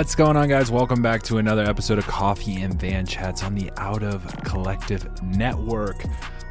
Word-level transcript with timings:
What's 0.00 0.14
going 0.14 0.34
on, 0.34 0.48
guys? 0.48 0.70
Welcome 0.70 1.02
back 1.02 1.22
to 1.24 1.36
another 1.36 1.62
episode 1.62 1.98
of 1.98 2.06
Coffee 2.06 2.62
and 2.62 2.72
Van 2.80 3.04
Chats 3.04 3.42
on 3.42 3.54
the 3.54 3.70
Out 3.76 4.02
of 4.02 4.26
Collective 4.44 5.22
Network. 5.22 6.02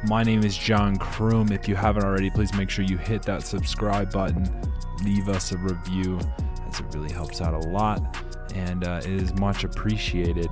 My 0.04 0.22
name 0.22 0.44
is 0.44 0.56
John 0.56 0.96
Kroom. 0.96 1.50
If 1.50 1.66
you 1.66 1.74
haven't 1.74 2.04
already, 2.04 2.30
please 2.30 2.54
make 2.54 2.70
sure 2.70 2.84
you 2.84 2.96
hit 2.96 3.24
that 3.24 3.42
subscribe 3.42 4.12
button, 4.12 4.48
leave 5.02 5.28
us 5.28 5.50
a 5.50 5.58
review, 5.58 6.20
as 6.68 6.78
it 6.78 6.86
really 6.94 7.12
helps 7.12 7.40
out 7.40 7.52
a 7.52 7.68
lot, 7.70 8.16
and 8.54 8.86
uh, 8.86 9.00
it 9.02 9.10
is 9.10 9.34
much 9.34 9.64
appreciated. 9.64 10.48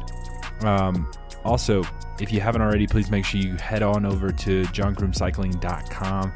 Um, 0.62 1.08
also, 1.44 1.84
if 2.18 2.32
you 2.32 2.40
haven't 2.40 2.62
already, 2.62 2.88
please 2.88 3.12
make 3.12 3.24
sure 3.24 3.40
you 3.40 3.54
head 3.58 3.84
on 3.84 4.06
over 4.06 4.32
to 4.32 4.64
johnkroomcycling.com 4.64 6.32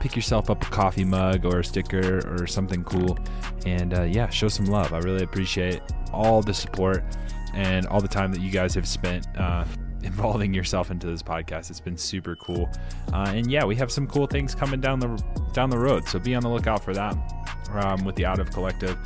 pick 0.00 0.16
yourself 0.16 0.50
up 0.50 0.62
a 0.62 0.70
coffee 0.70 1.04
mug 1.04 1.44
or 1.44 1.60
a 1.60 1.64
sticker 1.64 2.18
or 2.28 2.46
something 2.46 2.84
cool. 2.84 3.18
And 3.64 3.94
uh, 3.94 4.02
yeah 4.02 4.28
show 4.28 4.48
some 4.48 4.66
love. 4.66 4.92
I 4.92 4.98
really 4.98 5.24
appreciate 5.24 5.80
all 6.12 6.42
the 6.42 6.54
support 6.54 7.04
and 7.54 7.86
all 7.86 8.00
the 8.00 8.08
time 8.08 8.32
that 8.32 8.40
you 8.40 8.50
guys 8.50 8.74
have 8.74 8.86
spent 8.86 9.26
uh, 9.38 9.64
involving 10.02 10.54
yourself 10.54 10.90
into 10.90 11.06
this 11.06 11.22
podcast. 11.22 11.70
It's 11.70 11.80
been 11.80 11.96
super 11.96 12.36
cool. 12.36 12.70
Uh, 13.12 13.32
and 13.34 13.50
yeah 13.50 13.64
we 13.64 13.76
have 13.76 13.90
some 13.90 14.06
cool 14.06 14.26
things 14.26 14.54
coming 14.54 14.80
down 14.80 15.00
the 15.00 15.22
down 15.52 15.70
the 15.70 15.78
road. 15.78 16.06
So 16.08 16.18
be 16.18 16.34
on 16.34 16.42
the 16.42 16.50
lookout 16.50 16.84
for 16.84 16.94
that 16.94 17.16
um, 17.72 18.04
with 18.04 18.16
the 18.16 18.26
out 18.26 18.38
of 18.38 18.50
collective. 18.50 18.96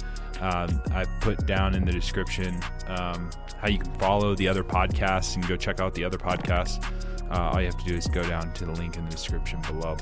Um, 0.40 0.80
I 0.92 1.04
put 1.20 1.46
down 1.46 1.74
in 1.74 1.84
the 1.84 1.92
description 1.92 2.58
um, 2.86 3.30
how 3.58 3.68
you 3.68 3.78
can 3.78 3.92
follow 3.94 4.34
the 4.34 4.48
other 4.48 4.64
podcasts 4.64 5.36
and 5.36 5.46
go 5.46 5.54
check 5.54 5.80
out 5.80 5.94
the 5.94 6.04
other 6.04 6.16
podcasts. 6.16 6.82
Uh, 7.30 7.50
all 7.52 7.60
you 7.60 7.66
have 7.66 7.78
to 7.78 7.84
do 7.84 7.94
is 7.94 8.06
go 8.06 8.22
down 8.22 8.52
to 8.54 8.64
the 8.64 8.72
link 8.72 8.96
in 8.96 9.04
the 9.04 9.10
description 9.10 9.60
below. 9.62 9.96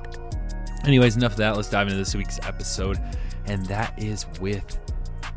Anyways, 0.85 1.17
enough 1.17 1.33
of 1.33 1.39
that. 1.39 1.57
Let's 1.57 1.71
dive 1.71 1.89
into 1.89 1.99
this 1.99 2.15
week's 2.15 2.39
episode, 2.45 2.99
and 3.47 3.65
that 3.67 3.93
is 4.01 4.27
with 4.41 4.79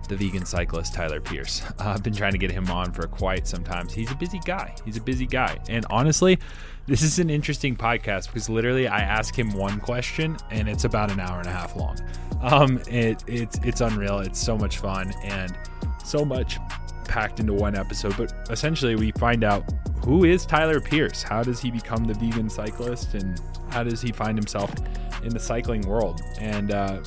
the 0.08 0.16
vegan 0.16 0.46
cyclist 0.46 0.94
Tyler 0.94 1.22
Pearce. 1.22 1.62
Uh, 1.80 1.94
I've 1.96 2.04
been 2.04 2.14
trying 2.14 2.34
to 2.34 2.38
get 2.38 2.52
him 2.52 2.70
on 2.70 2.92
for 2.92 3.08
quite 3.08 3.48
some 3.48 3.64
time. 3.64 3.88
He's 3.88 4.12
a 4.12 4.16
busy 4.16 4.40
guy. 4.46 4.76
He's 4.86 4.98
a 4.98 5.02
busy 5.02 5.26
guy, 5.26 5.58
and 5.68 5.86
honestly, 5.90 6.38
this 6.86 7.02
is 7.02 7.18
an 7.20 7.30
interesting 7.30 7.76
podcast 7.76 8.28
because 8.28 8.50
literally 8.50 8.88
I 8.88 9.00
ask 9.00 9.38
him 9.38 9.52
one 9.54 9.80
question, 9.80 10.38
and 10.52 10.70
it's 10.70 10.84
about 10.84 11.12
an 11.12 11.20
hour 11.20 11.40
and 11.40 11.48
a 11.48 11.52
half 11.52 11.76
long. 11.76 11.98
Um, 12.42 12.80
it, 12.88 13.24
it's 13.28 13.58
it's 13.64 13.82
unreal. 13.82 14.20
It's 14.20 14.40
so 14.40 14.58
much 14.58 14.78
fun 14.78 15.12
and 15.24 15.58
so 16.04 16.26
much 16.26 16.58
packed 17.06 17.40
into 17.40 17.54
one 17.54 17.76
episode. 17.76 18.16
But 18.18 18.34
essentially, 18.50 18.96
we 18.96 19.12
find 19.12 19.44
out 19.44 19.64
who 20.04 20.24
is 20.24 20.46
Tyler 20.46 20.80
Pearce. 20.80 21.22
How 21.24 21.44
does 21.44 21.60
he 21.60 21.72
become 21.72 22.04
the 22.04 22.14
vegan 22.14 22.50
cyclist, 22.50 23.14
and 23.14 23.40
how 23.70 23.84
does 23.84 24.02
he 24.02 24.12
find 24.12 24.38
himself 24.38 24.74
in 25.24 25.30
the 25.30 25.40
cycling 25.40 25.82
world? 25.82 26.22
And 26.40 26.72
uh, 26.72 27.02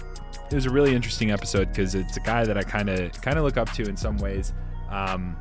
it 0.51 0.55
was 0.55 0.67
a 0.67 0.71
really 0.71 0.95
interesting 0.95 1.31
episode 1.31 1.69
because 1.69 1.95
it's 1.95 2.17
a 2.17 2.21
guy 2.21 2.45
that 2.45 2.57
I 2.57 2.63
kind 2.63 2.89
of 2.89 3.13
kind 3.21 3.39
of 3.39 3.45
look 3.45 3.57
up 3.57 3.73
to 3.73 3.83
in 3.83 3.97
some 3.97 4.19
ways 4.19 4.53
um, 4.91 5.37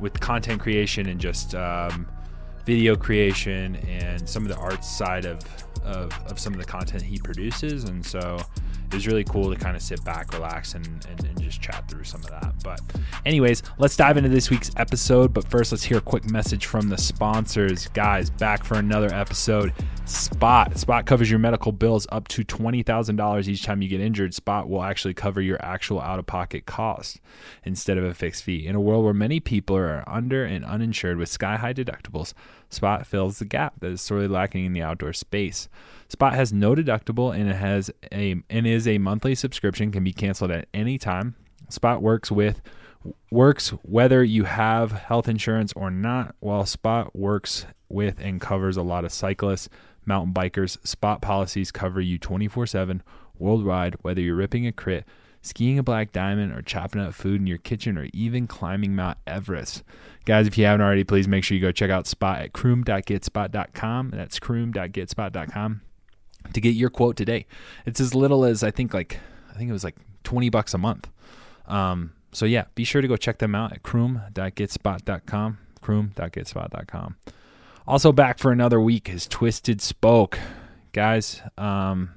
with 0.00 0.18
content 0.20 0.60
creation 0.60 1.08
and 1.08 1.20
just 1.20 1.54
um, 1.54 2.08
video 2.64 2.96
creation 2.96 3.76
and 3.88 4.28
some 4.28 4.42
of 4.42 4.48
the 4.48 4.56
art 4.56 4.84
side 4.84 5.24
of, 5.24 5.40
of, 5.84 6.12
of 6.26 6.38
some 6.38 6.52
of 6.52 6.58
the 6.58 6.64
content 6.64 7.02
he 7.02 7.18
produces. 7.18 7.84
And 7.84 8.04
so 8.04 8.38
it 8.86 8.94
was 8.94 9.06
really 9.06 9.24
cool 9.24 9.52
to 9.52 9.58
kind 9.58 9.76
of 9.76 9.82
sit 9.82 10.04
back, 10.04 10.32
relax, 10.32 10.74
and, 10.74 10.86
and, 10.86 11.24
and, 11.24 11.42
just 11.42 11.60
chat 11.60 11.88
through 11.88 12.04
some 12.04 12.22
of 12.24 12.30
that. 12.30 12.54
But, 12.64 12.80
anyways, 13.24 13.62
let's 13.78 13.96
dive 13.96 14.16
into 14.16 14.28
this 14.28 14.50
week's 14.50 14.70
episode. 14.76 15.32
But 15.32 15.48
first, 15.48 15.72
let's 15.72 15.84
hear 15.84 15.98
a 15.98 16.00
quick 16.00 16.28
message 16.28 16.66
from 16.66 16.88
the 16.88 16.98
sponsors. 16.98 17.88
Guys, 17.88 18.30
back 18.30 18.64
for 18.64 18.78
another 18.78 19.12
episode. 19.12 19.72
Spot. 20.06 20.76
Spot 20.76 21.04
covers 21.04 21.30
your 21.30 21.38
medical 21.38 21.72
bills 21.72 22.06
up 22.10 22.28
to 22.28 22.44
$20,000 22.44 23.48
each 23.48 23.64
time 23.64 23.82
you 23.82 23.88
get 23.88 24.00
injured. 24.00 24.34
Spot 24.34 24.68
will 24.68 24.82
actually 24.82 25.14
cover 25.14 25.40
your 25.40 25.64
actual 25.64 26.00
out 26.00 26.18
of 26.18 26.26
pocket 26.26 26.66
cost 26.66 27.20
instead 27.64 27.98
of 27.98 28.04
a 28.04 28.14
fixed 28.14 28.44
fee. 28.44 28.66
In 28.66 28.76
a 28.76 28.80
world 28.80 29.04
where 29.04 29.14
many 29.14 29.40
people 29.40 29.76
are 29.76 30.04
under 30.06 30.44
and 30.44 30.64
uninsured 30.64 31.18
with 31.18 31.28
sky 31.28 31.56
high 31.56 31.74
deductibles, 31.74 32.34
Spot 32.70 33.06
fills 33.06 33.38
the 33.38 33.44
gap 33.44 33.74
that 33.80 33.90
is 33.90 34.00
sorely 34.00 34.28
lacking 34.28 34.64
in 34.64 34.72
the 34.72 34.82
outdoor 34.82 35.12
space. 35.12 35.68
Spot 36.08 36.34
has 36.34 36.52
no 36.52 36.74
deductible 36.74 37.34
and 37.34 37.50
it 37.50 37.56
has 37.56 37.90
a 38.12 38.36
and 38.48 38.66
is 38.66 38.86
a 38.86 38.98
monthly 38.98 39.34
subscription 39.34 39.90
can 39.90 40.04
be 40.04 40.12
canceled 40.12 40.50
at 40.50 40.68
any 40.72 40.98
time. 40.98 41.34
Spot 41.68 42.00
works 42.00 42.30
with 42.30 42.62
works 43.30 43.70
whether 43.82 44.22
you 44.22 44.44
have 44.44 44.92
health 44.92 45.28
insurance 45.28 45.72
or 45.74 45.90
not, 45.90 46.34
while 46.40 46.64
Spot 46.64 47.14
works 47.14 47.66
with 47.88 48.18
and 48.20 48.40
covers 48.40 48.76
a 48.76 48.82
lot 48.82 49.04
of 49.04 49.12
cyclists, 49.12 49.68
mountain 50.04 50.32
bikers. 50.32 50.84
Spot 50.86 51.20
policies 51.20 51.72
cover 51.72 52.00
you 52.00 52.18
24/7 52.18 53.02
worldwide 53.38 53.96
whether 54.02 54.20
you're 54.20 54.36
ripping 54.36 54.66
a 54.66 54.72
crit, 54.72 55.04
skiing 55.42 55.78
a 55.78 55.82
black 55.82 56.12
diamond 56.12 56.52
or 56.52 56.62
chopping 56.62 57.00
up 57.02 57.14
food 57.14 57.40
in 57.40 57.46
your 57.48 57.58
kitchen 57.58 57.98
or 57.98 58.08
even 58.12 58.46
climbing 58.46 58.94
Mount 58.94 59.18
Everest. 59.26 59.82
Guys, 60.24 60.46
if 60.46 60.56
you 60.56 60.64
haven't 60.64 60.80
already, 60.80 61.04
please 61.04 61.26
make 61.26 61.42
sure 61.42 61.56
you 61.56 61.60
go 61.60 61.72
check 61.72 61.90
out 61.90 62.06
Spot 62.06 62.40
at 62.40 62.52
kroom.getspot.com. 62.52 64.10
That's 64.10 64.38
kroom.getspot.com 64.38 65.82
to 66.52 66.60
get 66.60 66.74
your 66.74 66.90
quote 66.90 67.16
today. 67.16 67.46
It's 67.84 68.00
as 68.00 68.14
little 68.14 68.44
as 68.44 68.62
I 68.62 68.70
think 68.70 68.94
like 68.94 69.18
I 69.50 69.54
think 69.58 69.70
it 69.70 69.72
was 69.72 69.84
like 69.84 69.96
20 70.24 70.50
bucks 70.50 70.74
a 70.74 70.78
month. 70.78 71.08
Um, 71.66 72.12
so 72.32 72.44
yeah, 72.44 72.64
be 72.74 72.84
sure 72.84 73.02
to 73.02 73.08
go 73.08 73.16
check 73.16 73.38
them 73.38 73.54
out 73.54 73.72
at 73.72 73.82
kroom.getspot.com, 73.82 75.58
kroom.getspot.com. 75.82 77.16
Also 77.86 78.12
back 78.12 78.38
for 78.38 78.52
another 78.52 78.80
week 78.80 79.08
is 79.08 79.26
Twisted 79.26 79.80
Spoke. 79.80 80.38
Guys, 80.92 81.40
um, 81.56 82.10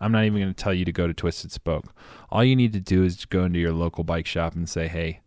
I'm 0.00 0.12
not 0.12 0.24
even 0.24 0.40
going 0.40 0.52
to 0.52 0.62
tell 0.62 0.74
you 0.74 0.84
to 0.84 0.92
go 0.92 1.06
to 1.06 1.14
Twisted 1.14 1.52
Spoke. 1.52 1.94
All 2.30 2.44
you 2.44 2.56
need 2.56 2.72
to 2.72 2.80
do 2.80 3.04
is 3.04 3.24
go 3.24 3.44
into 3.44 3.58
your 3.58 3.72
local 3.72 4.04
bike 4.04 4.26
shop 4.26 4.54
and 4.54 4.68
say, 4.68 4.88
"Hey, 4.88 5.20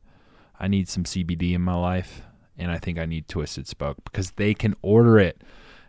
I 0.59 0.67
need 0.67 0.89
some 0.89 1.05
CBD 1.05 1.53
in 1.53 1.61
my 1.61 1.75
life, 1.75 2.21
and 2.57 2.69
I 2.69 2.77
think 2.77 2.99
I 2.99 3.05
need 3.05 3.27
Twisted 3.27 3.67
Spoke 3.67 4.03
because 4.03 4.31
they 4.31 4.53
can 4.53 4.75
order 4.81 5.17
it. 5.17 5.41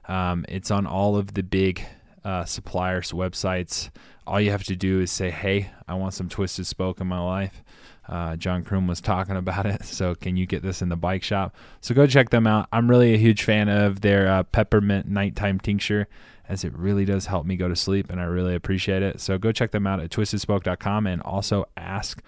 Um, 0.07 0.45
it's 0.49 0.71
on 0.71 0.87
all 0.87 1.17
of 1.17 1.35
the 1.35 1.43
big 1.43 1.85
uh, 2.25 2.45
suppliers' 2.45 3.13
websites. 3.13 3.91
All 4.27 4.41
you 4.41 4.51
have 4.51 4.65
to 4.65 4.77
do 4.77 5.01
is 5.01 5.11
say, 5.11 5.31
"Hey, 5.31 5.71
I 5.89 5.95
want 5.95 6.15
some 6.15 6.29
Twisted 6.29 6.67
Spoke 6.67 7.01
in 7.01 7.07
my 7.07 7.21
life." 7.21 7.63
Uh, 8.09 8.35
John 8.37 8.65
Kroom 8.65 8.89
was 8.89 9.01
talking 9.01 9.37
about 9.37 9.67
it, 9.67 9.85
so 9.85 10.15
can 10.15 10.37
you 10.37 10.47
get 10.47 10.63
this 10.63 10.83
in 10.83 10.89
the 10.89 10.97
bike 10.97 11.23
shop? 11.23 11.55
So 11.81 11.95
go 11.95 12.07
check 12.07 12.31
them 12.31 12.47
out. 12.47 12.69
I'm 12.73 12.91
really 12.91 13.15
a 13.15 13.19
huge 13.19 13.43
fan 13.45 13.69
of 13.69 14.01
their 14.01 14.29
uh, 14.29 14.43
peppermint 14.43 15.07
nighttime 15.07 15.61
tincture, 15.61 16.09
as 16.49 16.65
it 16.65 16.77
really 16.77 17.05
does 17.05 17.27
help 17.27 17.47
me 17.47 17.57
go 17.57 17.69
to 17.69 17.77
sleep, 17.77 18.11
and 18.11 18.21
I 18.21 18.25
really 18.25 18.55
appreciate 18.55 19.03
it. 19.03 19.21
So 19.21 19.39
go 19.39 19.53
check 19.53 19.71
them 19.71 19.87
out 19.87 20.01
at 20.01 20.11
twistedspoke.com 20.11 21.07
and 21.07 21.23
also 21.23 21.67
ask 21.77 22.23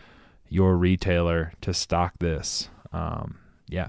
your 0.48 0.76
retailer 0.76 1.52
to 1.62 1.74
stock 1.74 2.14
this. 2.20 2.68
Um, 2.92 3.38
yeah. 3.68 3.88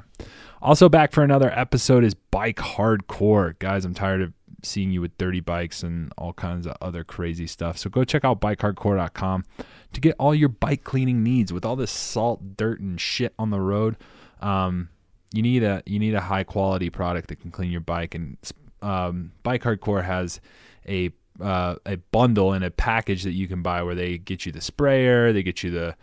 Also 0.62 0.88
back 0.88 1.12
for 1.12 1.24
another 1.24 1.52
episode 1.52 2.06
is 2.06 2.14
Bike 2.14 2.56
Hardcore, 2.56 3.60
guys. 3.60 3.84
I'm 3.84 3.94
tired 3.94 4.22
of 4.22 4.34
seeing 4.64 4.92
you 4.92 5.02
with 5.02 5.14
30 5.18 5.40
bikes 5.42 5.84
and 5.84 6.12
all 6.18 6.34
kinds 6.34 6.66
of 6.66 6.76
other 6.82 7.04
crazy 7.04 7.48
stuff. 7.48 7.78
So 7.78 7.90
go 7.90 8.04
check 8.04 8.24
out 8.24 8.42
bikehardcore.com 8.42 9.46
to 9.94 10.02
get 10.02 10.16
all 10.20 10.34
your 10.34 10.50
bike 10.50 10.84
cleaning 10.84 11.24
needs 11.24 11.54
with 11.54 11.66
all 11.66 11.76
this 11.76 11.92
salt, 11.92 12.58
dirt, 12.58 12.80
and 12.80 13.00
shit 13.00 13.34
on 13.38 13.50
the 13.50 13.60
road. 13.60 13.98
Um, 14.42 14.90
you 15.34 15.42
need 15.42 15.64
a 15.64 15.82
you 15.86 16.00
need 16.00 16.14
a 16.14 16.22
high 16.22 16.44
quality 16.44 16.90
product 16.90 17.30
that 17.30 17.38
can 17.38 17.50
clean 17.50 17.72
your 17.72 17.82
bike, 17.82 18.14
and 18.14 18.38
um, 18.84 19.32
Bike 19.42 19.64
Hardcore 19.64 20.04
has 20.04 20.40
a 20.88 21.12
uh, 21.42 21.76
a 21.86 21.96
bundle 22.12 22.54
and 22.54 22.64
a 22.64 22.70
package 22.70 23.24
that 23.24 23.32
you 23.32 23.48
can 23.48 23.64
buy 23.64 23.82
where 23.82 23.96
they 23.96 24.18
get 24.20 24.46
you 24.46 24.52
the 24.52 24.62
sprayer, 24.62 25.34
they 25.34 25.42
get 25.42 25.64
you 25.64 25.72
the 25.72 25.96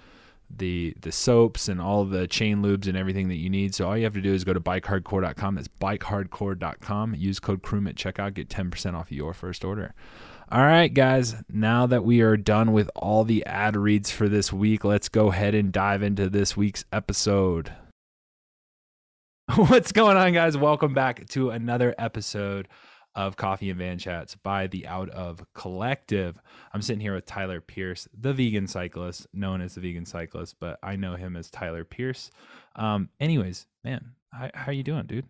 the 0.57 0.95
the 1.01 1.13
soaps 1.13 1.69
and 1.69 1.81
all 1.81 2.05
the 2.05 2.27
chain 2.27 2.63
lubes 2.63 2.87
and 2.87 2.97
everything 2.97 3.29
that 3.29 3.37
you 3.37 3.51
need. 3.51 3.75
So 3.75 3.89
all 3.89 3.97
you 3.97 4.05
have 4.05 4.15
to 4.15 4.21
do 4.21 4.33
is 4.33 4.45
go 4.45 4.53
to 4.53 4.61
bikehardcore.com. 4.61 5.55
That's 5.55 5.69
bikehardcore.com. 5.69 7.15
Use 7.15 7.41
code 7.41 7.63
KROOM 7.63 7.89
at 7.89 7.95
checkout. 7.97 8.35
Get 8.35 8.49
10% 8.49 8.95
off 8.95 9.13
your 9.13 9.33
first 9.33 9.65
order. 9.65 9.95
All 10.53 10.63
right, 10.63 10.93
guys. 10.93 11.37
Now 11.49 11.87
that 11.87 12.05
we 12.05 12.21
are 12.23 12.37
done 12.37 12.73
with 12.73 12.91
all 12.97 13.25
the 13.25 13.45
ad 13.47 13.77
reads 13.77 14.11
for 14.11 14.29
this 14.29 14.53
week, 14.53 14.85
let's 14.85 15.09
go 15.09 15.31
ahead 15.31 15.55
and 15.55 15.73
dive 15.73 16.03
into 16.03 16.29
this 16.29 16.57
week's 16.57 16.85
episode. 16.93 17.73
What's 19.55 19.93
going 19.93 20.17
on, 20.17 20.33
guys? 20.33 20.57
Welcome 20.57 20.93
back 20.93 21.29
to 21.29 21.51
another 21.51 21.95
episode 21.99 22.69
of 23.27 23.37
Coffee 23.37 23.71
and 23.71 23.79
Van 23.79 23.99
Chats 23.99 24.35
by 24.35 24.67
the 24.67 24.87
Out 24.87 25.09
of 25.11 25.45
Collective. 25.55 26.41
I'm 26.73 26.83
sitting 26.83 27.01
here 27.01 27.15
with 27.15 27.27
Tyler 27.27 27.61
Pearce, 27.61 28.09
the 28.19 28.33
vegan 28.33 28.67
cyclist, 28.67 29.27
known 29.33 29.61
as 29.61 29.75
the 29.75 29.81
vegan 29.81 30.07
cyclist, 30.07 30.57
but 30.61 30.79
I 30.83 30.97
know 30.97 31.17
him 31.17 31.37
as 31.37 31.51
Tyler 31.51 31.85
Pearce. 31.85 32.31
Um, 32.77 33.09
anyways, 33.19 33.67
man, 33.85 34.13
how, 34.33 34.51
how 34.55 34.73
you 34.73 34.83
doing, 34.83 35.07
dude? 35.07 35.27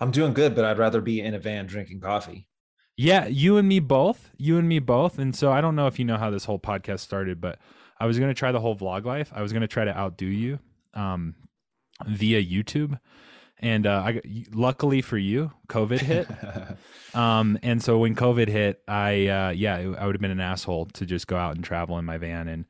I'm 0.00 0.10
doing 0.10 0.32
good, 0.32 0.54
but 0.54 0.64
I'd 0.64 0.78
rather 0.78 1.00
be 1.00 1.20
in 1.20 1.34
a 1.34 1.38
van 1.38 1.66
drinking 1.66 2.00
coffee. 2.00 2.46
Yeah, 2.96 3.26
you 3.26 3.58
and 3.58 3.68
me 3.68 3.78
both. 3.78 4.32
You 4.38 4.58
and 4.58 4.68
me 4.68 4.80
both. 4.80 5.18
And 5.18 5.34
so 5.34 5.52
I 5.52 5.60
don't 5.60 5.76
know 5.76 5.86
if 5.86 5.98
you 5.98 6.04
know 6.04 6.16
how 6.16 6.30
this 6.30 6.44
whole 6.44 6.58
podcast 6.58 7.00
started, 7.00 7.40
but 7.40 7.58
I 8.00 8.06
was 8.06 8.18
going 8.18 8.30
to 8.30 8.34
try 8.34 8.50
the 8.50 8.60
whole 8.60 8.76
vlog 8.76 9.04
life. 9.04 9.30
I 9.34 9.42
was 9.42 9.52
going 9.52 9.60
to 9.60 9.68
try 9.68 9.84
to 9.84 9.96
outdo 9.96 10.26
you 10.26 10.58
um, 10.94 11.36
via 12.06 12.42
YouTube 12.42 12.98
and 13.60 13.86
uh, 13.86 14.02
I 14.06 14.20
luckily 14.52 15.02
for 15.02 15.18
you, 15.18 15.52
COVID 15.68 16.00
hit. 16.00 16.28
um, 17.14 17.58
and 17.62 17.82
so 17.82 17.98
when 17.98 18.14
COVID 18.14 18.48
hit, 18.48 18.82
I 18.86 19.26
uh, 19.26 19.50
yeah, 19.50 19.76
I 19.76 20.06
would 20.06 20.14
have 20.14 20.20
been 20.20 20.30
an 20.30 20.40
asshole 20.40 20.86
to 20.86 21.06
just 21.06 21.26
go 21.26 21.36
out 21.36 21.56
and 21.56 21.64
travel 21.64 21.98
in 21.98 22.04
my 22.04 22.18
van 22.18 22.48
and 22.48 22.64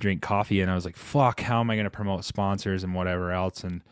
drink 0.00 0.22
coffee 0.22 0.60
and 0.60 0.70
I 0.70 0.74
was 0.74 0.84
like, 0.84 0.96
fuck, 0.96 1.40
how 1.40 1.60
am 1.60 1.70
I 1.70 1.74
going 1.74 1.84
to 1.84 1.90
promote 1.90 2.24
sponsors 2.24 2.84
and 2.84 2.94
whatever 2.94 3.32
else? 3.32 3.64
And 3.64 3.82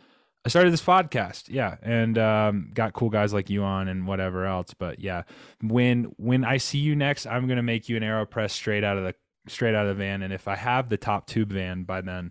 I 0.45 0.49
started 0.49 0.73
this 0.73 0.83
podcast, 0.83 1.49
yeah, 1.49 1.75
and 1.83 2.17
um, 2.19 2.71
got 2.73 2.93
cool 2.93 3.11
guys 3.11 3.33
like 3.33 3.51
you 3.51 3.65
on 3.65 3.89
and 3.89 4.07
whatever 4.07 4.47
else. 4.47 4.75
But 4.79 5.01
yeah, 5.01 5.25
when 5.61 6.05
when 6.19 6.45
I 6.45 6.59
see 6.59 6.79
you 6.79 6.95
next, 6.95 7.27
I'm 7.27 7.49
gonna 7.49 7.65
make 7.65 7.89
you 7.89 7.97
an 7.97 8.05
Aeropress 8.05 8.53
straight 8.53 8.85
out 8.85 8.97
of 8.97 9.03
the 9.03 9.15
straight 9.49 9.75
out 9.75 9.87
of 9.87 9.97
the 9.97 10.05
van, 10.05 10.23
and 10.23 10.33
if 10.33 10.47
I 10.47 10.55
have 10.55 10.89
the 10.89 10.97
top 10.97 11.27
tube 11.27 11.53
van 11.53 11.83
by 11.83 12.01
then, 12.01 12.31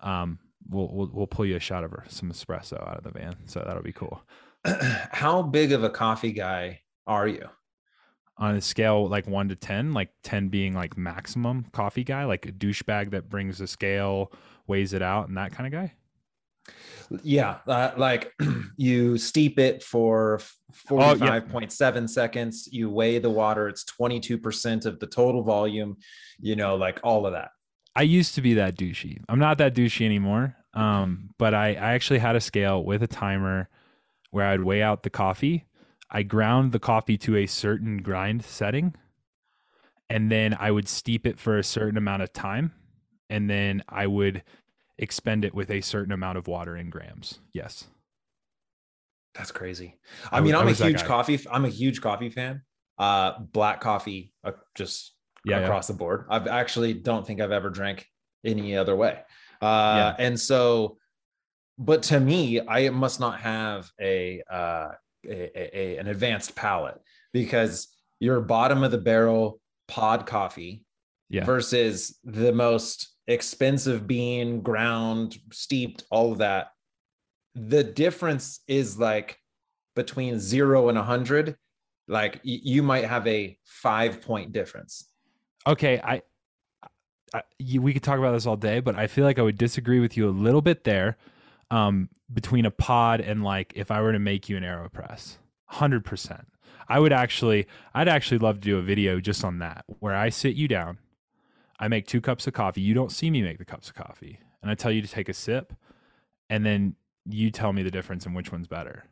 um, 0.00 0.38
we'll, 0.68 0.88
we'll 0.92 1.10
we'll 1.12 1.26
pull 1.26 1.46
you 1.46 1.56
a 1.56 1.60
shot 1.60 1.84
of 1.84 1.90
her, 1.90 2.04
some 2.08 2.30
espresso 2.30 2.80
out 2.88 2.98
of 2.98 3.04
the 3.04 3.10
van. 3.10 3.36
So 3.46 3.62
that'll 3.64 3.82
be 3.82 3.92
cool. 3.92 4.22
How 4.64 5.42
big 5.42 5.72
of 5.72 5.84
a 5.84 5.90
coffee 5.90 6.32
guy 6.32 6.80
are 7.06 7.28
you? 7.28 7.48
On 8.38 8.54
a 8.54 8.60
scale 8.60 9.08
like 9.08 9.26
one 9.26 9.48
to 9.48 9.56
ten, 9.56 9.92
like 9.92 10.10
ten 10.22 10.48
being 10.48 10.74
like 10.74 10.96
maximum 10.96 11.66
coffee 11.72 12.04
guy, 12.04 12.24
like 12.24 12.46
a 12.46 12.52
douchebag 12.52 13.10
that 13.10 13.28
brings 13.28 13.58
the 13.58 13.66
scale, 13.66 14.32
weighs 14.66 14.92
it 14.92 15.02
out, 15.02 15.28
and 15.28 15.36
that 15.36 15.52
kind 15.52 15.66
of 15.66 15.72
guy. 15.72 15.94
Yeah, 17.22 17.58
uh, 17.66 17.92
like 17.96 18.32
you 18.76 19.16
steep 19.18 19.58
it 19.58 19.82
for 19.82 20.40
45.7 20.88 21.46
oh, 21.54 22.00
yeah. 22.00 22.06
seconds, 22.06 22.68
you 22.70 22.90
weigh 22.90 23.18
the 23.18 23.30
water, 23.30 23.68
it's 23.68 23.84
22% 23.84 24.86
of 24.86 24.98
the 24.98 25.06
total 25.06 25.42
volume, 25.42 25.96
you 26.40 26.56
know, 26.56 26.76
like 26.76 27.00
all 27.02 27.26
of 27.26 27.32
that. 27.32 27.50
I 27.96 28.02
used 28.02 28.34
to 28.34 28.42
be 28.42 28.54
that 28.54 28.76
douchey. 28.76 29.18
I'm 29.28 29.38
not 29.38 29.56
that 29.58 29.74
douchey 29.74 30.04
anymore. 30.04 30.54
Um, 30.74 31.30
but 31.38 31.54
I, 31.54 31.68
I 31.68 31.94
actually 31.94 32.18
had 32.18 32.36
a 32.36 32.40
scale 32.40 32.84
with 32.84 33.02
a 33.02 33.06
timer 33.06 33.70
where 34.30 34.46
I'd 34.46 34.62
weigh 34.62 34.82
out 34.82 35.02
the 35.02 35.10
coffee. 35.10 35.64
I 36.10 36.22
ground 36.22 36.72
the 36.72 36.78
coffee 36.78 37.16
to 37.18 37.36
a 37.36 37.46
certain 37.46 38.02
grind 38.02 38.44
setting, 38.44 38.94
and 40.10 40.30
then 40.30 40.54
I 40.60 40.70
would 40.70 40.86
steep 40.86 41.26
it 41.26 41.40
for 41.40 41.58
a 41.58 41.64
certain 41.64 41.96
amount 41.96 42.22
of 42.22 42.32
time, 42.32 42.72
and 43.30 43.48
then 43.48 43.82
I 43.88 44.06
would 44.06 44.42
expend 44.98 45.46
it 45.46 45.54
with 45.54 45.70
a 45.70 45.80
certain 45.80 46.12
amount 46.12 46.36
of 46.36 46.46
water 46.46 46.76
in 46.76 46.90
grams. 46.90 47.40
Yes. 47.54 47.84
That's 49.34 49.50
crazy. 49.50 49.98
I, 50.30 50.38
I 50.38 50.40
mean, 50.42 50.54
I'm 50.54 50.68
a 50.68 50.72
huge 50.72 51.04
coffee. 51.04 51.40
I'm 51.50 51.64
a 51.64 51.70
huge 51.70 52.02
coffee 52.02 52.28
fan. 52.28 52.62
Uh, 52.98 53.38
black 53.38 53.80
coffee, 53.80 54.32
uh, 54.44 54.52
just 54.74 55.12
yeah, 55.46 55.60
across 55.60 55.88
yeah. 55.88 55.94
the 55.94 55.98
board. 55.98 56.26
I 56.28 56.38
actually 56.48 56.94
don't 56.94 57.26
think 57.26 57.40
I've 57.40 57.52
ever 57.52 57.70
drank 57.70 58.06
any 58.44 58.76
other 58.76 58.96
way. 58.96 59.20
Uh, 59.62 59.64
yeah. 59.64 60.16
and 60.18 60.38
so, 60.38 60.98
but 61.78 62.02
to 62.04 62.20
me, 62.20 62.60
I 62.60 62.90
must 62.90 63.20
not 63.20 63.40
have 63.40 63.90
a, 64.00 64.42
uh, 64.50 64.88
a, 65.26 65.78
a 65.78 65.96
an 65.98 66.08
advanced 66.08 66.54
palate 66.54 67.00
because 67.32 67.88
your 68.20 68.40
bottom 68.40 68.82
of 68.82 68.90
the 68.90 68.98
barrel 68.98 69.60
pod 69.88 70.26
coffee 70.26 70.84
yeah. 71.28 71.44
versus 71.44 72.18
the 72.24 72.52
most 72.52 73.14
expensive 73.26 74.06
bean, 74.06 74.60
ground, 74.60 75.38
steeped, 75.52 76.04
all 76.10 76.32
of 76.32 76.38
that. 76.38 76.68
The 77.54 77.82
difference 77.84 78.60
is 78.68 78.98
like 78.98 79.38
between 79.94 80.38
zero 80.38 80.88
and 80.88 80.98
a 80.98 81.02
hundred. 81.02 81.56
Like 82.08 82.36
y- 82.36 82.60
you 82.62 82.82
might 82.82 83.04
have 83.04 83.26
a 83.26 83.58
five 83.64 84.20
point 84.20 84.52
difference. 84.52 85.08
Okay, 85.66 86.00
I, 86.02 86.22
I 87.34 87.42
we 87.78 87.92
could 87.92 88.02
talk 88.02 88.18
about 88.18 88.32
this 88.32 88.46
all 88.46 88.56
day, 88.56 88.80
but 88.80 88.94
I 88.94 89.06
feel 89.06 89.24
like 89.24 89.38
I 89.38 89.42
would 89.42 89.58
disagree 89.58 90.00
with 90.00 90.16
you 90.16 90.28
a 90.28 90.30
little 90.30 90.62
bit 90.62 90.84
there. 90.84 91.16
Um, 91.70 92.08
between 92.32 92.64
a 92.64 92.70
pod 92.70 93.20
and 93.20 93.42
like 93.42 93.72
if 93.74 93.90
I 93.90 94.00
were 94.00 94.12
to 94.12 94.20
make 94.20 94.48
you 94.48 94.56
an 94.56 94.62
Aeropress, 94.62 95.38
hundred 95.66 96.04
percent. 96.04 96.46
I 96.88 97.00
would 97.00 97.12
actually, 97.12 97.66
I'd 97.94 98.08
actually 98.08 98.38
love 98.38 98.60
to 98.60 98.60
do 98.60 98.78
a 98.78 98.82
video 98.82 99.18
just 99.18 99.44
on 99.44 99.58
that, 99.58 99.84
where 99.98 100.14
I 100.14 100.28
sit 100.28 100.54
you 100.54 100.68
down, 100.68 100.98
I 101.80 101.88
make 101.88 102.06
two 102.06 102.20
cups 102.20 102.46
of 102.46 102.52
coffee. 102.52 102.80
You 102.80 102.94
don't 102.94 103.10
see 103.10 103.28
me 103.28 103.42
make 103.42 103.58
the 103.58 103.64
cups 103.64 103.88
of 103.88 103.96
coffee. 103.96 104.38
And 104.62 104.70
I 104.70 104.74
tell 104.74 104.92
you 104.92 105.02
to 105.02 105.08
take 105.08 105.28
a 105.28 105.34
sip 105.34 105.72
and 106.48 106.64
then 106.64 106.94
you 107.28 107.50
tell 107.50 107.72
me 107.72 107.82
the 107.82 107.90
difference 107.90 108.24
and 108.24 108.36
which 108.36 108.52
one's 108.52 108.68
better. 108.68 109.04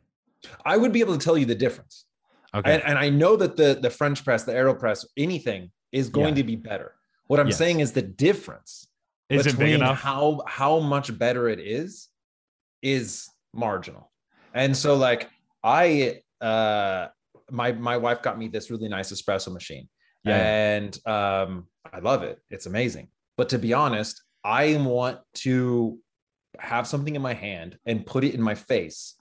I 0.65 0.77
would 0.77 0.93
be 0.93 1.01
able 1.01 1.17
to 1.17 1.23
tell 1.23 1.37
you 1.37 1.45
the 1.45 1.55
difference. 1.55 2.05
Okay. 2.53 2.75
And, 2.75 2.83
and 2.83 2.97
I 2.97 3.09
know 3.09 3.35
that 3.35 3.57
the 3.57 3.77
the 3.81 3.89
French 3.89 4.23
press, 4.23 4.43
the 4.43 4.53
AeroPress, 4.53 5.05
anything 5.17 5.71
is 5.95 6.09
going 6.09 6.35
yeah. 6.35 6.41
to 6.41 6.43
be 6.43 6.57
better. 6.57 6.93
What 7.27 7.39
I'm 7.39 7.47
yes. 7.47 7.57
saying 7.57 7.79
is 7.79 7.93
the 7.93 8.01
difference 8.01 8.87
is 9.29 9.47
it 9.47 9.57
big 9.57 9.73
enough? 9.73 9.99
how 9.99 10.43
how 10.45 10.79
much 10.79 11.17
better 11.17 11.47
it 11.47 11.59
is 11.59 12.09
is 12.81 13.27
marginal. 13.53 14.11
And 14.53 14.75
so 14.75 14.95
like 14.95 15.29
I 15.63 16.21
uh 16.41 17.07
my 17.49 17.71
my 17.71 17.97
wife 17.97 18.21
got 18.21 18.37
me 18.37 18.49
this 18.49 18.69
really 18.69 18.89
nice 18.89 19.11
espresso 19.11 19.51
machine. 19.53 19.87
Yeah. 20.25 20.37
And 20.37 21.07
um 21.07 21.67
I 21.91 21.99
love 21.99 22.23
it. 22.23 22.39
It's 22.49 22.65
amazing. 22.65 23.07
But 23.37 23.49
to 23.49 23.57
be 23.57 23.73
honest, 23.73 24.21
I 24.43 24.75
want 24.75 25.19
to 25.45 25.97
have 26.59 26.87
something 26.87 27.15
in 27.15 27.21
my 27.21 27.33
hand 27.33 27.77
and 27.85 28.05
put 28.05 28.23
it 28.23 28.33
in 28.33 28.41
my 28.41 28.55
face 28.55 29.15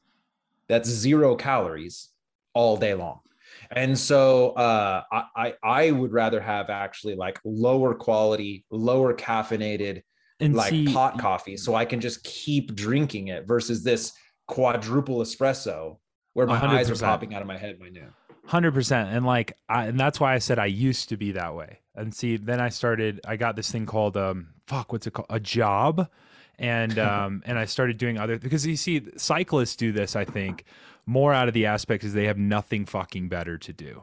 that's 0.69 0.88
zero 0.88 1.37
calories 1.37 2.09
all 2.53 2.76
day 2.76 2.94
long. 2.94 3.21
And 3.70 3.98
so 3.98 4.50
uh, 4.50 5.02
I, 5.36 5.54
I 5.62 5.90
would 5.90 6.12
rather 6.12 6.40
have 6.40 6.70
actually 6.70 7.14
like 7.14 7.40
lower 7.44 7.94
quality, 7.94 8.64
lower 8.70 9.14
caffeinated, 9.14 10.02
and 10.40 10.54
like 10.54 10.70
see, 10.70 10.92
pot 10.92 11.18
coffee, 11.18 11.56
so 11.56 11.74
I 11.74 11.84
can 11.84 12.00
just 12.00 12.24
keep 12.24 12.74
drinking 12.74 13.28
it 13.28 13.46
versus 13.46 13.82
this 13.82 14.12
quadruple 14.46 15.18
espresso 15.18 15.98
where 16.34 16.46
my 16.46 16.58
100%. 16.58 16.68
eyes 16.68 16.90
are 16.90 16.96
popping 16.96 17.34
out 17.34 17.40
of 17.40 17.48
my 17.48 17.56
head 17.56 17.78
by 17.78 17.88
noon. 17.88 18.12
Hundred 18.46 18.74
percent, 18.74 19.08
and 19.10 19.24
like, 19.24 19.56
I, 19.68 19.86
and 19.86 19.98
that's 19.98 20.20
why 20.20 20.34
I 20.34 20.38
said 20.38 20.58
I 20.58 20.66
used 20.66 21.08
to 21.08 21.16
be 21.16 21.32
that 21.32 21.54
way. 21.54 21.78
And 21.94 22.14
see, 22.14 22.36
then 22.36 22.60
I 22.60 22.68
started. 22.68 23.20
I 23.26 23.36
got 23.36 23.56
this 23.56 23.70
thing 23.70 23.86
called 23.86 24.18
um, 24.18 24.48
fuck, 24.66 24.92
what's 24.92 25.06
it 25.06 25.14
called? 25.14 25.28
A 25.30 25.40
job, 25.40 26.10
and 26.58 26.98
um, 26.98 27.42
and 27.46 27.58
I 27.58 27.64
started 27.64 27.96
doing 27.96 28.18
other 28.18 28.38
because 28.38 28.66
you 28.66 28.76
see, 28.76 29.02
cyclists 29.16 29.76
do 29.76 29.92
this. 29.92 30.14
I 30.14 30.26
think 30.26 30.64
more 31.06 31.32
out 31.32 31.48
of 31.48 31.54
the 31.54 31.66
aspect 31.66 32.04
is 32.04 32.12
they 32.12 32.26
have 32.26 32.38
nothing 32.38 32.86
fucking 32.86 33.28
better 33.28 33.58
to 33.58 33.72
do. 33.72 34.02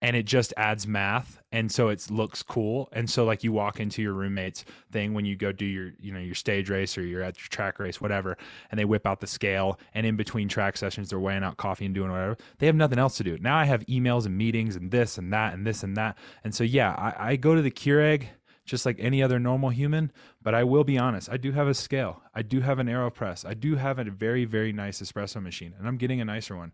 And 0.00 0.14
it 0.14 0.26
just 0.26 0.54
adds 0.56 0.86
math 0.86 1.40
and 1.50 1.72
so 1.72 1.88
it 1.88 2.08
looks 2.08 2.40
cool. 2.40 2.88
And 2.92 3.10
so 3.10 3.24
like 3.24 3.42
you 3.42 3.50
walk 3.50 3.80
into 3.80 4.00
your 4.00 4.12
roommate's 4.12 4.64
thing 4.92 5.12
when 5.12 5.24
you 5.24 5.34
go 5.34 5.50
do 5.50 5.64
your 5.64 5.90
you 5.98 6.12
know 6.12 6.20
your 6.20 6.36
stage 6.36 6.70
race 6.70 6.96
or 6.96 7.04
you're 7.04 7.22
at 7.22 7.36
your 7.36 7.48
track 7.48 7.80
race 7.80 8.00
whatever 8.00 8.36
and 8.70 8.78
they 8.78 8.84
whip 8.84 9.06
out 9.08 9.20
the 9.20 9.26
scale 9.26 9.80
and 9.94 10.06
in 10.06 10.14
between 10.14 10.48
track 10.48 10.76
sessions 10.76 11.10
they're 11.10 11.18
weighing 11.18 11.42
out 11.42 11.56
coffee 11.56 11.84
and 11.84 11.96
doing 11.96 12.12
whatever 12.12 12.36
they 12.58 12.66
have 12.66 12.76
nothing 12.76 13.00
else 13.00 13.16
to 13.16 13.24
do. 13.24 13.38
Now 13.38 13.56
i 13.56 13.64
have 13.64 13.84
emails 13.86 14.24
and 14.24 14.38
meetings 14.38 14.76
and 14.76 14.90
this 14.90 15.18
and 15.18 15.32
that 15.32 15.54
and 15.54 15.66
this 15.66 15.82
and 15.82 15.96
that. 15.96 16.16
And 16.44 16.54
so 16.54 16.62
yeah 16.62 16.92
i, 16.92 17.30
I 17.30 17.36
go 17.36 17.56
to 17.56 17.62
the 17.62 17.72
keurig 17.72 18.26
just 18.68 18.86
like 18.86 18.96
any 18.98 19.22
other 19.22 19.38
normal 19.38 19.70
human. 19.70 20.12
But 20.42 20.54
I 20.54 20.64
will 20.64 20.84
be 20.84 20.98
honest, 20.98 21.28
I 21.30 21.36
do 21.36 21.52
have 21.52 21.66
a 21.66 21.74
scale. 21.74 22.22
I 22.34 22.42
do 22.42 22.60
have 22.60 22.78
an 22.78 22.86
AeroPress. 22.86 23.44
I 23.44 23.54
do 23.54 23.74
have 23.76 23.98
a 23.98 24.04
very, 24.04 24.44
very 24.44 24.72
nice 24.72 25.02
espresso 25.02 25.42
machine, 25.42 25.74
and 25.78 25.88
I'm 25.88 25.96
getting 25.96 26.20
a 26.20 26.24
nicer 26.24 26.56
one 26.56 26.72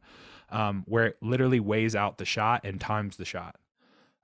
um, 0.51 0.85
where 0.87 1.07
it 1.07 1.17
literally 1.23 1.61
weighs 1.61 1.97
out 1.97 2.19
the 2.19 2.25
shot 2.25 2.63
and 2.65 2.81
times 2.81 3.17
the 3.17 3.25
shot 3.25 3.57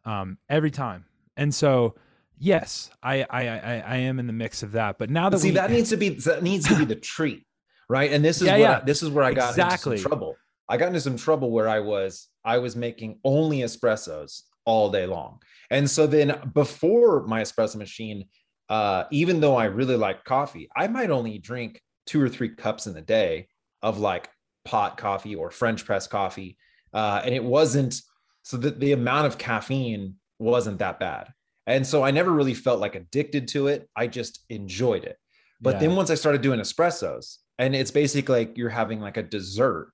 um, 0.04 0.38
every 0.48 0.70
time. 0.70 1.06
And 1.36 1.54
so, 1.54 1.94
yes, 2.38 2.90
I, 3.02 3.22
I, 3.22 3.48
I 3.48 3.84
I 3.86 3.96
am 3.96 4.18
in 4.18 4.26
the 4.26 4.32
mix 4.32 4.62
of 4.62 4.72
that. 4.72 4.98
But 4.98 5.10
now 5.10 5.30
that 5.30 5.38
see, 5.38 5.50
we, 5.50 5.54
that 5.54 5.70
needs 5.70 5.90
to 5.90 5.96
be 5.96 6.10
that 6.10 6.42
needs 6.42 6.68
to 6.68 6.76
be 6.76 6.84
the 6.84 6.96
treat, 6.96 7.46
right? 7.88 8.12
And 8.12 8.24
this 8.24 8.40
is 8.40 8.48
yeah, 8.48 8.56
yeah. 8.56 8.78
I, 8.78 8.80
this 8.84 9.02
is 9.02 9.08
where 9.10 9.24
I 9.24 9.32
got 9.32 9.50
exactly. 9.50 9.92
into 9.92 10.02
some 10.02 10.10
trouble. 10.10 10.36
I 10.68 10.76
got 10.76 10.88
into 10.88 11.00
some 11.00 11.16
trouble 11.16 11.50
where 11.50 11.68
I 11.68 11.80
was 11.80 12.28
I 12.44 12.58
was 12.58 12.76
making 12.76 13.18
only 13.24 13.60
espressos 13.60 14.42
all 14.70 14.90
day 14.90 15.06
long, 15.06 15.32
and 15.70 15.88
so 15.88 16.06
then 16.06 16.28
before 16.54 17.26
my 17.26 17.40
espresso 17.42 17.76
machine, 17.76 18.24
uh, 18.68 19.04
even 19.10 19.40
though 19.40 19.56
I 19.56 19.64
really 19.64 19.96
like 19.96 20.24
coffee, 20.24 20.68
I 20.76 20.86
might 20.86 21.10
only 21.10 21.38
drink 21.38 21.80
two 22.06 22.20
or 22.22 22.28
three 22.28 22.50
cups 22.50 22.86
in 22.86 22.94
the 22.94 23.00
day 23.00 23.48
of 23.82 23.98
like 23.98 24.28
pot 24.64 24.96
coffee 24.96 25.34
or 25.34 25.50
French 25.50 25.84
press 25.84 26.06
coffee. 26.06 26.56
Uh, 26.92 27.20
and 27.24 27.34
it 27.34 27.42
wasn't 27.42 28.00
so 28.42 28.56
that 28.56 28.80
the 28.80 28.92
amount 28.92 29.26
of 29.26 29.38
caffeine 29.38 30.14
wasn't 30.38 30.78
that 30.78 31.00
bad. 31.00 31.32
And 31.66 31.86
so 31.86 32.02
I 32.02 32.10
never 32.10 32.32
really 32.32 32.54
felt 32.54 32.80
like 32.80 32.94
addicted 32.94 33.48
to 33.48 33.68
it. 33.68 33.88
I 33.94 34.06
just 34.06 34.44
enjoyed 34.48 35.04
it. 35.04 35.16
But 35.60 35.74
yeah. 35.74 35.80
then 35.80 35.96
once 35.96 36.10
I 36.10 36.14
started 36.14 36.42
doing 36.42 36.60
espressos, 36.60 37.36
and 37.58 37.76
it's 37.76 37.90
basically 37.90 38.38
like 38.38 38.56
you're 38.56 38.70
having 38.70 39.00
like 39.00 39.18
a 39.18 39.22
dessert. 39.22 39.92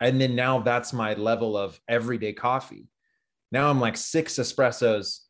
And 0.00 0.20
then 0.20 0.34
now 0.34 0.60
that's 0.60 0.92
my 0.92 1.14
level 1.14 1.56
of 1.56 1.80
everyday 1.88 2.32
coffee. 2.32 2.88
Now 3.52 3.70
I'm 3.70 3.80
like 3.80 3.96
six 3.96 4.34
espressos, 4.34 5.20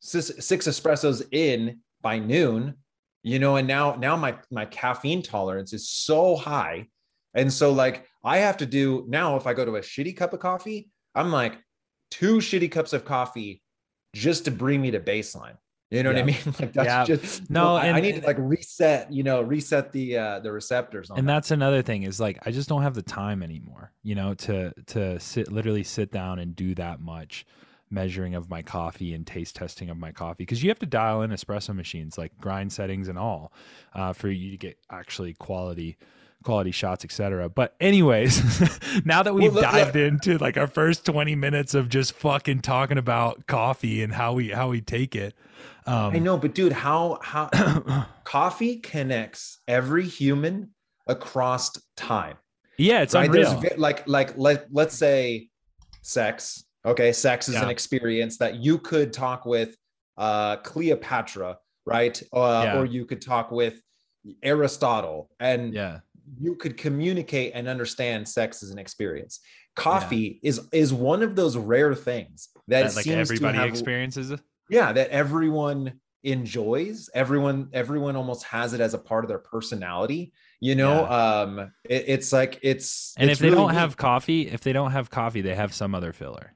six, 0.00 0.32
six 0.40 0.66
espressos 0.66 1.22
in 1.32 1.80
by 2.02 2.18
noon, 2.18 2.74
you 3.22 3.38
know, 3.38 3.56
and 3.56 3.68
now 3.68 3.94
now 3.96 4.16
my 4.16 4.36
my 4.50 4.64
caffeine 4.64 5.22
tolerance 5.22 5.72
is 5.72 5.88
so 5.88 6.36
high. 6.36 6.86
And 7.34 7.52
so 7.52 7.72
like 7.72 8.06
I 8.24 8.38
have 8.38 8.56
to 8.58 8.66
do 8.66 9.04
now 9.08 9.36
if 9.36 9.46
I 9.46 9.54
go 9.54 9.64
to 9.64 9.76
a 9.76 9.80
shitty 9.80 10.16
cup 10.16 10.32
of 10.32 10.40
coffee, 10.40 10.90
I'm 11.14 11.30
like 11.30 11.58
two 12.10 12.38
shitty 12.38 12.70
cups 12.70 12.92
of 12.92 13.04
coffee 13.04 13.62
just 14.14 14.44
to 14.46 14.50
bring 14.50 14.82
me 14.82 14.90
to 14.90 15.00
baseline. 15.00 15.56
You 15.90 16.04
know 16.04 16.10
yeah. 16.10 16.22
what 16.22 16.22
I 16.22 16.26
mean? 16.26 16.54
Like 16.60 16.72
that's 16.72 16.86
yeah. 16.86 17.04
just 17.04 17.50
no. 17.50 17.76
and, 17.76 17.96
I 17.96 18.00
need 18.00 18.20
to 18.20 18.26
like 18.26 18.36
reset, 18.38 19.12
you 19.12 19.24
know, 19.24 19.42
reset 19.42 19.90
the 19.90 20.16
uh 20.16 20.38
the 20.38 20.52
receptors. 20.52 21.10
and 21.10 21.28
that. 21.28 21.32
that's 21.32 21.50
another 21.50 21.82
thing 21.82 22.04
is 22.04 22.20
like 22.20 22.38
I 22.46 22.52
just 22.52 22.68
don't 22.68 22.82
have 22.82 22.94
the 22.94 23.02
time 23.02 23.42
anymore, 23.42 23.92
you 24.02 24.14
know, 24.14 24.34
to 24.34 24.72
to 24.86 25.18
sit 25.18 25.50
literally 25.50 25.82
sit 25.82 26.12
down 26.12 26.38
and 26.38 26.54
do 26.54 26.74
that 26.76 27.00
much 27.00 27.44
measuring 27.90 28.36
of 28.36 28.48
my 28.48 28.62
coffee 28.62 29.14
and 29.14 29.26
taste 29.26 29.56
testing 29.56 29.90
of 29.90 29.96
my 29.96 30.12
coffee 30.12 30.44
because 30.44 30.62
you 30.62 30.70
have 30.70 30.78
to 30.78 30.86
dial 30.86 31.22
in 31.22 31.30
espresso 31.30 31.74
machines 31.74 32.16
like 32.16 32.30
grind 32.38 32.72
settings 32.72 33.08
and 33.08 33.18
all 33.18 33.52
uh, 33.94 34.12
for 34.12 34.28
you 34.28 34.52
to 34.52 34.56
get 34.56 34.78
actually 34.92 35.34
quality 35.34 35.96
quality 36.42 36.70
shots 36.70 37.04
etc 37.04 37.48
but 37.48 37.74
anyways 37.80 38.60
now 39.04 39.22
that 39.22 39.34
we've 39.34 39.54
well, 39.54 39.62
dived 39.62 39.96
into 39.96 40.38
like 40.38 40.56
our 40.56 40.66
first 40.66 41.04
20 41.04 41.34
minutes 41.34 41.74
of 41.74 41.88
just 41.88 42.12
fucking 42.14 42.60
talking 42.60 42.98
about 42.98 43.46
coffee 43.46 44.02
and 44.02 44.12
how 44.12 44.32
we 44.32 44.48
how 44.48 44.68
we 44.68 44.80
take 44.80 45.14
it 45.14 45.34
um, 45.86 46.14
i 46.14 46.18
know 46.18 46.36
but 46.38 46.54
dude 46.54 46.72
how 46.72 47.18
how 47.22 47.48
coffee 48.24 48.76
connects 48.76 49.60
every 49.68 50.06
human 50.06 50.70
across 51.06 51.70
time 51.96 52.36
yeah 52.78 53.02
it's 53.02 53.14
right? 53.14 53.28
unreal. 53.28 53.60
There's, 53.60 53.78
like 53.78 54.06
like 54.08 54.36
let, 54.36 54.66
let's 54.72 54.96
say 54.96 55.48
sex 56.02 56.64
Okay, 56.84 57.12
sex 57.12 57.48
is 57.48 57.54
yeah. 57.54 57.64
an 57.64 57.70
experience 57.70 58.38
that 58.38 58.56
you 58.56 58.78
could 58.78 59.12
talk 59.12 59.44
with 59.44 59.76
uh, 60.16 60.56
Cleopatra, 60.56 61.58
right? 61.84 62.22
Uh, 62.32 62.62
yeah. 62.64 62.78
Or 62.78 62.86
you 62.86 63.04
could 63.04 63.20
talk 63.20 63.50
with 63.50 63.82
Aristotle, 64.42 65.30
and 65.38 65.74
yeah, 65.74 66.00
you 66.38 66.56
could 66.56 66.76
communicate 66.76 67.52
and 67.54 67.68
understand 67.68 68.28
sex 68.28 68.62
as 68.62 68.70
an 68.70 68.78
experience. 68.78 69.40
Coffee 69.76 70.40
yeah. 70.42 70.48
is 70.48 70.68
is 70.72 70.92
one 70.92 71.22
of 71.22 71.36
those 71.36 71.56
rare 71.56 71.94
things 71.94 72.48
that, 72.68 72.88
that 72.88 72.96
like 72.96 73.06
everybody 73.06 73.58
have, 73.58 73.68
experiences. 73.68 74.32
Yeah, 74.68 74.92
that 74.92 75.10
everyone 75.10 76.00
enjoys. 76.22 77.08
Everyone 77.14 77.68
everyone 77.72 78.16
almost 78.16 78.44
has 78.44 78.74
it 78.74 78.80
as 78.80 78.94
a 78.94 78.98
part 78.98 79.24
of 79.24 79.28
their 79.28 79.38
personality 79.38 80.32
you 80.60 80.74
know 80.74 81.06
um 81.06 81.72
it, 81.84 82.04
it's 82.06 82.32
like 82.32 82.58
it's 82.62 83.14
and 83.16 83.30
it's 83.30 83.40
if 83.40 83.42
they 83.42 83.50
really 83.50 83.62
don't 83.62 83.74
have 83.74 83.96
coffee 83.96 84.46
if 84.46 84.60
they 84.60 84.72
don't 84.72 84.92
have 84.92 85.10
coffee 85.10 85.40
they 85.40 85.54
have 85.54 85.74
some 85.74 85.94
other 85.94 86.12
filler 86.12 86.54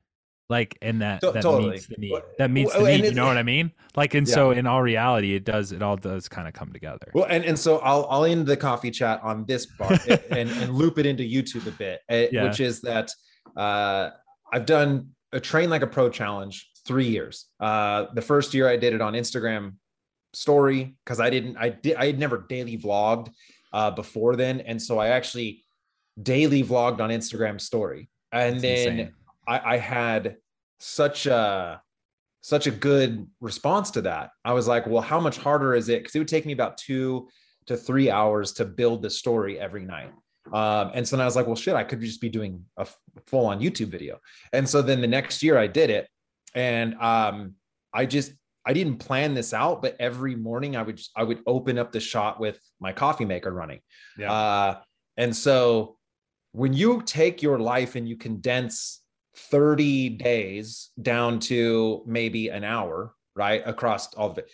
like 0.55 0.79
and 0.83 1.03
that 1.03 1.21
that 1.21 1.43
totally. 1.43 1.71
meets 1.71 1.87
the 1.89 1.97
need 1.99 2.23
that 2.39 2.51
meets 2.51 2.73
the 2.73 2.81
need 2.81 3.05
you 3.05 3.13
know 3.13 3.27
what 3.27 3.37
i 3.37 3.43
mean 3.43 3.73
like 3.97 4.15
and 4.15 4.29
yeah. 4.29 4.35
so 4.35 4.53
in 4.53 4.69
all 4.69 4.83
reality 4.83 5.35
it 5.35 5.45
does 5.45 5.73
it 5.73 5.83
all 5.83 5.97
does 5.97 6.29
kind 6.29 6.47
of 6.47 6.55
come 6.55 6.73
together 6.73 7.11
well 7.13 7.27
and, 7.29 7.45
and 7.45 7.59
so 7.59 7.79
i'll 7.79 8.07
i'll 8.09 8.25
end 8.25 8.47
the 8.47 8.57
coffee 8.57 8.91
chat 8.91 9.21
on 9.25 9.45
this 9.47 9.67
part 9.67 10.07
and, 10.31 10.49
and 10.49 10.73
loop 10.73 10.97
it 10.97 11.07
into 11.07 11.25
youtube 11.25 11.67
a 11.67 11.73
bit 11.73 12.01
yeah. 12.33 12.45
which 12.45 12.61
is 12.61 12.81
that 12.81 13.11
uh 13.57 14.11
i've 14.53 14.65
done 14.65 15.09
a 15.33 15.41
train 15.41 15.69
like 15.69 15.83
a 15.83 15.87
pro 15.89 16.09
challenge 16.09 16.71
three 16.87 17.09
years 17.09 17.47
uh 17.59 18.07
the 18.15 18.23
first 18.23 18.55
year 18.55 18.69
i 18.69 18.77
did 18.77 18.95
it 18.95 19.01
on 19.01 19.15
instagram 19.15 19.75
story 20.35 20.95
because 21.05 21.19
i 21.19 21.29
didn't 21.29 21.57
i 21.57 21.69
did 21.69 21.97
i 21.97 22.07
had 22.07 22.19
never 22.19 22.47
daily 22.49 22.79
vlogged 22.79 23.29
uh 23.73 23.91
before 23.91 24.37
then 24.37 24.61
and 24.61 24.81
so 24.81 25.01
i 25.01 25.09
actually 25.09 25.65
daily 26.23 26.63
vlogged 26.63 27.01
on 27.01 27.11
instagram 27.11 27.61
story 27.61 28.09
and 28.31 28.55
That's 28.55 28.63
then 28.63 28.99
insane 28.99 29.13
I, 29.47 29.75
I 29.75 29.77
had 29.79 30.37
such 30.85 31.27
a 31.27 31.81
such 32.43 32.67
a 32.67 32.71
good 32.71 33.27
response 33.41 33.91
to 33.93 34.03
that. 34.03 34.31
I 34.45 34.53
was 34.53 34.69
like, 34.69 34.87
well, 34.87 35.01
how 35.01 35.19
much 35.19 35.39
harder 35.39 35.75
is 35.75 35.89
it? 35.89 36.01
Because 36.01 36.15
it 36.15 36.19
would 36.19 36.29
take 36.29 36.45
me 36.45 36.53
about 36.53 36.77
two 36.77 37.29
to 37.67 37.77
three 37.77 38.11
hours 38.11 38.53
to 38.53 38.67
build 38.67 39.01
the 39.01 39.09
story 39.09 39.59
every 39.59 39.87
night. 39.87 40.13
Um, 40.53 40.91
and 40.93 41.09
so 41.09 41.17
then 41.17 41.23
I 41.23 41.25
was 41.25 41.37
like, 41.37 41.47
well, 41.47 41.57
shit, 41.57 41.75
I 41.75 41.85
could 41.85 42.03
just 42.03 42.21
be 42.21 42.29
doing 42.29 42.63
a 42.77 42.87
full 43.27 43.47
on 43.47 43.61
YouTube 43.61 43.87
video. 43.87 44.19
And 44.53 44.69
so 44.69 44.83
then 44.83 45.01
the 45.01 45.07
next 45.07 45.43
year 45.43 45.57
I 45.57 45.67
did 45.69 45.89
it. 45.89 46.07
And 46.55 46.97
um, 46.97 47.55
I 47.95 48.05
just, 48.05 48.33
I 48.67 48.75
didn't 48.75 48.99
plan 48.99 49.33
this 49.33 49.55
out, 49.55 49.81
but 49.81 49.97
every 49.99 50.37
morning 50.37 50.77
I 50.77 50.83
would, 50.83 51.01
I 51.17 51.23
would 51.23 51.41
open 51.47 51.79
up 51.79 51.93
the 51.93 52.01
shot 52.01 52.39
with 52.39 52.61
my 52.79 52.93
coffee 52.93 53.25
maker 53.25 53.53
running. 53.53 53.81
Yeah. 54.19 54.31
Uh, 54.31 54.81
and 55.17 55.35
so 55.35 55.97
when 56.53 56.75
you 56.75 57.03
take 57.07 57.41
your 57.41 57.59
life 57.59 57.97
and 57.97 58.07
you 58.07 58.19
condense 58.19 59.01
30 59.37 60.11
days 60.11 60.91
down 61.01 61.39
to 61.41 62.03
maybe 62.07 62.49
an 62.49 62.65
hour, 62.65 63.15
right? 63.35 63.63
Across 63.65 64.15
all 64.15 64.31
of 64.31 64.39
it. 64.39 64.51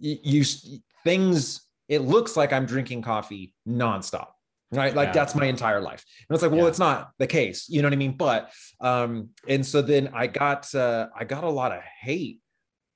You, 0.00 0.18
you 0.22 0.78
things, 1.04 1.62
it 1.88 2.00
looks 2.00 2.36
like 2.36 2.52
I'm 2.52 2.66
drinking 2.66 3.02
coffee 3.02 3.54
nonstop, 3.68 4.28
right? 4.72 4.94
Like 4.94 5.08
yeah. 5.08 5.12
that's 5.12 5.34
my 5.34 5.46
entire 5.46 5.80
life. 5.80 6.04
And 6.28 6.34
it's 6.34 6.42
like, 6.42 6.52
well, 6.52 6.62
yeah. 6.62 6.68
it's 6.68 6.78
not 6.78 7.10
the 7.18 7.26
case, 7.26 7.68
you 7.68 7.82
know 7.82 7.86
what 7.86 7.94
I 7.94 7.96
mean? 7.96 8.16
But, 8.16 8.50
um, 8.80 9.30
and 9.48 9.64
so 9.64 9.82
then 9.82 10.10
I 10.14 10.26
got, 10.26 10.72
uh, 10.74 11.08
I 11.16 11.24
got 11.24 11.44
a 11.44 11.50
lot 11.50 11.72
of 11.72 11.82
hate. 12.00 12.40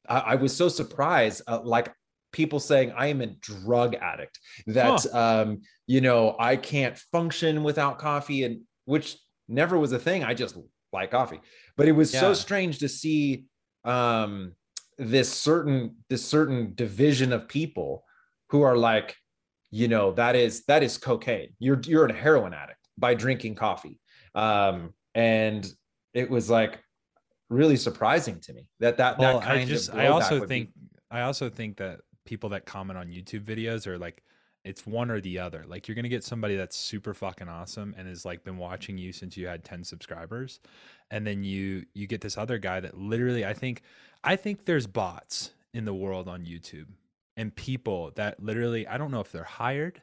I, 0.08 0.18
I 0.18 0.34
was 0.36 0.56
so 0.56 0.68
surprised, 0.68 1.42
uh, 1.46 1.60
like 1.62 1.92
people 2.32 2.60
saying 2.60 2.92
I 2.96 3.08
am 3.08 3.20
a 3.20 3.26
drug 3.26 3.94
addict, 3.96 4.38
that, 4.68 5.06
huh. 5.12 5.42
um, 5.42 5.62
you 5.86 6.00
know, 6.00 6.36
I 6.38 6.56
can't 6.56 6.96
function 7.12 7.62
without 7.62 7.98
coffee 7.98 8.44
and 8.44 8.62
which 8.84 9.16
never 9.48 9.78
was 9.78 9.92
a 9.92 9.98
thing. 9.98 10.24
I 10.24 10.34
just 10.34 10.56
like 10.92 11.10
coffee. 11.10 11.40
But 11.76 11.88
it 11.88 11.92
was 11.92 12.12
yeah. 12.12 12.20
so 12.20 12.34
strange 12.34 12.78
to 12.80 12.88
see 12.88 13.46
um, 13.84 14.52
this 14.98 15.32
certain 15.32 15.96
this 16.08 16.24
certain 16.24 16.72
division 16.74 17.32
of 17.32 17.48
people 17.48 18.04
who 18.50 18.62
are 18.62 18.76
like, 18.76 19.16
you 19.70 19.88
know, 19.88 20.12
that 20.12 20.36
is 20.36 20.64
that 20.66 20.82
is 20.82 20.98
cocaine. 20.98 21.50
You're 21.58 21.80
you're 21.84 22.06
a 22.06 22.12
heroin 22.12 22.54
addict 22.54 22.78
by 22.98 23.14
drinking 23.14 23.54
coffee. 23.54 23.98
Um, 24.34 24.94
and 25.14 25.66
it 26.14 26.30
was 26.30 26.50
like 26.50 26.78
really 27.48 27.76
surprising 27.76 28.40
to 28.40 28.52
me 28.52 28.68
that 28.78 28.98
that 28.98 29.18
well, 29.18 29.40
that 29.40 29.46
kind 29.46 29.60
I 29.60 29.64
just 29.64 29.88
of 29.88 29.96
I 29.96 30.06
also 30.08 30.46
think 30.46 30.68
be- 30.74 30.98
I 31.10 31.22
also 31.22 31.48
think 31.48 31.78
that 31.78 32.00
people 32.24 32.50
that 32.50 32.66
comment 32.66 32.98
on 32.98 33.08
YouTube 33.08 33.44
videos 33.44 33.86
are 33.86 33.98
like 33.98 34.22
it's 34.64 34.86
one 34.86 35.10
or 35.10 35.20
the 35.20 35.38
other. 35.38 35.64
Like 35.66 35.88
you're 35.88 35.94
gonna 35.94 36.08
get 36.08 36.24
somebody 36.24 36.56
that's 36.56 36.76
super 36.76 37.14
fucking 37.14 37.48
awesome 37.48 37.94
and 37.96 38.08
has 38.08 38.24
like 38.24 38.44
been 38.44 38.58
watching 38.58 38.98
you 38.98 39.12
since 39.12 39.36
you 39.36 39.46
had 39.46 39.64
10 39.64 39.84
subscribers. 39.84 40.60
And 41.10 41.26
then 41.26 41.42
you 41.42 41.86
you 41.94 42.06
get 42.06 42.20
this 42.20 42.36
other 42.36 42.58
guy 42.58 42.80
that 42.80 42.96
literally 42.98 43.44
I 43.44 43.54
think 43.54 43.82
I 44.22 44.36
think 44.36 44.64
there's 44.64 44.86
bots 44.86 45.52
in 45.72 45.84
the 45.84 45.94
world 45.94 46.28
on 46.28 46.44
YouTube 46.44 46.86
and 47.36 47.54
people 47.54 48.12
that 48.16 48.42
literally 48.42 48.86
I 48.86 48.98
don't 48.98 49.10
know 49.10 49.20
if 49.20 49.32
they're 49.32 49.44
hired 49.44 50.02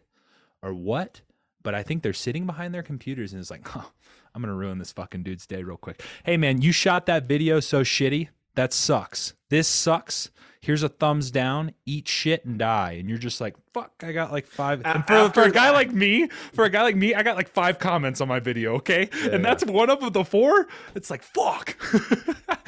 or 0.63 0.73
what, 0.73 1.21
but 1.61 1.75
I 1.75 1.83
think 1.83 2.01
they're 2.01 2.13
sitting 2.13 2.45
behind 2.45 2.73
their 2.73 2.83
computers 2.83 3.33
and 3.33 3.39
it's 3.39 3.51
like, 3.51 3.67
oh, 3.77 3.91
I'm 4.33 4.41
gonna 4.41 4.55
ruin 4.55 4.79
this 4.79 4.91
fucking 4.91 5.23
dude's 5.23 5.45
day 5.45 5.61
real 5.61 5.77
quick. 5.77 6.01
Hey 6.23 6.37
man, 6.37 6.61
you 6.61 6.71
shot 6.71 7.05
that 7.05 7.25
video 7.25 7.59
so 7.59 7.81
shitty. 7.83 8.29
That 8.55 8.73
sucks. 8.73 9.33
This 9.49 9.67
sucks 9.67 10.31
here's 10.67 10.83
a 10.83 10.89
thumbs 10.89 11.31
down, 11.31 11.71
eat 11.85 12.09
shit 12.09 12.43
and 12.43 12.59
die. 12.59 12.97
And 12.99 13.07
you're 13.07 13.17
just 13.17 13.39
like, 13.39 13.55
fuck, 13.73 13.93
I 14.03 14.11
got 14.11 14.33
like 14.33 14.45
five. 14.45 14.81
And 14.83 15.07
for, 15.07 15.13
After, 15.13 15.43
for 15.43 15.47
a 15.47 15.51
guy 15.51 15.71
like 15.71 15.93
me, 15.93 16.27
for 16.53 16.65
a 16.65 16.69
guy 16.69 16.83
like 16.83 16.97
me, 16.97 17.15
I 17.15 17.23
got 17.23 17.37
like 17.37 17.47
five 17.47 17.79
comments 17.79 18.19
on 18.19 18.27
my 18.27 18.41
video, 18.41 18.75
okay? 18.75 19.09
Yeah, 19.17 19.35
and 19.35 19.45
that's 19.45 19.65
one 19.65 19.89
of 19.89 20.11
the 20.11 20.25
four. 20.25 20.67
It's 20.93 21.09
like, 21.09 21.23
fuck. 21.23 21.77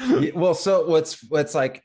yeah, 0.00 0.30
well, 0.34 0.54
so 0.54 0.86
what's 0.88 1.22
what's 1.28 1.54
like 1.54 1.84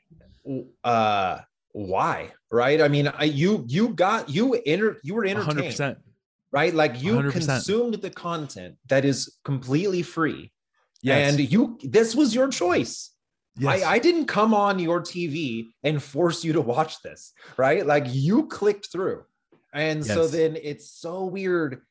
uh 0.82 1.40
why? 1.72 2.32
Right? 2.50 2.80
I 2.80 2.88
mean, 2.88 3.08
I 3.08 3.24
you 3.24 3.66
you 3.68 3.90
got 3.90 4.30
you 4.30 4.54
enter 4.64 4.96
you 5.02 5.14
were 5.14 5.26
entertained. 5.26 5.58
100%. 5.58 5.96
Right? 6.50 6.72
Like 6.72 7.02
you 7.02 7.12
100%. 7.12 7.32
consumed 7.32 7.94
the 8.00 8.08
content 8.08 8.76
that 8.88 9.04
is 9.04 9.36
completely 9.44 10.00
free. 10.00 10.50
Yes. 11.02 11.34
And 11.34 11.52
you 11.52 11.78
this 11.82 12.14
was 12.14 12.34
your 12.34 12.48
choice 12.48 13.10
Yes. 13.58 13.82
I, 13.82 13.92
I 13.92 13.98
didn't 13.98 14.26
come 14.26 14.52
on 14.52 14.78
your 14.78 15.00
TV 15.00 15.68
and 15.82 16.02
force 16.02 16.44
you 16.44 16.52
to 16.54 16.60
watch 16.60 17.00
this, 17.02 17.32
right? 17.56 17.86
Like 17.86 18.04
you 18.08 18.46
clicked 18.46 18.92
through. 18.92 19.24
And 19.72 20.04
yes. 20.04 20.14
so 20.14 20.26
then 20.26 20.56
it's 20.62 20.90
so 20.90 21.24
weird 21.24 21.82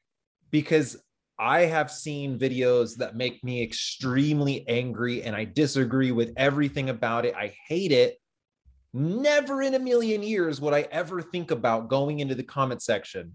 because 0.52 0.98
I 1.40 1.62
have 1.62 1.92
seen 1.92 2.40
videos 2.40 2.98
that 2.98 3.16
make 3.16 3.44
me 3.44 3.64
extremely 3.64 4.68
angry 4.68 5.24
and 5.24 5.36
I 5.36 5.46
disagree 5.46 6.12
with 6.12 6.34
everything 6.38 6.90
about 6.90 7.26
it. 7.26 7.36
I 7.36 7.54
hate 7.68 7.92
it. 7.92 8.18
Never 8.94 9.62
in 9.62 9.74
a 9.74 9.80
million 9.80 10.24
years 10.24 10.62
would 10.62 10.74
I 10.74 10.88
ever 10.92 11.22
think 11.22 11.52
about 11.52 11.90
going 11.90 12.20
into 12.20 12.36
the 12.36 12.44
comment 12.44 12.82
section 12.82 13.34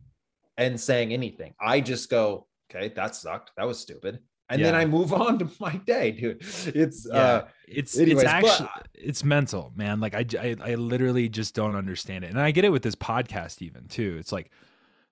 and 0.57 0.81
saying 0.81 1.13
anything. 1.13 1.55
I 1.61 1.81
just 1.81 2.09
go, 2.09 2.47
okay, 2.71 2.89
that 2.95 3.15
sucked. 3.15 3.51
That 3.57 3.67
was 3.67 3.79
stupid 3.79 4.21
and 4.51 4.61
yeah. 4.61 4.67
then 4.67 4.75
I 4.75 4.85
move 4.85 5.13
on 5.25 5.39
to 5.39 5.49
my 5.59 5.77
day, 5.77 6.11
dude. 6.11 6.41
It's 6.75 7.07
yeah. 7.11 7.19
uh 7.19 7.49
it's 7.67 7.97
anyways, 7.97 8.25
it's 8.25 8.31
actually 8.31 8.69
but, 8.75 8.89
it's 8.95 9.25
mental, 9.25 9.73
man. 9.77 10.01
Like 10.01 10.15
I, 10.15 10.27
I 10.39 10.57
I 10.63 10.75
literally 10.75 11.29
just 11.29 11.55
don't 11.55 11.77
understand 11.77 12.25
it. 12.25 12.31
And 12.31 12.41
I 12.41 12.51
get 12.51 12.65
it 12.65 12.71
with 12.71 12.83
this 12.83 12.97
podcast 12.97 13.63
even 13.63 13.87
too. 13.87 14.17
It's 14.19 14.33
like 14.33 14.51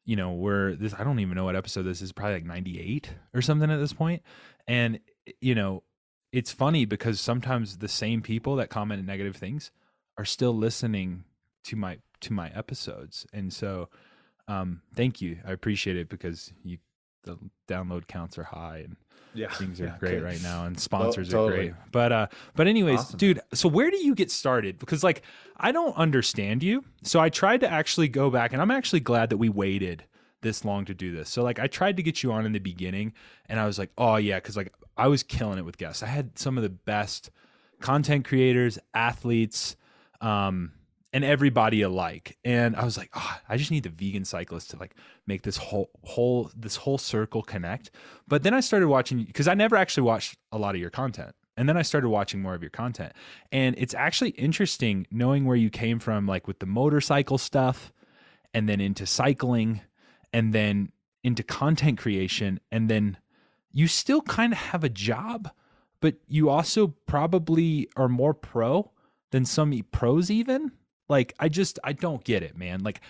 you 0.05 0.17
know, 0.17 0.33
we're 0.33 0.75
this 0.75 0.95
I 0.99 1.05
don't 1.05 1.21
even 1.21 1.37
know 1.37 1.45
what 1.45 1.57
episode 1.57 1.83
this 1.83 2.03
is, 2.03 2.13
probably 2.13 2.35
like 2.35 2.45
98 2.45 3.11
or 3.33 3.41
something 3.41 3.71
at 3.71 3.79
this 3.79 3.93
point. 3.93 4.23
And 4.67 4.99
you 5.41 5.55
know, 5.55 5.85
it's 6.33 6.53
funny 6.53 6.85
because 6.85 7.21
sometimes 7.21 7.79
the 7.79 7.89
same 7.89 8.21
people 8.23 8.57
that 8.57 8.71
comment 8.71 9.07
negative 9.07 9.37
things 9.37 9.71
are 10.19 10.25
still 10.25 10.55
listening 10.55 11.25
to 11.65 11.77
my 11.77 11.99
to 12.23 12.33
my 12.33 12.51
episodes. 12.55 13.25
And 13.33 13.53
so 13.53 13.89
um 14.49 14.83
thank 14.95 15.21
you. 15.21 15.39
I 15.47 15.53
appreciate 15.53 15.97
it 15.97 16.09
because 16.09 16.53
you 16.65 16.79
the 17.29 17.73
download 17.73 18.07
counts 18.07 18.39
are 18.39 18.45
high 18.45 18.79
and 18.79 18.97
yeah 19.35 19.53
things 19.53 19.81
are 19.81 19.87
yeah, 19.87 19.97
great 19.99 20.23
right 20.23 20.43
now 20.43 20.65
and 20.65 20.81
sponsors 20.81 21.31
totally. 21.31 21.53
are 21.53 21.57
great. 21.57 21.75
But 21.93 22.13
uh 22.13 22.27
but 22.57 22.67
anyways 22.67 23.01
awesome. 23.01 23.19
dude 23.19 23.41
so 23.55 23.69
where 23.69 23.91
do 23.91 23.99
you 23.99 24.15
get 24.15 24.31
started? 24.31 24.79
Because 24.79 25.05
like 25.05 25.23
i 25.57 25.71
don't 25.71 25.97
understand 25.97 26.63
you. 26.63 26.85
So 27.03 27.21
i 27.21 27.29
tried 27.29 27.61
to 27.61 27.71
actually 27.71 28.09
go 28.09 28.31
back 28.31 28.53
and 28.53 28.63
i'm 28.63 28.71
actually 28.71 29.01
glad 29.01 29.31
that 29.31 29.37
we 29.37 29.49
waited 29.49 30.05
this 30.41 30.65
long 30.65 30.85
to 30.87 30.95
do 30.95 31.15
this. 31.15 31.29
So 31.29 31.43
like 31.43 31.59
i 31.59 31.67
tried 31.67 31.97
to 31.99 32.03
get 32.03 32.23
you 32.23 32.33
on 32.33 32.47
in 32.47 32.53
the 32.53 32.59
beginning 32.59 33.13
and 33.47 33.61
i 33.61 33.67
was 33.67 33.79
like 33.79 33.91
oh 33.99 34.17
yeah 34.17 34.37
because 34.37 34.57
like 34.57 34.73
i 34.97 35.07
was 35.07 35.23
killing 35.23 35.59
it 35.59 35.65
with 35.65 35.79
guests. 35.79 36.03
I 36.03 36.07
had 36.07 36.39
some 36.39 36.57
of 36.57 36.63
the 36.63 36.71
best 36.71 37.31
content 37.81 38.25
creators, 38.25 38.79
athletes, 38.95 39.77
um, 40.21 40.73
and 41.13 41.25
everybody 41.25 41.83
alike. 41.83 42.37
And 42.45 42.77
I 42.77 42.85
was 42.85 42.99
like, 42.99 43.11
oh, 43.15 43.39
I 43.49 43.57
just 43.57 43.71
need 43.71 43.85
the 43.85 43.89
vegan 43.89 44.25
cyclist 44.25 44.71
to 44.71 44.79
like 44.79 44.95
make 45.27 45.43
this 45.43 45.57
whole 45.57 45.91
whole 46.05 46.51
this 46.57 46.77
whole 46.77 46.99
circle 46.99 47.43
connect. 47.43 47.91
But 48.27 48.43
then 48.43 48.55
I 48.55 48.61
started 48.61 48.89
watching 48.89 49.23
because 49.25 49.49
I 49.49 49.55
never 49.55 49.77
actually 49.77 50.03
watched 50.05 50.39
a 50.53 50.59
lot 50.59 50.75
of 50.75 50.81
your 50.81 50.91
content. 50.91 51.35
And 51.57 51.69
then 51.69 51.77
I 51.77 51.83
started 51.83 52.09
watching 52.09 52.41
more 52.41 52.55
of 52.55 52.63
your 52.63 52.71
content. 52.71 53.13
And 53.51 53.75
it's 53.79 53.95
actually 53.95 54.31
interesting 54.31 55.09
knowing 55.11 55.45
where 55.45 55.57
you 55.57 55.71
came 55.71 55.99
from, 55.99 56.27
like 56.27 56.47
with 56.47 56.61
the 56.61 56.67
motorcycle 56.67 57.37
stuff, 57.37 57.93
and 58.55 58.69
then 58.69 58.81
into 58.81 59.07
cycling, 59.07 59.81
and 60.33 60.53
then 60.53 60.93
into 61.25 61.43
content 61.43 61.99
creation. 61.99 62.61
And 62.71 62.89
then 62.89 63.17
you 63.73 63.89
still 63.89 64.23
kind 64.23 64.53
of 64.53 64.59
have 64.59 64.85
a 64.85 64.89
job, 64.89 65.51
but 66.01 66.15
you 66.29 66.49
also 66.49 66.95
probably 67.07 67.89
are 67.97 68.09
more 68.09 68.35
pro 68.35 68.93
than 69.33 69.45
some 69.45 69.73
pros, 69.91 70.31
even. 70.31 70.71
Like, 71.09 71.35
I 71.39 71.49
just, 71.49 71.79
I 71.83 71.93
don't 71.93 72.23
get 72.23 72.43
it, 72.43 72.57
man. 72.57 72.83
Like, 72.83 73.01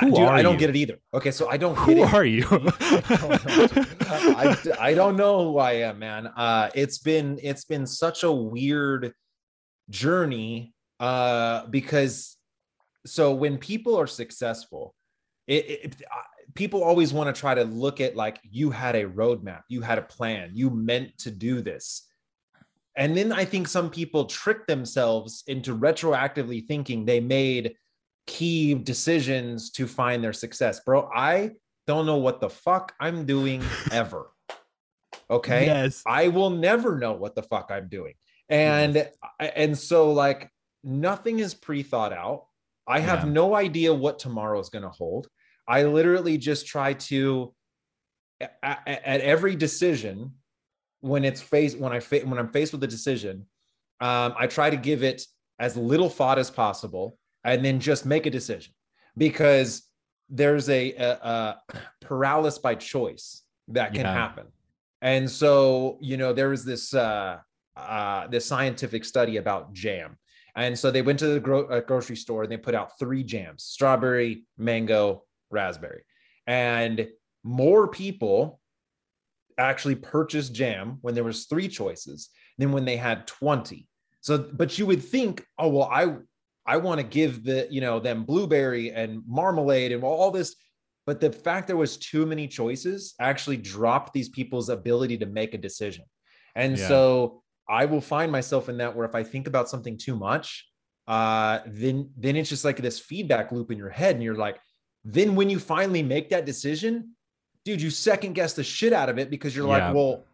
who 0.00 0.08
I, 0.08 0.10
dude, 0.10 0.18
I 0.18 0.42
don't 0.42 0.54
you? 0.54 0.58
get 0.58 0.70
it 0.70 0.76
either. 0.76 0.98
Okay, 1.14 1.30
so 1.30 1.48
I 1.48 1.56
don't. 1.56 1.76
Who 1.76 2.02
are 2.02 2.24
you? 2.24 2.44
I, 2.50 4.56
I, 4.80 4.94
don't 4.94 5.16
know 5.16 5.44
who 5.44 5.58
I 5.58 5.74
am, 5.74 6.00
man. 6.00 6.26
Uh, 6.26 6.70
it's 6.74 6.98
been 6.98 7.38
it's 7.40 7.64
been 7.64 7.86
such 7.86 8.24
a 8.24 8.32
weird 8.32 9.12
journey 9.88 10.74
uh, 10.98 11.66
because 11.66 12.36
so 13.06 13.32
when 13.32 13.58
people 13.58 13.96
are 13.96 14.08
successful, 14.08 14.92
it, 15.46 15.66
it 15.68 16.02
people 16.54 16.82
always 16.82 17.12
want 17.12 17.32
to 17.32 17.38
try 17.38 17.54
to 17.54 17.64
look 17.64 18.00
at 18.00 18.16
like 18.16 18.40
you 18.42 18.70
had 18.70 18.96
a 18.96 19.04
roadmap, 19.04 19.60
you 19.68 19.82
had 19.82 19.98
a 19.98 20.02
plan, 20.02 20.50
you 20.52 20.70
meant 20.70 21.16
to 21.18 21.30
do 21.30 21.62
this. 21.62 22.08
And 22.96 23.16
then 23.16 23.32
I 23.32 23.44
think 23.44 23.68
some 23.68 23.90
people 23.90 24.24
trick 24.24 24.66
themselves 24.66 25.44
into 25.46 25.76
retroactively 25.76 26.66
thinking 26.66 27.04
they 27.04 27.20
made 27.20 27.76
key 28.26 28.74
decisions 28.74 29.70
to 29.72 29.86
find 29.86 30.24
their 30.24 30.32
success. 30.32 30.80
Bro, 30.80 31.10
I 31.14 31.52
don't 31.86 32.06
know 32.06 32.16
what 32.16 32.40
the 32.40 32.50
fuck 32.50 32.94
I'm 32.98 33.26
doing 33.26 33.62
ever. 33.92 34.30
Okay. 35.30 35.66
Yes. 35.66 36.02
I 36.06 36.28
will 36.28 36.50
never 36.50 36.98
know 36.98 37.12
what 37.12 37.34
the 37.34 37.42
fuck 37.42 37.70
I'm 37.70 37.88
doing. 37.88 38.14
And 38.48 38.94
yes. 38.94 39.12
and 39.40 39.76
so 39.76 40.12
like 40.12 40.50
nothing 40.84 41.40
is 41.40 41.52
pre-thought 41.52 42.12
out. 42.12 42.46
I 42.86 43.00
have 43.00 43.24
yeah. 43.24 43.32
no 43.32 43.54
idea 43.54 43.92
what 43.92 44.20
tomorrow 44.20 44.60
is 44.60 44.68
going 44.68 44.84
to 44.84 44.88
hold. 44.88 45.26
I 45.68 45.82
literally 45.82 46.38
just 46.38 46.66
try 46.66 46.92
to 46.92 47.52
at, 48.40 48.80
at 48.86 49.20
every 49.20 49.56
decision 49.56 50.32
when 51.00 51.24
it's 51.24 51.40
faced 51.40 51.78
when 51.78 51.92
I 51.92 52.00
fa- 52.00 52.20
when 52.24 52.38
I'm 52.38 52.48
faced 52.48 52.72
with 52.72 52.82
a 52.82 52.86
decision, 52.86 53.46
um, 54.00 54.34
I 54.38 54.46
try 54.46 54.70
to 54.70 54.76
give 54.76 55.02
it 55.02 55.24
as 55.58 55.76
little 55.76 56.08
thought 56.08 56.38
as 56.38 56.50
possible 56.50 57.18
and 57.44 57.64
then 57.64 57.80
just 57.80 58.04
make 58.04 58.26
a 58.26 58.30
decision 58.30 58.72
because 59.16 59.82
there's 60.28 60.68
a, 60.68 60.92
a, 60.94 61.10
a 61.10 61.56
paralysis 62.00 62.58
by 62.58 62.74
choice 62.74 63.42
that 63.68 63.92
can 63.92 64.02
yeah. 64.02 64.12
happen. 64.12 64.46
And 65.02 65.30
so, 65.30 65.98
you 66.00 66.16
know, 66.16 66.32
there 66.32 66.48
was 66.48 66.64
this 66.64 66.94
uh, 66.94 67.38
uh, 67.76 68.26
this 68.28 68.46
scientific 68.46 69.04
study 69.04 69.36
about 69.36 69.72
jam. 69.72 70.18
And 70.56 70.78
so 70.78 70.90
they 70.90 71.02
went 71.02 71.18
to 71.18 71.26
the 71.26 71.40
gro- 71.40 71.66
uh, 71.66 71.80
grocery 71.80 72.16
store 72.16 72.42
and 72.42 72.50
they 72.50 72.56
put 72.56 72.74
out 72.74 72.98
three 72.98 73.22
jams: 73.22 73.62
strawberry, 73.62 74.44
mango, 74.56 75.24
raspberry. 75.50 76.02
And 76.46 77.08
more 77.44 77.88
people 77.88 78.60
actually 79.58 79.94
purchased 79.94 80.54
jam 80.54 80.98
when 81.00 81.14
there 81.14 81.24
was 81.24 81.46
three 81.46 81.68
choices 81.68 82.30
than 82.58 82.72
when 82.72 82.84
they 82.84 82.96
had 82.96 83.26
20. 83.26 83.86
So, 84.20 84.38
but 84.38 84.78
you 84.78 84.86
would 84.86 85.02
think, 85.02 85.44
oh 85.58 85.68
well, 85.68 85.88
I 85.90 86.16
I 86.66 86.78
want 86.78 87.00
to 87.00 87.06
give 87.06 87.44
the, 87.44 87.68
you 87.70 87.80
know, 87.80 88.00
them 88.00 88.24
blueberry 88.24 88.90
and 88.90 89.22
marmalade 89.26 89.92
and 89.92 90.02
all 90.02 90.30
this. 90.30 90.56
But 91.06 91.20
the 91.20 91.30
fact 91.30 91.68
there 91.68 91.76
was 91.76 91.96
too 91.96 92.26
many 92.26 92.48
choices 92.48 93.14
actually 93.20 93.58
dropped 93.58 94.12
these 94.12 94.28
people's 94.28 94.68
ability 94.68 95.18
to 95.18 95.26
make 95.26 95.54
a 95.54 95.58
decision. 95.58 96.04
And 96.56 96.76
yeah. 96.76 96.88
so 96.88 97.42
I 97.68 97.84
will 97.84 98.00
find 98.00 98.32
myself 98.32 98.68
in 98.68 98.78
that 98.78 98.96
where 98.96 99.06
if 99.06 99.14
I 99.14 99.22
think 99.22 99.46
about 99.46 99.68
something 99.68 99.96
too 99.96 100.16
much, 100.16 100.66
uh, 101.06 101.60
then 101.66 102.10
then 102.16 102.34
it's 102.34 102.48
just 102.48 102.64
like 102.64 102.78
this 102.78 102.98
feedback 102.98 103.52
loop 103.52 103.70
in 103.70 103.78
your 103.78 103.90
head. 103.90 104.16
And 104.16 104.24
you're 104.24 104.34
like, 104.34 104.58
then 105.04 105.36
when 105.36 105.48
you 105.48 105.60
finally 105.60 106.02
make 106.02 106.30
that 106.30 106.46
decision, 106.46 107.15
dude, 107.66 107.82
you 107.82 107.90
second 107.90 108.34
guess 108.34 108.52
the 108.52 108.62
shit 108.62 108.92
out 108.92 109.08
of 109.08 109.18
it 109.18 109.28
because 109.28 109.54
you're 109.54 109.66
yeah. 109.66 109.86
like, 109.88 109.94
well, 109.94 110.24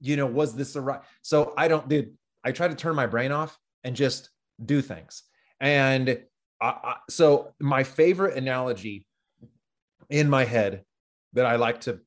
you 0.00 0.16
know, 0.16 0.26
was 0.26 0.56
this 0.56 0.72
the 0.72 0.80
right? 0.80 1.02
So 1.20 1.52
I 1.56 1.68
don't, 1.68 1.86
dude, 1.88 2.16
I 2.42 2.52
try 2.52 2.68
to 2.68 2.74
turn 2.74 2.96
my 2.96 3.06
brain 3.06 3.32
off 3.32 3.56
and 3.84 3.94
just 3.94 4.30
do 4.64 4.80
things. 4.80 5.22
And 5.60 6.22
I, 6.58 6.66
I, 6.66 6.96
so 7.10 7.52
my 7.60 7.84
favorite 7.84 8.38
analogy 8.38 9.06
in 10.08 10.30
my 10.30 10.44
head 10.44 10.84
that 11.34 11.44
I 11.44 11.56
like 11.56 11.82
to 11.82 12.00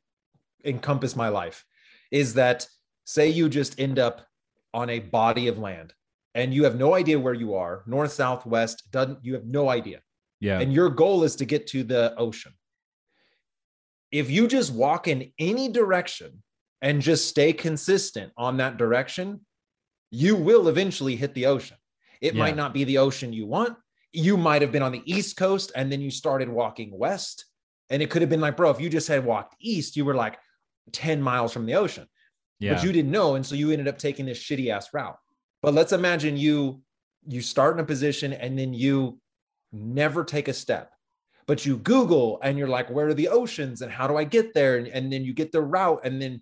encompass 0.66 1.16
my 1.16 1.30
life 1.30 1.64
is 2.10 2.34
that 2.34 2.68
say 3.06 3.30
you 3.30 3.50
just 3.50 3.80
end 3.80 4.00
up 4.00 4.26
on 4.74 4.90
a 4.90 5.00
body 5.00 5.50
of 5.50 5.60
land 5.60 5.94
and 6.34 6.52
you 6.52 6.64
have 6.64 6.78
no 6.78 6.96
idea 6.96 7.20
where 7.20 7.36
you 7.36 7.54
are, 7.54 7.84
north, 7.86 8.12
south, 8.12 8.44
west, 8.48 8.90
doesn't 8.90 9.24
you 9.24 9.36
have 9.36 9.46
no 9.46 9.70
idea. 9.70 10.02
Yeah. 10.40 10.60
And 10.60 10.74
your 10.74 10.90
goal 10.90 11.24
is 11.24 11.36
to 11.36 11.46
get 11.46 11.68
to 11.68 11.84
the 11.84 12.16
ocean. 12.18 12.54
If 14.14 14.30
you 14.30 14.48
just 14.48 14.72
walk 14.72 15.08
in 15.08 15.34
any 15.40 15.70
direction 15.70 16.44
and 16.84 17.02
just 17.02 17.28
stay 17.28 17.52
consistent 17.52 18.32
on 18.38 18.58
that 18.58 18.78
direction, 18.78 19.42
you 20.12 20.36
will 20.36 20.68
eventually 20.68 21.16
hit 21.16 21.34
the 21.34 21.48
ocean. 21.48 21.78
It 22.22 22.36
yeah. 22.36 22.40
might 22.40 22.56
not 22.56 22.76
be 22.76 22.84
the 22.84 23.00
ocean 23.00 23.34
you 23.34 23.48
want. 23.48 23.76
You 24.12 24.38
might 24.38 24.62
have 24.62 24.72
been 24.72 24.84
on 24.84 24.92
the 24.92 25.02
East 25.12 25.36
Coast 25.36 25.72
and 25.76 25.92
then 25.92 26.00
you 26.00 26.12
started 26.12 26.48
walking 26.48 26.96
west. 26.96 27.46
And 27.90 28.04
it 28.04 28.12
could 28.12 28.22
have 28.22 28.30
been 28.30 28.40
like, 28.40 28.56
bro, 28.56 28.70
if 28.70 28.80
you 28.80 28.88
just 28.88 29.08
had 29.08 29.26
walked 29.26 29.56
east, 29.60 29.98
you 29.98 30.06
were 30.06 30.14
like 30.14 30.38
10 30.92 31.20
miles 31.20 31.52
from 31.52 31.66
the 31.66 31.74
ocean. 31.74 32.08
Yeah. 32.60 32.76
But 32.76 32.84
you 32.84 32.92
didn't 32.92 33.12
know. 33.12 33.34
And 33.34 33.44
so 33.44 33.56
you 33.56 33.72
ended 33.72 33.88
up 33.88 33.98
taking 33.98 34.28
this 34.28 34.40
shitty 34.40 34.70
ass 34.70 34.94
route. 34.94 35.18
But 35.64 35.74
let's 35.74 35.92
imagine 35.92 36.38
you 36.38 36.84
you 37.28 37.42
start 37.42 37.76
in 37.76 37.80
a 37.80 37.86
position 37.86 38.34
and 38.34 38.60
then 38.60 38.74
you 38.74 39.20
never 39.72 40.24
take 40.24 40.48
a 40.48 40.54
step. 40.54 40.93
But 41.46 41.66
you 41.66 41.78
Google 41.78 42.40
and 42.42 42.58
you're 42.58 42.68
like, 42.68 42.90
where 42.90 43.08
are 43.08 43.14
the 43.14 43.28
oceans 43.28 43.82
and 43.82 43.92
how 43.92 44.08
do 44.08 44.16
I 44.16 44.24
get 44.24 44.54
there? 44.54 44.78
And, 44.78 44.88
and 44.88 45.12
then 45.12 45.24
you 45.24 45.34
get 45.34 45.52
the 45.52 45.62
route 45.62 46.02
and 46.04 46.22
then 46.22 46.42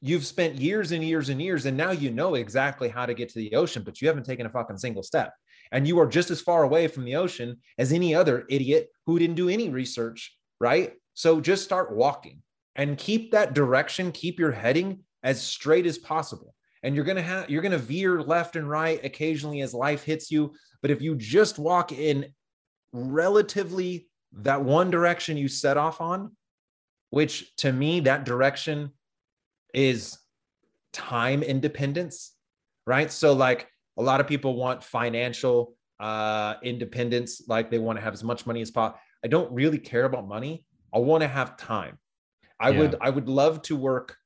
you've 0.00 0.26
spent 0.26 0.56
years 0.56 0.92
and 0.92 1.04
years 1.04 1.28
and 1.28 1.40
years 1.40 1.66
and 1.66 1.76
now 1.76 1.90
you 1.90 2.10
know 2.10 2.34
exactly 2.34 2.88
how 2.88 3.06
to 3.06 3.14
get 3.14 3.28
to 3.28 3.38
the 3.38 3.54
ocean 3.54 3.82
but 3.84 4.00
you 4.00 4.08
haven't 4.08 4.24
taken 4.24 4.46
a 4.46 4.50
fucking 4.50 4.78
single 4.78 5.02
step. 5.02 5.32
And 5.70 5.86
you 5.86 5.98
are 6.00 6.06
just 6.06 6.30
as 6.30 6.40
far 6.40 6.64
away 6.64 6.88
from 6.88 7.04
the 7.04 7.16
ocean 7.16 7.58
as 7.78 7.92
any 7.92 8.14
other 8.14 8.44
idiot 8.48 8.88
who 9.06 9.18
didn't 9.18 9.36
do 9.36 9.48
any 9.48 9.68
research 9.68 10.36
right? 10.60 10.92
So 11.14 11.40
just 11.40 11.64
start 11.64 11.94
walking 11.94 12.40
and 12.76 12.96
keep 12.96 13.32
that 13.32 13.52
direction 13.52 14.12
keep 14.12 14.38
your 14.38 14.52
heading 14.52 15.00
as 15.22 15.42
straight 15.42 15.86
as 15.86 15.98
possible. 15.98 16.54
And 16.82 16.94
you're 16.94 17.04
going 17.04 17.16
to 17.16 17.22
have 17.22 17.50
you're 17.50 17.62
going 17.62 17.72
to 17.72 17.78
veer 17.78 18.22
left 18.22 18.56
and 18.56 18.68
right 18.68 19.04
occasionally 19.04 19.60
as 19.60 19.74
life 19.74 20.04
hits 20.04 20.30
you 20.30 20.52
but 20.80 20.90
if 20.90 21.00
you 21.00 21.14
just 21.14 21.58
walk 21.58 21.92
in 21.92 22.26
relatively 22.92 24.08
that 24.34 24.62
one 24.62 24.90
direction 24.90 25.36
you 25.36 25.48
set 25.48 25.76
off 25.76 26.00
on 26.00 26.32
which 27.12 27.54
to 27.56 27.70
me 27.70 28.00
that 28.00 28.24
direction 28.24 28.90
is 29.74 30.18
time 30.94 31.42
independence, 31.42 32.32
right? 32.86 33.12
So, 33.12 33.34
like 33.34 33.68
a 33.98 34.02
lot 34.02 34.20
of 34.20 34.26
people 34.26 34.56
want 34.56 34.82
financial 34.82 35.76
uh, 36.00 36.54
independence, 36.62 37.42
like 37.46 37.70
they 37.70 37.78
want 37.78 37.98
to 37.98 38.02
have 38.02 38.14
as 38.14 38.24
much 38.24 38.46
money 38.46 38.62
as 38.62 38.70
possible. 38.70 38.98
I 39.22 39.28
don't 39.28 39.52
really 39.52 39.76
care 39.76 40.06
about 40.06 40.26
money. 40.26 40.64
I 40.92 41.00
want 41.00 41.20
to 41.20 41.28
have 41.28 41.58
time. 41.58 41.98
I 42.58 42.70
yeah. 42.70 42.78
would 42.78 42.96
I 43.02 43.10
would 43.10 43.28
love 43.28 43.60
to 43.62 43.76
work 43.76 44.16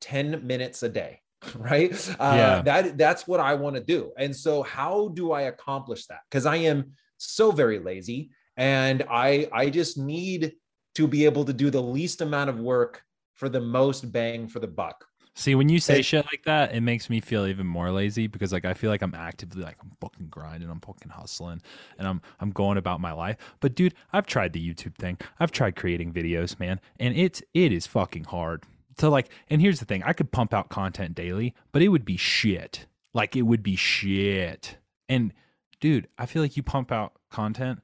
10 0.00 0.46
minutes 0.46 0.82
a 0.82 0.88
day, 0.88 1.20
right? 1.54 1.92
Uh, 2.18 2.34
yeah. 2.36 2.62
that 2.62 2.96
that's 2.96 3.28
what 3.28 3.40
I 3.40 3.54
want 3.54 3.76
to 3.76 3.82
do. 3.82 4.12
And 4.16 4.34
so 4.34 4.62
how 4.62 5.08
do 5.08 5.32
I 5.32 5.42
accomplish 5.42 6.06
that? 6.06 6.20
Cuz 6.30 6.46
I 6.46 6.56
am 6.56 6.92
so 7.18 7.52
very 7.52 7.78
lazy 7.78 8.30
and 8.60 9.02
I 9.10 9.48
I 9.52 9.70
just 9.70 9.96
need 9.98 10.52
to 10.94 11.08
be 11.08 11.24
able 11.24 11.44
to 11.46 11.52
do 11.52 11.70
the 11.70 11.82
least 11.82 12.20
amount 12.20 12.50
of 12.50 12.60
work 12.60 13.02
for 13.34 13.48
the 13.48 13.60
most 13.60 14.12
bang 14.12 14.46
for 14.46 14.60
the 14.60 14.68
buck. 14.68 15.06
See, 15.34 15.54
when 15.54 15.70
you 15.70 15.80
say 15.80 16.00
it, 16.00 16.04
shit 16.04 16.26
like 16.26 16.42
that, 16.44 16.74
it 16.74 16.82
makes 16.82 17.08
me 17.08 17.20
feel 17.20 17.46
even 17.46 17.66
more 17.66 17.90
lazy 17.90 18.26
because 18.26 18.52
like 18.52 18.66
I 18.66 18.74
feel 18.74 18.90
like 18.90 19.00
I'm 19.00 19.14
actively 19.14 19.62
like 19.62 19.78
I'm 19.82 19.92
fucking 19.98 20.26
grinding, 20.28 20.68
I'm 20.68 20.80
fucking 20.80 21.08
hustling, 21.08 21.62
and 21.98 22.06
I'm 22.06 22.20
I'm 22.38 22.50
going 22.50 22.76
about 22.76 23.00
my 23.00 23.12
life. 23.12 23.38
But 23.60 23.74
dude, 23.74 23.94
I've 24.12 24.26
tried 24.26 24.52
the 24.52 24.60
YouTube 24.74 24.96
thing. 24.96 25.16
I've 25.38 25.52
tried 25.52 25.74
creating 25.74 26.12
videos, 26.12 26.60
man, 26.60 26.80
and 26.98 27.16
it's 27.16 27.42
it 27.54 27.72
is 27.72 27.86
fucking 27.86 28.24
hard. 28.24 28.64
So 28.98 29.08
like, 29.08 29.30
and 29.48 29.62
here's 29.62 29.78
the 29.78 29.86
thing: 29.86 30.02
I 30.02 30.12
could 30.12 30.32
pump 30.32 30.52
out 30.52 30.68
content 30.68 31.14
daily, 31.14 31.54
but 31.72 31.80
it 31.80 31.88
would 31.88 32.04
be 32.04 32.18
shit. 32.18 32.84
Like 33.14 33.36
it 33.36 33.42
would 33.42 33.62
be 33.62 33.76
shit. 33.76 34.76
And 35.08 35.32
dude, 35.80 36.08
I 36.18 36.26
feel 36.26 36.42
like 36.42 36.58
you 36.58 36.62
pump 36.62 36.92
out 36.92 37.14
content 37.30 37.80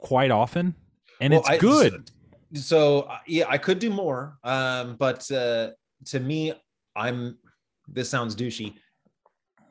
quite 0.00 0.30
often, 0.30 0.74
and 1.20 1.32
well, 1.32 1.40
it's 1.40 1.48
I, 1.48 1.58
good 1.58 2.10
so 2.54 3.00
uh, 3.00 3.18
yeah 3.26 3.44
i 3.50 3.58
could 3.58 3.78
do 3.78 3.90
more 3.90 4.38
um 4.42 4.96
but 4.98 5.30
uh 5.30 5.68
to 6.06 6.18
me 6.18 6.50
i'm 6.96 7.36
this 7.88 8.08
sounds 8.08 8.34
douchey 8.34 8.72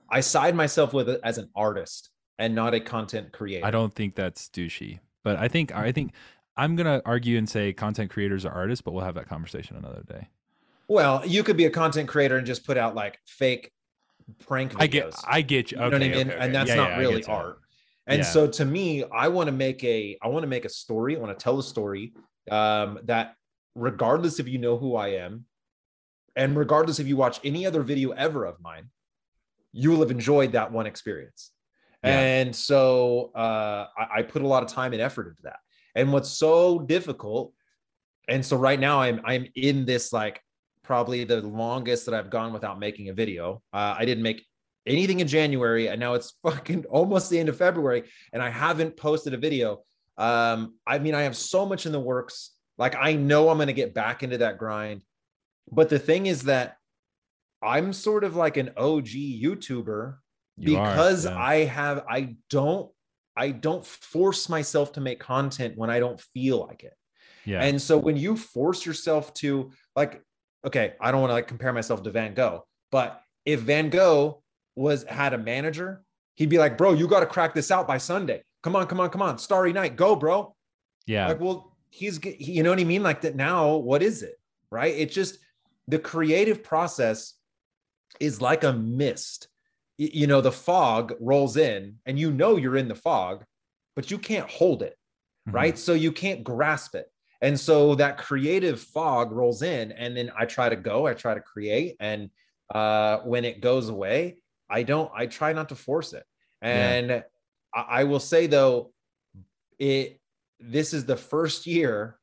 I 0.09 0.21
side 0.21 0.55
myself 0.55 0.93
with 0.93 1.09
it 1.09 1.19
as 1.23 1.37
an 1.37 1.49
artist 1.55 2.09
and 2.39 2.55
not 2.55 2.73
a 2.73 2.79
content 2.79 3.31
creator. 3.31 3.65
I 3.65 3.71
don't 3.71 3.93
think 3.93 4.15
that's 4.15 4.47
douchey, 4.49 4.99
but 5.23 5.37
I 5.37 5.47
think 5.47 5.75
I 5.75 5.91
think 5.91 6.13
I'm 6.55 6.75
gonna 6.75 7.01
argue 7.05 7.37
and 7.37 7.49
say 7.49 7.73
content 7.73 8.11
creators 8.11 8.45
are 8.45 8.51
artists, 8.51 8.81
but 8.81 8.93
we'll 8.93 9.03
have 9.03 9.15
that 9.15 9.27
conversation 9.27 9.75
another 9.75 10.03
day. 10.07 10.29
Well, 10.87 11.25
you 11.25 11.43
could 11.43 11.57
be 11.57 11.65
a 11.65 11.69
content 11.69 12.07
creator 12.07 12.37
and 12.37 12.47
just 12.47 12.65
put 12.65 12.77
out 12.77 12.95
like 12.95 13.19
fake 13.25 13.71
prank 14.39 14.73
videos. 14.73 14.81
I 14.81 14.87
get, 14.87 15.15
I 15.27 15.41
get 15.41 15.71
you. 15.71 15.77
Okay, 15.77 15.89
know 15.89 15.91
what 15.91 16.03
I 16.03 16.09
mean? 16.09 16.31
Okay, 16.31 16.37
and 16.39 16.55
that's 16.55 16.69
yeah, 16.69 16.75
not 16.75 16.89
yeah, 16.91 16.97
really 16.97 17.25
art. 17.25 17.59
And 18.08 18.20
yeah. 18.20 18.26
so 18.26 18.48
to 18.48 18.65
me, 18.65 19.04
I 19.04 19.28
want 19.28 19.48
to 19.48 19.52
make 19.52 19.84
a, 19.84 20.17
I 20.22 20.30
want 20.30 20.43
to 20.43 20.48
make 20.48 20.65
a 20.65 20.70
story. 20.70 21.17
I 21.17 21.20
want 21.20 21.38
to 21.38 21.43
tell 21.43 21.60
a 21.60 21.63
story 21.63 22.13
um, 22.50 23.00
that 23.04 23.36
regardless 23.76 24.39
if 24.39 24.48
you 24.48 24.58
know 24.58 24.78
who 24.78 24.96
I 24.96 25.10
am, 25.10 25.46
and 26.36 26.56
regardless 26.56 27.00
if 27.00 27.08
you 27.08 27.17
watch 27.17 27.39
any 27.43 27.65
other 27.65 27.84
video 27.84 28.12
ever 28.12 28.46
of 28.46 28.62
mine, 28.62 28.89
you 29.74 29.91
will 29.91 30.00
have 30.00 30.12
enjoyed 30.12 30.54
that 30.54 30.72
one 30.72 30.88
experience. 30.88 31.52
Yeah. 32.04 32.20
And 32.20 32.56
so 32.56 33.32
uh, 33.36 33.88
I, 33.98 34.20
I 34.20 34.22
put 34.22 34.41
a 34.41 34.48
lot 34.48 34.63
of 34.63 34.70
time 34.70 34.93
and 34.93 35.02
effort 35.02 35.28
into 35.28 35.41
that. 35.43 35.58
And 35.96 36.13
what's 36.13 36.30
so 36.30 36.80
difficult, 36.80 37.54
and 38.30 38.46
so 38.46 38.56
right 38.56 38.80
now 38.80 39.02
I'm 39.02 39.20
I'm 39.26 39.48
in 39.56 39.86
this 39.86 40.13
like 40.13 40.41
probably 40.84 41.24
the 41.24 41.41
longest 41.41 42.06
that 42.06 42.13
I've 42.13 42.30
gone 42.30 42.54
without 42.54 42.80
making 42.80 43.10
a 43.10 43.13
video. 43.13 43.62
Uh, 43.74 43.96
I 43.98 44.06
didn't 44.06 44.24
make 44.24 44.46
anything 44.88 45.19
in 45.19 45.28
January, 45.28 45.88
and 45.88 46.00
now 46.00 46.13
it's 46.13 46.34
fucking 46.43 46.86
almost 46.86 47.30
the 47.30 47.39
end 47.39 47.50
of 47.50 47.58
February, 47.58 48.04
and 48.34 48.41
I 48.41 48.50
haven't 48.50 48.97
posted 48.97 49.34
a 49.34 49.38
video. 49.38 49.84
Um, 50.17 50.76
I 50.86 51.00
mean, 51.00 51.13
I 51.13 51.23
have 51.23 51.38
so 51.38 51.65
much 51.65 51.86
in 51.86 51.91
the 51.91 52.00
works. 52.00 52.52
Like 52.78 52.95
I 52.95 53.13
know 53.13 53.50
I'm 53.50 53.58
going 53.58 53.67
to 53.67 53.73
get 53.73 53.93
back 53.93 54.23
into 54.23 54.39
that 54.39 54.58
grind. 54.58 55.02
But 55.71 55.89
the 55.89 56.00
thing 56.00 56.28
is 56.28 56.43
that 56.43 56.78
I'm 57.62 57.93
sort 57.93 58.23
of 58.23 58.36
like 58.36 58.58
an 58.58 58.71
OG 58.78 59.08
YouTuber 59.08 60.15
you 60.58 60.78
because 60.78 61.26
are, 61.26 61.34
yeah. 61.34 61.39
I 61.39 61.56
have 61.65 62.06
I 62.10 62.36
don't 62.50 62.89
I 63.36 63.52
don't 63.52 63.86
force 63.86 64.50
myself 64.50 64.93
to 64.93 65.02
make 65.02 65.19
content 65.19 65.78
when 65.78 65.89
I 65.89 66.00
don't 66.00 66.19
feel 66.19 66.65
like 66.65 66.84
it. 66.84 66.93
Yeah. 67.45 67.62
And 67.62 67.82
so 67.82 67.97
when 67.97 68.17
you 68.17 68.36
force 68.36 68.86
yourself 68.86 69.34
to 69.36 69.71
like 69.95 70.23
okay, 70.65 70.93
I 71.00 71.12
don't 71.12 71.21
want 71.21 71.30
to 71.32 71.36
like 71.36 71.47
compare 71.47 71.73
myself 71.73 72.04
to 72.04 72.12
Van 72.12 72.34
Gogh, 72.34 72.65
but 72.91 73.21
if 73.45 73.62
Van 73.62 73.89
Gogh 73.89 74.43
was 74.77 75.03
had 75.03 75.33
a 75.33 75.37
manager, 75.37 76.03
he'd 76.35 76.49
be 76.49 76.57
like, 76.57 76.77
"Bro, 76.77 76.93
you 76.93 77.07
got 77.07 77.21
to 77.21 77.25
crack 77.25 77.53
this 77.53 77.71
out 77.71 77.87
by 77.87 77.97
Sunday. 77.97 78.43
Come 78.63 78.75
on, 78.75 78.87
come 78.87 78.99
on, 78.99 79.09
come 79.09 79.21
on. 79.21 79.37
Starry 79.37 79.73
night, 79.73 79.95
go, 79.95 80.15
bro." 80.15 80.55
Yeah. 81.05 81.27
Like, 81.27 81.39
well, 81.39 81.75
he's 81.89 82.19
you 82.23 82.63
know 82.63 82.69
what 82.69 82.79
I 82.79 82.83
mean? 82.83 83.03
Like 83.03 83.21
that 83.21 83.35
now, 83.35 83.75
what 83.75 84.03
is 84.03 84.23
it? 84.23 84.39
Right? 84.69 84.93
It's 84.95 85.15
just 85.15 85.39
the 85.87 85.99
creative 85.99 86.63
process 86.63 87.33
is 88.19 88.41
like 88.41 88.63
a 88.63 88.73
mist. 88.73 89.47
You 89.97 90.27
know, 90.27 90.41
the 90.41 90.51
fog 90.51 91.13
rolls 91.19 91.57
in 91.57 91.95
and 92.05 92.19
you 92.19 92.31
know 92.31 92.57
you're 92.57 92.77
in 92.77 92.87
the 92.87 92.95
fog, 92.95 93.43
but 93.95 94.11
you 94.11 94.19
can't 94.19 94.49
hold 94.49 94.83
it, 94.83 94.95
mm-hmm. 95.47 95.55
right? 95.55 95.77
So 95.77 95.93
you 95.93 96.11
can't 96.11 96.43
grasp 96.43 96.93
it. 96.93 97.11
And 97.41 97.59
so 97.59 97.95
that 97.95 98.17
creative 98.17 98.79
fog 98.79 99.31
rolls 99.31 99.61
in, 99.61 99.91
and 99.91 100.17
then 100.17 100.31
I 100.37 100.45
try 100.45 100.69
to 100.69 100.75
go, 100.75 101.07
I 101.07 101.13
try 101.13 101.33
to 101.33 101.39
create. 101.39 101.95
And 101.99 102.29
uh, 102.73 103.19
when 103.19 103.45
it 103.45 103.61
goes 103.61 103.89
away, 103.89 104.37
I 104.69 104.84
don't, 104.84 105.12
I 105.15 105.27
try 105.27 105.53
not 105.53 105.69
to 105.69 105.75
force 105.75 106.13
it. 106.13 106.25
And 106.62 107.10
yeah. 107.10 107.21
I, 107.73 107.82
I 107.82 108.03
will 108.03 108.19
say 108.19 108.47
though, 108.47 108.91
it, 109.80 110.19
this 110.60 110.93
is 110.93 111.06
the 111.06 111.17
first 111.17 111.67
year 111.67 112.17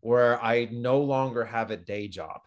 where 0.00 0.42
I 0.42 0.68
no 0.70 1.00
longer 1.00 1.44
have 1.44 1.70
a 1.70 1.76
day 1.76 2.08
job 2.08 2.40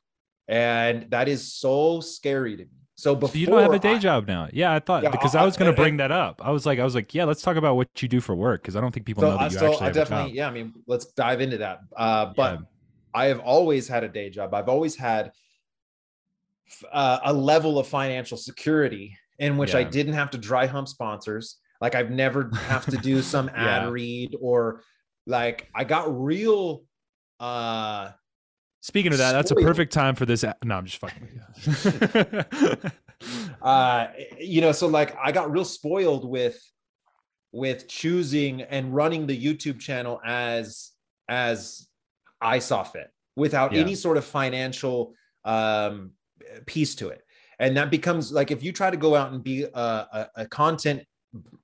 and 0.47 1.09
that 1.09 1.27
is 1.27 1.53
so 1.53 1.99
scary 2.01 2.55
to 2.57 2.63
me. 2.63 2.69
So 2.97 3.13
before 3.13 3.33
so 3.33 3.39
you 3.39 3.45
don't 3.47 3.61
have 3.61 3.73
a 3.73 3.79
day 3.79 3.95
I, 3.95 3.99
job 3.99 4.27
now, 4.27 4.47
yeah. 4.53 4.73
I 4.73 4.79
thought 4.79 5.03
yeah, 5.03 5.09
because 5.09 5.35
I, 5.35 5.41
I 5.41 5.45
was 5.45 5.57
going 5.57 5.69
to 5.69 5.75
bring 5.75 5.97
that 5.97 6.11
up. 6.11 6.41
I 6.43 6.51
was 6.51 6.65
like, 6.65 6.79
I 6.79 6.83
was 6.85 6.95
like, 6.95 7.13
yeah, 7.13 7.25
let's 7.25 7.41
talk 7.41 7.57
about 7.57 7.75
what 7.75 7.89
you 8.01 8.07
do 8.07 8.21
for 8.21 8.35
work 8.35 8.61
because 8.61 8.77
I 8.77 8.81
don't 8.81 8.93
think 8.93 9.05
people 9.05 9.21
so, 9.21 9.31
know 9.31 9.37
that 9.37 9.51
you 9.51 9.59
so 9.59 9.71
actually 9.73 9.87
I 9.87 9.91
definitely, 9.91 10.33
yeah. 10.33 10.47
I 10.47 10.51
mean, 10.51 10.73
let's 10.87 11.07
dive 11.07 11.41
into 11.41 11.57
that. 11.57 11.81
Uh, 11.95 12.31
but 12.37 12.59
yeah. 12.59 12.65
I 13.13 13.25
have 13.25 13.39
always 13.39 13.87
had 13.87 14.05
a 14.05 14.07
day 14.07 14.29
job. 14.29 14.53
I've 14.53 14.69
always 14.69 14.95
had 14.95 15.33
uh, 16.91 17.19
a 17.23 17.33
level 17.33 17.79
of 17.79 17.87
financial 17.87 18.37
security 18.37 19.17
in 19.39 19.57
which 19.57 19.73
yeah. 19.73 19.79
I 19.79 19.83
didn't 19.83 20.13
have 20.13 20.31
to 20.31 20.37
dry 20.37 20.65
hump 20.65 20.87
sponsors. 20.87 21.57
Like 21.81 21.95
I've 21.95 22.11
never 22.11 22.49
have 22.67 22.85
to 22.85 22.97
do 22.97 23.21
some 23.33 23.49
ad 23.49 23.91
read 23.91 24.35
or 24.39 24.81
like 25.27 25.69
I 25.75 25.83
got 25.83 26.23
real 26.23 26.83
uh 27.39 28.11
Speaking 28.81 29.13
of 29.13 29.17
that, 29.17 29.31
that's 29.31 29.49
a 29.49 29.55
perfect 29.55 29.91
time 29.91 30.13
for 30.13 30.27
this. 30.27 30.45
No, 30.63 30.75
I'm 30.75 30.85
just 30.85 30.99
fucking 30.99 31.27
you. 31.65 32.91
uh, 33.63 34.07
you 34.39 34.61
know, 34.61 34.71
so 34.71 34.85
like 34.85 35.17
I 35.19 35.31
got 35.31 35.51
real 35.51 35.65
spoiled 35.65 36.23
with 36.23 36.61
with 37.51 37.87
choosing 37.87 38.61
and 38.61 38.93
running 38.93 39.25
the 39.25 39.43
YouTube 39.43 39.79
channel 39.79 40.21
as 40.23 40.91
as 41.27 41.87
I 42.39 42.59
saw 42.59 42.83
fit 42.83 43.11
without 43.35 43.73
yeah. 43.73 43.81
any 43.81 43.95
sort 43.95 44.17
of 44.17 44.25
financial 44.25 45.15
um, 45.45 46.11
piece 46.65 46.95
to 46.95 47.09
it. 47.09 47.21
And 47.59 47.77
that 47.77 47.89
becomes 47.89 48.31
like 48.31 48.51
if 48.51 48.63
you 48.63 48.71
try 48.71 48.89
to 48.89 48.97
go 48.97 49.15
out 49.15 49.31
and 49.31 49.43
be 49.43 49.63
a, 49.63 49.69
a, 49.73 50.29
a 50.35 50.45
content, 50.45 51.03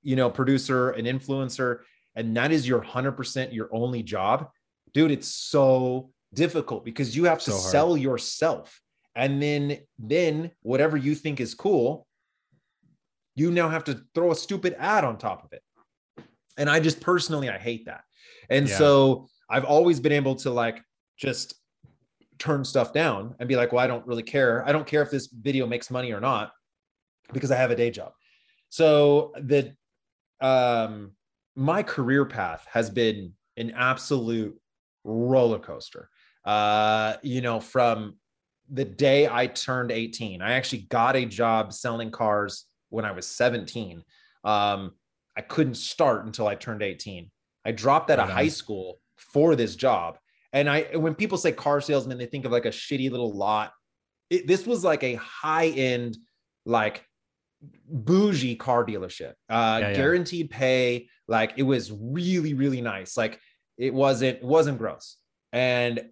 you 0.02 0.16
know, 0.16 0.30
producer, 0.30 0.90
an 0.90 1.04
influencer, 1.04 1.80
and 2.14 2.36
that 2.36 2.52
is 2.52 2.66
your 2.66 2.80
100% 2.80 3.52
your 3.52 3.68
only 3.72 4.02
job, 4.02 4.48
dude, 4.94 5.10
it's 5.10 5.28
so 5.28 6.10
difficult 6.34 6.84
because 6.84 7.16
you 7.16 7.24
have 7.24 7.40
to 7.40 7.50
so 7.50 7.58
sell 7.58 7.96
yourself 7.96 8.80
and 9.14 9.42
then 9.42 9.78
then 9.98 10.50
whatever 10.62 10.96
you 10.96 11.14
think 11.14 11.40
is 11.40 11.54
cool 11.54 12.06
you 13.34 13.50
now 13.50 13.68
have 13.68 13.84
to 13.84 14.00
throw 14.14 14.30
a 14.30 14.34
stupid 14.36 14.74
ad 14.78 15.04
on 15.04 15.18
top 15.18 15.44
of 15.44 15.52
it 15.52 15.62
and 16.56 16.70
i 16.70 16.80
just 16.80 17.00
personally 17.00 17.50
i 17.50 17.58
hate 17.58 17.84
that 17.86 18.02
and 18.48 18.68
yeah. 18.68 18.78
so 18.78 19.26
i've 19.50 19.64
always 19.64 20.00
been 20.00 20.12
able 20.12 20.34
to 20.34 20.50
like 20.50 20.82
just 21.18 21.54
turn 22.42 22.64
stuff 22.64 22.92
down 22.92 23.34
and 23.38 23.48
be 23.48 23.56
like 23.56 23.72
well 23.72 23.84
i 23.84 23.86
don't 23.86 24.06
really 24.06 24.22
care 24.22 24.66
i 24.66 24.72
don't 24.72 24.86
care 24.86 25.02
if 25.02 25.10
this 25.10 25.28
video 25.28 25.66
makes 25.66 25.90
money 25.90 26.12
or 26.12 26.20
not 26.20 26.52
because 27.32 27.50
i 27.50 27.56
have 27.56 27.70
a 27.70 27.76
day 27.76 27.90
job 27.90 28.12
so 28.68 29.32
the 29.40 29.74
um 30.40 31.12
my 31.54 31.82
career 31.82 32.24
path 32.24 32.66
has 32.70 32.90
been 32.90 33.32
an 33.56 33.70
absolute 33.76 34.58
roller 35.04 35.58
coaster 35.58 36.08
uh, 36.44 37.14
you 37.22 37.40
know, 37.40 37.60
from 37.60 38.16
the 38.70 38.84
day 38.84 39.28
I 39.28 39.46
turned 39.46 39.90
18. 39.90 40.42
I 40.42 40.52
actually 40.52 40.82
got 40.82 41.16
a 41.16 41.24
job 41.24 41.72
selling 41.72 42.10
cars 42.10 42.66
when 42.90 43.04
I 43.04 43.12
was 43.12 43.26
17. 43.26 44.02
Um, 44.44 44.92
I 45.36 45.40
couldn't 45.40 45.76
start 45.76 46.26
until 46.26 46.46
I 46.46 46.54
turned 46.54 46.82
18. 46.82 47.30
I 47.64 47.72
dropped 47.72 48.10
out 48.10 48.18
right 48.18 48.28
of 48.28 48.34
high 48.34 48.48
school 48.48 49.00
for 49.16 49.54
this 49.54 49.76
job. 49.76 50.18
And 50.52 50.68
I, 50.68 50.82
when 50.96 51.14
people 51.14 51.38
say 51.38 51.52
car 51.52 51.80
salesman, 51.80 52.18
they 52.18 52.26
think 52.26 52.44
of 52.44 52.52
like 52.52 52.66
a 52.66 52.70
shitty 52.70 53.10
little 53.10 53.32
lot. 53.32 53.72
It, 54.30 54.46
this 54.46 54.66
was 54.66 54.84
like 54.84 55.02
a 55.02 55.14
high 55.14 55.68
end, 55.68 56.16
like 56.66 57.04
bougie 57.88 58.56
car 58.56 58.84
dealership, 58.84 59.32
uh, 59.48 59.78
yeah, 59.78 59.78
yeah. 59.78 59.94
guaranteed 59.94 60.50
pay. 60.50 61.08
Like 61.28 61.54
it 61.56 61.62
was 61.62 61.92
really, 61.92 62.54
really 62.54 62.80
nice. 62.80 63.16
Like 63.16 63.40
it 63.78 63.94
wasn't, 63.94 64.38
it 64.38 64.44
wasn't 64.44 64.78
gross. 64.78 65.16
And 65.52 66.10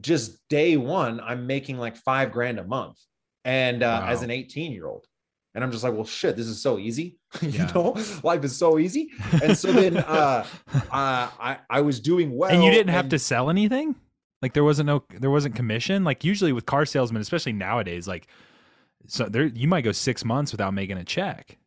just 0.00 0.38
day 0.48 0.76
one, 0.76 1.20
I'm 1.20 1.46
making 1.46 1.78
like 1.78 1.96
five 1.96 2.32
grand 2.32 2.58
a 2.58 2.64
month. 2.64 2.98
And 3.44 3.82
uh, 3.82 4.00
wow. 4.02 4.08
as 4.08 4.22
an 4.22 4.30
18 4.30 4.72
year 4.72 4.86
old, 4.86 5.06
and 5.54 5.62
I'm 5.62 5.70
just 5.70 5.84
like, 5.84 5.94
well, 5.94 6.04
shit, 6.04 6.36
this 6.36 6.46
is 6.46 6.60
so 6.60 6.78
easy. 6.78 7.18
you 7.40 7.50
yeah. 7.50 7.70
know, 7.74 7.96
life 8.22 8.44
is 8.44 8.56
so 8.56 8.78
easy. 8.78 9.10
And 9.42 9.56
so 9.56 9.72
then 9.72 9.96
uh, 9.98 10.44
uh, 10.74 10.80
I, 10.92 11.58
I 11.70 11.80
was 11.80 12.00
doing 12.00 12.36
well. 12.36 12.50
And 12.50 12.64
you 12.64 12.70
didn't 12.70 12.92
have 12.92 13.08
to 13.10 13.18
sell 13.18 13.50
anything? 13.50 13.94
Like 14.42 14.52
there 14.52 14.64
wasn't 14.64 14.88
no, 14.88 15.04
there 15.10 15.30
wasn't 15.30 15.54
commission. 15.54 16.04
Like 16.04 16.24
usually 16.24 16.52
with 16.52 16.66
car 16.66 16.84
salesmen, 16.84 17.22
especially 17.22 17.52
nowadays, 17.52 18.08
like, 18.08 18.26
so 19.06 19.26
there, 19.26 19.46
you 19.46 19.68
might 19.68 19.82
go 19.82 19.92
six 19.92 20.24
months 20.24 20.52
without 20.52 20.74
making 20.74 20.98
a 20.98 21.04
check. 21.04 21.58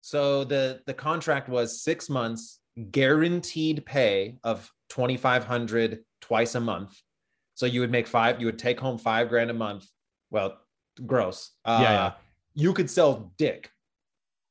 So 0.00 0.44
the, 0.44 0.80
the 0.86 0.94
contract 0.94 1.48
was 1.48 1.82
six 1.82 2.08
months 2.08 2.60
guaranteed 2.90 3.84
pay 3.84 4.38
of 4.42 4.70
2,500 4.88 6.00
twice 6.20 6.54
a 6.54 6.60
month 6.60 6.98
so 7.58 7.66
you 7.66 7.80
would 7.80 7.90
make 7.90 8.06
five, 8.06 8.38
you 8.38 8.46
would 8.46 8.58
take 8.60 8.78
home 8.78 8.98
five 8.98 9.28
grand 9.28 9.50
a 9.50 9.52
month. 9.52 9.84
Well, 10.30 10.58
gross. 11.04 11.50
Uh, 11.64 11.80
yeah, 11.82 11.92
yeah. 11.92 12.12
You 12.58 12.72
could 12.72 12.90
sell 12.90 13.32
dick, 13.38 13.70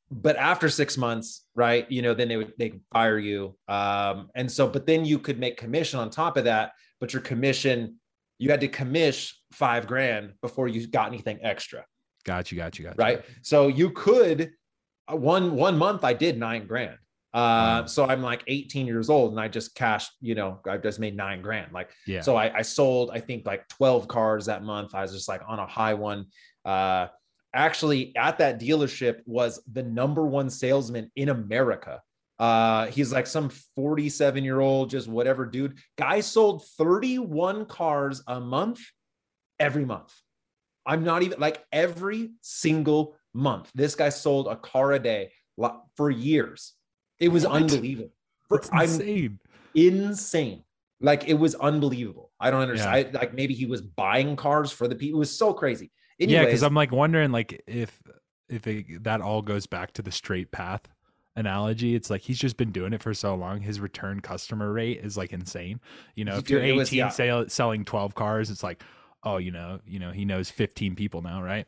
but 0.09 0.37
after 0.37 0.69
six 0.69 0.97
months, 0.97 1.45
right? 1.55 1.89
You 1.91 2.01
know, 2.01 2.13
then 2.13 2.29
they 2.29 2.37
would 2.37 2.53
they 2.57 2.69
could 2.69 2.81
fire 2.91 3.19
you. 3.19 3.55
Um, 3.67 4.29
and 4.35 4.51
so, 4.51 4.67
but 4.67 4.85
then 4.85 5.05
you 5.05 5.19
could 5.19 5.39
make 5.39 5.57
commission 5.57 5.99
on 5.99 6.09
top 6.09 6.37
of 6.37 6.45
that. 6.45 6.71
But 6.99 7.13
your 7.13 7.21
commission, 7.21 7.97
you 8.39 8.49
had 8.49 8.61
to 8.61 8.67
commish 8.67 9.33
five 9.51 9.85
grand 9.85 10.33
before 10.41 10.67
you 10.67 10.87
got 10.87 11.07
anything 11.07 11.39
extra. 11.41 11.85
Got 12.23 12.51
you, 12.51 12.57
got 12.57 12.79
you, 12.79 12.85
got 12.85 12.97
you. 12.97 13.03
Right. 13.03 13.25
So 13.41 13.67
you 13.67 13.91
could 13.91 14.51
uh, 15.11 15.15
one 15.15 15.55
one 15.55 15.77
month 15.77 16.03
I 16.03 16.13
did 16.13 16.37
nine 16.37 16.65
grand. 16.65 16.97
Uh, 17.33 17.85
so 17.85 18.05
I'm 18.05 18.23
like 18.23 18.43
18 18.47 18.87
years 18.87 19.11
old 19.11 19.31
and 19.31 19.39
I 19.39 19.47
just 19.47 19.75
cashed, 19.75 20.11
you 20.21 20.33
know, 20.33 20.59
I 20.67 20.77
just 20.77 20.99
made 20.99 21.15
nine 21.15 21.41
grand. 21.43 21.71
Like, 21.71 21.91
yeah. 22.07 22.21
So 22.21 22.35
I, 22.35 22.51
I 22.51 22.61
sold, 22.63 23.11
I 23.13 23.19
think 23.19 23.45
like 23.45 23.67
12 23.67 24.07
cars 24.07 24.47
that 24.47 24.63
month. 24.63 24.95
I 24.95 25.03
was 25.03 25.11
just 25.11 25.27
like 25.27 25.41
on 25.47 25.59
a 25.59 25.67
high 25.67 25.93
one. 25.93 26.25
Uh, 26.65 27.07
actually 27.57 28.15
at 28.15 28.37
that 28.37 28.59
dealership 28.59 29.21
was 29.25 29.59
the 29.71 29.83
number 29.83 30.25
one 30.25 30.49
salesman 30.49 31.11
in 31.15 31.29
America. 31.29 32.01
Uh, 32.39 32.85
he's 32.87 33.11
like 33.11 33.25
some 33.25 33.49
47 33.49 34.43
year 34.43 34.59
old, 34.59 34.91
just 34.91 35.07
whatever 35.07 35.45
dude. 35.45 35.79
Guy 35.97 36.19
sold 36.19 36.65
31 36.77 37.65
cars 37.65 38.21
a 38.27 38.39
month 38.39 38.79
every 39.59 39.85
month. 39.85 40.13
I'm 40.85 41.03
not 41.03 41.23
even 41.23 41.39
like 41.39 41.65
every 41.71 42.31
single 42.41 43.15
month. 43.33 43.71
This 43.73 43.95
guy 43.95 44.09
sold 44.09 44.47
a 44.47 44.55
car 44.55 44.93
a 44.93 44.99
day 44.99 45.31
for 45.95 46.11
years. 46.11 46.73
It 47.19 47.29
was 47.29 47.45
what? 47.45 47.63
unbelievable. 47.63 48.11
That's 48.49 48.69
insane. 48.69 49.39
I'm 49.75 49.81
insane. 49.81 50.63
Like 51.01 51.27
it 51.27 51.33
was 51.33 51.55
unbelievable. 51.55 52.31
I 52.39 52.51
don't 52.51 52.61
understand. 52.61 53.09
Yeah. 53.11 53.19
I, 53.19 53.21
like 53.21 53.33
maybe 53.33 53.55
he 53.55 53.65
was 53.65 53.81
buying 53.81 54.35
cars 54.35 54.71
for 54.71 54.87
the 54.87 54.95
people. 54.95 55.17
It 55.17 55.19
was 55.19 55.35
so 55.35 55.53
crazy. 55.53 55.91
Anyways, 56.19 56.33
yeah, 56.33 56.45
because 56.45 56.63
I'm 56.63 56.73
like 56.73 56.91
wondering 56.91 57.31
like 57.31 57.61
if 57.67 58.01
if 58.49 58.65
it, 58.67 59.03
that 59.03 59.21
all 59.21 59.41
goes 59.41 59.67
back 59.67 59.93
to 59.93 60.01
the 60.01 60.11
straight 60.11 60.51
path 60.51 60.81
analogy. 61.37 61.95
It's 61.95 62.09
like 62.09 62.21
he's 62.21 62.39
just 62.39 62.57
been 62.57 62.71
doing 62.71 62.91
it 62.91 63.01
for 63.01 63.13
so 63.13 63.35
long. 63.35 63.61
His 63.61 63.79
return 63.79 64.19
customer 64.19 64.73
rate 64.73 64.99
is 65.03 65.15
like 65.15 65.31
insane. 65.31 65.79
You 66.15 66.25
know, 66.25 66.37
if 66.37 66.49
you're 66.49 66.61
18 66.61 66.77
was, 66.77 66.93
yeah. 66.93 67.09
sale, 67.09 67.47
selling 67.47 67.85
12 67.85 68.15
cars, 68.15 68.49
it's 68.49 68.63
like, 68.63 68.83
oh, 69.23 69.37
you 69.37 69.51
know, 69.51 69.79
you 69.85 69.99
know, 69.99 70.11
he 70.11 70.25
knows 70.25 70.49
15 70.49 70.95
people 70.95 71.21
now, 71.21 71.41
right? 71.41 71.67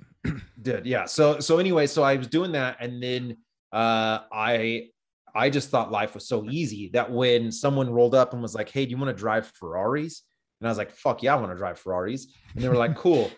Did 0.61 0.85
yeah. 0.85 1.05
So 1.05 1.39
so 1.39 1.59
anyway, 1.59 1.87
so 1.87 2.03
I 2.03 2.15
was 2.17 2.27
doing 2.27 2.51
that, 2.53 2.77
and 2.79 3.01
then 3.01 3.37
uh 3.71 4.19
I 4.31 4.87
I 5.33 5.49
just 5.49 5.69
thought 5.69 5.91
life 5.91 6.15
was 6.15 6.27
so 6.27 6.43
easy 6.49 6.89
that 6.93 7.11
when 7.11 7.51
someone 7.51 7.89
rolled 7.89 8.15
up 8.15 8.33
and 8.33 8.41
was 8.41 8.55
like, 8.55 8.69
"Hey, 8.69 8.85
do 8.85 8.91
you 8.91 8.97
want 8.97 9.15
to 9.15 9.19
drive 9.19 9.47
Ferraris?" 9.47 10.23
and 10.59 10.67
I 10.67 10.71
was 10.71 10.77
like, 10.77 10.91
"Fuck 10.91 11.23
yeah, 11.23 11.35
I 11.35 11.39
want 11.39 11.51
to 11.51 11.57
drive 11.57 11.79
Ferraris," 11.79 12.27
and 12.53 12.63
they 12.63 12.67
were 12.69 12.75
like, 12.75 12.95
"Cool." 12.97 13.31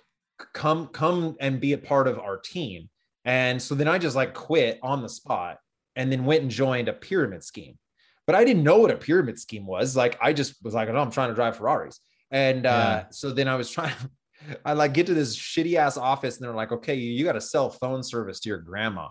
Come 0.54 0.88
come 0.88 1.36
and 1.40 1.60
be 1.60 1.74
a 1.74 1.78
part 1.78 2.08
of 2.08 2.20
our 2.20 2.38
team. 2.38 2.90
And 3.26 3.62
so 3.62 3.76
then 3.76 3.88
i 3.88 3.98
just 3.98 4.16
like 4.16 4.34
quit 4.34 4.80
on 4.82 5.02
the 5.02 5.10
spot 5.10 5.58
and 5.96 6.12
then 6.12 6.26
went 6.26 6.42
and 6.42 6.52
joined 6.52 6.88
a 6.88 6.94
pyramid 6.94 7.44
scheme. 7.44 7.78
But 8.26 8.36
i 8.36 8.44
didn't 8.44 8.64
know 8.64 8.78
what 8.78 8.92
a 8.92 8.98
pyramid 8.98 9.40
scheme 9.40 9.66
was. 9.66 9.96
Like 9.96 10.18
i 10.22 10.34
just 10.34 10.56
was 10.64 10.74
like 10.74 10.90
oh 10.90 10.98
i'm 10.98 11.12
trying 11.12 11.30
to 11.30 11.36
drive 11.36 11.58
ferraris. 11.58 12.00
And 12.32 12.66
uh, 12.66 13.10
so 13.12 13.32
then 13.32 13.48
i 13.48 13.56
was 13.56 13.70
trying 13.70 13.94
i 14.66 14.74
like 14.74 14.94
get 14.94 15.06
to 15.08 15.14
this 15.14 15.38
shitty 15.38 15.76
ass 15.76 15.98
office 15.98 16.38
and 16.38 16.46
they're 16.46 16.56
like 16.56 16.72
okay 16.72 16.96
you, 16.96 17.12
you 17.12 17.24
got 17.24 17.34
to 17.34 17.42
sell 17.42 17.70
phone 17.70 18.04
service 18.04 18.40
to 18.42 18.50
your 18.50 18.60
grandma. 18.60 19.10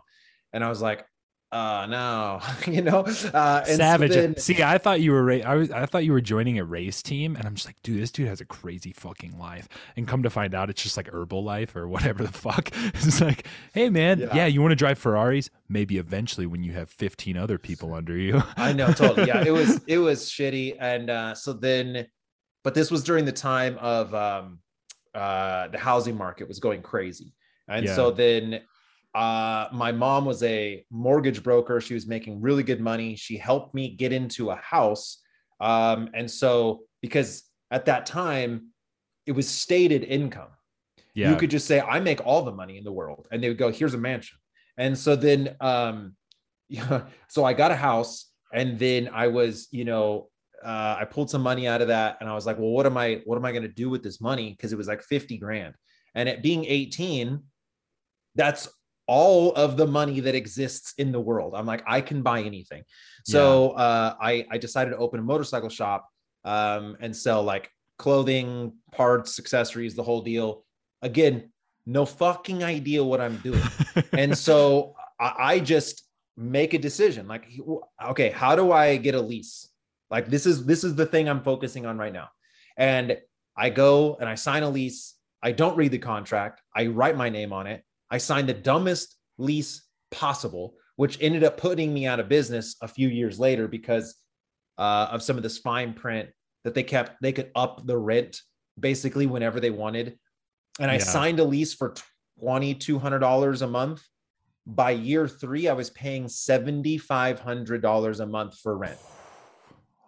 And 0.52 0.64
i 0.64 0.68
was 0.68 0.82
like 0.82 1.04
uh 1.52 1.86
no 1.86 2.40
you 2.66 2.80
know 2.80 3.00
uh 3.34 3.64
savage 3.64 4.12
so 4.12 4.20
then, 4.20 4.36
see 4.36 4.62
i 4.62 4.78
thought 4.78 5.00
you 5.00 5.10
were 5.10 5.24
ra- 5.24 5.42
i 5.44 5.54
was 5.56 5.70
i 5.72 5.84
thought 5.84 6.04
you 6.04 6.12
were 6.12 6.20
joining 6.20 6.58
a 6.58 6.64
race 6.64 7.02
team 7.02 7.34
and 7.34 7.44
i'm 7.44 7.54
just 7.54 7.66
like 7.66 7.76
dude 7.82 8.00
this 8.00 8.10
dude 8.10 8.28
has 8.28 8.40
a 8.40 8.44
crazy 8.44 8.92
fucking 8.92 9.38
life. 9.38 9.68
And 9.96 10.06
come 10.06 10.22
to 10.22 10.30
find 10.30 10.54
out 10.54 10.70
it's 10.70 10.82
just 10.82 10.96
like 10.96 11.10
Herbalife 11.10 11.76
or 11.76 11.88
whatever 11.94 12.24
the 12.24 12.32
fuck. 12.32 12.70
It's 13.00 13.20
like 13.20 13.46
hey 13.72 13.88
man 13.88 14.20
yeah, 14.20 14.34
yeah 14.34 14.46
you 14.46 14.60
want 14.60 14.72
to 14.72 14.76
drive 14.76 14.98
ferraris? 14.98 15.50
Maybe 15.68 15.98
eventually 15.98 16.46
when 16.46 16.62
you 16.62 16.72
have 16.72 16.90
15 16.90 17.36
other 17.36 17.58
people 17.58 17.94
under 17.94 18.16
you. 18.16 18.42
I 18.56 18.72
know 18.72 18.92
totally. 18.92 19.28
Yeah 19.28 19.44
it 19.44 19.50
was 19.50 19.80
it 19.86 19.98
was 19.98 20.24
shitty. 20.24 20.76
And 20.80 21.10
uh 21.10 21.34
so 21.34 21.52
then 21.52 22.06
but 22.62 22.74
this 22.74 22.90
was 22.90 23.04
during 23.04 23.24
the 23.24 23.32
time 23.32 23.76
of 23.78 24.14
um 24.14 24.60
uh 25.14 25.68
the 25.68 25.78
housing 25.78 26.16
market 26.16 26.48
was 26.48 26.58
going 26.58 26.82
crazy. 26.82 27.34
And 27.68 27.86
yeah. 27.86 27.94
so 27.94 28.10
then 28.10 28.60
uh, 29.14 29.66
my 29.72 29.92
mom 29.92 30.24
was 30.24 30.42
a 30.42 30.84
mortgage 30.90 31.42
broker. 31.42 31.80
She 31.80 31.94
was 31.94 32.06
making 32.06 32.40
really 32.40 32.62
good 32.62 32.80
money. 32.80 33.16
She 33.16 33.36
helped 33.36 33.74
me 33.74 33.90
get 33.90 34.12
into 34.12 34.50
a 34.50 34.56
house. 34.56 35.18
Um, 35.60 36.10
and 36.14 36.30
so, 36.30 36.82
because 37.02 37.42
at 37.70 37.86
that 37.86 38.06
time, 38.06 38.68
it 39.26 39.32
was 39.32 39.48
stated 39.48 40.04
income. 40.04 40.48
Yeah. 41.14 41.30
You 41.30 41.36
could 41.36 41.50
just 41.50 41.66
say, 41.66 41.80
I 41.80 42.00
make 42.00 42.24
all 42.24 42.42
the 42.42 42.52
money 42.52 42.78
in 42.78 42.84
the 42.84 42.92
world. 42.92 43.26
And 43.32 43.42
they 43.42 43.48
would 43.48 43.58
go, 43.58 43.70
here's 43.70 43.94
a 43.94 43.98
mansion. 43.98 44.38
And 44.78 44.96
so 44.96 45.16
then, 45.16 45.56
um, 45.60 46.14
yeah, 46.68 47.02
so 47.28 47.44
I 47.44 47.52
got 47.52 47.72
a 47.72 47.76
house 47.76 48.30
and 48.52 48.78
then 48.78 49.10
I 49.12 49.26
was, 49.26 49.68
you 49.72 49.84
know, 49.84 50.28
uh, 50.64 50.98
I 51.00 51.04
pulled 51.04 51.30
some 51.30 51.42
money 51.42 51.66
out 51.66 51.80
of 51.80 51.88
that 51.88 52.18
and 52.20 52.28
I 52.28 52.34
was 52.34 52.46
like, 52.46 52.58
well, 52.58 52.70
what 52.70 52.86
am 52.86 52.96
I, 52.96 53.22
what 53.24 53.36
am 53.36 53.44
I 53.44 53.50
going 53.50 53.62
to 53.62 53.68
do 53.68 53.88
with 53.90 54.02
this 54.02 54.20
money? 54.20 54.56
Cause 54.60 54.72
it 54.72 54.76
was 54.76 54.88
like 54.88 55.02
50 55.02 55.38
grand. 55.38 55.74
And 56.14 56.28
at 56.28 56.42
being 56.42 56.64
18, 56.64 57.42
that's 58.34 58.68
all 59.10 59.52
of 59.54 59.76
the 59.76 59.86
money 59.88 60.20
that 60.20 60.36
exists 60.36 60.94
in 60.96 61.10
the 61.10 61.18
world. 61.18 61.52
I'm 61.56 61.66
like, 61.66 61.82
I 61.84 62.00
can 62.00 62.22
buy 62.22 62.42
anything. 62.42 62.84
So 63.24 63.72
yeah. 63.72 63.82
uh, 63.82 64.14
I, 64.20 64.46
I 64.52 64.56
decided 64.56 64.90
to 64.90 64.98
open 64.98 65.18
a 65.18 65.22
motorcycle 65.24 65.68
shop 65.68 66.08
um, 66.44 66.96
and 67.00 67.14
sell 67.14 67.42
like 67.42 67.72
clothing, 67.98 68.72
parts, 68.92 69.40
accessories, 69.40 69.96
the 69.96 70.02
whole 70.04 70.22
deal. 70.22 70.64
Again, 71.02 71.50
no 71.86 72.06
fucking 72.06 72.62
idea 72.62 73.02
what 73.02 73.20
I'm 73.20 73.38
doing. 73.38 73.64
and 74.12 74.38
so 74.38 74.94
I, 75.18 75.32
I 75.38 75.58
just 75.58 76.04
make 76.36 76.72
a 76.74 76.78
decision 76.78 77.26
like, 77.26 77.46
okay, 78.10 78.30
how 78.30 78.54
do 78.54 78.70
I 78.70 78.96
get 78.96 79.16
a 79.16 79.20
lease? 79.20 79.68
Like 80.08 80.28
this 80.28 80.46
is 80.46 80.64
this 80.66 80.84
is 80.84 80.94
the 80.94 81.06
thing 81.06 81.28
I'm 81.28 81.42
focusing 81.42 81.84
on 81.84 81.98
right 81.98 82.12
now. 82.12 82.28
And 82.76 83.18
I 83.56 83.70
go 83.70 84.18
and 84.20 84.28
I 84.28 84.36
sign 84.36 84.62
a 84.62 84.70
lease. 84.70 85.16
I 85.42 85.50
don't 85.50 85.76
read 85.76 85.90
the 85.90 85.98
contract. 85.98 86.62
I 86.76 86.86
write 86.86 87.16
my 87.16 87.28
name 87.28 87.52
on 87.52 87.66
it. 87.66 87.82
I 88.10 88.18
signed 88.18 88.48
the 88.48 88.54
dumbest 88.54 89.16
lease 89.38 89.82
possible, 90.10 90.74
which 90.96 91.18
ended 91.20 91.44
up 91.44 91.56
putting 91.56 91.94
me 91.94 92.06
out 92.06 92.20
of 92.20 92.28
business 92.28 92.76
a 92.82 92.88
few 92.88 93.08
years 93.08 93.38
later 93.38 93.68
because 93.68 94.16
uh, 94.78 95.08
of 95.10 95.22
some 95.22 95.36
of 95.36 95.42
this 95.42 95.58
fine 95.58 95.92
print 95.94 96.30
that 96.64 96.74
they 96.74 96.82
kept. 96.82 97.22
They 97.22 97.32
could 97.32 97.50
up 97.54 97.86
the 97.86 97.96
rent 97.96 98.40
basically 98.78 99.26
whenever 99.26 99.60
they 99.60 99.70
wanted. 99.70 100.18
And 100.78 100.90
I 100.90 100.94
yeah. 100.94 101.00
signed 101.00 101.40
a 101.40 101.44
lease 101.44 101.74
for 101.74 101.94
$2,200 102.42 103.62
a 103.62 103.66
month. 103.66 104.02
By 104.66 104.90
year 104.92 105.26
three, 105.26 105.68
I 105.68 105.72
was 105.72 105.90
paying 105.90 106.26
$7,500 106.26 108.20
a 108.20 108.26
month 108.26 108.58
for 108.58 108.76
rent. 108.76 108.98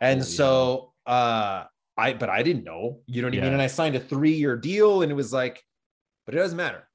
And 0.01 0.21
oh, 0.21 0.25
so, 0.25 0.93
uh, 1.07 1.65
I, 1.97 2.13
but 2.15 2.29
I 2.29 2.43
didn't 2.43 2.65
know, 2.65 3.01
you 3.07 3.23
know 3.23 3.29
what 3.29 3.35
yeah. 3.35 3.43
I 3.43 3.45
mean? 3.45 3.53
And 3.55 3.63
I 3.63 3.67
signed 3.67 3.97
a 3.97 4.01
three 4.01 4.33
year 4.33 4.57
deal 4.57 5.03
and 5.03 5.13
it 5.13 5.15
was 5.15 5.33
like, 5.33 5.63
but 6.27 6.35
it 6.35 6.39
doesn't 6.39 6.57
matter 6.57 6.89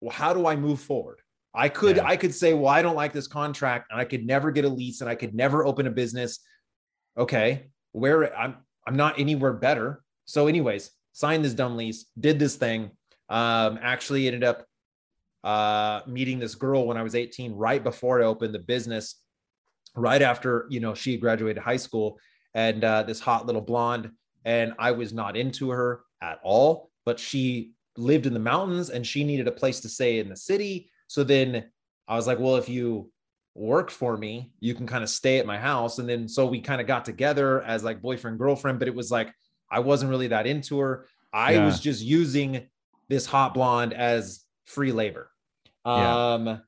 well, 0.00 0.12
how 0.12 0.32
do 0.32 0.46
I 0.46 0.56
move 0.56 0.80
forward? 0.80 1.20
I 1.54 1.68
could 1.68 1.96
yeah. 1.96 2.06
I 2.06 2.16
could 2.16 2.34
say, 2.34 2.54
well, 2.54 2.68
I 2.68 2.82
don't 2.82 2.94
like 2.94 3.12
this 3.12 3.26
contract, 3.26 3.90
and 3.90 4.00
I 4.00 4.04
could 4.04 4.24
never 4.24 4.50
get 4.50 4.64
a 4.64 4.68
lease, 4.68 5.00
and 5.00 5.10
I 5.10 5.14
could 5.14 5.34
never 5.34 5.64
open 5.64 5.86
a 5.86 5.90
business. 5.90 6.38
Okay, 7.18 7.66
where 7.92 8.36
I'm 8.36 8.56
I'm 8.86 8.96
not 8.96 9.18
anywhere 9.18 9.52
better. 9.52 10.02
So, 10.26 10.46
anyways, 10.46 10.90
signed 11.12 11.44
this 11.44 11.54
dumb 11.54 11.76
lease, 11.76 12.06
did 12.18 12.38
this 12.38 12.56
thing. 12.56 12.90
Um, 13.28 13.78
actually 13.82 14.26
ended 14.26 14.44
up 14.44 14.64
uh 15.42 16.02
meeting 16.06 16.38
this 16.38 16.54
girl 16.54 16.86
when 16.86 16.96
I 16.96 17.02
was 17.02 17.14
18, 17.14 17.52
right 17.54 17.82
before 17.82 18.22
I 18.22 18.26
opened 18.26 18.54
the 18.54 18.60
business, 18.60 19.16
right 19.96 20.22
after 20.22 20.66
you 20.70 20.78
know 20.80 20.94
she 20.94 21.16
graduated 21.16 21.62
high 21.62 21.76
school, 21.76 22.18
and 22.54 22.84
uh, 22.84 23.02
this 23.02 23.18
hot 23.18 23.46
little 23.46 23.62
blonde, 23.62 24.10
and 24.44 24.74
I 24.78 24.92
was 24.92 25.12
not 25.12 25.36
into 25.36 25.70
her 25.70 26.02
at 26.22 26.38
all, 26.44 26.90
but 27.04 27.18
she 27.18 27.72
lived 27.96 28.26
in 28.26 28.34
the 28.34 28.40
mountains 28.40 28.90
and 28.90 29.06
she 29.06 29.24
needed 29.24 29.48
a 29.48 29.52
place 29.52 29.80
to 29.80 29.88
stay 29.88 30.18
in 30.18 30.28
the 30.28 30.36
city. 30.36 30.90
So 31.08 31.24
then 31.24 31.64
I 32.08 32.16
was 32.16 32.26
like, 32.26 32.38
well, 32.38 32.56
if 32.56 32.68
you 32.68 33.10
work 33.54 33.90
for 33.90 34.16
me, 34.16 34.52
you 34.60 34.74
can 34.74 34.86
kind 34.86 35.02
of 35.02 35.10
stay 35.10 35.38
at 35.38 35.46
my 35.46 35.58
house. 35.58 35.98
And 35.98 36.08
then 36.08 36.28
so 36.28 36.46
we 36.46 36.60
kind 36.60 36.80
of 36.80 36.86
got 36.86 37.04
together 37.04 37.62
as 37.62 37.82
like 37.82 38.00
boyfriend, 38.02 38.38
girlfriend, 38.38 38.78
but 38.78 38.88
it 38.88 38.94
was 38.94 39.10
like 39.10 39.32
I 39.70 39.80
wasn't 39.80 40.10
really 40.10 40.28
that 40.28 40.46
into 40.46 40.78
her. 40.78 41.06
I 41.32 41.52
yeah. 41.52 41.64
was 41.64 41.80
just 41.80 42.02
using 42.02 42.66
this 43.08 43.26
hot 43.26 43.54
blonde 43.54 43.92
as 43.92 44.44
free 44.66 44.92
labor. 44.92 45.30
Um, 45.84 46.46
yeah. 46.46 46.58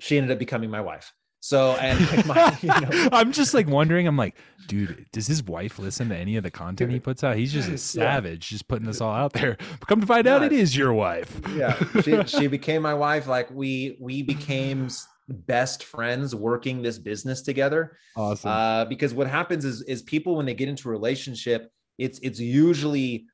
she 0.00 0.16
ended 0.16 0.32
up 0.32 0.38
becoming 0.38 0.70
my 0.70 0.80
wife. 0.80 1.12
So 1.40 1.72
and 1.72 2.00
like 2.10 2.26
my, 2.26 2.58
you 2.62 2.68
know, 2.68 3.08
I'm 3.12 3.32
just 3.32 3.54
like 3.54 3.68
wondering. 3.68 4.06
I'm 4.06 4.16
like, 4.16 4.36
dude, 4.66 5.06
does 5.12 5.26
his 5.26 5.42
wife 5.42 5.78
listen 5.78 6.08
to 6.08 6.16
any 6.16 6.36
of 6.36 6.42
the 6.42 6.50
content 6.50 6.90
he 6.90 7.00
puts 7.00 7.22
out? 7.22 7.36
He's 7.36 7.52
just 7.52 7.68
a 7.68 7.78
savage, 7.78 8.50
yeah. 8.50 8.56
just 8.56 8.68
putting 8.68 8.86
this 8.86 9.00
all 9.00 9.14
out 9.14 9.32
there. 9.32 9.56
But 9.78 9.86
come 9.88 10.00
to 10.00 10.06
find 10.06 10.26
out, 10.26 10.42
it 10.42 10.52
is 10.52 10.76
your 10.76 10.92
wife. 10.92 11.40
yeah, 11.54 11.76
she, 12.02 12.22
she 12.26 12.46
became 12.46 12.82
my 12.82 12.94
wife. 12.94 13.26
Like 13.26 13.50
we 13.50 13.96
we 14.00 14.22
became 14.22 14.88
best 15.28 15.84
friends 15.84 16.34
working 16.34 16.82
this 16.82 16.98
business 16.98 17.42
together. 17.42 17.96
Awesome. 18.16 18.50
Uh, 18.50 18.84
because 18.86 19.14
what 19.14 19.26
happens 19.26 19.64
is 19.64 19.82
is 19.82 20.02
people 20.02 20.36
when 20.36 20.46
they 20.46 20.54
get 20.54 20.68
into 20.68 20.88
a 20.88 20.92
relationship, 20.92 21.70
it's 21.98 22.18
it's 22.20 22.40
usually 22.40 23.26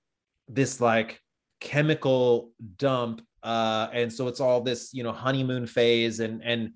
this 0.49 0.81
like 0.81 1.21
chemical 1.61 2.51
dump 2.77 3.23
uh 3.45 3.89
and 3.93 4.13
so 4.13 4.27
it's 4.27 4.41
all 4.41 4.61
this 4.61 4.93
you 4.93 5.05
know 5.05 5.13
honeymoon 5.13 5.65
phase 5.65 6.19
and 6.19 6.43
and 6.43 6.73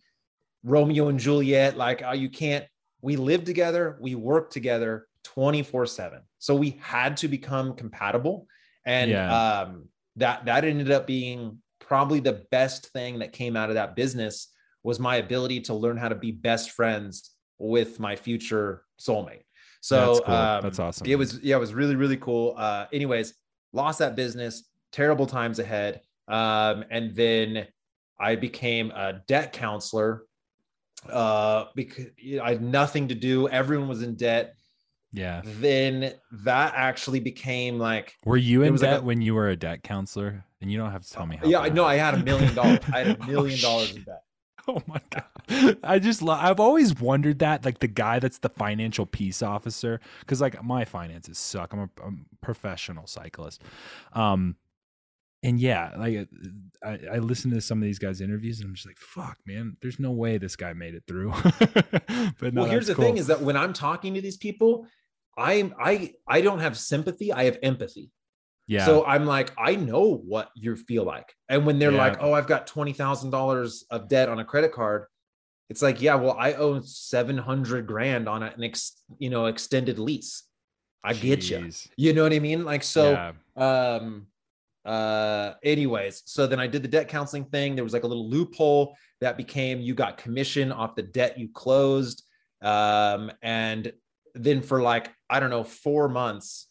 Romeo 0.66 1.08
and 1.08 1.18
Juliet. 1.18 1.76
Like, 1.76 2.02
oh, 2.04 2.12
you 2.12 2.28
can't, 2.28 2.64
we 3.00 3.16
live 3.16 3.44
together, 3.44 3.96
we 4.00 4.16
work 4.16 4.50
together 4.50 5.06
24 5.22 5.86
7. 5.86 6.20
So 6.38 6.54
we 6.54 6.78
had 6.82 7.16
to 7.18 7.28
become 7.28 7.74
compatible. 7.74 8.46
And 8.84 9.10
yeah. 9.10 9.60
um, 9.60 9.88
that 10.16 10.44
that 10.46 10.64
ended 10.64 10.90
up 10.90 11.06
being 11.06 11.58
probably 11.80 12.20
the 12.20 12.44
best 12.50 12.88
thing 12.92 13.20
that 13.20 13.32
came 13.32 13.56
out 13.56 13.68
of 13.68 13.76
that 13.76 13.94
business 13.96 14.48
was 14.82 14.98
my 14.98 15.16
ability 15.16 15.60
to 15.60 15.74
learn 15.74 15.96
how 15.96 16.08
to 16.08 16.14
be 16.14 16.32
best 16.32 16.72
friends 16.72 17.30
with 17.58 17.98
my 18.00 18.16
future 18.16 18.84
soulmate. 19.00 19.42
So 19.80 20.14
that's, 20.14 20.26
cool. 20.26 20.34
um, 20.34 20.62
that's 20.62 20.78
awesome. 20.78 21.06
It 21.06 21.16
was 21.16 21.40
yeah, 21.42 21.56
it 21.56 21.60
was 21.60 21.74
really 21.74 21.96
really 21.96 22.16
cool. 22.16 22.54
Uh, 22.56 22.86
anyways, 22.92 23.34
lost 23.72 24.00
that 24.00 24.16
business. 24.16 24.68
Terrible 24.90 25.26
times 25.26 25.58
ahead. 25.58 26.00
Um, 26.28 26.84
and 26.90 27.14
then 27.14 27.66
I 28.18 28.34
became 28.36 28.90
a 28.92 29.20
debt 29.26 29.52
counselor 29.52 30.25
uh, 31.10 31.66
because 31.74 32.06
I 32.42 32.50
had 32.50 32.62
nothing 32.62 33.08
to 33.08 33.14
do. 33.14 33.48
Everyone 33.48 33.88
was 33.88 34.02
in 34.02 34.14
debt. 34.14 34.54
Yeah. 35.12 35.42
Then 35.44 36.14
that 36.44 36.74
actually 36.76 37.20
became 37.20 37.78
like. 37.78 38.14
Were 38.24 38.36
you 38.36 38.62
in 38.62 38.74
debt 38.74 38.92
like 38.92 39.00
a, 39.00 39.04
when 39.04 39.22
you 39.22 39.34
were 39.34 39.48
a 39.48 39.56
debt 39.56 39.82
counselor? 39.82 40.44
And 40.60 40.70
you 40.70 40.78
don't 40.78 40.90
have 40.90 41.02
to 41.02 41.12
tell 41.12 41.26
me 41.26 41.36
how. 41.36 41.46
Yeah, 41.46 41.68
no, 41.72 41.84
I 41.84 41.96
had 41.96 42.14
a 42.14 42.22
million 42.22 42.54
dollars. 42.54 42.80
I 42.92 42.98
had 42.98 43.08
a 43.08 43.16
oh, 43.22 43.26
million 43.26 43.60
dollars 43.60 43.94
in 43.94 44.02
debt. 44.02 44.22
Oh 44.68 44.82
my 44.88 45.00
god! 45.10 45.78
I 45.84 46.00
just 46.00 46.22
lo- 46.22 46.34
I've 46.34 46.58
always 46.58 46.98
wondered 46.98 47.38
that 47.38 47.64
like 47.64 47.78
the 47.78 47.86
guy 47.86 48.18
that's 48.18 48.38
the 48.38 48.48
financial 48.48 49.06
peace 49.06 49.40
officer 49.40 50.00
because 50.18 50.40
like 50.40 50.60
my 50.64 50.84
finances 50.84 51.38
suck. 51.38 51.72
I'm 51.72 51.78
a, 51.78 51.90
I'm 52.04 52.26
a 52.32 52.44
professional 52.44 53.06
cyclist, 53.06 53.62
um, 54.12 54.56
and 55.42 55.60
yeah, 55.60 55.92
like 55.96 56.28
I, 56.84 56.98
I 57.14 57.18
listen 57.18 57.50
to 57.52 57.60
some 57.60 57.78
of 57.78 57.84
these 57.84 57.98
guys' 57.98 58.20
interviews 58.20 58.60
and 58.60 58.68
I'm 58.68 58.74
just 58.74 58.86
like, 58.86 58.98
fuck, 58.98 59.38
man, 59.46 59.76
there's 59.80 60.00
no 60.00 60.10
way 60.10 60.38
this 60.38 60.56
guy 60.56 60.72
made 60.72 60.94
it 60.94 61.04
through. 61.06 61.32
but 62.40 62.54
no, 62.54 62.62
well, 62.62 62.70
here's 62.70 62.86
the 62.86 62.94
cool. 62.94 63.04
thing: 63.04 63.18
is 63.18 63.26
that 63.28 63.40
when 63.40 63.56
I'm 63.56 63.72
talking 63.72 64.14
to 64.14 64.20
these 64.20 64.36
people, 64.36 64.86
I 65.36 65.70
I 65.78 66.14
I 66.26 66.40
don't 66.40 66.60
have 66.60 66.76
sympathy. 66.76 67.32
I 67.32 67.44
have 67.44 67.58
empathy. 67.62 68.10
Yeah. 68.66 68.84
So 68.84 69.04
I'm 69.04 69.26
like, 69.26 69.52
I 69.56 69.76
know 69.76 70.16
what 70.26 70.50
you 70.56 70.74
feel 70.76 71.04
like. 71.04 71.32
And 71.48 71.64
when 71.64 71.78
they're 71.78 71.92
yeah. 71.92 71.98
like, 71.98 72.16
oh, 72.20 72.32
I've 72.32 72.48
got 72.48 72.66
$20,000 72.66 73.82
of 73.90 74.08
debt 74.08 74.28
on 74.28 74.40
a 74.40 74.44
credit 74.44 74.72
card, 74.72 75.04
it's 75.70 75.82
like, 75.82 76.02
yeah, 76.02 76.16
well, 76.16 76.36
I 76.38 76.54
owe 76.54 76.80
700 76.80 77.86
grand 77.86 78.28
on 78.28 78.42
an 78.42 78.62
ex, 78.62 79.00
you 79.18 79.30
know, 79.30 79.46
extended 79.46 79.98
lease. 79.98 80.44
I 81.04 81.12
Jeez. 81.12 81.20
get 81.20 81.50
you. 81.50 81.70
You 81.96 82.12
know 82.12 82.24
what 82.24 82.32
I 82.32 82.40
mean? 82.40 82.64
Like, 82.64 82.82
so, 82.82 83.12
yeah. 83.56 83.96
um, 84.00 84.26
uh, 84.86 85.54
anyways, 85.64 86.22
so 86.26 86.46
then 86.46 86.60
I 86.60 86.66
did 86.66 86.82
the 86.82 86.88
debt 86.88 87.08
counseling 87.08 87.44
thing. 87.46 87.74
There 87.74 87.84
was 87.84 87.92
like 87.92 88.04
a 88.04 88.06
little 88.06 88.30
loophole 88.30 88.96
that 89.20 89.36
became 89.36 89.80
you 89.80 89.94
got 89.94 90.16
commission 90.16 90.70
off 90.70 90.94
the 90.94 91.02
debt 91.02 91.38
you 91.38 91.48
closed. 91.52 92.22
Um, 92.62 93.32
and 93.42 93.92
then 94.34 94.62
for 94.62 94.80
like, 94.80 95.12
I 95.28 95.40
don't 95.40 95.50
know, 95.50 95.64
four 95.64 96.08
months, 96.08 96.68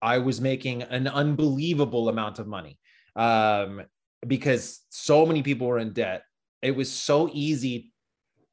I 0.00 0.18
was 0.18 0.40
making 0.40 0.82
an 0.82 1.08
unbelievable 1.08 2.08
amount 2.08 2.38
of 2.38 2.46
money 2.46 2.78
um, 3.16 3.82
because 4.26 4.80
so 4.90 5.26
many 5.26 5.42
people 5.42 5.66
were 5.66 5.80
in 5.80 5.92
debt. 5.92 6.22
It 6.62 6.76
was 6.76 6.90
so 6.90 7.28
easy. 7.32 7.92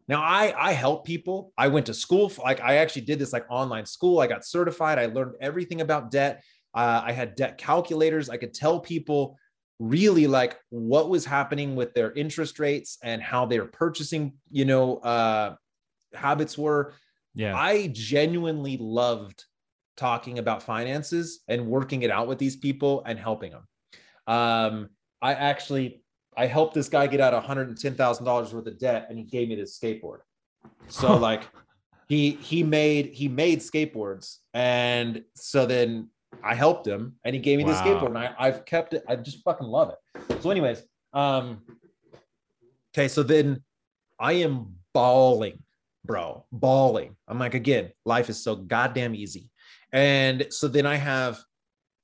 Now 0.07 0.21
I 0.21 0.53
I 0.57 0.71
help 0.73 1.05
people. 1.05 1.51
I 1.57 1.67
went 1.67 1.87
to 1.87 1.93
school 1.93 2.29
for, 2.29 2.41
like 2.41 2.61
I 2.61 2.77
actually 2.77 3.03
did 3.03 3.19
this 3.19 3.33
like 3.33 3.45
online 3.49 3.85
school. 3.85 4.19
I 4.19 4.27
got 4.27 4.45
certified. 4.45 4.99
I 4.99 5.07
learned 5.07 5.35
everything 5.41 5.81
about 5.81 6.11
debt. 6.11 6.43
Uh, 6.75 7.01
I 7.05 7.13
had 7.13 7.35
debt 7.35 7.57
calculators. 7.57 8.29
I 8.29 8.37
could 8.37 8.53
tell 8.53 8.79
people 8.79 9.37
really 9.79 10.27
like 10.27 10.57
what 10.69 11.09
was 11.09 11.25
happening 11.25 11.75
with 11.75 11.93
their 11.93 12.11
interest 12.13 12.59
rates 12.59 12.97
and 13.03 13.21
how 13.21 13.45
their 13.45 13.65
purchasing 13.65 14.33
you 14.51 14.65
know 14.65 14.97
uh, 14.97 15.55
habits 16.13 16.57
were. 16.57 16.93
Yeah, 17.33 17.55
I 17.55 17.87
genuinely 17.87 18.77
loved 18.77 19.43
talking 19.97 20.39
about 20.39 20.61
finances 20.61 21.39
and 21.47 21.67
working 21.67 22.03
it 22.03 22.11
out 22.11 22.27
with 22.27 22.37
these 22.37 22.55
people 22.57 23.03
and 23.05 23.17
helping 23.17 23.51
them. 23.51 23.67
Um, 24.27 24.89
I 25.21 25.33
actually 25.33 26.03
I 26.37 26.47
helped 26.47 26.73
this 26.73 26.89
guy 26.89 27.07
get 27.07 27.21
out 27.21 27.33
$110,000 27.43 28.53
worth 28.53 28.67
of 28.67 28.79
debt 28.79 29.07
and 29.09 29.17
he 29.17 29.23
gave 29.23 29.47
me 29.47 29.55
this 29.55 29.79
skateboard. 29.79 30.19
So 30.87 31.15
like 31.15 31.43
he 32.07 32.31
he 32.31 32.63
made 32.63 33.07
he 33.07 33.27
made 33.27 33.59
skateboards 33.59 34.37
and 34.53 35.23
so 35.35 35.65
then 35.65 36.09
I 36.43 36.55
helped 36.55 36.87
him 36.87 37.15
and 37.23 37.35
he 37.35 37.41
gave 37.41 37.57
me 37.57 37.63
wow. 37.63 37.71
this 37.71 37.81
skateboard 37.81 38.07
and 38.07 38.17
I, 38.17 38.33
I've 38.37 38.65
kept 38.65 38.93
it. 38.93 39.03
I 39.07 39.15
just 39.15 39.43
fucking 39.43 39.67
love 39.67 39.91
it. 39.91 40.41
So 40.41 40.51
anyways, 40.51 40.83
um 41.13 41.61
okay, 42.93 43.07
so 43.07 43.23
then 43.23 43.63
I 44.19 44.33
am 44.33 44.75
bawling, 44.93 45.61
bro, 46.05 46.45
bawling. 46.51 47.15
I'm 47.27 47.39
like, 47.39 47.53
again, 47.53 47.91
life 48.05 48.29
is 48.29 48.43
so 48.43 48.55
goddamn 48.55 49.15
easy. 49.15 49.49
And 49.91 50.47
so 50.49 50.67
then 50.67 50.85
I 50.85 50.95
have, 50.95 51.41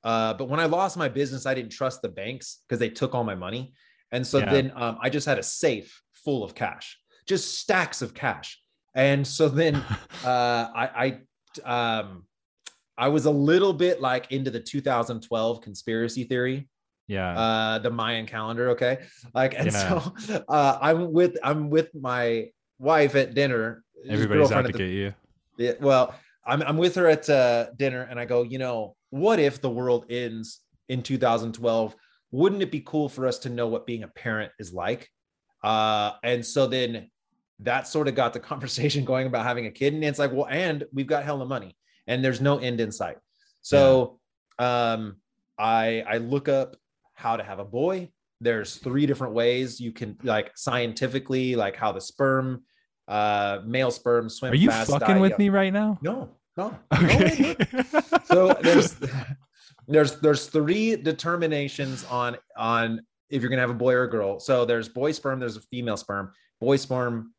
uh, 0.03 0.33
but 0.33 0.49
when 0.49 0.59
I 0.59 0.65
lost 0.65 0.97
my 0.97 1.07
business, 1.07 1.45
I 1.45 1.53
didn't 1.53 1.71
trust 1.71 2.01
the 2.01 2.09
banks 2.09 2.59
because 2.67 2.79
they 2.79 2.89
took 2.89 3.15
all 3.15 3.23
my 3.23 3.35
money. 3.35 3.73
And 4.11 4.25
so 4.25 4.39
yeah. 4.39 4.51
then 4.51 4.71
um, 4.75 4.97
I 5.01 5.09
just 5.09 5.25
had 5.25 5.39
a 5.39 5.43
safe 5.43 6.01
full 6.13 6.43
of 6.43 6.53
cash, 6.53 6.97
just 7.27 7.59
stacks 7.59 8.01
of 8.01 8.13
cash. 8.13 8.61
And 8.93 9.25
so 9.25 9.47
then 9.47 9.75
uh, 10.25 10.67
I, 10.75 11.19
I, 11.65 11.99
um, 11.99 12.25
I 13.01 13.07
was 13.07 13.25
a 13.25 13.31
little 13.31 13.73
bit 13.73 13.99
like 13.99 14.31
into 14.31 14.51
the 14.51 14.59
2012 14.59 15.61
conspiracy 15.61 16.23
theory. 16.23 16.69
Yeah. 17.07 17.31
Uh, 17.31 17.79
the 17.79 17.89
Mayan 17.89 18.27
calendar. 18.27 18.69
Okay. 18.69 18.99
Like, 19.33 19.55
and 19.57 19.71
yeah. 19.71 19.99
so 20.27 20.45
uh, 20.47 20.77
I'm 20.79 21.11
with, 21.11 21.35
I'm 21.43 21.71
with 21.71 21.89
my 21.95 22.51
wife 22.77 23.15
at 23.15 23.33
dinner. 23.33 23.83
Everybody's 24.07 24.51
out 24.51 24.67
to 24.67 24.71
the, 24.71 24.77
get 24.77 24.89
you. 24.89 25.15
Yeah. 25.57 25.73
Well, 25.81 26.13
I'm, 26.45 26.61
I'm 26.61 26.77
with 26.77 26.93
her 26.93 27.07
at 27.07 27.27
uh, 27.27 27.71
dinner 27.75 28.03
and 28.03 28.19
I 28.19 28.25
go, 28.25 28.43
you 28.43 28.59
know, 28.59 28.95
what 29.09 29.39
if 29.39 29.61
the 29.61 29.69
world 29.69 30.05
ends 30.11 30.59
in 30.87 31.01
2012? 31.01 31.95
Wouldn't 32.29 32.61
it 32.61 32.71
be 32.71 32.81
cool 32.81 33.09
for 33.09 33.25
us 33.25 33.39
to 33.39 33.49
know 33.49 33.67
what 33.67 33.87
being 33.87 34.03
a 34.03 34.09
parent 34.09 34.51
is 34.59 34.73
like? 34.73 35.09
Uh, 35.63 36.11
and 36.23 36.45
so 36.45 36.67
then 36.67 37.09
that 37.61 37.87
sort 37.87 38.07
of 38.07 38.13
got 38.13 38.33
the 38.33 38.39
conversation 38.51 39.05
going 39.05 39.25
about 39.25 39.43
having 39.43 39.65
a 39.65 39.71
kid. 39.71 39.95
And 39.95 40.03
it's 40.03 40.19
like, 40.19 40.31
well, 40.31 40.47
and 40.47 40.83
we've 40.93 41.07
got 41.07 41.23
hell 41.23 41.41
of 41.41 41.49
money 41.49 41.75
and 42.07 42.23
there's 42.23 42.41
no 42.41 42.57
end 42.57 42.81
in 42.81 42.91
sight. 42.91 43.17
So 43.61 44.19
yeah. 44.59 44.93
um, 44.93 45.17
I, 45.57 46.03
I 46.07 46.17
look 46.17 46.49
up 46.49 46.75
how 47.13 47.37
to 47.37 47.43
have 47.43 47.59
a 47.59 47.65
boy. 47.65 48.09
There's 48.39 48.77
three 48.77 49.05
different 49.05 49.33
ways 49.33 49.79
you 49.79 49.91
can 49.91 50.17
like 50.23 50.51
scientifically, 50.55 51.55
like 51.55 51.75
how 51.75 51.91
the 51.91 52.01
sperm 52.01 52.63
uh, 53.07 53.59
male 53.65 53.91
sperm 53.91 54.29
swim. 54.29 54.53
Are 54.53 54.55
you 54.55 54.69
fast, 54.69 54.89
fucking 54.89 55.19
with 55.19 55.37
me 55.37 55.49
right 55.49 55.71
now? 55.71 55.99
No, 56.01 56.29
no. 56.57 56.77
Okay. 56.93 57.55
No, 57.59 57.99
so 58.25 58.57
there's 58.61 58.95
there's 59.87 60.15
there's 60.21 60.47
three 60.47 60.95
determinations 60.95 62.05
on 62.05 62.37
on 62.57 63.01
if 63.29 63.41
you're 63.41 63.49
gonna 63.49 63.61
have 63.61 63.69
a 63.69 63.75
boy 63.75 63.93
or 63.93 64.03
a 64.03 64.09
girl. 64.09 64.39
So 64.39 64.65
there's 64.65 64.89
boy 64.89 65.11
sperm, 65.11 65.39
there's 65.39 65.57
a 65.57 65.61
female 65.61 65.97
sperm. 65.97 66.31
Boy 66.59 66.77
sperm, 66.77 67.33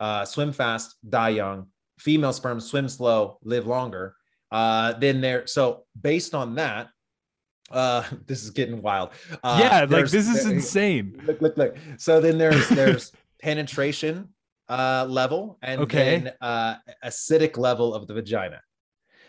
uh, 0.00 0.24
swim 0.24 0.52
fast, 0.52 0.94
die 1.08 1.30
young. 1.30 1.66
Female 1.98 2.32
sperm, 2.32 2.60
swim 2.60 2.88
slow, 2.88 3.38
live 3.42 3.66
longer. 3.66 4.14
Uh, 4.52 4.92
then 4.92 5.20
there. 5.20 5.46
So 5.46 5.84
based 6.00 6.34
on 6.34 6.56
that, 6.56 6.88
uh 7.72 8.04
this 8.26 8.44
is 8.44 8.50
getting 8.50 8.80
wild 8.80 9.08
uh 9.42 9.58
yeah 9.60 9.80
like 9.90 10.06
this 10.06 10.28
is 10.28 10.44
there, 10.44 10.52
insane 10.52 11.20
look 11.24 11.40
look 11.40 11.56
look 11.56 11.76
so 11.98 12.20
then 12.20 12.38
there's 12.38 12.68
there's 12.78 13.10
penetration 13.42 14.28
uh, 14.68 15.06
level 15.08 15.58
and 15.62 15.82
okay. 15.82 16.18
then 16.18 16.32
uh, 16.40 16.76
acidic 17.04 17.56
level 17.56 17.94
of 17.94 18.06
the 18.06 18.14
vagina. 18.14 18.60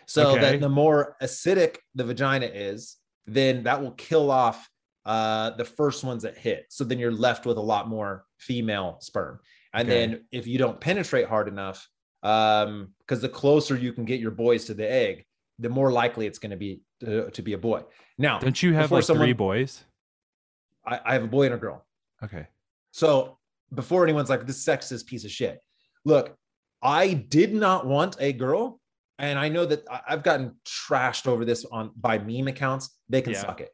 So 0.06 0.30
okay. 0.30 0.40
then 0.40 0.60
the 0.60 0.68
more 0.68 1.16
acidic 1.22 1.76
the 1.94 2.04
vagina 2.04 2.46
is, 2.46 2.96
then 3.26 3.64
that 3.64 3.80
will 3.80 3.92
kill 3.92 4.30
off 4.30 4.68
uh, 5.04 5.50
the 5.50 5.64
first 5.64 6.02
ones 6.02 6.22
that 6.22 6.36
hit. 6.36 6.66
So 6.70 6.84
then 6.84 6.98
you're 6.98 7.12
left 7.12 7.46
with 7.46 7.58
a 7.58 7.62
lot 7.62 7.88
more 7.88 8.24
female 8.38 8.98
sperm. 9.00 9.40
And 9.74 9.88
okay. 9.88 9.98
then 9.98 10.24
if 10.32 10.46
you 10.46 10.58
don't 10.58 10.80
penetrate 10.80 11.28
hard 11.28 11.46
enough, 11.46 11.86
um, 12.22 12.92
because 13.00 13.20
the 13.20 13.28
closer 13.28 13.76
you 13.76 13.92
can 13.92 14.04
get 14.04 14.20
your 14.20 14.30
boys 14.30 14.64
to 14.66 14.74
the 14.74 14.90
egg, 14.90 15.24
the 15.58 15.68
more 15.68 15.92
likely 15.92 16.26
it's 16.26 16.38
going 16.38 16.50
to 16.50 16.56
be 16.56 16.80
to, 17.00 17.30
to, 17.30 17.42
be 17.42 17.52
a 17.52 17.58
boy. 17.58 17.82
Now, 18.16 18.38
don't 18.38 18.60
you 18.62 18.74
have 18.74 18.90
like 18.90 19.04
someone, 19.04 19.26
three 19.26 19.32
boys? 19.32 19.84
I, 20.86 21.00
I 21.04 21.12
have 21.14 21.24
a 21.24 21.28
boy 21.28 21.46
and 21.46 21.54
a 21.54 21.58
girl. 21.58 21.84
Okay. 22.22 22.46
So 22.90 23.38
before 23.74 24.04
anyone's 24.04 24.30
like 24.30 24.46
this 24.46 24.64
sexist 24.64 25.06
piece 25.06 25.24
of 25.24 25.30
shit. 25.30 25.60
Look, 26.04 26.36
I 26.82 27.12
did 27.14 27.52
not 27.52 27.86
want 27.86 28.16
a 28.20 28.32
girl, 28.32 28.80
and 29.18 29.38
I 29.38 29.48
know 29.48 29.66
that 29.66 29.84
I've 30.08 30.22
gotten 30.22 30.54
trashed 30.66 31.26
over 31.26 31.44
this 31.44 31.64
on 31.64 31.90
by 31.96 32.18
meme 32.18 32.48
accounts. 32.48 32.98
They 33.08 33.22
can 33.22 33.32
yeah. 33.32 33.40
suck 33.40 33.60
it. 33.60 33.70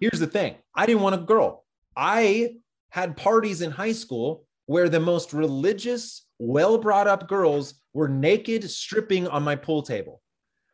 Here's 0.00 0.20
the 0.20 0.26
thing: 0.26 0.56
I 0.74 0.86
didn't 0.86 1.02
want 1.02 1.14
a 1.14 1.18
girl. 1.18 1.64
I 1.96 2.56
had 2.90 3.16
parties 3.16 3.62
in 3.62 3.70
high 3.70 3.92
school 3.92 4.46
where 4.68 4.90
the 4.90 5.00
most 5.00 5.32
religious, 5.32 6.26
well 6.38 6.76
brought 6.76 7.08
up 7.08 7.26
girls 7.26 7.80
were 7.94 8.06
naked, 8.06 8.70
stripping 8.70 9.26
on 9.26 9.42
my 9.42 9.56
pool 9.56 9.82
table. 9.82 10.20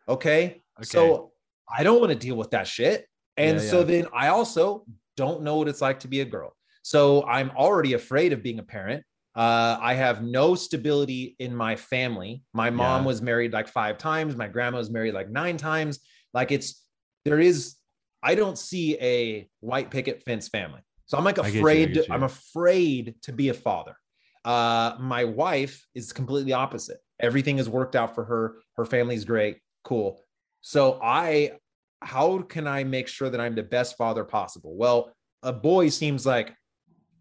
Okay. 0.08 0.62
okay. 0.76 0.84
So 0.84 1.30
I 1.72 1.84
don't 1.84 2.00
want 2.00 2.10
to 2.10 2.18
deal 2.18 2.34
with 2.34 2.50
that 2.50 2.66
shit. 2.66 3.06
And 3.36 3.60
yeah, 3.60 3.70
so 3.70 3.78
yeah. 3.78 3.84
then 3.84 4.06
I 4.12 4.28
also 4.28 4.84
don't 5.16 5.42
know 5.42 5.58
what 5.58 5.68
it's 5.68 5.80
like 5.80 6.00
to 6.00 6.08
be 6.08 6.22
a 6.22 6.24
girl. 6.24 6.56
So 6.82 7.24
I'm 7.24 7.50
already 7.50 7.92
afraid 7.92 8.32
of 8.32 8.42
being 8.42 8.58
a 8.58 8.64
parent. 8.64 9.04
Uh, 9.36 9.78
I 9.80 9.94
have 9.94 10.24
no 10.24 10.56
stability 10.56 11.36
in 11.38 11.54
my 11.54 11.76
family. 11.76 12.42
My 12.52 12.70
mom 12.70 13.02
yeah. 13.02 13.06
was 13.06 13.22
married 13.22 13.52
like 13.52 13.68
five 13.68 13.96
times. 13.96 14.34
My 14.34 14.48
grandma 14.48 14.78
was 14.78 14.90
married 14.90 15.14
like 15.14 15.30
nine 15.30 15.56
times. 15.56 16.00
Like 16.32 16.50
it's 16.50 16.84
there 17.24 17.38
is. 17.38 17.76
I 18.24 18.34
don't 18.34 18.58
see 18.58 18.98
a 19.00 19.48
white 19.60 19.92
picket 19.92 20.24
fence 20.24 20.48
family. 20.48 20.80
So 21.06 21.18
I'm 21.18 21.24
like 21.24 21.38
afraid. 21.38 21.94
To, 21.94 22.12
I'm 22.12 22.22
afraid 22.22 23.14
to 23.22 23.32
be 23.32 23.48
a 23.48 23.54
father. 23.54 23.96
Uh, 24.44 24.96
my 25.00 25.24
wife 25.24 25.86
is 25.94 26.12
completely 26.12 26.52
opposite. 26.52 26.98
Everything 27.20 27.56
has 27.58 27.68
worked 27.68 27.96
out 27.96 28.14
for 28.14 28.24
her. 28.24 28.56
Her 28.76 28.84
family's 28.84 29.24
great. 29.24 29.58
Cool. 29.84 30.20
So 30.60 30.98
I, 31.02 31.52
how 32.00 32.38
can 32.42 32.66
I 32.66 32.84
make 32.84 33.08
sure 33.08 33.30
that 33.30 33.40
I'm 33.40 33.54
the 33.54 33.62
best 33.62 33.96
father 33.96 34.24
possible? 34.24 34.76
Well, 34.76 35.12
a 35.42 35.52
boy 35.52 35.88
seems 35.88 36.26
like 36.26 36.54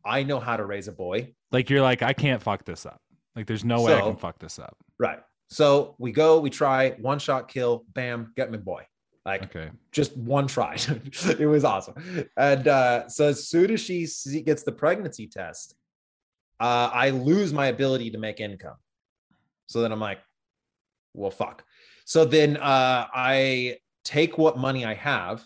I 0.05 0.23
know 0.23 0.39
how 0.39 0.57
to 0.57 0.65
raise 0.65 0.87
a 0.87 0.91
boy. 0.91 1.33
Like 1.51 1.69
you're 1.69 1.81
like, 1.81 2.01
I 2.01 2.13
can't 2.13 2.41
fuck 2.41 2.65
this 2.65 2.85
up. 2.85 3.01
Like 3.35 3.47
there's 3.47 3.65
no 3.65 3.77
so, 3.77 3.85
way 3.85 3.95
I 3.95 4.01
can 4.01 4.15
fuck 4.15 4.39
this 4.39 4.59
up. 4.59 4.75
Right. 4.99 5.19
So 5.49 5.95
we 5.99 6.11
go, 6.11 6.39
we 6.39 6.49
try 6.49 6.91
one 6.91 7.19
shot 7.19 7.47
kill, 7.47 7.85
bam, 7.93 8.33
get 8.35 8.49
my 8.51 8.57
boy. 8.57 8.83
Like 9.25 9.43
okay. 9.43 9.71
just 9.91 10.15
one 10.17 10.47
try. 10.47 10.75
it 11.39 11.47
was 11.47 11.63
awesome. 11.63 11.95
And 12.35 12.67
uh, 12.67 13.07
so 13.07 13.27
as 13.29 13.47
soon 13.47 13.71
as 13.71 13.81
she 13.81 14.07
gets 14.45 14.63
the 14.63 14.71
pregnancy 14.71 15.27
test, 15.27 15.75
uh, 16.59 16.89
I 16.93 17.11
lose 17.11 17.53
my 17.53 17.67
ability 17.67 18.11
to 18.11 18.17
make 18.17 18.39
income. 18.39 18.75
So 19.67 19.81
then 19.81 19.91
I'm 19.91 19.99
like, 19.99 20.19
well, 21.13 21.31
fuck. 21.31 21.63
So 22.05 22.25
then 22.25 22.57
uh, 22.57 23.07
I 23.13 23.77
take 24.03 24.37
what 24.37 24.57
money 24.57 24.85
I 24.85 24.93
have. 24.95 25.39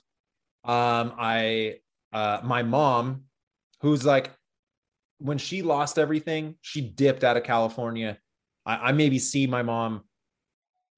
Um, 0.64 1.14
I 1.18 1.76
uh, 2.12 2.40
my 2.44 2.64
mom, 2.64 3.24
who's 3.82 4.06
like, 4.06 4.32
when 5.20 5.38
she 5.38 5.62
lost 5.62 6.00
everything, 6.00 6.56
she 6.62 6.82
dipped 6.82 7.24
out 7.24 7.38
of 7.38 7.44
California. 7.44 8.18
I, 8.66 8.90
I 8.90 8.92
maybe 8.92 9.20
see 9.20 9.46
my 9.46 9.62
mom 9.62 10.04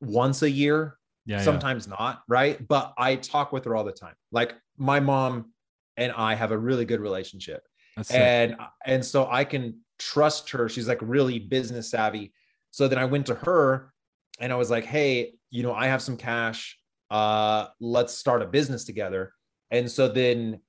once 0.02 0.42
a 0.44 0.50
year 0.50 0.99
yeah, 1.26 1.42
sometimes 1.42 1.88
yeah. 1.88 1.96
not, 2.00 2.24
right? 2.28 2.66
But 2.68 2.94
I 2.98 3.16
talk 3.16 3.52
with 3.52 3.66
her 3.66 3.76
all 3.76 3.84
the 3.84 3.92
time. 3.92 4.16
Like 4.32 4.56
my 4.78 5.00
mom 5.00 5.54
and 5.98 6.12
I 6.14 6.36
have 6.36 6.52
a 6.52 6.58
really 6.58 6.86
good 6.86 7.02
relationship. 7.02 7.64
That's 7.96 8.12
and 8.12 8.52
sick. 8.52 8.60
and 8.86 9.06
so 9.06 9.28
I 9.30 9.44
can 9.44 9.80
trust 10.00 10.50
her. 10.52 10.70
She's 10.70 10.88
like 10.88 11.00
really 11.02 11.40
business 11.40 11.92
savvy. 11.92 12.34
So 12.72 12.88
then 12.88 12.98
I 12.98 13.06
went 13.06 13.26
to 13.28 13.36
her 13.36 13.94
and 14.40 14.54
I 14.54 14.56
was 14.56 14.70
like, 14.70 14.86
"Hey, 14.86 15.34
you 15.52 15.64
know, 15.64 15.74
I 15.74 15.88
have 15.88 16.02
some 16.02 16.18
cash. 16.18 16.78
Uh 17.12 17.68
let's 17.80 18.14
start 18.14 18.42
a 18.42 18.46
business 18.46 18.86
together." 18.86 19.34
And 19.72 19.90
so 19.92 20.08
then 20.08 20.62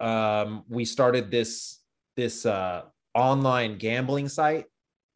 um 0.00 0.64
we 0.68 0.84
started 0.84 1.30
this 1.30 1.80
this 2.16 2.46
uh 2.46 2.82
online 3.14 3.76
gambling 3.76 4.28
site 4.28 4.66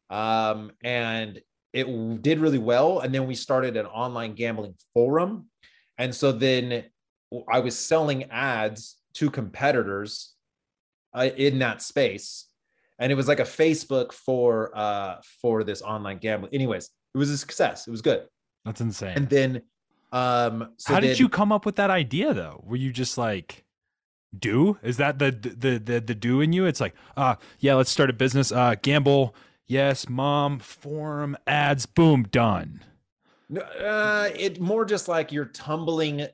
um 0.09 0.71
and 0.83 1.41
it 1.75 2.21
did 2.21 2.39
really 2.39 2.57
well. 2.57 3.01
And 3.01 3.13
then 3.13 3.27
we 3.27 3.35
started 3.35 3.75
an 3.75 3.85
online 3.85 4.33
gambling 4.33 4.75
forum. 4.93 5.49
And 5.97 6.15
so 6.15 6.31
then 6.31 6.85
I 7.51 7.59
was 7.59 7.77
selling 7.77 8.23
ads 8.31 8.95
to 9.15 9.29
competitors 9.29 10.33
uh, 11.13 11.29
in 11.35 11.59
that 11.59 11.81
space. 11.81 12.45
And 12.97 13.11
it 13.11 13.15
was 13.15 13.27
like 13.27 13.41
a 13.41 13.43
Facebook 13.43 14.13
for 14.13 14.71
uh 14.73 15.17
for 15.41 15.65
this 15.65 15.81
online 15.81 16.19
gambling. 16.19 16.53
Anyways, 16.53 16.89
it 17.13 17.17
was 17.17 17.29
a 17.29 17.37
success. 17.37 17.87
It 17.87 17.91
was 17.91 18.01
good. 18.01 18.25
That's 18.63 18.79
insane. 18.79 19.17
And 19.17 19.29
then 19.29 19.61
um 20.13 20.69
so 20.77 20.93
how 20.93 21.01
did 21.01 21.19
you 21.19 21.27
come 21.27 21.51
up 21.51 21.65
with 21.65 21.75
that 21.75 21.89
idea 21.89 22.33
though? 22.33 22.63
Were 22.65 22.77
you 22.77 22.93
just 22.93 23.17
like 23.17 23.65
do? 24.37 24.77
Is 24.81 24.95
that 24.95 25.19
the 25.19 25.31
the 25.31 25.77
the 25.77 25.99
the 25.99 26.15
do 26.15 26.39
in 26.39 26.53
you? 26.53 26.65
It's 26.65 26.79
like, 26.79 26.95
uh 27.17 27.35
yeah, 27.59 27.75
let's 27.75 27.91
start 27.91 28.09
a 28.09 28.13
business, 28.13 28.53
uh 28.53 28.75
gamble 28.81 29.35
yes, 29.67 30.07
mom, 30.09 30.59
form, 30.59 31.37
ads, 31.47 31.85
boom, 31.85 32.23
done. 32.23 32.81
Uh, 33.79 34.29
it 34.35 34.59
more 34.59 34.85
just 34.85 35.07
like 35.07 35.31
you're 35.31 35.45
tumbling 35.45 36.27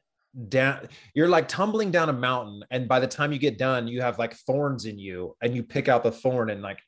down 0.48 0.88
you're 1.14 1.28
like 1.28 1.48
tumbling 1.50 1.92
down 1.92 2.08
a 2.08 2.14
mountain 2.14 2.64
and 2.72 2.88
by 2.88 3.02
the 3.02 3.08
time 3.08 3.34
you 3.34 3.38
get 3.38 3.58
done 3.58 3.86
you 3.86 4.02
have 4.02 4.18
like 4.18 4.34
thorns 4.34 4.86
in 4.86 4.98
you 4.98 5.36
and 5.42 5.54
you 5.54 5.62
pick 5.62 5.90
out 5.90 6.04
the 6.04 6.12
thorn 6.12 6.50
and 6.50 6.62
like 6.62 6.80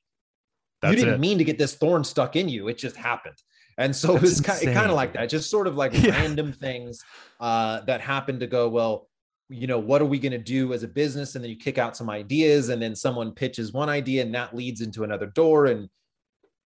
That's 0.81 0.93
you 0.93 0.99
didn't 0.99 1.15
it. 1.15 1.19
mean 1.19 1.37
to 1.39 1.43
get 1.43 1.57
this 1.57 1.75
thorn 1.75 2.05
stuck 2.05 2.37
in 2.37 2.47
you 2.47 2.69
it 2.69 2.77
just 2.77 2.95
happened 2.95 3.35
and 3.77 3.93
so 3.93 4.13
That's 4.13 4.17
it 4.17 4.21
was 4.21 4.41
kind, 4.41 4.63
kind 4.73 4.89
of 4.89 4.95
like 4.95 5.13
that 5.13 5.27
just 5.27 5.49
sort 5.49 5.67
of 5.67 5.75
like 5.75 5.91
yeah. 6.01 6.11
random 6.11 6.53
things 6.53 7.03
uh, 7.41 7.81
that 7.81 7.99
happened 7.99 8.39
to 8.39 8.47
go 8.47 8.69
well 8.69 9.09
you 9.49 9.67
know 9.67 9.79
what 9.79 10.01
are 10.01 10.05
we 10.05 10.19
going 10.19 10.31
to 10.31 10.37
do 10.37 10.71
as 10.71 10.83
a 10.83 10.87
business 10.87 11.35
and 11.35 11.43
then 11.43 11.51
you 11.51 11.57
kick 11.57 11.77
out 11.77 11.97
some 11.97 12.09
ideas 12.09 12.69
and 12.69 12.81
then 12.81 12.95
someone 12.95 13.33
pitches 13.33 13.73
one 13.73 13.89
idea 13.89 14.21
and 14.21 14.33
that 14.33 14.55
leads 14.55 14.79
into 14.79 15.03
another 15.03 15.25
door 15.25 15.65
and 15.65 15.89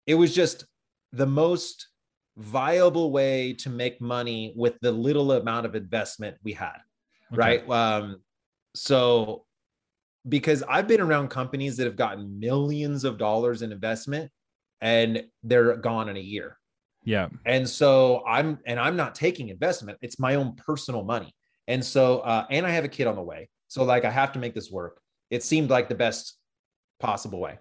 it 0.08 0.16
was 0.16 0.34
just 0.34 0.66
the 1.12 1.28
most 1.28 1.89
viable 2.38 3.12
way 3.12 3.53
to 3.53 3.70
make 3.70 4.01
money 4.01 4.53
with 4.55 4.80
the 4.82 4.91
little 4.91 5.32
amount 5.34 5.66
of 5.66 5.76
investment 5.76 6.38
we 6.43 6.53
had 6.53 6.78
okay. 7.34 7.64
right? 7.66 7.70
Um 7.70 8.22
so 8.76 9.43
because 10.30 10.62
i've 10.68 10.88
been 10.88 11.01
around 11.01 11.30
companies 11.30 11.78
that 11.78 11.86
have 11.86 11.95
gotten 11.95 12.39
millions 12.39 13.03
of 13.05 13.18
dollars 13.18 13.62
in 13.62 13.72
investment 13.72 14.30
and 14.82 15.24
they're 15.43 15.78
gone 15.78 16.10
in 16.10 16.18
a 16.18 16.22
year. 16.22 16.58
Yeah. 17.03 17.30
And 17.45 17.68
so 17.68 18.24
i'm 18.28 18.60
and 18.66 18.80
i'm 18.80 18.95
not 18.95 19.16
taking 19.16 19.49
investment. 19.49 19.97
It's 20.01 20.20
my 20.20 20.36
own 20.36 20.55
personal 20.55 21.03
money. 21.03 21.34
And 21.68 21.84
so 21.84 22.20
uh 22.20 22.45
and 22.49 22.66
i 22.66 22.70
have 22.70 22.84
a 22.84 22.89
kid 22.89 23.08
on 23.08 23.16
the 23.16 23.22
way. 23.22 23.49
So 23.68 23.84
like 23.84 24.05
i 24.05 24.12
have 24.12 24.32
to 24.34 24.39
make 24.39 24.53
this 24.53 24.70
work. 24.70 24.99
It 25.30 25.43
seemed 25.43 25.70
like 25.70 25.89
the 25.89 25.95
best 25.95 26.38
possible 26.99 27.39
way. 27.39 27.58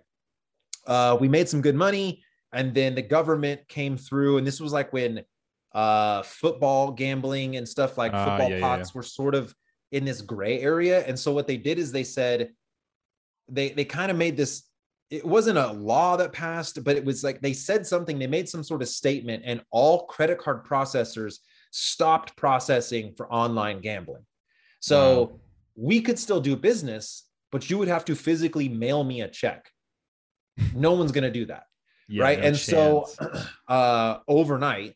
Uh 0.87 1.17
we 1.19 1.29
made 1.29 1.49
some 1.49 1.63
good 1.63 1.77
money 1.77 2.23
and 2.53 2.75
then 2.75 2.95
the 2.95 3.03
government 3.03 3.67
came 3.69 3.97
through 3.97 4.39
and 4.39 4.47
this 4.47 4.61
was 4.61 4.73
like 4.73 4.93
when 4.93 5.25
uh 5.73 6.23
football 6.23 6.91
gambling 6.93 7.57
and 7.57 7.69
stuff 7.69 7.99
like 7.99 8.13
uh, 8.15 8.25
football 8.25 8.51
yeah, 8.51 8.61
pots 8.61 8.91
yeah. 8.91 8.99
were 8.99 9.03
sort 9.03 9.35
of 9.35 9.55
in 9.93 10.05
this 10.05 10.21
gray 10.21 10.61
area 10.61 11.05
and 11.07 11.19
so 11.19 11.33
what 11.33 11.47
they 11.47 11.57
did 11.57 11.79
is 11.79 11.93
they 11.93 12.05
said 12.05 12.51
they 13.49 13.71
they 13.71 13.85
kind 13.85 14.11
of 14.11 14.17
made 14.17 14.37
this 14.37 14.65
it 15.11 15.25
wasn't 15.25 15.57
a 15.57 15.73
law 15.73 16.17
that 16.17 16.33
passed 16.33 16.83
but 16.83 16.97
it 16.97 17.05
was 17.05 17.23
like 17.23 17.41
they 17.41 17.53
said 17.53 17.87
something 17.87 18.19
they 18.19 18.27
made 18.27 18.49
some 18.49 18.65
sort 18.65 18.83
of 18.83 18.89
statement 18.89 19.43
and 19.47 19.63
all 19.71 20.07
credit 20.07 20.39
card 20.39 20.65
processors 20.65 21.39
stopped 21.71 22.37
processing 22.37 23.13
for 23.17 23.31
online 23.33 23.81
gambling 23.81 24.25
so 24.81 25.23
wow. 25.23 25.41
we 25.77 26.01
could 26.01 26.19
still 26.19 26.41
do 26.41 26.57
business 26.57 27.25
but 27.53 27.71
you 27.71 27.79
would 27.79 27.89
have 27.89 28.05
to 28.05 28.15
physically 28.15 28.69
mail 28.69 29.05
me 29.05 29.21
a 29.21 29.29
check 29.29 29.71
no 30.75 30.93
one's 30.93 31.13
going 31.13 31.25
to 31.25 31.31
do 31.31 31.45
that 31.45 31.65
yeah, 32.09 32.23
right. 32.23 32.39
No 32.39 32.45
and 32.47 32.57
chance. 32.57 33.17
so 33.17 33.43
uh, 33.69 34.19
overnight, 34.29 34.95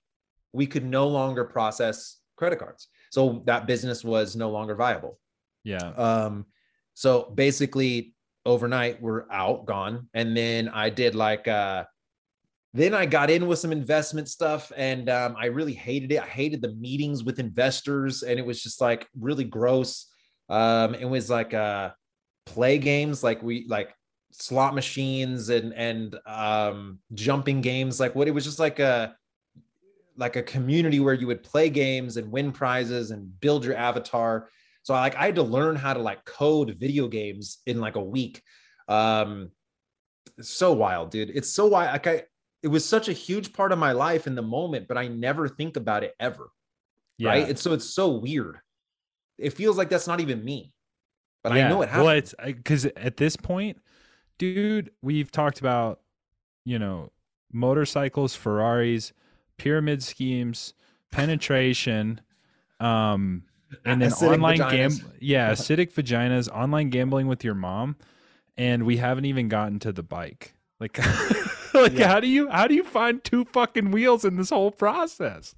we 0.52 0.66
could 0.66 0.84
no 0.84 1.08
longer 1.08 1.44
process 1.44 2.18
credit 2.36 2.58
cards. 2.58 2.88
So 3.10 3.42
that 3.46 3.66
business 3.66 4.04
was 4.04 4.36
no 4.36 4.50
longer 4.50 4.74
viable. 4.74 5.18
Yeah. 5.64 5.88
Um, 5.96 6.46
so 6.94 7.32
basically, 7.34 8.14
overnight, 8.46 9.00
we're 9.02 9.30
out, 9.30 9.66
gone. 9.66 10.08
And 10.14 10.36
then 10.36 10.68
I 10.68 10.90
did 10.90 11.14
like, 11.14 11.46
uh, 11.48 11.84
then 12.72 12.94
I 12.94 13.04
got 13.06 13.30
in 13.30 13.46
with 13.46 13.58
some 13.58 13.72
investment 13.72 14.28
stuff 14.28 14.70
and 14.76 15.08
um, 15.08 15.34
I 15.36 15.46
really 15.46 15.74
hated 15.74 16.12
it. 16.12 16.22
I 16.22 16.26
hated 16.26 16.62
the 16.62 16.74
meetings 16.74 17.24
with 17.24 17.40
investors 17.40 18.22
and 18.22 18.38
it 18.38 18.46
was 18.46 18.62
just 18.62 18.80
like 18.80 19.08
really 19.18 19.44
gross. 19.44 20.06
Um, 20.48 20.94
it 20.94 21.04
was 21.04 21.28
like 21.28 21.52
uh, 21.52 21.90
play 22.46 22.78
games, 22.78 23.24
like 23.24 23.42
we 23.42 23.66
like 23.68 23.94
slot 24.32 24.74
machines 24.74 25.48
and 25.48 25.72
and 25.74 26.18
um 26.26 26.98
jumping 27.14 27.60
games. 27.60 28.00
Like 28.00 28.14
what 28.14 28.28
it 28.28 28.32
was 28.32 28.44
just 28.44 28.58
like 28.58 28.78
a 28.78 29.14
like 30.16 30.36
a 30.36 30.42
community 30.42 31.00
where 31.00 31.14
you 31.14 31.26
would 31.26 31.42
play 31.42 31.70
games 31.70 32.16
and 32.16 32.30
win 32.30 32.52
prizes 32.52 33.10
and 33.10 33.40
build 33.40 33.64
your 33.64 33.76
avatar. 33.76 34.48
So 34.82 34.94
I 34.94 35.00
like 35.00 35.16
i 35.16 35.26
had 35.26 35.34
to 35.36 35.42
learn 35.42 35.76
how 35.76 35.94
to 35.94 36.00
like 36.00 36.24
code 36.24 36.74
video 36.76 37.08
games 37.08 37.58
in 37.66 37.80
like 37.80 37.96
a 37.96 38.02
week. 38.02 38.42
Um 38.88 39.50
so 40.40 40.72
wild 40.72 41.10
dude. 41.10 41.30
It's 41.30 41.52
so 41.52 41.66
wild. 41.66 41.92
Like 41.92 42.06
i 42.06 42.22
it 42.62 42.68
was 42.68 42.84
such 42.84 43.08
a 43.08 43.12
huge 43.12 43.54
part 43.54 43.72
of 43.72 43.78
my 43.78 43.92
life 43.92 44.26
in 44.26 44.34
the 44.34 44.42
moment 44.42 44.86
but 44.86 44.98
i 44.98 45.08
never 45.08 45.48
think 45.48 45.76
about 45.76 46.04
it 46.04 46.14
ever. 46.20 46.50
Yeah. 47.18 47.30
right? 47.30 47.48
It's 47.48 47.62
so 47.62 47.72
it's 47.72 47.94
so 47.94 48.08
weird. 48.10 48.58
It 49.38 49.54
feels 49.54 49.78
like 49.78 49.88
that's 49.88 50.06
not 50.06 50.20
even 50.20 50.44
me 50.44 50.72
but 51.42 51.54
yeah. 51.54 51.66
i 51.66 51.68
know 51.68 51.82
it 51.82 51.88
happened. 51.88 52.06
well 52.06 52.16
it's 52.16 52.34
because 52.44 52.84
at 52.84 53.16
this 53.16 53.36
point 53.36 53.78
dude, 54.40 54.90
we've 55.02 55.30
talked 55.30 55.60
about, 55.60 56.00
you 56.64 56.78
know, 56.78 57.12
motorcycles, 57.52 58.34
Ferraris, 58.34 59.12
pyramid 59.58 60.02
schemes, 60.02 60.72
penetration, 61.12 62.22
um, 62.80 63.44
and 63.84 64.00
then 64.00 64.10
acidic 64.10 64.32
online 64.32 64.56
gambling. 64.56 65.12
Yeah, 65.20 65.50
acidic 65.52 65.92
vaginas, 65.92 66.48
online 66.48 66.88
gambling 66.88 67.26
with 67.26 67.44
your 67.44 67.54
mom, 67.54 67.96
and 68.56 68.84
we 68.84 68.96
haven't 68.96 69.26
even 69.26 69.48
gotten 69.48 69.78
to 69.80 69.92
the 69.92 70.02
bike. 70.02 70.54
Like, 70.80 70.98
like 71.74 71.92
yeah. 71.92 72.08
how 72.08 72.18
do 72.18 72.26
you 72.26 72.48
how 72.48 72.66
do 72.66 72.74
you 72.74 72.82
find 72.82 73.22
two 73.22 73.44
fucking 73.44 73.90
wheels 73.90 74.24
in 74.24 74.36
this 74.36 74.48
whole 74.48 74.70
process? 74.70 75.54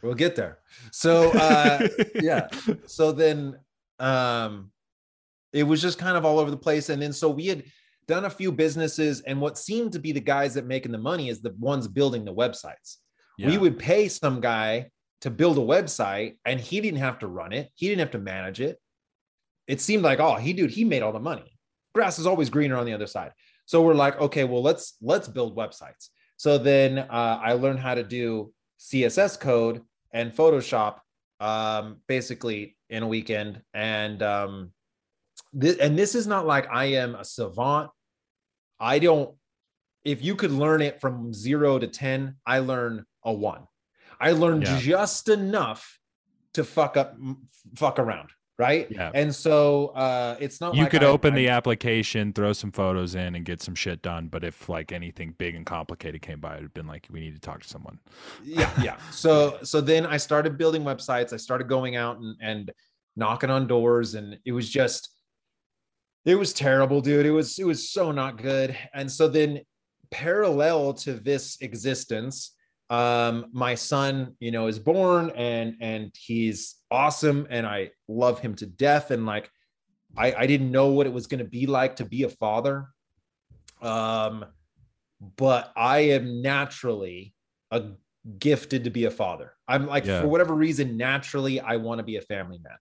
We'll 0.00 0.14
get 0.14 0.36
there. 0.36 0.58
So 0.92 1.32
uh 1.32 1.88
yeah. 2.14 2.48
So 2.86 3.10
then 3.10 3.58
um 3.98 4.70
it 5.52 5.64
was 5.64 5.82
just 5.82 5.98
kind 5.98 6.16
of 6.16 6.24
all 6.24 6.38
over 6.38 6.50
the 6.50 6.56
place. 6.56 6.88
And 6.88 7.02
then 7.02 7.12
so 7.12 7.28
we 7.28 7.48
had 7.48 7.64
done 8.12 8.26
a 8.26 8.30
few 8.30 8.52
businesses, 8.52 9.22
and 9.22 9.40
what 9.40 9.56
seemed 9.56 9.90
to 9.92 9.98
be 9.98 10.12
the 10.12 10.20
guys 10.20 10.52
that 10.52 10.66
making 10.66 10.92
the 10.92 10.98
money 10.98 11.30
is 11.30 11.40
the 11.40 11.54
ones 11.58 11.88
building 11.88 12.26
the 12.26 12.34
websites. 12.34 12.98
Yeah. 13.38 13.46
We 13.48 13.56
would 13.56 13.78
pay 13.78 14.08
some 14.08 14.38
guy 14.42 14.90
to 15.22 15.30
build 15.30 15.56
a 15.56 15.62
website, 15.62 16.36
and 16.44 16.60
he 16.60 16.82
didn't 16.82 17.00
have 17.00 17.20
to 17.20 17.26
run 17.26 17.54
it. 17.54 17.70
He 17.74 17.88
didn't 17.88 18.00
have 18.00 18.10
to 18.10 18.18
manage 18.18 18.60
it. 18.60 18.78
It 19.66 19.80
seemed 19.80 20.02
like, 20.02 20.20
oh, 20.20 20.34
he 20.34 20.52
dude, 20.52 20.70
he 20.70 20.84
made 20.84 21.02
all 21.02 21.14
the 21.14 21.20
money. 21.20 21.56
Grass 21.94 22.18
is 22.18 22.26
always 22.26 22.50
greener 22.50 22.76
on 22.76 22.84
the 22.84 22.92
other 22.92 23.06
side. 23.06 23.32
So 23.64 23.80
we're 23.80 23.94
like, 23.94 24.20
okay, 24.20 24.44
well, 24.44 24.62
let's 24.62 24.96
let's 25.00 25.26
build 25.26 25.56
websites. 25.56 26.10
So 26.36 26.58
then 26.58 26.98
uh, 26.98 27.40
I 27.42 27.54
learned 27.54 27.78
how 27.78 27.94
to 27.94 28.02
do 28.02 28.52
CSS 28.78 29.40
code 29.40 29.80
and 30.12 30.34
Photoshop 30.34 30.96
um, 31.40 31.96
basically 32.08 32.76
in 32.90 33.02
a 33.02 33.06
weekend, 33.06 33.62
and 33.72 34.22
um, 34.22 34.72
this, 35.54 35.78
and 35.78 35.98
this 35.98 36.14
is 36.14 36.26
not 36.26 36.46
like 36.46 36.68
I 36.70 36.84
am 37.02 37.14
a 37.14 37.24
savant. 37.24 37.90
I 38.82 38.98
don't, 38.98 39.34
if 40.04 40.22
you 40.22 40.34
could 40.34 40.50
learn 40.50 40.82
it 40.82 41.00
from 41.00 41.32
zero 41.32 41.78
to 41.78 41.86
10, 41.86 42.36
I 42.44 42.58
learn 42.58 43.06
a 43.24 43.32
one. 43.32 43.68
I 44.20 44.32
learned 44.32 44.64
yeah. 44.64 44.78
just 44.80 45.28
enough 45.28 45.98
to 46.54 46.64
fuck 46.64 46.96
up, 46.96 47.16
fuck 47.76 47.98
around 47.98 48.30
right? 48.58 48.86
Yeah. 48.90 49.10
And 49.14 49.34
so 49.34 49.88
uh, 49.88 50.36
it's 50.38 50.60
not 50.60 50.74
you 50.74 50.82
like 50.82 50.90
could 50.90 51.02
I, 51.02 51.06
open 51.06 51.32
I, 51.34 51.36
the 51.36 51.48
application, 51.48 52.32
throw 52.32 52.52
some 52.52 52.70
photos 52.70 53.14
in, 53.14 53.34
and 53.34 53.44
get 53.44 53.60
some 53.60 53.74
shit 53.74 54.02
done. 54.02 54.28
But 54.28 54.44
if 54.44 54.68
like 54.68 54.92
anything 54.92 55.34
big 55.38 55.54
and 55.54 55.66
complicated 55.66 56.22
came 56.22 56.40
by, 56.40 56.58
it'd 56.58 56.74
been 56.74 56.86
like 56.86 57.08
we 57.10 57.20
need 57.20 57.34
to 57.34 57.40
talk 57.40 57.62
to 57.62 57.68
someone. 57.68 57.98
Yeah, 58.44 58.70
yeah. 58.82 58.96
so 59.10 59.58
so 59.62 59.80
then 59.80 60.06
I 60.06 60.16
started 60.16 60.58
building 60.58 60.82
websites. 60.82 61.32
I 61.32 61.38
started 61.38 61.68
going 61.68 61.96
out 61.96 62.18
and 62.18 62.36
and 62.40 62.72
knocking 63.16 63.50
on 63.50 63.66
doors, 63.66 64.14
and 64.14 64.38
it 64.44 64.52
was 64.52 64.68
just 64.68 65.11
it 66.24 66.36
was 66.36 66.52
terrible, 66.52 67.00
dude. 67.00 67.26
It 67.26 67.30
was 67.30 67.58
it 67.58 67.64
was 67.64 67.90
so 67.90 68.12
not 68.12 68.40
good. 68.40 68.76
And 68.94 69.10
so 69.10 69.28
then 69.28 69.62
parallel 70.10 70.92
to 70.92 71.14
this 71.14 71.56
existence 71.62 72.54
um 72.90 73.46
my 73.52 73.74
son 73.74 74.36
you 74.38 74.50
know 74.50 74.66
is 74.66 74.78
born 74.78 75.30
and 75.30 75.76
and 75.80 76.14
he's 76.14 76.76
awesome 76.90 77.46
and 77.48 77.66
i 77.66 77.90
love 78.06 78.38
him 78.38 78.54
to 78.54 78.66
death 78.66 79.10
and 79.10 79.24
like 79.24 79.50
i 80.18 80.34
i 80.34 80.46
didn't 80.46 80.70
know 80.70 80.88
what 80.88 81.06
it 81.06 81.12
was 81.12 81.26
going 81.26 81.38
to 81.38 81.48
be 81.48 81.66
like 81.66 81.96
to 81.96 82.04
be 82.04 82.24
a 82.24 82.28
father 82.28 82.88
um 83.80 84.44
but 85.38 85.72
i 85.74 86.00
am 86.00 86.42
naturally 86.42 87.32
a 87.70 87.82
gifted 88.38 88.84
to 88.84 88.90
be 88.90 89.06
a 89.06 89.10
father 89.10 89.54
i'm 89.66 89.86
like 89.86 90.04
yeah. 90.04 90.20
for 90.20 90.28
whatever 90.28 90.54
reason 90.54 90.98
naturally 90.98 91.60
i 91.60 91.76
want 91.76 91.98
to 91.98 92.04
be 92.04 92.16
a 92.16 92.20
family 92.20 92.60
man 92.62 92.76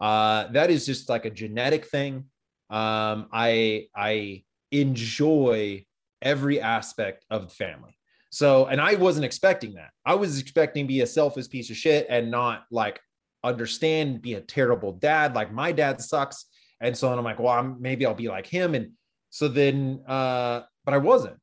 uh 0.00 0.52
that 0.52 0.70
is 0.70 0.86
just 0.86 1.08
like 1.08 1.24
a 1.24 1.30
genetic 1.30 1.86
thing 1.86 2.24
um 2.70 3.28
i 3.32 3.86
i 3.94 4.42
enjoy 4.70 5.84
every 6.20 6.60
aspect 6.60 7.24
of 7.30 7.48
the 7.48 7.54
family 7.54 7.98
so, 8.30 8.66
and 8.66 8.80
I 8.80 8.94
wasn't 8.94 9.24
expecting 9.24 9.74
that. 9.74 9.90
I 10.04 10.14
was 10.14 10.38
expecting 10.38 10.84
to 10.84 10.88
be 10.88 11.00
a 11.00 11.06
selfish 11.06 11.48
piece 11.48 11.70
of 11.70 11.76
shit 11.76 12.06
and 12.10 12.30
not 12.30 12.64
like 12.70 13.00
understand, 13.42 14.22
be 14.22 14.34
a 14.34 14.40
terrible 14.40 14.92
dad. 14.92 15.34
Like 15.34 15.52
my 15.52 15.72
dad 15.72 16.00
sucks. 16.00 16.46
And 16.80 16.96
so 16.96 17.08
then 17.08 17.18
I'm 17.18 17.24
like, 17.24 17.38
well, 17.38 17.54
I'm, 17.54 17.80
maybe 17.80 18.04
I'll 18.04 18.14
be 18.14 18.28
like 18.28 18.46
him. 18.46 18.74
And 18.74 18.92
so 19.30 19.48
then, 19.48 20.02
uh, 20.06 20.62
but 20.84 20.94
I 20.94 20.98
wasn't. 20.98 21.36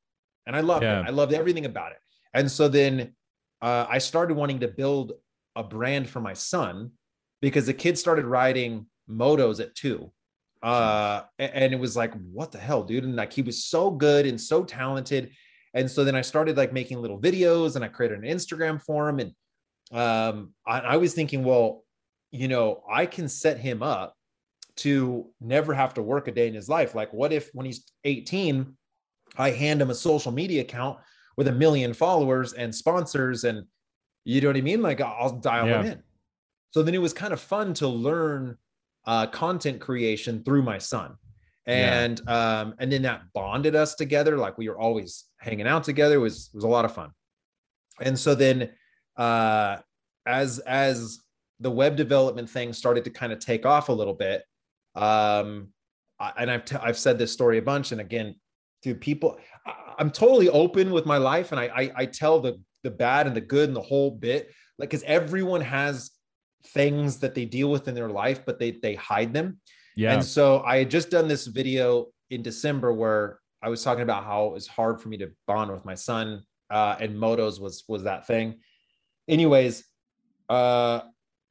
And 0.45 0.55
I 0.55 0.61
loved 0.61 0.83
yeah. 0.83 1.01
it. 1.01 1.07
I 1.07 1.09
loved 1.09 1.33
everything 1.33 1.65
about 1.65 1.91
it. 1.91 1.97
And 2.33 2.51
so 2.51 2.67
then 2.67 3.15
uh, 3.61 3.87
I 3.89 3.97
started 3.97 4.35
wanting 4.35 4.59
to 4.59 4.67
build 4.67 5.13
a 5.55 5.63
brand 5.63 6.07
for 6.07 6.21
my 6.21 6.33
son 6.33 6.91
because 7.41 7.65
the 7.65 7.73
kid 7.73 7.97
started 7.97 8.25
riding 8.25 8.85
motos 9.09 9.59
at 9.59 9.73
two. 9.75 10.11
Uh, 10.65 11.21
and 11.37 11.73
it 11.73 11.79
was 11.79 11.95
like, 11.95 12.13
what 12.31 12.51
the 12.51 12.57
hell, 12.57 12.83
dude? 12.83 13.03
And 13.03 13.15
like 13.15 13.31
he 13.31 13.43
was 13.43 13.65
so 13.65 13.91
good 13.91 14.25
and 14.25 14.41
so 14.41 14.63
talented 14.63 15.31
and 15.75 15.91
so 15.91 16.05
then 16.05 16.15
I 16.15 16.21
started 16.21 16.55
like 16.55 16.73
making 16.73 16.99
little 16.99 17.19
videos 17.19 17.75
and 17.75 17.83
I 17.83 17.89
created 17.89 18.23
an 18.23 18.23
Instagram 18.23 18.81
for 18.81 19.09
him. 19.09 19.19
And 19.19 19.31
um, 19.91 20.53
I, 20.65 20.79
I 20.79 20.97
was 20.97 21.13
thinking, 21.13 21.43
well, 21.43 21.83
you 22.31 22.47
know, 22.47 22.81
I 22.89 23.05
can 23.05 23.27
set 23.27 23.59
him 23.59 23.83
up 23.83 24.15
to 24.77 25.27
never 25.41 25.73
have 25.73 25.93
to 25.95 26.01
work 26.01 26.29
a 26.29 26.31
day 26.31 26.47
in 26.47 26.53
his 26.53 26.69
life. 26.69 26.95
Like, 26.95 27.13
what 27.13 27.33
if 27.33 27.49
when 27.53 27.65
he's 27.65 27.83
18, 28.05 28.73
I 29.37 29.51
hand 29.51 29.81
him 29.81 29.89
a 29.89 29.95
social 29.95 30.31
media 30.31 30.61
account 30.61 30.97
with 31.35 31.49
a 31.49 31.51
million 31.51 31.93
followers 31.93 32.53
and 32.53 32.73
sponsors, 32.73 33.43
and 33.43 33.65
you 34.23 34.39
know 34.39 34.47
what 34.47 34.57
I 34.57 34.61
mean? 34.61 34.81
Like, 34.81 35.01
I'll 35.01 35.37
dial 35.37 35.67
yeah. 35.67 35.81
him 35.81 35.91
in. 35.91 36.03
So 36.71 36.83
then 36.83 36.95
it 36.95 37.01
was 37.01 37.13
kind 37.13 37.33
of 37.33 37.41
fun 37.41 37.73
to 37.75 37.87
learn 37.87 38.57
uh, 39.05 39.27
content 39.27 39.79
creation 39.79 40.43
through 40.43 40.63
my 40.63 40.77
son. 40.77 41.15
And 41.67 42.21
yeah. 42.27 42.59
um 42.59 42.75
and 42.77 42.91
then 42.91 43.01
that 43.03 43.21
bonded 43.33 43.75
us 43.75 43.95
together. 43.95 44.37
Like 44.37 44.57
we 44.57 44.69
were 44.69 44.79
always 44.79 45.25
hanging 45.39 45.67
out 45.67 45.83
together. 45.83 46.15
It 46.15 46.19
was 46.19 46.49
it 46.53 46.55
was 46.55 46.63
a 46.63 46.69
lot 46.69 46.85
of 46.85 46.93
fun. 46.93 47.11
And 47.99 48.17
so 48.17 48.35
then 48.35 48.69
uh 49.17 49.77
as 50.27 50.59
as 50.59 51.19
the 51.59 51.71
web 51.71 51.95
development 51.95 52.49
thing 52.49 52.71
started 52.71 53.03
to 53.05 53.09
kind 53.09 53.33
of 53.33 53.39
take 53.39 53.65
off 53.65 53.89
a 53.89 53.93
little 53.93 54.13
bit 54.13 54.43
um 54.95 55.69
and 56.37 56.51
I've 56.51 56.65
t- 56.65 56.77
I've 56.79 56.99
said 56.99 57.17
this 57.17 57.33
story 57.33 57.57
a 57.57 57.63
bunch. 57.63 57.91
And 57.91 58.01
again 58.01 58.35
to 58.83 58.93
people 58.93 59.39
I, 59.65 59.95
am 59.97 60.11
totally 60.11 60.49
open 60.49 60.91
with 60.91 61.07
my 61.07 61.17
life. 61.17 61.51
And 61.51 61.59
I, 61.59 61.65
I 61.65 61.91
I 61.95 62.05
tell 62.05 62.41
the 62.41 62.61
the 62.83 62.91
bad 62.91 63.25
and 63.25 63.35
the 63.35 63.41
good 63.41 63.69
and 63.69 63.75
the 63.75 63.81
whole 63.81 64.11
bit. 64.11 64.51
Like 64.77 64.89
because 64.89 65.03
everyone 65.03 65.61
has 65.61 66.11
things 66.67 67.17
that 67.19 67.35
they 67.35 67.45
deal 67.45 67.69
with 67.69 67.87
in 67.87 67.95
their 67.95 68.09
life 68.09 68.45
but 68.45 68.59
they 68.59 68.71
they 68.71 68.95
hide 68.95 69.33
them 69.33 69.59
yeah. 69.95 70.13
And 70.13 70.23
so 70.23 70.61
I 70.61 70.77
had 70.77 70.91
just 70.91 71.09
done 71.09 71.27
this 71.27 71.47
video 71.47 72.07
in 72.29 72.41
December 72.41 72.93
where 72.93 73.39
I 73.61 73.69
was 73.69 73.83
talking 73.83 74.03
about 74.03 74.25
how 74.25 74.47
it 74.47 74.53
was 74.53 74.67
hard 74.67 75.01
for 75.01 75.09
me 75.09 75.17
to 75.17 75.31
bond 75.47 75.71
with 75.71 75.85
my 75.85 75.95
son, 75.95 76.43
uh, 76.69 76.97
and 76.99 77.15
motos 77.15 77.59
was 77.59 77.83
was 77.87 78.03
that 78.03 78.27
thing. 78.27 78.59
Anyways, 79.27 79.85
uh, 80.49 81.01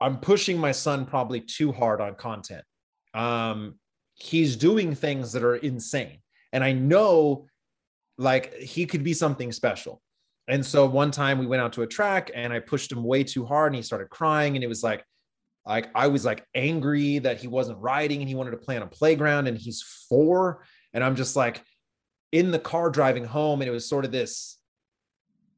I'm 0.01 0.19
pushing 0.19 0.59
my 0.59 0.73
son 0.73 1.07
probably 1.07 1.41
too 1.41 1.73
hard 1.73 2.01
on 2.01 2.15
content. 2.15 2.65
Um, 3.15 3.79
he's 4.15 4.57
doing 4.57 4.95
things 4.95 5.33
that 5.33 5.43
are 5.43 5.57
insane, 5.57 6.19
and 6.53 6.63
I 6.63 6.73
know 6.73 7.47
like 8.19 8.55
he 8.55 8.87
could 8.87 9.03
be 9.03 9.15
something 9.15 9.51
special. 9.51 10.03
And 10.49 10.65
so 10.65 10.87
one 10.87 11.11
time 11.11 11.39
we 11.39 11.47
went 11.47 11.63
out 11.63 11.73
to 11.75 11.83
a 11.83 11.87
track 11.87 12.31
and 12.35 12.53
I 12.53 12.61
pushed 12.61 12.93
him 12.93 13.03
way 13.03 13.25
too 13.25 13.45
hard 13.47 13.73
and 13.73 13.77
he 13.77 13.83
started 13.83 14.11
crying 14.11 14.57
and 14.57 14.65
it 14.65 14.69
was 14.69 14.83
like 14.83 15.05
like 15.67 15.89
I 15.95 16.09
was 16.09 16.25
like 16.25 16.47
angry 16.55 17.19
that 17.21 17.41
he 17.41 17.49
wasn't 17.49 17.79
riding 17.79 18.21
and 18.21 18.29
he 18.29 18.35
wanted 18.35 18.51
to 18.51 18.59
play 18.59 18.77
on 18.77 18.83
a 18.83 18.87
playground 18.87 19.47
and 19.47 19.57
he's 19.57 19.83
four. 19.83 20.65
And 20.93 21.03
I'm 21.03 21.17
just 21.17 21.37
like 21.37 21.63
in 22.33 22.51
the 22.51 22.59
car 22.59 22.91
driving 22.91 23.25
home. 23.25 23.63
And 23.63 23.69
it 23.69 23.73
was 23.73 23.89
sort 23.89 24.05
of 24.05 24.13
this 24.13 24.59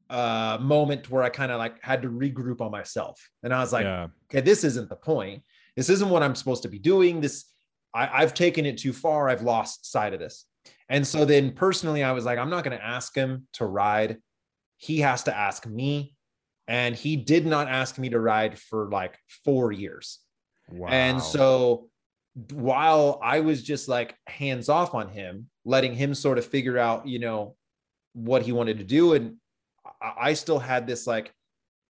uh 0.09 0.57
moment 0.61 1.11
where 1.11 1.23
I 1.23 1.27
kind 1.29 1.51
of 1.51 1.57
like 1.57 1.83
had 1.83 2.03
to 2.03 2.09
regroup 2.09 2.61
on 2.61 2.71
myself. 2.71 3.29
And 3.43 3.53
I 3.53 3.59
was 3.59 3.73
like, 3.73 3.83
yeah. 3.83 4.07
okay, 4.31 4.39
this 4.39 4.63
isn't 4.63 4.87
the 4.87 4.95
point. 4.95 5.43
This 5.75 5.89
isn't 5.89 6.09
what 6.09 6.23
I'm 6.23 6.35
supposed 6.35 6.63
to 6.63 6.69
be 6.69 6.79
doing. 6.79 7.19
This 7.19 7.45
I, 7.93 8.21
I've 8.21 8.33
taken 8.33 8.65
it 8.65 8.77
too 8.77 8.93
far. 8.93 9.27
I've 9.27 9.41
lost 9.41 9.91
sight 9.91 10.13
of 10.13 10.19
this. 10.19 10.45
And 10.89 11.05
so 11.05 11.25
then 11.25 11.51
personally, 11.51 12.03
I 12.03 12.11
was 12.13 12.25
like, 12.25 12.39
I'm 12.39 12.49
not 12.49 12.63
going 12.63 12.77
to 12.77 12.83
ask 12.83 13.13
him 13.13 13.47
to 13.53 13.65
ride. 13.65 14.17
He 14.77 14.99
has 14.99 15.23
to 15.23 15.35
ask 15.35 15.65
me 15.65 16.15
and 16.67 16.95
he 16.95 17.15
did 17.15 17.45
not 17.45 17.67
ask 17.67 17.97
me 17.97 18.09
to 18.09 18.19
ride 18.19 18.59
for 18.59 18.89
like 18.89 19.17
four 19.43 19.71
years. 19.71 20.19
Wow. 20.69 20.89
And 20.89 21.21
so 21.21 21.89
while 22.51 23.19
I 23.23 23.39
was 23.39 23.63
just 23.63 23.87
like 23.87 24.15
hands 24.27 24.69
off 24.69 24.93
on 24.93 25.07
him, 25.07 25.49
letting 25.65 25.95
him 25.95 26.13
sort 26.13 26.37
of 26.37 26.45
figure 26.45 26.77
out, 26.77 27.07
you 27.07 27.19
know, 27.19 27.55
what 28.13 28.41
he 28.41 28.51
wanted 28.51 28.77
to 28.79 28.83
do. 28.83 29.13
And 29.13 29.35
I 30.01 30.33
still 30.33 30.59
had 30.59 30.85
this 30.85 31.07
like 31.07 31.33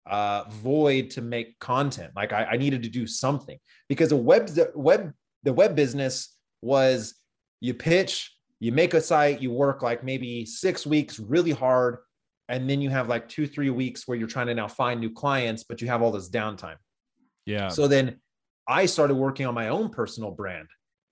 uh, 0.06 0.44
void 0.50 1.12
to 1.12 1.22
make 1.22 1.58
content. 1.60 2.12
Like 2.16 2.34
I, 2.34 2.46
I 2.46 2.58
needed 2.58 2.84
to 2.84 2.90
do 2.90 3.08
something 3.08 3.58
because 3.88 4.12
a 4.12 4.18
web, 4.18 4.48
the 4.48 4.72
web, 4.76 5.14
the 5.44 5.54
web 5.54 5.76
business 5.76 6.36
was 6.62 7.16
you 7.62 7.74
pitch, 7.74 8.36
you 8.60 8.72
make 8.72 8.94
a 8.94 9.02
site, 9.02 9.42
you 9.42 9.52
work 9.52 9.82
like 9.82 10.04
maybe 10.04 10.46
six 10.46 10.86
weeks 10.86 11.20
really 11.20 11.52
hard 11.52 12.00
and 12.48 12.70
then 12.70 12.82
you 12.82 12.90
have 12.90 13.08
like 13.08 13.28
two 13.28 13.48
three 13.48 13.70
weeks 13.70 14.08
where 14.08 14.18
you're 14.18 14.28
trying 14.28 14.48
to 14.48 14.54
now 14.54 14.68
find 14.68 15.00
new 15.00 15.10
clients 15.10 15.64
but 15.64 15.82
you 15.82 15.88
have 15.88 16.02
all 16.02 16.12
this 16.12 16.30
downtime. 16.30 16.76
Yeah. 17.46 17.70
So 17.70 17.88
then 17.88 18.20
i 18.68 18.88
started 18.88 19.14
working 19.16 19.46
on 19.46 19.54
my 19.54 19.70
own 19.70 19.90
personal 19.90 20.32
brand. 20.32 20.68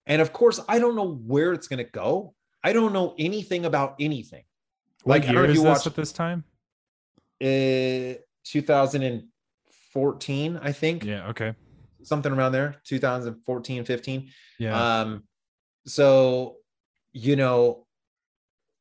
And 0.05 0.21
of 0.21 0.33
course 0.33 0.59
i 0.67 0.79
don't 0.79 0.95
know 0.95 1.15
where 1.15 1.53
it's 1.53 1.67
going 1.67 1.83
to 1.83 1.91
go. 1.91 2.33
I 2.63 2.73
don't 2.73 2.93
know 2.93 3.15
anything 3.19 3.65
about 3.65 3.95
anything. 3.99 4.43
What 5.03 5.21
like 5.21 5.29
year 5.29 5.45
is 5.45 5.57
this 5.57 5.65
watched, 5.65 5.87
at 5.87 5.95
this 5.95 6.11
time? 6.11 6.43
Uh 7.41 8.19
2014 8.45 10.59
i 10.61 10.71
think. 10.71 11.03
Yeah 11.03 11.29
okay. 11.29 11.53
Something 12.03 12.33
around 12.33 12.51
there 12.51 12.75
2014 12.85 13.85
15 13.85 14.29
yeah. 14.59 15.01
Um 15.01 15.23
so 15.85 16.57
you 17.11 17.35
know 17.35 17.85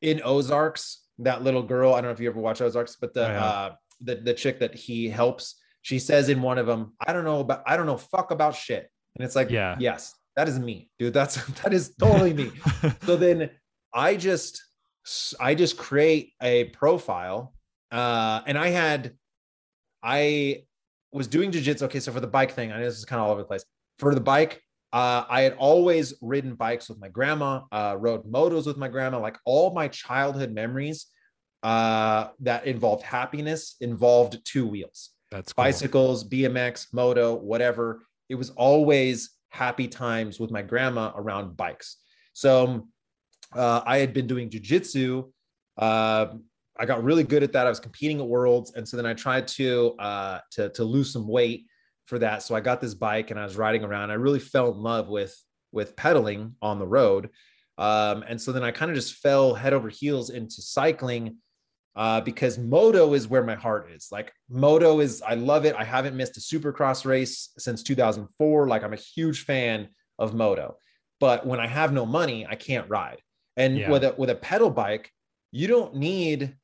in 0.00 0.22
ozarks 0.24 1.01
that 1.18 1.42
little 1.42 1.62
girl. 1.62 1.92
I 1.94 1.96
don't 1.96 2.04
know 2.04 2.10
if 2.10 2.20
you 2.20 2.28
ever 2.28 2.40
watch 2.40 2.60
Ozarks, 2.60 2.96
but 3.00 3.14
the 3.14 3.28
uh, 3.28 3.74
the 4.00 4.16
the 4.16 4.34
chick 4.34 4.58
that 4.60 4.74
he 4.74 5.08
helps, 5.08 5.56
she 5.82 5.98
says 5.98 6.28
in 6.28 6.42
one 6.42 6.58
of 6.58 6.66
them, 6.66 6.94
"I 7.04 7.12
don't 7.12 7.24
know 7.24 7.40
about 7.40 7.62
I 7.66 7.76
don't 7.76 7.86
know 7.86 7.96
fuck 7.96 8.30
about 8.30 8.54
shit," 8.54 8.90
and 9.16 9.24
it's 9.24 9.36
like, 9.36 9.50
yeah, 9.50 9.76
yes, 9.78 10.14
that 10.36 10.48
is 10.48 10.58
me, 10.58 10.90
dude. 10.98 11.14
That's 11.14 11.44
that 11.62 11.72
is 11.72 11.94
totally 11.96 12.32
me. 12.32 12.50
so 13.04 13.16
then 13.16 13.50
I 13.92 14.16
just 14.16 14.62
I 15.40 15.54
just 15.54 15.76
create 15.76 16.32
a 16.40 16.64
profile, 16.64 17.54
uh, 17.90 18.42
and 18.46 18.58
I 18.58 18.68
had 18.68 19.12
I 20.02 20.64
was 21.12 21.26
doing 21.26 21.50
jujitsu. 21.50 21.82
Okay, 21.82 22.00
so 22.00 22.12
for 22.12 22.20
the 22.20 22.26
bike 22.26 22.52
thing, 22.52 22.72
I 22.72 22.78
know 22.78 22.84
this 22.84 22.98
is 22.98 23.04
kind 23.04 23.20
of 23.20 23.26
all 23.26 23.32
over 23.32 23.42
the 23.42 23.48
place. 23.48 23.64
For 23.98 24.14
the 24.14 24.20
bike, 24.20 24.62
uh, 24.92 25.24
I 25.28 25.42
had 25.42 25.54
always 25.54 26.14
ridden 26.20 26.54
bikes 26.54 26.88
with 26.88 27.00
my 27.00 27.08
grandma, 27.08 27.62
uh, 27.72 27.96
rode 27.98 28.24
motos 28.24 28.66
with 28.66 28.76
my 28.76 28.88
grandma. 28.88 29.18
Like 29.20 29.38
all 29.46 29.72
my 29.72 29.88
childhood 29.88 30.52
memories 30.52 31.06
uh, 31.62 32.28
that 32.40 32.66
involved 32.66 33.02
happiness 33.02 33.76
involved 33.80 34.44
two 34.44 34.66
wheels. 34.66 35.10
That's 35.30 35.52
cool. 35.52 35.64
bicycles, 35.64 36.28
BMX, 36.28 36.88
moto, 36.92 37.34
whatever. 37.34 38.02
It 38.28 38.34
was 38.34 38.50
always 38.50 39.30
happy 39.48 39.88
times 39.88 40.38
with 40.38 40.50
my 40.50 40.60
grandma 40.60 41.12
around 41.14 41.56
bikes. 41.56 41.96
So 42.34 42.88
uh, 43.54 43.80
I 43.86 43.98
had 43.98 44.12
been 44.12 44.26
doing 44.26 44.50
jujitsu. 44.50 45.30
Uh, 45.78 46.26
I 46.78 46.84
got 46.84 47.02
really 47.02 47.24
good 47.24 47.42
at 47.42 47.52
that. 47.52 47.66
I 47.66 47.70
was 47.70 47.80
competing 47.80 48.18
at 48.20 48.26
worlds, 48.26 48.72
and 48.74 48.86
so 48.86 48.96
then 48.96 49.06
I 49.06 49.14
tried 49.14 49.46
to 49.48 49.94
uh, 49.98 50.38
to 50.52 50.68
to 50.70 50.84
lose 50.84 51.12
some 51.12 51.28
weight 51.28 51.66
for 52.06 52.18
that. 52.18 52.42
So 52.42 52.54
I 52.54 52.60
got 52.60 52.80
this 52.80 52.94
bike 52.94 53.30
and 53.30 53.38
I 53.38 53.44
was 53.44 53.56
riding 53.56 53.84
around. 53.84 54.10
I 54.10 54.14
really 54.14 54.40
fell 54.40 54.72
in 54.72 54.78
love 54.78 55.08
with 55.08 55.36
with 55.70 55.96
pedaling 55.96 56.54
on 56.60 56.78
the 56.78 56.86
road, 56.86 57.30
um, 57.78 58.24
and 58.28 58.40
so 58.40 58.52
then 58.52 58.62
I 58.62 58.70
kind 58.70 58.90
of 58.90 58.94
just 58.94 59.14
fell 59.14 59.54
head 59.54 59.72
over 59.72 59.88
heels 59.88 60.30
into 60.30 60.60
cycling 60.60 61.38
uh, 61.94 62.20
because 62.20 62.58
moto 62.58 63.14
is 63.14 63.28
where 63.28 63.44
my 63.44 63.54
heart 63.54 63.90
is. 63.94 64.08
Like 64.10 64.32
moto 64.48 65.00
is, 65.00 65.22
I 65.22 65.34
love 65.34 65.64
it. 65.64 65.74
I 65.76 65.84
haven't 65.84 66.16
missed 66.16 66.36
a 66.36 66.40
supercross 66.40 67.04
race 67.04 67.50
since 67.58 67.82
2004. 67.82 68.66
Like 68.66 68.82
I'm 68.82 68.92
a 68.92 68.96
huge 68.96 69.44
fan 69.44 69.88
of 70.18 70.34
moto, 70.34 70.76
but 71.20 71.46
when 71.46 71.60
I 71.60 71.66
have 71.66 71.92
no 71.92 72.06
money, 72.06 72.46
I 72.46 72.54
can't 72.54 72.88
ride. 72.88 73.18
And 73.56 73.78
yeah. 73.78 73.90
with 73.90 74.04
a 74.04 74.14
with 74.16 74.30
a 74.30 74.34
pedal 74.34 74.70
bike, 74.70 75.10
you 75.50 75.66
don't 75.68 75.96
need 75.96 76.56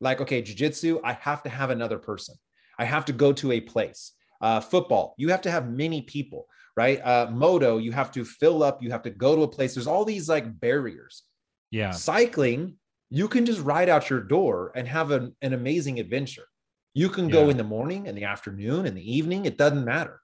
like 0.00 0.20
okay, 0.20 0.42
jujitsu. 0.42 1.00
I 1.04 1.12
have 1.14 1.42
to 1.42 1.50
have 1.50 1.70
another 1.70 1.98
person. 1.98 2.36
I 2.78 2.84
have 2.84 3.04
to 3.06 3.12
go 3.12 3.32
to 3.34 3.52
a 3.52 3.60
place. 3.60 4.12
Uh, 4.40 4.60
football, 4.60 5.14
you 5.16 5.28
have 5.28 5.40
to 5.42 5.50
have 5.50 5.70
many 5.70 6.02
people, 6.02 6.46
right? 6.76 7.00
Uh, 7.04 7.28
moto, 7.30 7.78
you 7.78 7.92
have 7.92 8.10
to 8.12 8.24
fill 8.24 8.62
up. 8.62 8.82
You 8.82 8.90
have 8.90 9.02
to 9.02 9.10
go 9.10 9.34
to 9.36 9.42
a 9.42 9.48
place. 9.48 9.74
There's 9.74 9.86
all 9.86 10.04
these 10.04 10.28
like 10.28 10.60
barriers. 10.60 11.22
Yeah. 11.70 11.92
Cycling, 11.92 12.74
you 13.10 13.28
can 13.28 13.46
just 13.46 13.60
ride 13.60 13.88
out 13.88 14.10
your 14.10 14.20
door 14.20 14.72
and 14.74 14.86
have 14.88 15.10
an, 15.10 15.34
an 15.40 15.52
amazing 15.52 15.98
adventure. 16.00 16.46
You 16.94 17.08
can 17.08 17.28
go 17.28 17.44
yeah. 17.44 17.52
in 17.52 17.56
the 17.56 17.64
morning, 17.64 18.06
in 18.06 18.14
the 18.14 18.24
afternoon, 18.24 18.86
in 18.86 18.94
the 18.94 19.16
evening. 19.16 19.46
It 19.46 19.56
doesn't 19.56 19.84
matter. 19.84 20.20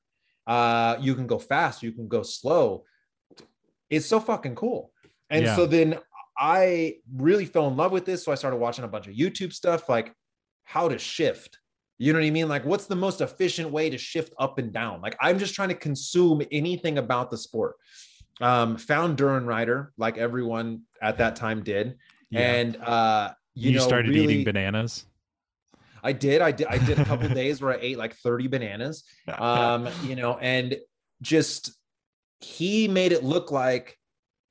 Uh, 0.47 0.97
you 1.01 1.15
can 1.15 1.27
go 1.27 1.39
fast. 1.39 1.83
You 1.83 1.93
can 1.93 2.09
go 2.09 2.23
slow. 2.23 2.85
It's 3.89 4.07
so 4.07 4.21
fucking 4.21 4.57
cool. 4.57 4.93
And 5.31 5.47
yeah. 5.47 5.57
so 5.57 5.67
then 5.67 5.99
I 6.37 6.97
really 7.15 7.45
fell 7.45 7.69
in 7.69 7.77
love 7.77 7.93
with 7.93 8.05
this. 8.05 8.25
So 8.25 8.33
I 8.33 8.35
started 8.35 8.57
watching 8.57 8.85
a 8.85 8.89
bunch 8.89 9.07
of 9.07 9.15
YouTube 9.15 9.53
stuff 9.53 9.89
like 9.89 10.13
how 10.65 10.89
to 10.89 10.99
shift. 10.99 11.60
You 12.01 12.14
know 12.14 12.18
what 12.18 12.24
I 12.24 12.30
mean? 12.30 12.48
Like, 12.48 12.64
what's 12.64 12.86
the 12.86 12.96
most 12.96 13.20
efficient 13.20 13.70
way 13.70 13.90
to 13.90 13.98
shift 13.98 14.32
up 14.38 14.59
and 14.59 14.72
down? 14.72 15.03
Like, 15.03 15.18
I'm 15.20 15.38
just 15.38 15.55
trying 15.55 15.68
to 15.68 15.74
consume 15.74 16.40
anything 16.51 16.96
about 16.96 17.30
the 17.30 17.36
sport. 17.36 17.76
Um, 18.40 18.78
found 18.78 19.18
Durianrider, 19.18 19.88
like 19.98 20.16
everyone 20.16 20.84
at 21.03 21.18
that 21.18 21.36
time 21.36 21.62
did. 21.62 21.98
Yeah. 22.30 22.40
And 22.40 22.76
uh, 22.76 23.32
you, 23.55 23.72
you 23.72 23.76
know, 23.76 23.84
started 23.84 24.14
really, 24.14 24.32
eating 24.32 24.44
bananas. 24.44 25.05
I 26.03 26.12
did. 26.14 26.40
I 26.40 26.53
did. 26.53 26.68
I 26.68 26.78
did 26.78 26.98
a 26.98 27.05
couple 27.05 27.28
days 27.34 27.61
where 27.61 27.74
I 27.74 27.78
ate 27.82 27.98
like 27.98 28.14
30 28.16 28.48
bananas. 28.48 29.05
Um, 29.36 29.86
you 30.03 30.16
know, 30.16 30.38
and 30.38 30.78
just 31.20 31.70
he 32.40 32.88
made 32.88 33.12
it 33.12 33.24
look 33.24 33.51
like 33.51 33.98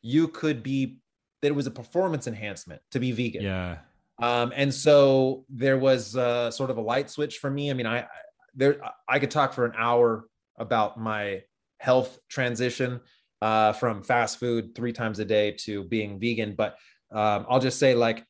you 0.03 0.27
could 0.27 0.61
be 0.61 0.99
that 1.41 1.47
it 1.47 1.55
was 1.55 1.65
a 1.65 1.71
performance 1.71 2.27
enhancement 2.27 2.83
to 2.91 2.99
be 2.99 3.11
vegan. 3.11 3.41
Yeah. 3.41 3.77
Um, 4.21 4.51
and 4.55 4.73
so 4.73 5.45
there 5.49 5.77
was 5.77 6.15
uh, 6.15 6.51
sort 6.51 6.69
of 6.69 6.77
a 6.77 6.81
light 6.81 7.09
switch 7.09 7.37
for 7.37 7.49
me. 7.49 7.69
I 7.69 7.73
mean, 7.73 7.87
I 7.87 8.07
there 8.55 8.79
I 9.07 9.19
could 9.19 9.31
talk 9.31 9.53
for 9.53 9.65
an 9.65 9.73
hour 9.77 10.25
about 10.57 10.99
my 10.99 11.43
health 11.79 12.19
transition 12.29 12.99
uh, 13.41 13.73
from 13.73 14.03
fast 14.03 14.39
food 14.39 14.75
three 14.75 14.91
times 14.91 15.19
a 15.19 15.25
day 15.25 15.51
to 15.59 15.83
being 15.85 16.19
vegan, 16.19 16.55
but 16.55 16.77
um, 17.11 17.45
I'll 17.49 17.61
just 17.61 17.79
say 17.79 17.95
like 17.95 18.25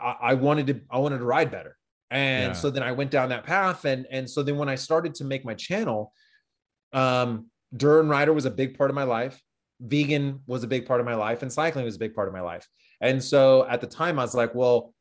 I, 0.00 0.16
I, 0.22 0.34
wanted 0.34 0.66
to 0.68 0.80
I 0.90 0.98
wanted 0.98 1.18
to 1.18 1.24
ride 1.24 1.50
better, 1.50 1.76
and 2.10 2.48
yeah. 2.48 2.52
so 2.52 2.70
then 2.70 2.82
I 2.82 2.92
went 2.92 3.10
down 3.10 3.28
that 3.28 3.44
path, 3.44 3.84
and 3.84 4.06
and 4.10 4.28
so 4.28 4.42
then 4.42 4.56
when 4.56 4.68
I 4.68 4.76
started 4.76 5.14
to 5.16 5.24
make 5.24 5.44
my 5.44 5.54
channel, 5.54 6.12
um, 6.94 7.50
Durianrider 7.74 8.34
was 8.34 8.46
a 8.46 8.50
big 8.50 8.78
part 8.78 8.90
of 8.90 8.94
my 8.94 9.04
life 9.04 9.40
vegan 9.80 10.40
was 10.46 10.64
a 10.64 10.66
big 10.66 10.86
part 10.86 11.00
of 11.00 11.06
my 11.06 11.14
life 11.14 11.42
and 11.42 11.52
cycling 11.52 11.84
was 11.84 11.96
a 11.96 11.98
big 11.98 12.14
part 12.14 12.28
of 12.28 12.34
my 12.34 12.40
life. 12.40 12.66
And 13.00 13.22
so 13.22 13.66
at 13.68 13.80
the 13.80 13.86
time 13.86 14.18
I 14.18 14.22
was 14.22 14.34
like, 14.34 14.54
well, 14.54 14.94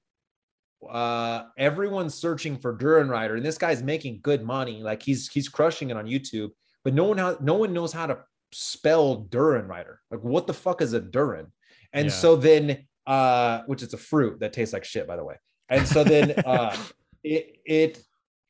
uh, 0.89 1.43
everyone's 1.57 2.13
searching 2.13 2.57
for 2.57 2.77
Durianrider 2.77 3.37
and 3.37 3.45
this 3.45 3.57
guy's 3.57 3.81
making 3.81 4.19
good 4.21 4.43
money. 4.43 4.83
Like 4.83 5.01
he's, 5.01 5.29
he's 5.29 5.49
crushing 5.49 5.89
it 5.89 5.97
on 5.97 6.05
YouTube, 6.05 6.51
but 6.83 6.93
no 6.93 7.05
one, 7.05 7.17
ha- 7.17 7.37
no 7.41 7.55
one 7.55 7.73
knows 7.73 7.93
how 7.93 8.05
to 8.07 8.19
spell 8.51 9.25
Durianrider. 9.29 9.97
Like 10.11 10.23
what 10.23 10.47
the 10.47 10.53
fuck 10.53 10.81
is 10.81 10.93
a 10.93 10.99
Durian? 10.99 11.51
And 11.93 12.07
yeah. 12.07 12.13
so 12.13 12.35
then, 12.35 12.85
uh, 13.07 13.61
which 13.67 13.81
is 13.81 13.93
a 13.93 13.97
fruit 13.97 14.39
that 14.39 14.53
tastes 14.53 14.73
like 14.73 14.83
shit, 14.83 15.07
by 15.07 15.15
the 15.15 15.23
way. 15.23 15.35
And 15.69 15.87
so 15.87 16.03
then, 16.03 16.31
uh, 16.45 16.75
it, 17.23 17.57
it, 17.65 18.03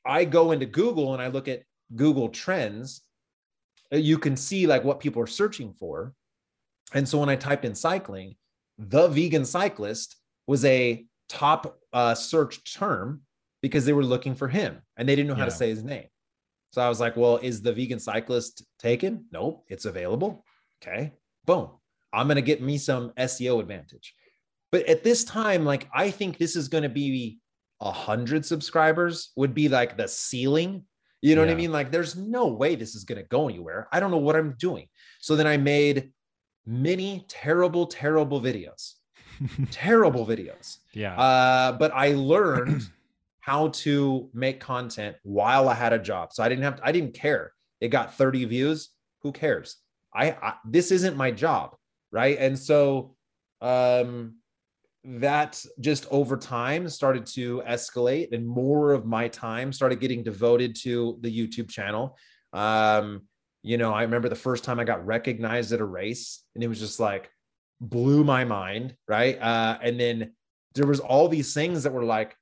I 0.06 0.26
go 0.26 0.52
into 0.52 0.66
Google 0.66 1.14
and 1.14 1.22
I 1.22 1.28
look 1.28 1.48
at 1.48 1.64
Google 1.96 2.30
trends 2.30 3.02
you 3.92 4.18
can 4.18 4.36
see 4.36 4.68
like 4.68 4.84
what 4.84 5.00
people 5.00 5.22
are 5.22 5.28
searching 5.28 5.74
for. 5.74 6.14
And 6.94 7.08
so 7.08 7.20
when 7.20 7.30
I 7.30 7.36
typed 7.36 7.66
in 7.66 7.76
cycling, 7.76 8.36
the 8.78 9.08
vegan 9.08 9.46
cyclist 9.46 10.16
was 10.48 10.66
a 10.66 11.06
top 11.30 11.80
uh, 11.94 12.14
search 12.14 12.74
term 12.74 13.22
because 13.62 13.86
they 13.86 13.94
were 13.94 14.04
looking 14.04 14.36
for 14.36 14.48
him 14.48 14.82
and 14.98 15.08
they 15.08 15.16
didn't 15.16 15.28
know 15.28 15.34
yeah. 15.34 15.40
how 15.40 15.46
to 15.46 15.52
say 15.52 15.70
his 15.70 15.84
name. 15.84 16.08
So 16.72 16.82
I 16.82 16.90
was 16.90 17.00
like, 17.00 17.16
well, 17.16 17.38
is 17.38 17.62
the 17.62 17.74
vegan 17.74 18.00
cyclist 18.00 18.66
taken? 18.80 19.26
Nope, 19.32 19.66
it's 19.70 19.86
available. 19.86 20.44
Okay, 20.84 21.14
boom. 21.46 21.70
I'm 22.14 22.28
going 22.28 22.36
to 22.36 22.42
get 22.42 22.62
me 22.62 22.78
some 22.78 23.12
SEO 23.18 23.60
advantage. 23.60 24.14
But 24.72 24.88
at 24.88 25.04
this 25.04 25.24
time, 25.24 25.66
like, 25.66 25.88
I 25.94 26.12
think 26.12 26.38
this 26.38 26.56
is 26.56 26.68
going 26.68 26.84
to 26.84 26.90
be 26.90 27.40
a 27.82 27.92
hundred 27.92 28.46
subscribers 28.46 29.32
would 29.36 29.54
be 29.54 29.70
like 29.70 29.98
the 29.98 30.08
ceiling 30.08 30.86
you 31.26 31.34
know 31.34 31.42
yeah. 31.42 31.48
what 31.48 31.54
I 31.54 31.58
mean? 31.58 31.72
Like, 31.72 31.92
there's 31.92 32.16
no 32.16 32.46
way 32.46 32.76
this 32.76 32.94
is 32.94 33.04
going 33.04 33.20
to 33.20 33.28
go 33.28 33.50
anywhere. 33.50 33.88
I 33.92 34.00
don't 34.00 34.12
know 34.12 34.18
what 34.18 34.36
I'm 34.36 34.56
doing. 34.60 34.88
So 35.20 35.36
then 35.36 35.48
I 35.48 35.58
made 35.58 36.12
many 36.66 37.26
terrible, 37.28 37.86
terrible 37.88 38.42
videos, 38.42 38.94
terrible 39.72 40.26
videos. 40.28 40.78
Yeah. 40.94 41.20
Uh, 41.20 41.72
but 41.74 41.92
I 41.94 42.14
learned 42.14 42.84
how 43.40 43.70
to 43.70 44.30
make 44.34 44.60
content 44.60 45.16
while 45.24 45.70
I 45.70 45.76
had 45.76 45.94
a 45.94 46.00
job. 46.00 46.34
So 46.34 46.44
I 46.44 46.50
didn't 46.50 46.64
have, 46.64 46.78
to, 46.78 46.86
I 46.86 46.92
didn't 46.92 47.14
care. 47.14 47.54
It 47.82 47.90
got 47.90 48.16
30 48.16 48.46
views. 48.46 48.90
Who 49.22 49.32
cares? 49.32 49.78
I, 50.14 50.32
I 50.32 50.54
this 50.66 50.92
isn't 50.92 51.18
my 51.18 51.32
job. 51.32 51.76
Right. 52.12 52.38
And 52.40 52.58
so, 52.58 53.16
um, 53.62 54.36
that 55.06 55.64
just 55.80 56.08
over 56.10 56.36
time 56.36 56.90
started 56.90 57.26
to 57.28 57.62
escalate 57.68 58.34
and 58.34 58.48
more 58.48 58.92
of 58.92 59.06
my 59.06 59.28
time 59.28 59.72
started 59.72 60.00
getting 60.00 60.24
devoted 60.24 60.76
to 60.76 61.18
the 61.22 61.30
YouTube 61.30 61.70
channel. 61.70 62.18
Um, 62.54 63.22
you 63.66 63.78
know, 63.78 63.94
I 63.94 64.04
remember 64.04 64.30
the 64.30 64.36
first 64.36 64.64
time 64.64 64.80
I 64.80 64.84
got 64.84 65.06
recognized 65.06 65.72
at 65.72 65.82
a 65.82 65.86
race 65.86 66.44
and 66.54 66.64
it 66.64 66.68
was 66.68 66.80
just 66.80 67.00
like 67.00 67.30
blew 67.82 68.24
my 68.24 68.46
mind, 68.46 68.96
right? 69.08 69.42
Uh, 69.42 69.78
and 69.82 70.00
then 70.00 70.34
there 70.74 70.88
was 70.88 71.00
all 71.00 71.28
these 71.28 71.54
things 71.54 71.84
that 71.84 71.94
were 71.94 72.04
like 72.04 72.36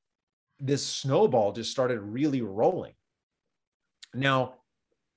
this 0.60 0.86
snowball 0.86 1.52
just 1.52 1.72
started 1.72 2.00
really 2.00 2.42
rolling. 2.42 2.94
Now, 4.14 4.56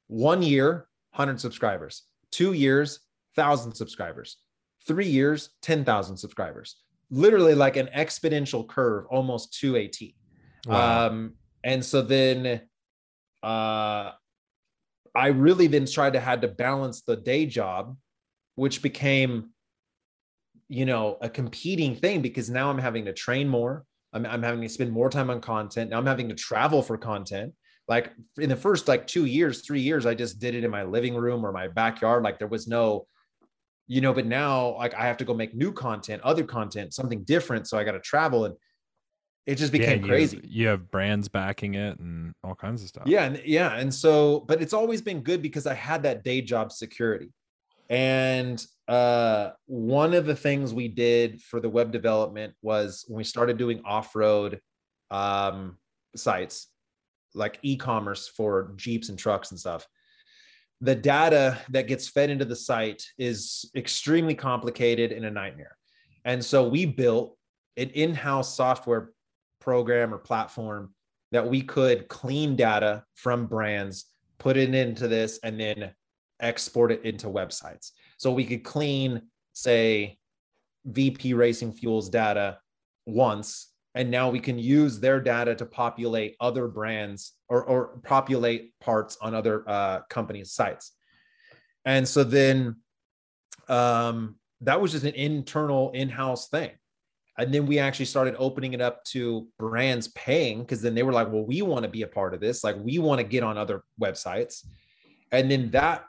one 0.06 0.42
year, 0.42 0.88
100 1.14 1.40
subscribers, 1.40 2.04
two 2.30 2.52
years, 2.52 3.00
1,000 3.34 3.74
subscribers, 3.74 4.38
three 4.86 5.08
years, 5.08 5.50
10,000 5.62 6.16
subscribers 6.16 6.76
literally 7.10 7.54
like 7.54 7.76
an 7.76 7.88
exponential 7.96 8.66
curve 8.66 9.06
almost 9.10 9.58
to 9.60 9.76
a 9.76 9.86
T. 9.86 10.14
Wow. 10.66 11.06
Um, 11.06 11.34
and 11.62 11.84
so 11.84 12.02
then 12.02 12.62
uh, 13.42 14.12
I 15.16 15.28
really 15.28 15.66
then 15.66 15.86
tried 15.86 16.12
to 16.12 16.20
had 16.20 16.42
to 16.42 16.48
balance 16.48 17.02
the 17.02 17.16
day 17.16 17.46
job, 17.46 17.96
which 18.54 18.82
became, 18.82 19.50
you 20.68 20.84
know, 20.84 21.16
a 21.20 21.28
competing 21.28 21.96
thing 21.96 22.20
because 22.20 22.50
now 22.50 22.70
I'm 22.70 22.78
having 22.78 23.06
to 23.06 23.12
train 23.12 23.48
more. 23.48 23.84
I'm, 24.12 24.26
I'm 24.26 24.42
having 24.42 24.60
to 24.60 24.68
spend 24.68 24.92
more 24.92 25.08
time 25.08 25.30
on 25.30 25.40
content. 25.40 25.90
Now 25.90 25.98
I'm 25.98 26.06
having 26.06 26.28
to 26.28 26.34
travel 26.34 26.82
for 26.82 26.98
content. 26.98 27.54
Like 27.88 28.12
in 28.38 28.48
the 28.48 28.56
first 28.56 28.88
like 28.88 29.06
two 29.06 29.24
years, 29.24 29.62
three 29.62 29.80
years, 29.80 30.06
I 30.06 30.14
just 30.14 30.38
did 30.38 30.54
it 30.54 30.64
in 30.64 30.70
my 30.70 30.82
living 30.82 31.14
room 31.14 31.46
or 31.46 31.52
my 31.52 31.68
backyard. 31.68 32.22
Like 32.22 32.38
there 32.38 32.48
was 32.48 32.68
no 32.68 33.06
you 33.88 34.00
know 34.00 34.12
but 34.12 34.26
now 34.26 34.76
like 34.76 34.94
i 34.94 35.06
have 35.06 35.16
to 35.16 35.24
go 35.24 35.32
make 35.32 35.54
new 35.54 35.72
content 35.72 36.20
other 36.22 36.44
content 36.44 36.92
something 36.92 37.22
different 37.22 37.68
so 37.68 37.78
i 37.78 37.84
got 37.84 37.92
to 37.92 38.00
travel 38.00 38.44
and 38.44 38.56
it 39.46 39.56
just 39.56 39.72
became 39.72 40.00
yeah, 40.02 40.08
crazy 40.08 40.36
you 40.36 40.42
have, 40.42 40.50
you 40.50 40.66
have, 40.68 40.90
brands 40.90 41.28
backing 41.28 41.74
it 41.74 41.98
and 41.98 42.34
all 42.42 42.54
kinds 42.54 42.82
of 42.82 42.88
stuff. 42.88 43.04
Yeah 43.06 43.24
and 43.24 43.40
yeah 43.44 43.76
and 43.76 43.92
so 43.92 44.40
but 44.40 44.60
it's 44.60 44.72
always 44.72 45.00
been 45.00 45.20
good 45.20 45.40
because 45.40 45.66
i 45.66 45.74
had 45.74 46.02
that 46.04 46.24
day 46.24 46.40
job 46.40 46.72
security. 46.72 47.32
And 47.88 48.64
uh 48.88 49.50
one 49.66 50.12
of 50.14 50.26
the 50.26 50.36
things 50.36 50.74
we 50.74 50.88
did 50.88 51.40
for 51.40 51.60
the 51.60 51.68
web 51.68 51.92
development 51.92 52.54
was 52.62 53.04
when 53.08 53.18
we 53.18 53.24
started 53.24 53.58
doing 53.58 53.82
off-road 53.84 54.60
um 55.10 55.78
sites 56.16 56.68
like 57.34 57.58
e-commerce 57.62 58.26
for 58.28 58.72
jeeps 58.76 59.08
and 59.08 59.18
trucks 59.18 59.50
and 59.50 59.60
stuff 59.60 59.86
the 60.80 60.94
data 60.94 61.58
that 61.70 61.86
gets 61.86 62.08
fed 62.08 62.30
into 62.30 62.44
the 62.44 62.56
site 62.56 63.02
is 63.18 63.70
extremely 63.74 64.34
complicated 64.34 65.12
and 65.12 65.24
a 65.24 65.30
nightmare. 65.30 65.76
And 66.24 66.44
so 66.44 66.68
we 66.68 66.84
built 66.84 67.36
an 67.76 67.90
in 67.90 68.14
house 68.14 68.54
software 68.56 69.10
program 69.66 70.14
or 70.14 70.18
platform 70.18 70.94
that 71.32 71.44
we 71.44 71.60
could 71.60 72.06
clean 72.06 72.54
data 72.54 73.02
from 73.16 73.46
brands, 73.46 74.04
put 74.38 74.56
it 74.56 74.72
into 74.72 75.08
this, 75.08 75.40
and 75.42 75.58
then 75.58 75.90
export 76.38 76.92
it 76.92 77.02
into 77.02 77.26
websites. 77.26 77.90
So 78.16 78.30
we 78.32 78.44
could 78.44 78.62
clean, 78.62 79.22
say, 79.54 80.18
VP 80.84 81.34
Racing 81.34 81.72
Fuels 81.72 82.08
data 82.08 82.58
once, 83.06 83.72
and 83.96 84.08
now 84.08 84.30
we 84.30 84.38
can 84.38 84.56
use 84.56 85.00
their 85.00 85.20
data 85.20 85.56
to 85.56 85.66
populate 85.66 86.36
other 86.38 86.68
brands 86.68 87.32
or, 87.48 87.64
or 87.64 87.98
populate 88.04 88.78
parts 88.78 89.18
on 89.20 89.34
other 89.34 89.68
uh, 89.68 90.02
companies' 90.08 90.52
sites. 90.52 90.92
And 91.84 92.06
so 92.06 92.22
then 92.22 92.76
um, 93.68 94.36
that 94.60 94.80
was 94.80 94.92
just 94.92 95.04
an 95.04 95.14
internal 95.14 95.90
in-house 95.90 96.50
thing. 96.50 96.70
And 97.38 97.52
then 97.52 97.66
we 97.66 97.78
actually 97.78 98.06
started 98.06 98.34
opening 98.38 98.72
it 98.72 98.80
up 98.80 99.04
to 99.06 99.46
brands 99.58 100.08
paying 100.08 100.60
because 100.60 100.80
then 100.80 100.94
they 100.94 101.02
were 101.02 101.12
like, 101.12 101.30
well, 101.30 101.44
we 101.44 101.60
want 101.62 101.82
to 101.82 101.88
be 101.88 102.02
a 102.02 102.06
part 102.06 102.32
of 102.32 102.40
this. 102.40 102.64
Like, 102.64 102.76
we 102.78 102.98
want 102.98 103.18
to 103.18 103.24
get 103.24 103.42
on 103.42 103.58
other 103.58 103.82
websites. 104.00 104.64
And 105.32 105.50
then 105.50 105.70
that 105.72 106.06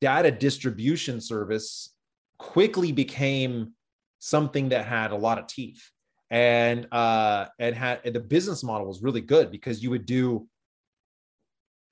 data 0.00 0.30
distribution 0.30 1.20
service 1.20 1.94
quickly 2.38 2.90
became 2.90 3.72
something 4.18 4.70
that 4.70 4.84
had 4.84 5.12
a 5.12 5.16
lot 5.16 5.38
of 5.38 5.46
teeth 5.46 5.90
and 6.32 6.88
uh 6.92 7.46
and 7.58 7.76
had 7.76 8.00
and 8.04 8.14
the 8.14 8.20
business 8.20 8.64
model 8.64 8.86
was 8.86 9.02
really 9.02 9.20
good 9.20 9.50
because 9.50 9.82
you 9.82 9.90
would 9.90 10.06
do 10.06 10.46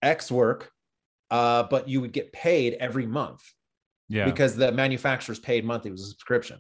x 0.03 0.31
work 0.31 0.73
uh 1.31 1.63
but 1.65 1.89
you 1.89 2.01
would 2.01 2.13
get 2.13 2.33
paid 2.33 2.75
every 2.81 3.07
month 3.07 3.43
yeah 4.09 4.25
because 4.25 4.57
the 4.57 4.73
manufacturers 4.73 5.39
paid 5.39 5.65
monthly 5.65 5.91
it 5.91 5.93
was 5.93 6.03
a 6.03 6.07
subscription 6.07 6.59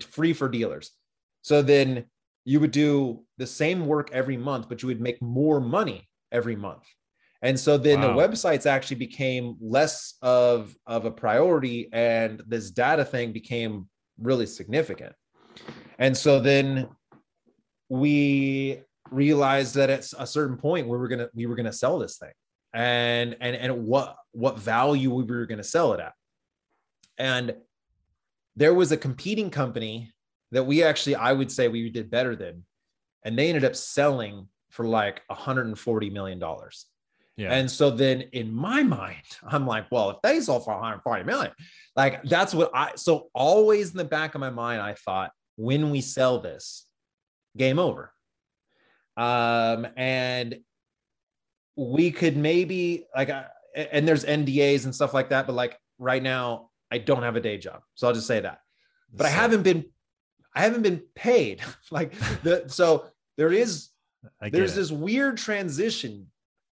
free 0.00 0.32
for 0.32 0.48
dealers 0.48 0.92
so 1.46 1.62
then 1.62 2.04
you 2.44 2.58
would 2.60 2.70
do 2.70 3.22
the 3.38 3.46
same 3.46 3.86
work 3.86 4.10
every 4.12 4.36
month 4.36 4.68
but 4.68 4.82
you 4.82 4.88
would 4.88 5.00
make 5.00 5.20
more 5.22 5.60
money 5.60 6.08
every 6.32 6.56
month 6.56 6.86
and 7.42 7.58
so 7.58 7.76
then 7.76 8.00
wow. 8.00 8.08
the 8.08 8.14
websites 8.14 8.66
actually 8.66 8.96
became 8.96 9.56
less 9.60 10.14
of 10.22 10.74
of 10.86 11.04
a 11.04 11.10
priority 11.10 11.88
and 11.92 12.42
this 12.46 12.70
data 12.70 13.04
thing 13.04 13.32
became 13.32 13.88
really 14.18 14.46
significant. 14.46 15.12
And 15.98 16.16
so 16.16 16.40
then 16.40 16.88
we 17.88 18.80
realized 19.10 19.74
that 19.76 19.90
at 19.90 20.12
a 20.18 20.26
certain 20.26 20.56
point 20.56 20.88
we 20.88 20.96
were 20.96 21.08
gonna 21.08 21.28
we 21.34 21.46
were 21.46 21.54
gonna 21.54 21.72
sell 21.72 21.98
this 21.98 22.18
thing 22.18 22.32
and 22.74 23.36
and 23.40 23.54
and 23.54 23.86
what 23.86 24.16
what 24.32 24.58
value 24.58 25.14
we 25.14 25.22
were 25.22 25.46
gonna 25.46 25.62
sell 25.62 25.92
it 25.92 26.00
at. 26.00 26.14
And 27.18 27.54
there 28.56 28.74
was 28.74 28.92
a 28.92 28.96
competing 28.96 29.50
company 29.50 30.12
that 30.52 30.64
we 30.64 30.82
actually 30.82 31.16
I 31.16 31.32
would 31.32 31.50
say 31.50 31.68
we 31.68 31.88
did 31.90 32.10
better 32.10 32.36
than, 32.36 32.64
and 33.24 33.38
they 33.38 33.48
ended 33.48 33.64
up 33.64 33.76
selling 33.76 34.48
for 34.70 34.86
like 34.86 35.22
140 35.28 36.10
million 36.10 36.38
dollars. 36.38 36.86
Yeah. 37.36 37.52
And 37.52 37.70
so 37.70 37.90
then 37.90 38.22
in 38.32 38.52
my 38.52 38.82
mind, 38.82 39.24
I'm 39.46 39.66
like, 39.66 39.86
well, 39.90 40.10
if 40.10 40.16
they 40.22 40.40
sold 40.40 40.64
for 40.64 40.72
140 40.72 41.24
million, 41.24 41.52
like 41.94 42.22
that's 42.24 42.54
what 42.54 42.70
I 42.74 42.92
so 42.96 43.28
always 43.34 43.90
in 43.90 43.98
the 43.98 44.04
back 44.04 44.34
of 44.34 44.40
my 44.40 44.50
mind, 44.50 44.80
I 44.80 44.94
thought 44.94 45.32
when 45.56 45.90
we 45.90 46.00
sell 46.00 46.38
this, 46.38 46.86
game 47.56 47.78
over. 47.78 48.12
Um, 49.16 49.86
and 49.96 50.58
we 51.76 52.10
could 52.10 52.36
maybe 52.36 53.06
like 53.14 53.30
and 53.74 54.08
there's 54.08 54.24
NDAs 54.24 54.84
and 54.84 54.94
stuff 54.94 55.12
like 55.12 55.30
that, 55.30 55.46
but 55.46 55.54
like 55.54 55.78
right 55.98 56.22
now, 56.22 56.70
I 56.90 56.98
don't 56.98 57.22
have 57.22 57.36
a 57.36 57.40
day 57.40 57.58
job. 57.58 57.82
So 57.94 58.06
I'll 58.06 58.14
just 58.14 58.26
say 58.26 58.40
that. 58.40 58.60
But 59.12 59.26
I 59.26 59.30
haven't 59.30 59.62
been 59.62 59.86
I 60.56 60.62
haven't 60.62 60.82
been 60.82 61.02
paid. 61.14 61.60
like 61.90 62.18
the 62.42 62.64
so 62.66 63.06
there 63.36 63.52
is 63.52 63.90
there's 64.40 64.72
it. 64.72 64.76
this 64.76 64.90
weird 64.90 65.36
transition 65.36 66.26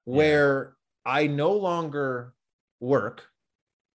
where 0.05 0.77
yeah. 1.07 1.13
I 1.13 1.27
no 1.27 1.53
longer 1.53 2.35
work. 2.81 3.25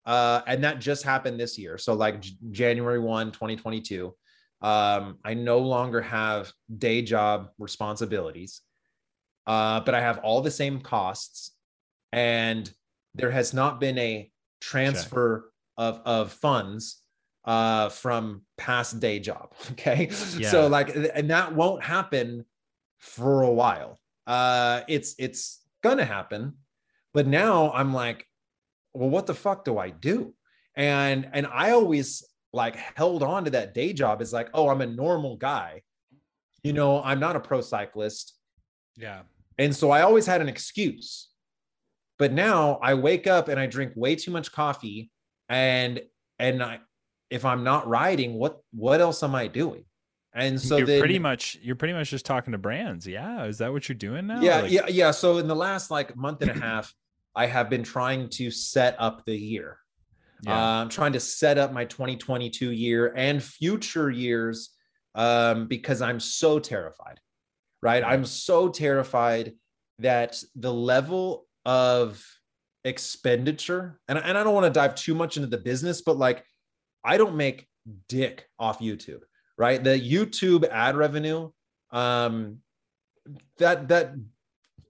Uh, 0.06 0.42
and 0.46 0.64
that 0.64 0.80
just 0.80 1.04
happened 1.04 1.40
this 1.40 1.58
year. 1.58 1.78
So, 1.80 1.94
like 1.94 2.22
J- 2.22 2.36
January 2.52 3.00
1, 3.00 3.32
2022, 3.32 4.14
um, 4.62 5.18
I 5.24 5.34
no 5.34 5.60
longer 5.60 6.00
have 6.02 6.52
day 6.78 7.02
job 7.02 7.50
responsibilities, 7.58 8.62
uh, 9.48 9.80
but 9.80 9.96
I 9.96 10.02
have 10.02 10.20
all 10.20 10.42
the 10.42 10.52
same 10.52 10.80
costs. 10.80 11.56
And 12.12 12.72
there 13.16 13.32
has 13.32 13.52
not 13.52 13.80
been 13.80 13.98
a 13.98 14.32
transfer 14.62 15.52
of, 15.78 16.02
of 16.06 16.32
funds 16.32 17.02
uh, 17.46 17.90
from 17.90 18.42
past 18.58 19.00
day 19.00 19.20
job. 19.20 19.54
Okay. 19.72 20.10
Yeah. 20.38 20.50
So, 20.50 20.68
like, 20.68 20.96
and 20.96 21.30
that 21.30 21.56
won't 21.56 21.84
happen 21.84 22.46
for 23.00 23.44
a 23.44 23.52
while. 23.52 24.00
Uh, 24.28 24.82
it's, 24.88 25.16
it's, 25.20 25.62
going 25.86 26.00
to 26.00 26.06
happen. 26.06 26.54
But 27.14 27.28
now 27.28 27.72
I'm 27.72 27.94
like, 27.94 28.26
well, 28.94 29.10
what 29.10 29.28
the 29.28 29.36
fuck 29.36 29.64
do 29.64 29.78
I 29.78 29.92
do? 29.92 30.34
And 30.76 31.30
and 31.32 31.48
I 31.48 31.72
always 31.72 32.26
like 32.52 32.76
held 32.76 33.22
on 33.24 33.46
to 33.46 33.52
that 33.52 33.74
day 33.74 33.94
job 33.94 34.22
as 34.22 34.34
like, 34.34 34.50
oh, 34.54 34.68
I'm 34.70 34.82
a 34.82 34.88
normal 34.88 35.38
guy. 35.38 35.84
You 36.64 36.74
know, 36.74 37.02
I'm 37.04 37.20
not 37.20 37.36
a 37.36 37.40
pro 37.40 37.62
cyclist. 37.62 38.34
Yeah. 38.98 39.22
And 39.58 39.74
so 39.74 39.92
I 39.92 40.02
always 40.02 40.26
had 40.26 40.42
an 40.42 40.50
excuse. 40.50 41.30
But 42.18 42.34
now 42.34 42.80
I 42.82 42.96
wake 42.96 43.28
up 43.28 43.48
and 43.48 43.60
I 43.60 43.68
drink 43.68 43.94
way 43.96 44.16
too 44.16 44.32
much 44.32 44.52
coffee 44.52 45.12
and 45.48 46.02
and 46.40 46.64
I 46.64 46.80
if 47.36 47.44
I'm 47.44 47.66
not 47.66 47.86
riding, 47.88 48.36
what 48.36 48.60
what 48.72 49.02
else 49.02 49.22
am 49.22 49.36
I 49.36 49.48
doing? 49.48 49.84
And 50.34 50.60
so 50.60 50.78
you're 50.78 50.88
then, 50.88 51.00
pretty 51.00 51.20
much 51.20 51.58
you're 51.62 51.76
pretty 51.76 51.94
much 51.94 52.10
just 52.10 52.26
talking 52.26 52.54
to 52.54 52.58
brands. 52.58 53.06
Yeah. 53.06 53.44
Is 53.44 53.58
that 53.58 53.74
what 53.74 53.88
you're 53.90 53.98
doing 53.98 54.26
now? 54.28 54.42
Yeah, 54.42 54.62
like- 54.62 54.72
yeah, 54.72 54.88
yeah. 54.88 55.12
So 55.12 55.38
in 55.38 55.48
the 55.48 55.56
last 55.56 55.92
like 55.92 56.16
month 56.16 56.42
and 56.42 56.52
a 56.52 56.60
half, 56.68 56.94
I 57.36 57.46
have 57.46 57.70
been 57.70 57.84
trying 57.84 58.30
to 58.30 58.50
set 58.50 58.96
up 59.00 59.26
the 59.26 59.36
year. 59.36 59.78
Yeah. 60.44 60.54
Uh, 60.54 60.82
I'm 60.82 60.90
trying 60.90 61.14
to 61.14 61.20
set 61.20 61.58
up 61.58 61.74
my 61.74 61.84
2022 61.84 62.72
year 62.72 63.14
and 63.16 63.44
future 63.44 64.10
years 64.10 64.72
um, 65.14 65.68
because 65.68 66.02
I'm 66.02 66.22
so 66.22 66.60
terrified, 66.60 67.20
right? 67.82 68.04
I'm 68.04 68.26
so 68.26 68.70
terrified 68.70 69.54
that 70.00 70.42
the 70.56 70.74
level 70.74 71.48
of 71.66 72.26
expenditure, 72.86 74.00
and, 74.08 74.18
and 74.18 74.38
I 74.38 74.44
don't 74.44 74.54
want 74.54 74.66
to 74.66 74.70
dive 74.78 74.96
too 74.96 75.16
much 75.16 75.38
into 75.38 75.48
the 75.48 75.58
business, 75.58 76.02
but 76.02 76.18
like 76.18 76.46
I 77.06 77.18
don't 77.18 77.36
make 77.36 77.68
dick 78.08 78.50
off 78.58 78.80
YouTube 78.80 79.22
right? 79.58 79.84
The 79.84 80.00
YouTube 80.00 80.68
ad 80.70 80.96
revenue, 80.96 81.52
um, 81.92 82.60
that 83.58 83.88
that 83.88 84.14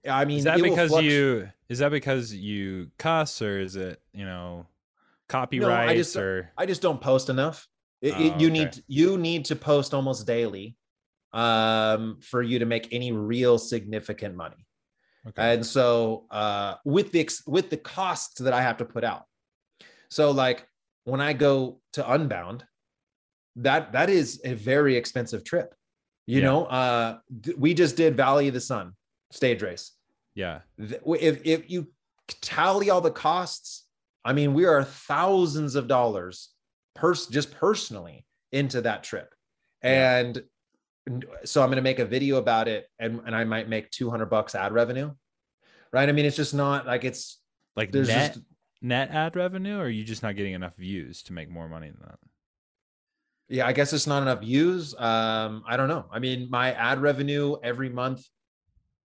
I 0.08 0.24
mean, 0.24 0.38
is 0.38 0.44
that 0.44 0.62
because 0.62 0.92
you 1.02 1.48
is 1.68 1.78
that 1.78 1.90
because 1.90 2.34
you 2.34 2.90
cuss 2.98 3.42
or 3.42 3.60
is 3.60 3.76
it 3.76 4.00
you 4.12 4.24
know 4.24 4.66
copyright 5.28 5.86
no, 5.86 5.92
I 5.92 5.96
just, 5.96 6.16
or 6.16 6.52
I 6.56 6.66
just 6.66 6.82
don't 6.82 7.00
post 7.00 7.28
enough. 7.28 7.66
It, 8.02 8.14
oh, 8.14 8.20
it, 8.20 8.40
you 8.40 8.48
okay. 8.48 8.64
need 8.64 8.84
you 8.86 9.18
need 9.18 9.44
to 9.46 9.56
post 9.56 9.94
almost 9.94 10.26
daily 10.26 10.76
um, 11.32 12.18
for 12.20 12.42
you 12.42 12.58
to 12.58 12.66
make 12.66 12.88
any 12.92 13.12
real 13.12 13.58
significant 13.58 14.36
money. 14.36 14.66
Okay. 15.28 15.54
And 15.54 15.66
so 15.66 16.26
uh, 16.30 16.74
with 16.84 17.10
the 17.10 17.28
with 17.46 17.70
the 17.70 17.76
costs 17.78 18.40
that 18.40 18.52
I 18.52 18.62
have 18.62 18.76
to 18.78 18.84
put 18.84 19.02
out, 19.02 19.24
so 20.08 20.30
like 20.30 20.68
when 21.06 21.20
I 21.20 21.32
go 21.32 21.80
to 21.92 22.12
Unbound, 22.12 22.64
that 23.56 23.92
that 23.92 24.10
is 24.10 24.40
a 24.44 24.54
very 24.54 24.96
expensive 24.96 25.44
trip. 25.44 25.74
You 26.26 26.40
yeah. 26.40 26.44
know, 26.44 26.64
uh, 26.64 27.18
we 27.56 27.72
just 27.74 27.96
did 27.96 28.16
Valley 28.16 28.48
of 28.48 28.54
the 28.54 28.60
Sun 28.60 28.92
stage 29.30 29.62
race. 29.62 29.92
Yeah. 30.34 30.60
If 30.78 31.46
if 31.46 31.70
you 31.70 31.86
tally 32.42 32.90
all 32.90 33.00
the 33.00 33.10
costs, 33.10 33.86
I 34.24 34.32
mean, 34.32 34.52
we 34.52 34.64
are 34.64 34.82
thousands 34.82 35.76
of 35.76 35.86
dollars 35.86 36.50
pers- 36.96 37.28
just 37.28 37.52
personally 37.54 38.26
into 38.50 38.80
that 38.80 39.04
trip. 39.04 39.32
Yeah. 39.84 40.18
And 40.18 40.42
so 41.44 41.62
I'm 41.62 41.68
going 41.68 41.76
to 41.76 41.82
make 41.82 42.00
a 42.00 42.04
video 42.04 42.38
about 42.38 42.66
it 42.66 42.88
and, 42.98 43.20
and 43.24 43.34
I 43.34 43.44
might 43.44 43.68
make 43.68 43.92
200 43.92 44.26
bucks 44.26 44.56
ad 44.56 44.72
revenue. 44.72 45.12
Right. 45.92 46.08
I 46.08 46.12
mean, 46.12 46.24
it's 46.24 46.36
just 46.36 46.52
not 46.52 46.84
like 46.84 47.04
it's 47.04 47.40
like 47.76 47.92
there's 47.92 48.08
net, 48.08 48.34
just 48.34 48.44
net 48.86 49.10
ad 49.10 49.36
revenue, 49.36 49.78
or 49.78 49.84
are 49.84 49.88
you 49.88 50.04
just 50.04 50.22
not 50.22 50.36
getting 50.36 50.54
enough 50.54 50.76
views 50.76 51.22
to 51.24 51.32
make 51.32 51.50
more 51.50 51.68
money 51.68 51.90
than 51.90 52.00
that? 52.00 52.18
yeah, 53.48 53.66
I 53.66 53.72
guess 53.72 53.92
it's 53.92 54.06
not 54.06 54.22
enough 54.22 54.40
views. 54.40 54.94
Um, 54.98 55.62
I 55.66 55.76
don't 55.76 55.88
know. 55.88 56.06
I 56.10 56.18
mean, 56.18 56.48
my 56.50 56.72
ad 56.72 57.00
revenue 57.00 57.56
every 57.62 57.88
month 57.88 58.26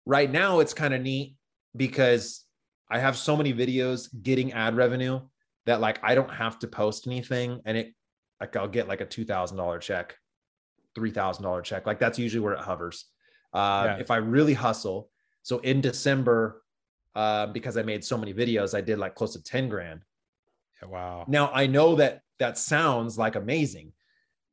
right 0.05 0.32
now, 0.32 0.59
it's 0.59 0.73
kind 0.73 0.93
of 0.93 1.01
neat 1.01 1.36
because 1.75 2.45
I 2.89 2.99
have 2.99 3.17
so 3.17 3.36
many 3.36 3.53
videos 3.53 4.07
getting 4.23 4.53
ad 4.53 4.77
revenue 4.77 5.21
that 5.65 5.82
like 5.82 5.99
I 6.03 6.15
don't 6.15 6.34
have 6.34 6.57
to 6.59 6.67
post 6.67 7.05
anything 7.05 7.59
and 7.65 7.77
it 7.77 7.93
like 8.39 8.55
I'll 8.55 8.69
get 8.69 8.88
like 8.88 9.01
a 9.01 9.05
two 9.05 9.25
thousand 9.25 9.57
dollar 9.57 9.77
check, 9.77 10.15
three 10.95 11.11
thousand 11.11 11.43
dollar 11.43 11.61
check. 11.61 11.86
Like 11.86 11.99
that's 11.99 12.17
usually 12.17 12.41
where 12.41 12.53
it 12.53 12.61
hovers. 12.61 13.05
Uh, 13.53 13.84
yeah. 13.88 13.97
If 13.97 14.09
I 14.09 14.17
really 14.17 14.53
hustle, 14.53 15.09
so 15.43 15.59
in 15.59 15.82
December, 15.82 16.61
uh, 17.16 17.47
because 17.47 17.78
I 17.78 17.82
made 17.82 18.03
so 18.03 18.18
many 18.18 18.34
videos, 18.34 18.76
I 18.76 18.82
did 18.82 18.99
like 18.99 19.16
close 19.16 19.34
to 19.34 19.43
ten 19.43 19.70
grand. 19.70 20.01
Yeah, 20.82 20.89
wow. 20.89 21.26
Now 21.28 21.51
I 21.53 21.68
know 21.68 21.95
that 21.95 22.22
that 22.39 22.57
sounds 22.57 23.18
like 23.18 23.36
amazing, 23.36 23.91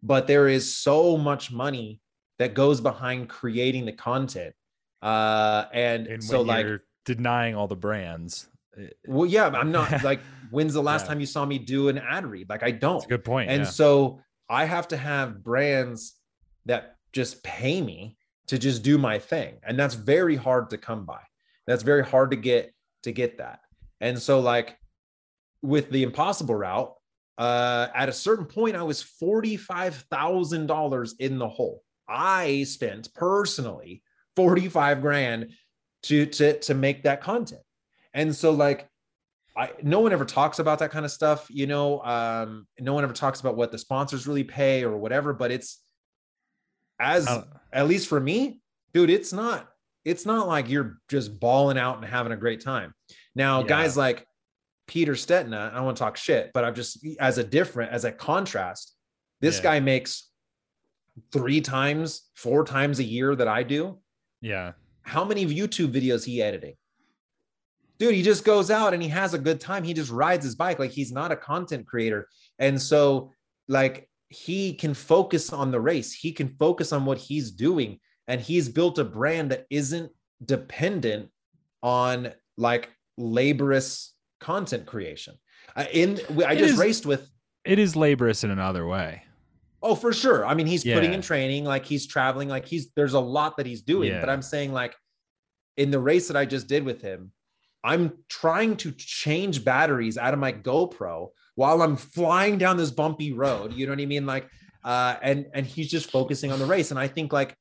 but 0.02 0.26
there 0.26 0.48
is 0.48 0.76
so 0.76 1.16
much 1.16 1.52
money 1.52 2.00
that 2.38 2.54
goes 2.54 2.80
behind 2.80 3.28
creating 3.28 3.86
the 3.86 3.92
content 3.92 4.54
uh 5.02 5.66
and, 5.74 6.06
and 6.06 6.24
so 6.24 6.40
like 6.40 6.66
denying 7.04 7.54
all 7.54 7.68
the 7.68 7.76
brands 7.76 8.48
well 9.06 9.26
yeah 9.26 9.48
i'm 9.48 9.70
not 9.70 10.02
like 10.02 10.20
when's 10.50 10.74
the 10.74 10.82
last 10.82 11.02
yeah. 11.02 11.08
time 11.08 11.20
you 11.20 11.26
saw 11.26 11.44
me 11.44 11.58
do 11.58 11.88
an 11.88 11.98
ad 11.98 12.26
read? 12.26 12.48
Like 12.48 12.62
I 12.62 12.70
don't. 12.70 13.06
good 13.08 13.24
point. 13.24 13.50
And 13.50 13.64
yeah. 13.64 13.68
so 13.68 14.20
I 14.48 14.64
have 14.64 14.88
to 14.88 14.96
have 14.96 15.42
brands 15.42 16.14
that 16.66 16.96
just 17.12 17.42
pay 17.42 17.80
me 17.80 18.16
to 18.48 18.58
just 18.58 18.82
do 18.82 18.98
my 18.98 19.18
thing. 19.18 19.56
And 19.62 19.78
that's 19.78 19.94
very 19.94 20.36
hard 20.36 20.70
to 20.70 20.78
come 20.78 21.04
by. 21.04 21.20
That's 21.66 21.82
very 21.82 22.04
hard 22.04 22.30
to 22.30 22.36
get 22.36 22.72
to 23.02 23.12
get 23.12 23.38
that. 23.38 23.60
And 24.00 24.20
so 24.20 24.40
like 24.40 24.76
with 25.62 25.90
the 25.90 26.02
impossible 26.02 26.54
route, 26.54 26.92
uh, 27.38 27.88
at 27.94 28.08
a 28.08 28.12
certain 28.12 28.46
point, 28.46 28.76
I 28.76 28.82
was 28.82 29.02
$45,000 29.22 31.12
in 31.18 31.38
the 31.38 31.48
hole. 31.48 31.82
I 32.08 32.64
spent 32.64 33.12
personally 33.14 34.02
45 34.36 35.00
grand 35.00 35.50
to, 36.04 36.26
to, 36.26 36.58
to 36.60 36.74
make 36.74 37.02
that 37.04 37.20
content. 37.20 37.62
And 38.14 38.34
so 38.34 38.52
like, 38.52 38.88
I, 39.56 39.70
no 39.82 40.00
one 40.00 40.12
ever 40.12 40.24
talks 40.24 40.58
about 40.58 40.80
that 40.80 40.90
kind 40.90 41.04
of 41.04 41.10
stuff, 41.10 41.46
you 41.48 41.66
know. 41.66 42.02
Um, 42.02 42.66
no 42.78 42.92
one 42.92 43.04
ever 43.04 43.14
talks 43.14 43.40
about 43.40 43.56
what 43.56 43.72
the 43.72 43.78
sponsors 43.78 44.26
really 44.26 44.44
pay 44.44 44.84
or 44.84 44.96
whatever, 44.98 45.32
but 45.32 45.50
it's 45.50 45.80
as 47.00 47.26
at 47.72 47.88
least 47.88 48.08
for 48.08 48.20
me, 48.20 48.60
dude, 48.92 49.08
it's 49.10 49.32
not 49.32 49.68
it's 50.06 50.24
not 50.24 50.46
like 50.46 50.70
you're 50.70 50.98
just 51.08 51.40
balling 51.40 51.76
out 51.76 51.96
and 51.96 52.06
having 52.06 52.30
a 52.30 52.36
great 52.36 52.60
time. 52.62 52.94
Now, 53.34 53.60
yeah. 53.60 53.66
guys 53.66 53.96
like 53.96 54.24
Peter 54.86 55.12
Stetina, 55.12 55.72
I 55.72 55.74
don't 55.74 55.84
want 55.84 55.96
to 55.96 56.02
talk 56.02 56.16
shit, 56.16 56.52
but 56.54 56.64
I'm 56.64 56.76
just 56.76 57.04
as 57.18 57.38
a 57.38 57.44
different, 57.44 57.92
as 57.92 58.04
a 58.04 58.12
contrast, 58.12 58.94
this 59.40 59.56
yeah. 59.56 59.62
guy 59.64 59.80
makes 59.80 60.30
three 61.32 61.60
times, 61.60 62.30
four 62.36 62.64
times 62.64 63.00
a 63.00 63.04
year 63.04 63.34
that 63.34 63.48
I 63.48 63.64
do. 63.64 63.98
Yeah. 64.40 64.72
How 65.02 65.24
many 65.24 65.44
YouTube 65.44 65.92
videos 65.92 66.24
he 66.24 66.40
editing? 66.40 66.74
Dude, 67.98 68.14
he 68.14 68.22
just 68.22 68.44
goes 68.44 68.70
out 68.70 68.94
and 68.94 69.02
he 69.02 69.08
has 69.08 69.34
a 69.34 69.38
good 69.38 69.60
time. 69.60 69.82
He 69.82 69.92
just 69.92 70.12
rides 70.12 70.44
his 70.44 70.54
bike. 70.54 70.78
Like 70.78 70.92
he's 70.92 71.10
not 71.10 71.32
a 71.32 71.36
content 71.36 71.84
creator. 71.84 72.28
And 72.60 72.80
so, 72.80 73.32
like, 73.66 74.08
he 74.28 74.74
can 74.74 74.94
focus 74.94 75.52
on 75.52 75.72
the 75.72 75.80
race. 75.80 76.12
He 76.12 76.30
can 76.30 76.54
focus 76.58 76.92
on 76.92 77.04
what 77.04 77.18
he's 77.18 77.50
doing. 77.50 77.98
And 78.28 78.40
he's 78.40 78.68
built 78.68 78.98
a 78.98 79.04
brand 79.04 79.50
that 79.50 79.66
isn't 79.70 80.10
dependent 80.44 81.30
on 81.82 82.32
like 82.56 82.90
laborious 83.16 84.14
content 84.40 84.86
creation. 84.86 85.34
Uh, 85.74 85.84
in 85.92 86.20
I 86.44 86.52
it 86.52 86.58
just 86.58 86.74
is, 86.74 86.78
raced 86.78 87.06
with. 87.06 87.30
It 87.64 87.78
is 87.78 87.96
laborious 87.96 88.44
in 88.44 88.50
another 88.50 88.86
way. 88.86 89.22
Oh, 89.82 89.94
for 89.94 90.12
sure. 90.12 90.44
I 90.44 90.54
mean, 90.54 90.66
he's 90.66 90.84
yeah. 90.84 90.94
putting 90.94 91.12
in 91.12 91.20
training, 91.20 91.64
like 91.64 91.84
he's 91.84 92.06
traveling, 92.06 92.48
like 92.48 92.66
he's 92.66 92.90
there's 92.96 93.14
a 93.14 93.20
lot 93.20 93.56
that 93.58 93.66
he's 93.66 93.82
doing. 93.82 94.10
Yeah. 94.10 94.20
But 94.20 94.30
I'm 94.30 94.42
saying, 94.42 94.72
like, 94.72 94.94
in 95.76 95.90
the 95.90 96.00
race 96.00 96.28
that 96.28 96.36
I 96.36 96.44
just 96.44 96.66
did 96.66 96.84
with 96.84 97.02
him, 97.02 97.32
I'm 97.84 98.18
trying 98.28 98.76
to 98.78 98.92
change 98.92 99.64
batteries 99.64 100.18
out 100.18 100.34
of 100.34 100.40
my 100.40 100.52
GoPro 100.52 101.28
while 101.54 101.82
I'm 101.82 101.96
flying 101.96 102.58
down 102.58 102.76
this 102.76 102.90
bumpy 102.90 103.32
road. 103.32 103.72
You 103.74 103.86
know 103.86 103.92
what 103.92 104.00
I 104.00 104.06
mean? 104.06 104.26
Like, 104.26 104.48
uh, 104.82 105.16
and 105.22 105.46
and 105.52 105.66
he's 105.66 105.90
just 105.90 106.10
focusing 106.10 106.50
on 106.50 106.58
the 106.58 106.66
race. 106.66 106.90
And 106.90 106.98
I 106.98 107.08
think 107.08 107.32
like 107.32 107.54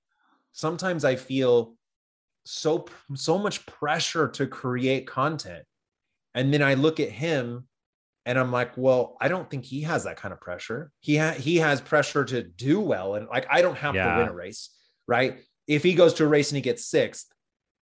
sometimes 0.56 1.06
I 1.06 1.18
feel 1.18 1.76
so 2.46 2.86
so 3.14 3.38
much 3.38 3.66
pressure 3.66 4.28
to 4.30 4.48
create 4.48 5.06
content 5.06 5.66
and 6.34 6.54
then 6.54 6.64
I 6.64 6.74
look 6.74 7.00
at 7.00 7.10
him 7.10 7.68
and 8.26 8.40
I'm 8.40 8.52
like, 8.52 8.72
well, 8.76 9.18
I 9.22 9.28
don't 9.28 9.48
think 9.50 9.66
he 9.66 9.82
has 9.82 10.06
that 10.06 10.18
kind 10.18 10.34
of 10.34 10.42
pressure. 10.42 10.92
He 11.00 11.16
ha- 11.18 11.34
he 11.34 11.58
has 11.58 11.80
pressure 11.80 12.26
to 12.26 12.42
do 12.42 12.80
well, 12.80 13.16
and 13.16 13.28
like 13.28 13.46
I 13.52 13.62
don't 13.62 13.78
have 13.78 13.94
yeah. 13.94 14.16
to 14.16 14.20
win 14.20 14.30
a 14.30 14.34
race, 14.34 14.72
right? 15.08 15.38
If 15.68 15.84
he 15.84 15.94
goes 15.94 16.16
to 16.16 16.26
a 16.26 16.28
race 16.28 16.50
and 16.50 16.56
he 16.56 16.62
gets 16.62 16.86
sixth, 16.86 17.28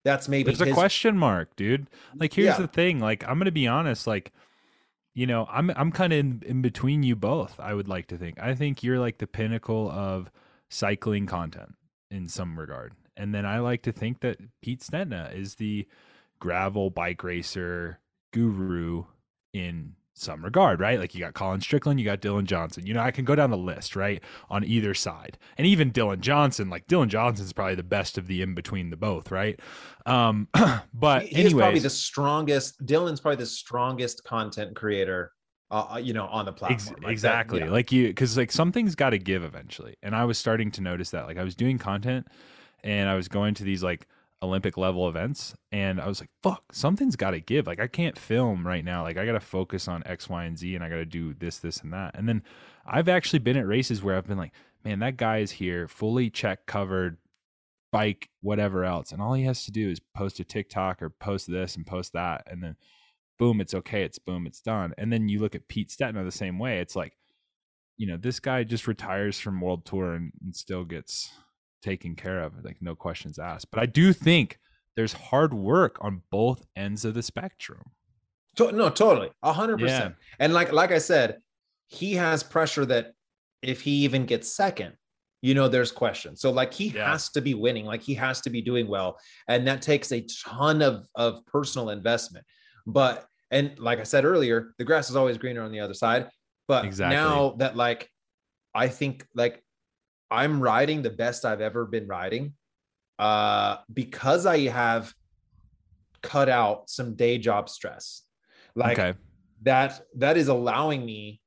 that's 0.04 0.28
maybe 0.28 0.52
there's 0.52 0.60
his- 0.60 0.70
a 0.70 0.74
question 0.74 1.18
mark, 1.18 1.56
dude. 1.56 1.88
Like 2.16 2.34
here's 2.34 2.48
yeah. 2.48 2.58
the 2.58 2.68
thing, 2.68 3.00
like 3.00 3.24
I'm 3.26 3.38
gonna 3.38 3.52
be 3.52 3.68
honest, 3.68 4.06
like 4.06 4.34
you 5.14 5.28
know, 5.28 5.48
I'm 5.50 5.72
I'm 5.78 5.92
kind 5.92 6.12
of 6.12 6.20
in, 6.20 6.44
in 6.46 6.62
between 6.62 7.04
you 7.04 7.16
both. 7.16 7.58
I 7.60 7.74
would 7.74 7.88
like 7.88 8.08
to 8.08 8.18
think. 8.18 8.38
I 8.38 8.54
think 8.54 8.84
you're 8.84 9.00
like 9.00 9.20
the 9.20 9.28
pinnacle 9.28 9.90
of 9.90 10.30
cycling 10.70 11.26
content 11.26 11.74
in 12.14 12.28
some 12.28 12.58
regard, 12.58 12.94
and 13.18 13.34
then 13.34 13.46
I 13.46 13.60
like 13.60 13.82
to 13.84 13.92
think 13.92 14.22
that 14.22 14.38
Pete 14.62 14.82
Stetina 14.82 15.36
is 15.36 15.56
the 15.56 15.88
gravel 16.40 16.90
bike 16.90 17.24
racer 17.24 18.00
guru 18.32 19.06
in 19.54 19.96
some 20.16 20.44
regard, 20.44 20.80
right? 20.80 21.00
Like 21.00 21.16
you 21.16 21.22
got 21.22 21.34
Colin 21.34 21.62
Strickland, 21.62 22.00
you 22.00 22.06
got 22.06 22.22
Dylan 22.22 22.46
Johnson. 22.46 22.86
You 22.86 22.94
know, 22.94 23.02
I 23.02 23.12
can 23.12 23.26
go 23.26 23.36
down 23.36 23.50
the 23.50 23.58
list, 23.58 23.96
right? 23.96 24.22
On 24.50 24.64
either 24.64 24.94
side. 24.94 25.38
And 25.58 25.66
even 25.66 25.92
Dylan 25.92 26.20
Johnson, 26.20 26.70
like 26.70 26.88
Dylan 26.88 27.08
Johnson's 27.08 27.54
probably 27.54 27.76
the 27.76 27.84
best 27.84 28.18
of 28.18 28.28
the 28.28 28.42
in 28.42 28.54
between 28.54 28.90
the 28.90 28.98
both, 28.98 29.32
right? 29.32 29.60
Um, 30.06 30.48
but 30.94 31.24
he's 31.24 31.46
anyways, 31.46 31.62
probably 31.62 31.80
the 31.80 31.90
strongest. 31.90 32.86
Dylan's 32.86 33.20
probably 33.20 33.38
the 33.38 33.46
strongest 33.48 34.24
content 34.24 34.76
creator 34.76 35.32
uh, 35.74 35.94
uh 35.94 35.98
you 35.98 36.14
know, 36.14 36.28
on 36.28 36.46
the 36.46 36.54
platform. 36.54 37.02
Like 37.02 37.12
exactly. 37.12 37.60
That, 37.60 37.66
yeah. 37.66 37.72
Like 37.72 37.92
you, 37.92 38.08
because 38.08 38.38
like 38.38 38.52
something's 38.52 38.96
got 38.96 39.10
to 39.10 39.18
give 39.18 39.44
eventually. 39.44 39.96
And 40.02 40.16
I 40.16 40.26
was 40.26 40.38
starting 40.38 40.72
to 40.72 40.82
notice 40.82 41.10
that. 41.12 41.26
Like 41.26 41.38
I 41.38 41.44
was 41.44 41.56
doing 41.56 41.78
content 41.78 42.28
and 42.84 43.10
I 43.10 43.16
was 43.16 43.28
going 43.28 43.56
to 43.56 43.64
these 43.64 43.84
like 43.84 44.08
Olympic 44.44 44.78
level 44.78 45.08
events. 45.08 45.56
And 45.72 46.00
I 46.00 46.08
was 46.08 46.20
like, 46.20 46.30
fuck, 46.44 46.74
something's 46.74 47.16
got 47.16 47.32
to 47.32 47.40
give. 47.40 47.66
Like, 47.66 47.80
I 47.80 47.88
can't 47.88 48.20
film 48.20 48.68
right 48.68 48.84
now. 48.84 49.02
Like, 49.02 49.18
I 49.18 49.26
got 49.26 49.32
to 49.32 49.40
focus 49.40 49.88
on 49.88 50.04
X, 50.06 50.30
Y, 50.30 50.44
and 50.44 50.58
Z, 50.58 50.76
and 50.76 50.84
I 50.84 50.90
got 50.90 50.98
to 50.98 51.06
do 51.06 51.34
this, 51.34 51.58
this, 51.58 51.78
and 51.78 51.94
that. 51.94 52.12
And 52.16 52.28
then 52.28 52.44
I've 52.86 53.10
actually 53.10 53.40
been 53.40 53.58
at 53.58 53.66
races 53.66 54.04
where 54.04 54.18
I've 54.18 54.28
been 54.28 54.38
like, 54.38 54.54
man, 54.84 55.00
that 55.00 55.18
guy 55.18 55.38
is 55.38 55.52
here, 55.52 55.88
fully 55.88 56.30
check 56.30 56.66
covered, 56.66 57.18
bike, 57.92 58.30
whatever 58.42 58.84
else. 58.84 59.12
And 59.12 59.22
all 59.22 59.34
he 59.34 59.46
has 59.46 59.64
to 59.66 59.72
do 59.72 59.90
is 59.90 60.02
post 60.14 60.40
a 60.42 60.44
TikTok 60.44 61.02
or 61.02 61.10
post 61.10 61.50
this 61.50 61.78
and 61.78 61.88
post 61.88 62.12
that. 62.14 62.44
And 62.48 62.62
then 62.62 62.76
boom, 63.38 63.62
it's 63.62 63.74
okay. 63.74 64.04
It's 64.04 64.20
boom, 64.20 64.46
it's 64.48 64.62
done. 64.62 64.94
And 64.98 65.12
then 65.12 65.30
you 65.30 65.40
look 65.40 65.56
at 65.56 65.68
Pete 65.68 65.90
Stetina 65.90 66.24
the 66.24 66.32
same 66.32 66.60
way. 66.60 66.80
It's 66.80 66.96
like, 66.96 67.14
you 67.98 68.08
know, 68.08 68.18
this 68.18 68.40
guy 68.40 68.64
just 68.64 68.88
retires 68.88 69.40
from 69.40 69.62
World 69.62 69.86
Tour 69.86 70.16
and, 70.16 70.32
and 70.44 70.56
still 70.56 70.84
gets 70.84 71.32
taken 71.82 72.16
care 72.16 72.42
of, 72.42 72.64
like 72.64 72.78
no 72.82 72.96
questions 72.96 73.38
asked. 73.38 73.70
But 73.72 73.82
I 73.82 73.86
do 73.86 74.14
think 74.14 74.60
there's 74.96 75.14
hard 75.14 75.54
work 75.54 75.98
on 76.02 76.22
both 76.32 76.66
ends 76.76 77.06
of 77.06 77.14
the 77.14 77.24
spectrum. 77.24 77.92
To- 78.56 78.72
no, 78.72 78.90
totally, 78.90 79.32
a 79.42 79.52
hundred 79.52 79.80
percent. 79.80 80.16
And 80.40 80.54
like 80.54 80.72
like 80.72 80.92
I 80.92 81.00
said, 81.00 81.38
he 81.88 82.14
has 82.14 82.44
pressure 82.44 82.86
that 82.86 83.14
if 83.62 83.82
he 83.82 84.04
even 84.04 84.26
gets 84.26 84.56
second, 84.56 84.94
you 85.42 85.54
know, 85.54 85.68
there's 85.68 85.92
questions. 85.92 86.40
So 86.40 86.52
like 86.52 86.74
he 86.74 86.90
yeah. 86.90 87.12
has 87.12 87.30
to 87.32 87.42
be 87.42 87.54
winning, 87.54 87.86
like 87.86 88.02
he 88.02 88.14
has 88.16 88.42
to 88.42 88.50
be 88.50 88.62
doing 88.62 88.88
well, 88.88 89.18
and 89.48 89.68
that 89.68 89.82
takes 89.82 90.12
a 90.12 90.26
ton 90.46 90.82
of 90.82 91.08
of 91.16 91.46
personal 91.48 91.90
investment. 91.90 92.46
But 92.86 93.26
and 93.52 93.78
like 93.80 94.00
I 94.00 94.04
said 94.04 94.26
earlier, 94.26 94.74
the 94.78 94.84
grass 94.84 95.10
is 95.10 95.16
always 95.16 95.38
greener 95.38 95.62
on 95.64 95.72
the 95.72 95.80
other 95.80 95.94
side. 95.94 96.30
But 96.68 96.86
exactly. 96.86 97.16
now 97.16 97.56
that 97.58 97.76
like 97.76 98.10
I 98.74 98.88
think 98.88 99.26
like 99.36 99.64
I'm 100.32 100.62
riding 100.62 101.02
the 101.02 101.10
best 101.12 101.46
I've 101.46 101.62
ever 101.62 101.86
been 101.86 102.08
riding 102.08 102.54
uh, 103.20 103.78
because 103.94 104.46
I 104.46 104.68
have 104.68 105.14
cut 106.22 106.50
out 106.50 106.90
some 106.90 107.16
day 107.16 107.38
job 107.38 107.70
stress. 107.70 108.24
Like 108.76 108.98
okay. 108.98 109.18
that, 109.62 110.02
that 110.16 110.38
is 110.38 110.48
allowing 110.48 111.06
me 111.06 111.40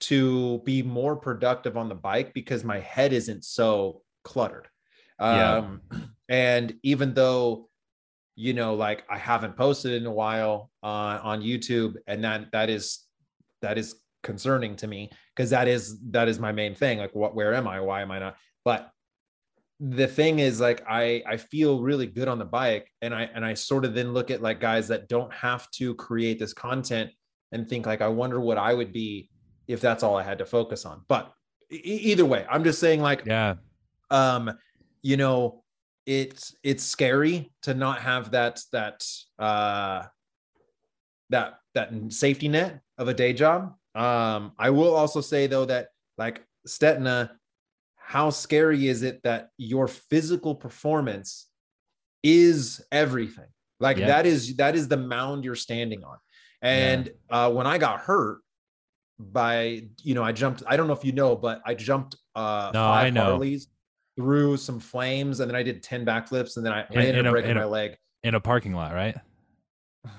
to 0.00 0.60
be 0.64 0.82
more 0.82 1.16
productive 1.16 1.76
on 1.76 1.88
the 1.90 1.94
bike 1.94 2.32
because 2.32 2.64
my 2.64 2.80
head 2.80 3.12
isn't 3.12 3.44
so 3.44 4.02
cluttered. 4.24 4.68
Um, 5.18 5.82
yeah. 5.92 5.98
and 6.30 6.74
even 6.82 7.12
though, 7.12 7.68
you 8.40 8.54
know, 8.54 8.74
like 8.74 9.04
I 9.10 9.18
haven't 9.18 9.54
posted 9.54 9.92
in 9.92 10.06
a 10.06 10.10
while 10.10 10.70
uh, 10.82 11.20
on 11.22 11.42
YouTube, 11.42 11.96
and 12.06 12.24
that 12.24 12.50
that 12.52 12.70
is 12.70 13.00
that 13.60 13.76
is 13.76 13.96
concerning 14.22 14.76
to 14.76 14.86
me 14.86 15.10
because 15.36 15.50
that 15.50 15.68
is 15.68 16.00
that 16.10 16.26
is 16.26 16.38
my 16.38 16.50
main 16.50 16.74
thing 16.74 16.98
like 16.98 17.14
what 17.14 17.34
where 17.34 17.52
am 17.52 17.68
i? 17.68 17.80
Why 17.80 18.00
am 18.00 18.10
i 18.10 18.18
not? 18.18 18.36
But 18.64 18.90
the 19.82 20.06
thing 20.06 20.40
is 20.40 20.60
like 20.60 20.82
i 20.86 21.22
i 21.26 21.38
feel 21.38 21.80
really 21.80 22.06
good 22.06 22.28
on 22.28 22.38
the 22.38 22.44
bike 22.44 22.92
and 23.00 23.14
i 23.14 23.22
and 23.34 23.46
i 23.46 23.54
sort 23.54 23.82
of 23.86 23.94
then 23.94 24.12
look 24.12 24.30
at 24.30 24.42
like 24.42 24.60
guys 24.60 24.86
that 24.86 25.08
don't 25.08 25.32
have 25.32 25.70
to 25.70 25.94
create 25.94 26.38
this 26.38 26.52
content 26.52 27.10
and 27.52 27.66
think 27.66 27.86
like 27.86 28.02
i 28.02 28.06
wonder 28.06 28.38
what 28.40 28.58
i 28.58 28.74
would 28.74 28.92
be 28.92 29.30
if 29.68 29.80
that's 29.80 30.02
all 30.02 30.18
i 30.18 30.22
had 30.22 30.36
to 30.36 30.44
focus 30.44 30.84
on. 30.84 31.00
But 31.08 31.32
e- 31.72 31.76
either 31.76 32.26
way 32.26 32.44
i'm 32.50 32.62
just 32.62 32.78
saying 32.78 33.00
like 33.00 33.22
yeah. 33.24 33.54
um 34.10 34.52
you 35.00 35.16
know 35.16 35.64
it's 36.06 36.54
it's 36.62 36.84
scary 36.84 37.52
to 37.62 37.74
not 37.74 38.00
have 38.00 38.32
that 38.32 38.60
that 38.72 39.04
uh 39.38 40.04
that 41.30 41.58
that 41.74 41.92
safety 42.08 42.48
net 42.48 42.80
of 42.98 43.08
a 43.08 43.14
day 43.14 43.32
job 43.32 43.74
um, 43.94 44.52
I 44.58 44.70
will 44.70 44.94
also 44.94 45.20
say 45.20 45.46
though 45.46 45.64
that 45.64 45.88
like 46.16 46.44
Stetina, 46.66 47.30
how 47.96 48.30
scary 48.30 48.88
is 48.88 49.02
it 49.02 49.22
that 49.24 49.50
your 49.56 49.88
physical 49.88 50.54
performance 50.54 51.48
is 52.22 52.84
everything? 52.92 53.46
Like 53.80 53.96
yeah. 53.96 54.08
that 54.08 54.26
is 54.26 54.56
that 54.56 54.76
is 54.76 54.88
the 54.88 54.96
mound 54.96 55.44
you're 55.44 55.54
standing 55.54 56.04
on. 56.04 56.18
And 56.62 57.10
yeah. 57.30 57.46
uh, 57.46 57.50
when 57.50 57.66
I 57.66 57.78
got 57.78 58.00
hurt 58.00 58.40
by 59.18 59.82
you 60.02 60.14
know 60.14 60.22
I 60.22 60.32
jumped 60.32 60.62
I 60.66 60.76
don't 60.76 60.86
know 60.86 60.94
if 60.94 61.04
you 61.04 61.12
know 61.12 61.36
but 61.36 61.60
I 61.66 61.74
jumped 61.74 62.16
uh 62.34 62.70
no, 62.72 62.80
five 62.80 63.06
I 63.06 63.10
know. 63.10 63.24
Harleys 63.24 63.68
through 64.16 64.56
some 64.56 64.80
flames 64.80 65.40
and 65.40 65.50
then 65.50 65.56
I 65.56 65.62
did 65.62 65.82
10 65.82 66.04
backflips 66.04 66.56
and 66.56 66.66
then 66.66 66.72
I, 66.72 66.86
in, 66.90 66.98
I 66.98 67.06
ended 67.06 67.26
up 67.26 67.32
breaking 67.32 67.54
my 67.54 67.64
leg 67.64 67.96
in 68.22 68.34
a 68.34 68.40
parking 68.40 68.74
lot, 68.74 68.92
right? 68.92 69.16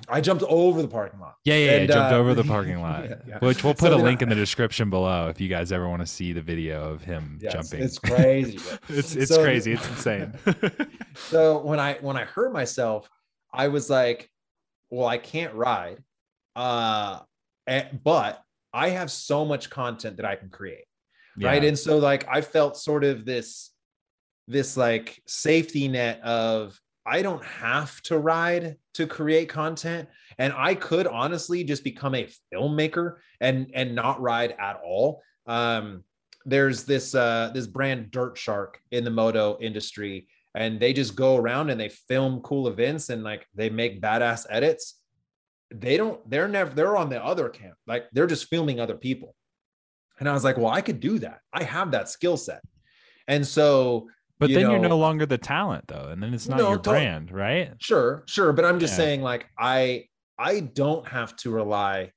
I 0.08 0.22
jumped 0.22 0.44
over 0.44 0.82
the 0.82 0.88
parking 0.88 1.20
lot. 1.20 1.36
Yeah, 1.44 1.56
yeah, 1.56 1.72
and, 1.72 1.90
yeah 1.90 1.96
jumped 1.96 2.14
uh, 2.14 2.18
over 2.18 2.34
the 2.34 2.44
parking 2.56 2.82
lot. 2.82 3.06
yeah, 3.06 3.16
yeah. 3.28 3.40
Which 3.40 3.64
we'll 3.64 3.74
put 3.74 3.92
so 3.92 3.98
a 3.98 4.02
link 4.02 4.22
I, 4.22 4.24
in 4.24 4.30
the 4.30 4.36
description 4.36 4.90
below 4.90 5.30
if 5.30 5.42
you 5.42 5.48
guys 5.48 5.72
ever 5.72 5.90
want 5.90 6.02
to 6.02 6.06
see 6.06 6.34
the 6.34 6.42
video 6.42 6.92
of 6.92 7.04
him 7.04 7.40
yes, 7.42 7.54
jumping. 7.54 7.82
It's 7.82 7.98
crazy. 7.98 8.60
it's 8.90 9.16
it's 9.16 9.32
so, 9.32 9.42
crazy. 9.42 9.74
It's 9.74 9.88
insane. 9.88 10.34
so 11.16 11.60
when 11.60 11.80
I 11.80 11.96
when 12.02 12.16
I 12.16 12.26
hurt 12.26 12.54
myself, 12.54 13.10
I 13.52 13.70
was 13.70 13.90
like, 13.90 14.30
well, 14.92 15.08
I 15.08 15.18
can't 15.18 15.54
ride. 15.56 16.04
Uh 16.56 17.20
but 18.04 18.44
I 18.74 18.90
have 18.90 19.10
so 19.10 19.46
much 19.46 19.70
content 19.70 20.18
that 20.18 20.26
I 20.26 20.36
can 20.36 20.50
create. 20.50 20.86
Right. 21.40 21.64
And 21.64 21.78
so 21.78 21.98
like 21.98 22.28
I 22.28 22.42
felt 22.42 22.78
sort 22.78 23.04
of 23.04 23.26
this 23.26 23.71
this 24.48 24.78
like 24.78 25.22
safety 25.28 25.88
net 25.88 26.22
of 26.22 26.80
I 27.06 27.22
don't 27.22 27.44
have 27.44 28.00
to 28.04 28.18
ride 28.18 28.78
to 28.94 29.08
create 29.08 29.50
content 29.50 30.08
and 30.38 30.54
I 30.56 30.76
could 30.76 31.08
honestly 31.08 31.64
just 31.64 31.84
become 31.84 32.16
a 32.16 32.30
filmmaker 32.54 33.18
and 33.40 33.72
and 33.74 33.96
not 33.96 34.22
ride 34.22 34.56
at 34.60 34.80
all. 34.84 35.22
Um 35.48 36.04
there's 36.46 36.84
this 36.84 37.16
uh 37.16 37.52
this 37.54 37.68
brand 37.68 38.12
Dirt 38.12 38.38
Shark 38.38 38.80
in 38.92 39.04
the 39.04 39.12
moto 39.12 39.58
industry 39.62 40.28
and 40.54 40.80
they 40.80 40.94
just 40.94 41.16
go 41.16 41.38
around 41.38 41.70
and 41.70 41.80
they 41.80 41.90
film 41.90 42.42
cool 42.42 42.68
events 42.68 43.10
and 43.10 43.24
like 43.24 43.48
they 43.56 43.70
make 43.70 44.02
badass 44.02 44.46
edits. 44.50 45.00
They 45.74 45.98
don't 45.98 46.28
they're 46.30 46.48
never 46.48 46.74
they're 46.74 46.98
on 46.98 47.10
the 47.10 47.24
other 47.24 47.50
camp. 47.50 47.76
Like 47.88 48.06
they're 48.12 48.28
just 48.28 48.48
filming 48.48 48.80
other 48.80 48.96
people. 48.96 49.36
And 50.20 50.30
I 50.30 50.34
was 50.34 50.44
like, 50.44 50.58
well, 50.58 50.68
I 50.68 50.82
could 50.82 51.00
do 51.00 51.18
that. 51.20 51.40
I 51.52 51.64
have 51.64 51.92
that 51.92 52.10
skill 52.10 52.38
set. 52.38 52.62
And 53.28 53.46
so 53.46 54.10
but 54.42 54.50
you 54.50 54.56
then 54.56 54.64
know, 54.64 54.72
you're 54.72 54.90
no 54.90 54.98
longer 54.98 55.28
the 55.28 55.38
talent 55.38 55.88
though, 55.88 56.08
and 56.10 56.22
then 56.22 56.34
it's 56.34 56.50
not 56.50 56.58
no, 56.58 56.70
your 56.70 56.80
brand, 56.80 57.32
right? 57.32 57.74
Sure, 57.80 58.24
sure. 58.26 58.52
But 58.54 58.66
I'm 58.66 58.80
just 58.80 58.94
yeah. 58.94 58.98
saying, 58.98 59.22
like, 59.22 59.46
I 59.58 60.06
I 60.38 60.62
don't 60.62 61.08
have 61.08 61.36
to 61.38 61.52
rely 61.52 62.12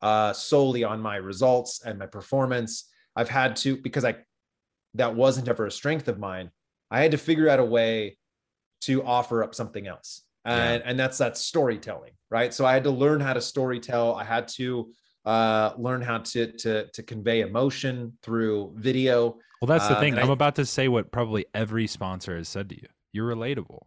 uh 0.00 0.32
solely 0.32 0.84
on 0.84 1.00
my 1.00 1.16
results 1.16 1.82
and 1.84 1.98
my 1.98 2.06
performance. 2.06 2.88
I've 3.14 3.28
had 3.28 3.56
to 3.56 3.76
because 3.76 4.06
I 4.06 4.16
that 4.94 5.14
wasn't 5.14 5.48
ever 5.48 5.66
a 5.66 5.70
strength 5.70 6.08
of 6.08 6.18
mine. 6.18 6.50
I 6.90 7.02
had 7.02 7.10
to 7.10 7.18
figure 7.18 7.48
out 7.48 7.60
a 7.60 7.64
way 7.64 8.16
to 8.82 9.04
offer 9.04 9.44
up 9.44 9.54
something 9.54 9.86
else. 9.86 10.22
And, 10.46 10.80
yeah. 10.82 10.90
and 10.90 10.98
that's 10.98 11.18
that 11.18 11.36
storytelling, 11.36 12.12
right? 12.30 12.54
So 12.54 12.64
I 12.64 12.72
had 12.72 12.84
to 12.84 12.90
learn 12.90 13.20
how 13.20 13.34
to 13.34 13.40
storytell. 13.40 14.18
I 14.18 14.24
had 14.24 14.48
to 14.56 14.92
uh, 15.26 15.72
learn 15.76 16.00
how 16.00 16.18
to 16.18 16.52
to 16.52 16.86
to 16.86 17.02
convey 17.02 17.40
emotion 17.40 18.16
through 18.22 18.72
video. 18.76 19.36
Well, 19.60 19.66
that's 19.66 19.88
the 19.88 19.96
uh, 19.96 20.00
thing. 20.00 20.16
I'm 20.18 20.30
I, 20.30 20.32
about 20.32 20.54
to 20.56 20.64
say 20.64 20.88
what 20.88 21.10
probably 21.10 21.46
every 21.52 21.86
sponsor 21.86 22.36
has 22.36 22.48
said 22.48 22.68
to 22.70 22.76
you. 22.76 22.88
You're 23.12 23.34
relatable. 23.34 23.82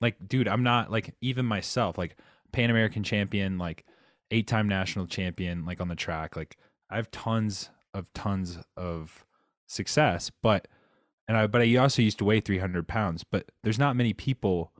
Like, 0.00 0.16
dude, 0.28 0.46
I'm 0.46 0.62
not 0.62 0.92
like 0.92 1.14
even 1.20 1.46
myself, 1.46 1.96
like 1.98 2.16
Pan 2.52 2.70
American 2.70 3.02
champion, 3.02 3.58
like 3.58 3.84
eight 4.30 4.46
time 4.46 4.68
national 4.68 5.06
champion, 5.06 5.64
like 5.64 5.80
on 5.80 5.88
the 5.88 5.96
track. 5.96 6.36
Like, 6.36 6.56
I 6.90 6.96
have 6.96 7.10
tons 7.10 7.70
of 7.94 8.12
tons 8.12 8.58
of 8.76 9.24
success, 9.66 10.30
but 10.42 10.68
and 11.26 11.36
I 11.36 11.46
but 11.46 11.62
I 11.62 11.76
also 11.76 12.02
used 12.02 12.18
to 12.18 12.24
weigh 12.24 12.40
300 12.40 12.86
pounds. 12.86 13.24
But 13.24 13.50
there's 13.64 13.78
not 13.78 13.96
many 13.96 14.12
people 14.12 14.72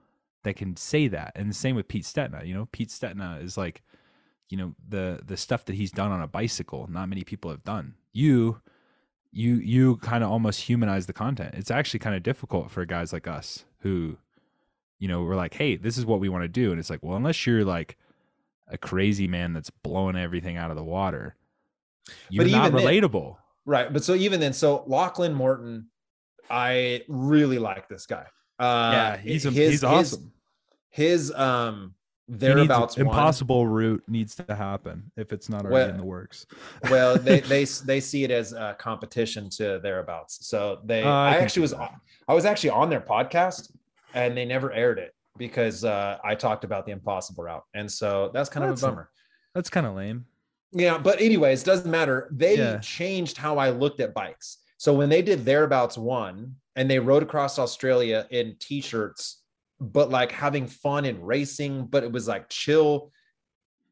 that 0.44 0.56
can 0.56 0.76
say 0.76 1.09
that. 1.09 1.32
And 1.34 1.48
the 1.48 1.54
same 1.54 1.76
with 1.76 1.88
Pete 1.88 2.04
Stetina. 2.04 2.46
You 2.46 2.54
know, 2.54 2.68
Pete 2.72 2.90
Stetina 2.90 3.42
is 3.42 3.56
like 3.56 3.82
you 4.49 4.57
know 4.57 4.74
the 4.88 5.20
the 5.24 5.36
stuff 5.36 5.64
that 5.66 5.74
he's 5.74 5.90
done 5.90 6.11
on 6.11 6.22
a 6.22 6.28
bicycle 6.28 6.86
not 6.90 7.09
many 7.09 7.24
people 7.24 7.51
have 7.51 7.64
done. 7.64 7.94
You 8.12 8.61
you 9.30 9.57
you 9.57 9.96
kind 9.99 10.24
of 10.24 10.30
almost 10.30 10.61
humanize 10.62 11.07
the 11.07 11.12
content. 11.12 11.55
It's 11.55 11.70
actually 11.70 12.01
kind 12.01 12.16
of 12.16 12.22
difficult 12.22 12.70
for 12.70 12.84
guys 12.84 13.12
like 13.12 13.26
us 13.26 13.64
who 13.80 14.16
you 14.99 15.09
know 15.09 15.22
we're 15.22 15.36
like 15.36 15.55
hey 15.55 15.76
this 15.76 15.99
is 15.99 16.07
what 16.07 16.20
we 16.20 16.28
want 16.28 16.44
to 16.44 16.49
do. 16.49 16.70
And 16.70 16.78
it's 16.80 16.90
like 16.90 17.03
well 17.03 17.16
unless 17.16 17.46
you're 17.46 17.64
like 17.64 17.96
a 18.70 18.78
crazy 18.78 19.26
man 19.26 19.53
that's 19.53 19.70
blowing 19.70 20.16
everything 20.16 20.57
out 20.57 20.70
of 20.70 20.76
the 20.76 20.84
water 20.84 21.34
you're 22.28 22.44
but 22.44 22.51
not 22.51 22.72
relatable 22.72 23.36
then, 23.36 23.42
right 23.66 23.92
but 23.92 24.05
so 24.05 24.14
even 24.14 24.40
then 24.40 24.53
so 24.53 24.84
lachlan 24.86 25.34
morton 25.34 25.86
i 26.51 27.03
really 27.09 27.59
like 27.59 27.88
this 27.88 28.07
guy. 28.07 28.26
Uh 28.59 28.90
yeah 28.92 29.16
he's 29.16 29.44
his, 29.44 29.55
he's 29.55 29.84
awesome. 29.84 30.32
his, 30.90 31.28
his 31.28 31.34
um 31.34 31.94
thereabouts 32.29 32.97
needs, 32.97 33.07
impossible 33.07 33.66
route 33.66 34.03
needs 34.07 34.35
to 34.35 34.55
happen 34.55 35.11
if 35.16 35.33
it's 35.33 35.49
not 35.49 35.64
already 35.64 35.74
well, 35.74 35.89
in 35.89 35.97
the 35.97 36.05
works. 36.05 36.47
well 36.91 37.16
they 37.16 37.41
they 37.53 37.64
they 37.64 38.01
see 38.01 38.24
it 38.24 38.31
as 38.31 38.53
a 38.53 38.76
competition 38.79 39.49
to 39.49 39.81
thereabouts. 39.83 40.47
So 40.47 40.81
they 40.85 41.03
uh, 41.03 41.09
i, 41.09 41.35
I 41.35 41.37
actually 41.39 41.62
was 41.62 41.74
i 41.74 42.35
was 42.35 42.45
actually 42.45 42.70
on 42.70 42.91
their 42.91 43.01
podcast 43.01 43.72
and 44.14 44.37
they 44.37 44.45
never 44.45 44.72
aired 44.72 44.99
it 44.99 45.14
because 45.39 45.85
uh, 45.85 46.18
i 46.22 46.35
talked 46.35 46.64
about 46.64 46.85
the 46.85 46.93
impossible 46.93 47.45
route. 47.45 47.64
And 47.74 47.91
so 47.91 48.31
that's 48.35 48.51
kind 48.51 48.68
that's 48.68 48.83
of 48.83 48.89
a 48.89 48.93
bummer. 48.93 49.11
that's 49.55 49.70
kind 49.70 49.87
of 49.87 49.95
lame. 49.95 50.26
Yeah 50.72 50.99
but 50.99 51.20
anyways 51.20 51.62
doesn't 51.62 51.91
matter. 51.91 52.29
They 52.31 52.59
yeah. 52.59 52.79
changed 52.79 53.39
how 53.39 53.57
i 53.57 53.70
looked 53.70 54.01
at 54.01 54.12
bikes. 54.12 54.59
So 54.76 54.93
when 54.95 55.09
they 55.09 55.22
did 55.22 55.45
thereabouts 55.45 55.97
one 55.97 56.57
and 56.76 56.91
they 56.91 56.99
rode 56.99 57.22
across 57.22 57.59
australia 57.59 58.26
in 58.31 58.55
t-shirts 58.61 59.43
but 59.81 60.11
like 60.11 60.33
having 60.33 60.66
fun 60.66 61.05
and 61.05 61.26
racing, 61.26 61.87
but 61.87 62.03
it 62.03 62.11
was 62.11 62.26
like 62.26 62.49
chill. 62.49 63.12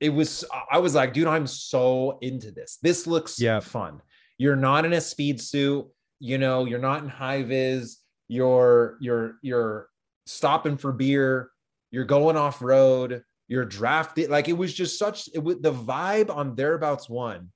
It 0.01 0.11
was, 0.11 0.45
I 0.71 0.79
was 0.79 0.95
like, 0.95 1.13
dude, 1.13 1.27
I'm 1.27 1.47
so 1.47 2.19
into 2.21 2.51
this. 2.51 2.79
This 2.83 3.07
looks 3.07 3.41
yeah. 3.41 3.61
fun. 3.61 4.03
You're 4.39 4.57
not 4.57 4.85
in 4.85 4.93
a 4.93 5.01
speed 5.01 5.41
suit, 5.41 5.87
you 6.19 6.39
know, 6.39 6.65
you're 6.67 6.79
not 6.79 7.03
in 7.03 7.09
high 7.09 7.43
vis, 7.43 7.99
you're, 8.29 8.99
you're, 9.01 9.37
you're 9.43 9.89
stopping 10.27 10.77
for 10.77 10.93
beer, 10.93 11.51
you're 11.91 12.05
going 12.05 12.37
off 12.37 12.61
road, 12.61 13.23
you're 13.49 13.65
drafted. 13.65 14.29
Like 14.29 14.49
it 14.49 14.53
was 14.53 14.75
just 14.75 14.99
such, 14.99 15.29
it 15.33 15.43
was 15.43 15.61
the 15.61 15.73
vibe 15.73 16.35
on 16.35 16.57
thereabouts 16.57 17.09
one 17.09 17.51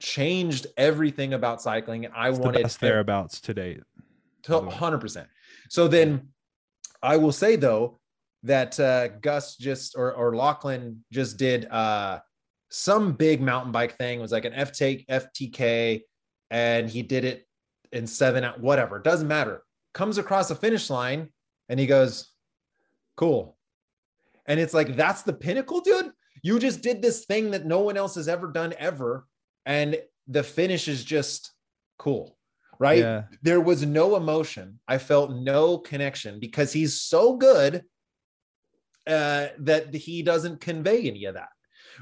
changed 0.00 0.66
everything 0.76 1.32
about 1.32 1.62
cycling. 1.62 2.04
And 2.04 2.14
I 2.14 2.28
it's 2.28 2.38
wanted 2.38 2.66
the 2.66 2.78
thereabouts 2.80 3.40
to 3.42 3.54
date. 3.54 3.82
100%. 4.44 5.26
So 5.70 5.88
then 5.88 6.28
I 7.02 7.16
will 7.16 7.32
say 7.32 7.56
though 7.56 8.00
that 8.44 8.78
uh, 8.78 9.08
Gus 9.08 9.56
just 9.56 9.96
or 9.96 10.12
or 10.12 10.36
Lachlan 10.36 11.04
just 11.12 11.36
did 11.36 11.66
uh, 11.66 12.20
some 12.70 13.12
big 13.12 13.40
mountain 13.40 13.72
bike 13.72 13.96
thing. 13.96 14.18
It 14.18 14.22
was 14.22 14.32
like 14.32 14.44
an 14.44 14.54
F 14.54 14.72
take 14.72 15.06
FTK, 15.08 16.02
and 16.50 16.88
he 16.88 17.02
did 17.02 17.24
it 17.24 17.46
in 17.92 18.06
seven 18.06 18.44
whatever. 18.60 18.98
Doesn't 18.98 19.28
matter. 19.28 19.62
Comes 19.94 20.18
across 20.18 20.50
a 20.50 20.54
finish 20.54 20.90
line, 20.90 21.28
and 21.68 21.78
he 21.80 21.86
goes, 21.86 22.32
"Cool." 23.16 23.56
And 24.46 24.58
it's 24.58 24.74
like 24.74 24.96
that's 24.96 25.22
the 25.22 25.32
pinnacle, 25.32 25.80
dude. 25.80 26.12
You 26.42 26.58
just 26.58 26.82
did 26.82 27.02
this 27.02 27.24
thing 27.24 27.50
that 27.50 27.66
no 27.66 27.80
one 27.80 27.96
else 27.96 28.14
has 28.14 28.28
ever 28.28 28.48
done 28.48 28.74
ever, 28.78 29.26
and 29.66 30.00
the 30.26 30.42
finish 30.42 30.88
is 30.88 31.04
just 31.04 31.52
cool 31.98 32.37
right? 32.78 32.98
Yeah. 32.98 33.22
There 33.42 33.60
was 33.60 33.84
no 33.84 34.16
emotion. 34.16 34.80
I 34.86 34.98
felt 34.98 35.32
no 35.32 35.78
connection 35.78 36.40
because 36.40 36.72
he's 36.72 37.00
so 37.00 37.36
good 37.36 37.84
uh, 39.06 39.48
that 39.58 39.94
he 39.94 40.22
doesn't 40.22 40.60
convey 40.60 41.08
any 41.08 41.24
of 41.24 41.34
that, 41.34 41.48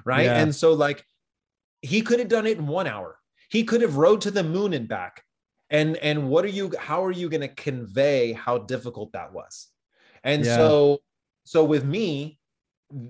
right? 0.05 0.27
Yeah. 0.27 0.39
And 0.39 0.55
so, 0.55 0.75
like, 0.75 1.05
he 1.83 2.03
could 2.03 2.19
have 2.19 2.29
done 2.29 2.47
it 2.47 2.59
in 2.59 2.67
one 2.67 2.87
hour. 2.87 3.19
He 3.49 3.65
could 3.65 3.81
have 3.83 3.97
rode 3.97 4.23
to 4.23 4.31
the 4.31 4.43
moon 4.43 4.73
and 4.73 4.89
back. 4.89 5.23
And 5.71 5.97
and 5.97 6.29
what 6.29 6.45
are 6.45 6.49
you? 6.49 6.73
How 6.79 7.05
are 7.05 7.13
you 7.13 7.29
going 7.29 7.41
to 7.41 7.49
convey 7.49 8.33
how 8.33 8.59
difficult 8.59 9.13
that 9.13 9.33
was? 9.33 9.69
And 10.23 10.45
yeah. 10.45 10.57
so, 10.57 10.99
so 11.45 11.65
with 11.65 11.85
me, 11.85 12.39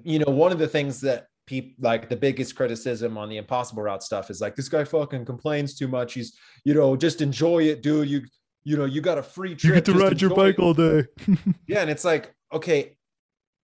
you 0.05 0.19
know, 0.19 0.33
one 0.33 0.53
of 0.53 0.59
the 0.59 0.69
things 0.69 1.03
that 1.03 1.27
people 1.47 1.73
like 1.81 2.09
the 2.09 2.17
biggest 2.17 2.57
criticism 2.57 3.17
on 3.17 3.29
the 3.29 3.37
impossible 3.37 3.83
route 3.83 4.03
stuff 4.03 4.31
is 4.31 4.41
like 4.41 4.57
this 4.57 4.69
guy 4.69 4.85
fucking 4.85 5.25
complains 5.25 5.77
too 5.77 5.89
much. 5.89 6.15
He's 6.15 6.37
you 6.65 6.75
know 6.75 6.97
just 6.97 7.23
enjoy 7.23 7.65
it, 7.65 7.83
dude. 7.83 8.09
You 8.09 8.23
you 8.65 8.77
know 8.77 8.85
you 8.85 9.01
got 9.01 9.19
a 9.19 9.23
free 9.23 9.55
trip. 9.55 9.65
You 9.65 9.75
get 9.75 9.85
to 9.87 9.95
ride 9.95 10.21
your 10.21 10.35
bike 10.35 10.59
it. 10.59 10.63
all 10.63 10.75
day. 10.75 11.05
yeah, 11.67 11.81
and 11.81 11.91
it's 11.91 12.05
like 12.05 12.35
okay, 12.53 12.97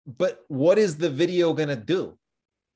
but 0.06 0.44
what 0.48 0.78
is 0.78 0.96
the 0.96 1.10
video 1.10 1.52
gonna 1.52 1.76
do? 1.76 2.18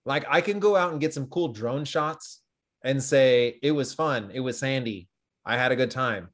Like 0.06 0.24
I 0.28 0.40
can 0.40 0.58
go 0.58 0.76
out 0.76 0.92
and 0.92 1.00
get 1.00 1.14
some 1.14 1.26
cool 1.26 1.48
drone 1.48 1.84
shots 1.84 2.40
and 2.82 3.02
say 3.02 3.58
it 3.62 3.72
was 3.72 3.94
fun, 3.94 4.30
it 4.32 4.40
was 4.40 4.58
sandy, 4.58 5.08
I 5.44 5.56
had 5.56 5.72
a 5.72 5.76
good 5.76 5.90
time. 5.90 6.28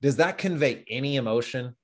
Does 0.00 0.16
that 0.16 0.38
convey 0.38 0.84
any 0.88 1.16
emotion? 1.16 1.76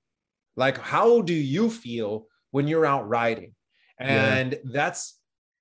Like 0.56 0.78
how 0.78 1.20
do 1.22 1.34
you 1.34 1.70
feel 1.70 2.26
when 2.50 2.68
you're 2.68 2.86
out 2.86 3.08
riding? 3.08 3.52
And 3.98 4.52
yeah. 4.52 4.58
that's 4.64 5.18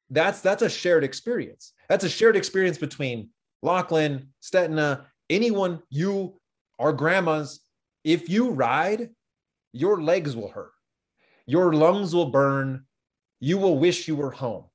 that's 0.10 0.42
that's 0.42 0.62
a 0.62 0.70
shared 0.70 1.04
experience. 1.04 1.74
That's 1.90 2.04
a 2.04 2.10
shared 2.10 2.36
experience 2.36 2.78
between 2.78 3.30
Lachlan, 3.62 4.30
Stetina, 4.42 5.06
anyone, 5.30 5.82
you, 5.90 6.40
our 6.80 6.94
grandmas. 6.94 7.62
If 8.04 8.30
you 8.30 8.52
ride, 8.52 9.10
your 9.74 10.02
legs 10.02 10.36
will 10.36 10.50
hurt, 10.50 10.72
your 11.48 11.74
lungs 11.74 12.14
will 12.14 12.30
burn, 12.30 12.86
you 13.40 13.58
will 13.58 13.80
wish 13.80 14.08
you 14.08 14.16
were 14.16 14.32
home. 14.32 14.66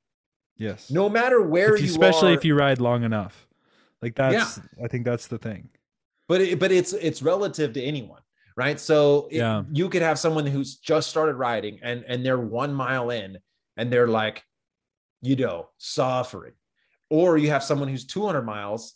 Yes. 0.56 0.90
No 0.90 1.08
matter 1.08 1.40
where 1.40 1.74
if 1.74 1.80
you, 1.80 1.88
especially 1.88 2.32
are, 2.32 2.36
if 2.36 2.44
you 2.44 2.54
ride 2.54 2.80
long 2.80 3.04
enough. 3.04 3.46
Like 4.02 4.14
that's 4.14 4.58
yeah. 4.58 4.84
I 4.84 4.88
think 4.88 5.04
that's 5.04 5.26
the 5.26 5.38
thing. 5.38 5.68
But 6.28 6.40
it, 6.40 6.58
but 6.58 6.72
it's 6.72 6.92
it's 6.92 7.22
relative 7.22 7.72
to 7.74 7.82
anyone, 7.82 8.22
right? 8.56 8.78
So 8.78 9.28
it, 9.30 9.38
yeah. 9.38 9.62
you 9.72 9.88
could 9.88 10.02
have 10.02 10.18
someone 10.18 10.46
who's 10.46 10.76
just 10.76 11.10
started 11.10 11.34
riding 11.34 11.78
and 11.82 12.04
and 12.06 12.24
they're 12.24 12.38
1 12.38 12.74
mile 12.74 13.10
in 13.10 13.38
and 13.76 13.92
they're 13.92 14.08
like, 14.08 14.44
you 15.22 15.36
know, 15.36 15.68
suffering. 15.78 16.52
Or 17.08 17.36
you 17.36 17.50
have 17.50 17.64
someone 17.64 17.88
who's 17.88 18.06
200 18.06 18.42
miles 18.42 18.94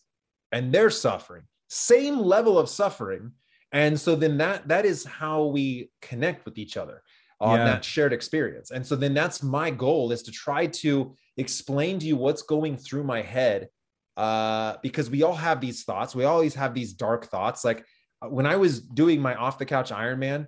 and 0.53 0.72
they're 0.72 0.91
suffering, 0.91 1.43
same 1.68 2.18
level 2.18 2.59
of 2.59 2.68
suffering. 2.68 3.33
And 3.72 3.99
so 3.99 4.14
then 4.14 4.39
that 4.39 4.68
that 4.68 4.85
is 4.85 5.05
how 5.05 5.47
we 5.47 5.91
connect 6.01 6.45
with 6.45 6.59
each 6.59 6.77
other 6.77 7.03
on 7.41 7.59
yeah. 7.59 7.64
that 7.64 7.85
shared 7.85 8.12
experience. 8.12 8.70
And 8.70 8.87
so 8.87 8.95
then 8.95 9.14
that's 9.14 9.43
my 9.43 9.70
goal 9.70 10.12
is 10.12 10.22
to 10.22 10.31
try 10.31 10.66
to 10.66 11.16
explain 11.37 11.99
to 11.99 12.07
you 12.07 12.16
what's 12.16 12.43
going 12.43 12.77
through 12.77 13.03
my 13.03 13.20
head 13.20 13.68
uh, 14.16 14.77
because 14.83 15.11
we 15.11 15.22
all 15.22 15.35
have 15.35 15.61
these 15.61 15.83
thoughts. 15.83 16.14
We 16.14 16.25
always 16.25 16.55
have 16.55 16.75
these 16.75 16.93
dark 16.93 17.27
thoughts. 17.27 17.64
Like 17.64 17.85
uh, 18.22 18.29
when 18.29 18.47
I 18.47 18.57
was 18.57 18.81
doing 18.81 19.20
my 19.20 19.35
off 19.35 19.59
the 19.59 19.66
couch 19.66 19.91
Ironman, 19.91 20.47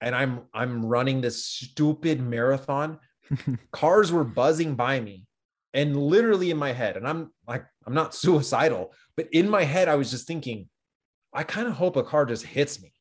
and 0.00 0.14
I'm 0.14 0.42
I'm 0.52 0.84
running 0.84 1.20
this 1.20 1.46
stupid 1.46 2.20
marathon, 2.20 2.98
cars 3.72 4.12
were 4.12 4.24
buzzing 4.24 4.74
by 4.74 5.00
me, 5.00 5.26
and 5.72 5.96
literally 5.96 6.50
in 6.50 6.56
my 6.56 6.72
head, 6.72 6.96
and 6.96 7.06
I'm 7.06 7.32
like 7.46 7.64
I'm 7.86 7.94
not 7.94 8.14
suicidal, 8.24 8.92
but 9.16 9.28
in 9.32 9.48
my 9.48 9.64
head 9.64 9.88
I 9.88 9.96
was 9.96 10.10
just 10.10 10.26
thinking, 10.26 10.68
I 11.32 11.42
kind 11.42 11.66
of 11.66 11.74
hope 11.74 11.96
a 11.96 12.02
car 12.02 12.26
just 12.26 12.44
hits 12.44 12.82
me, 12.82 12.92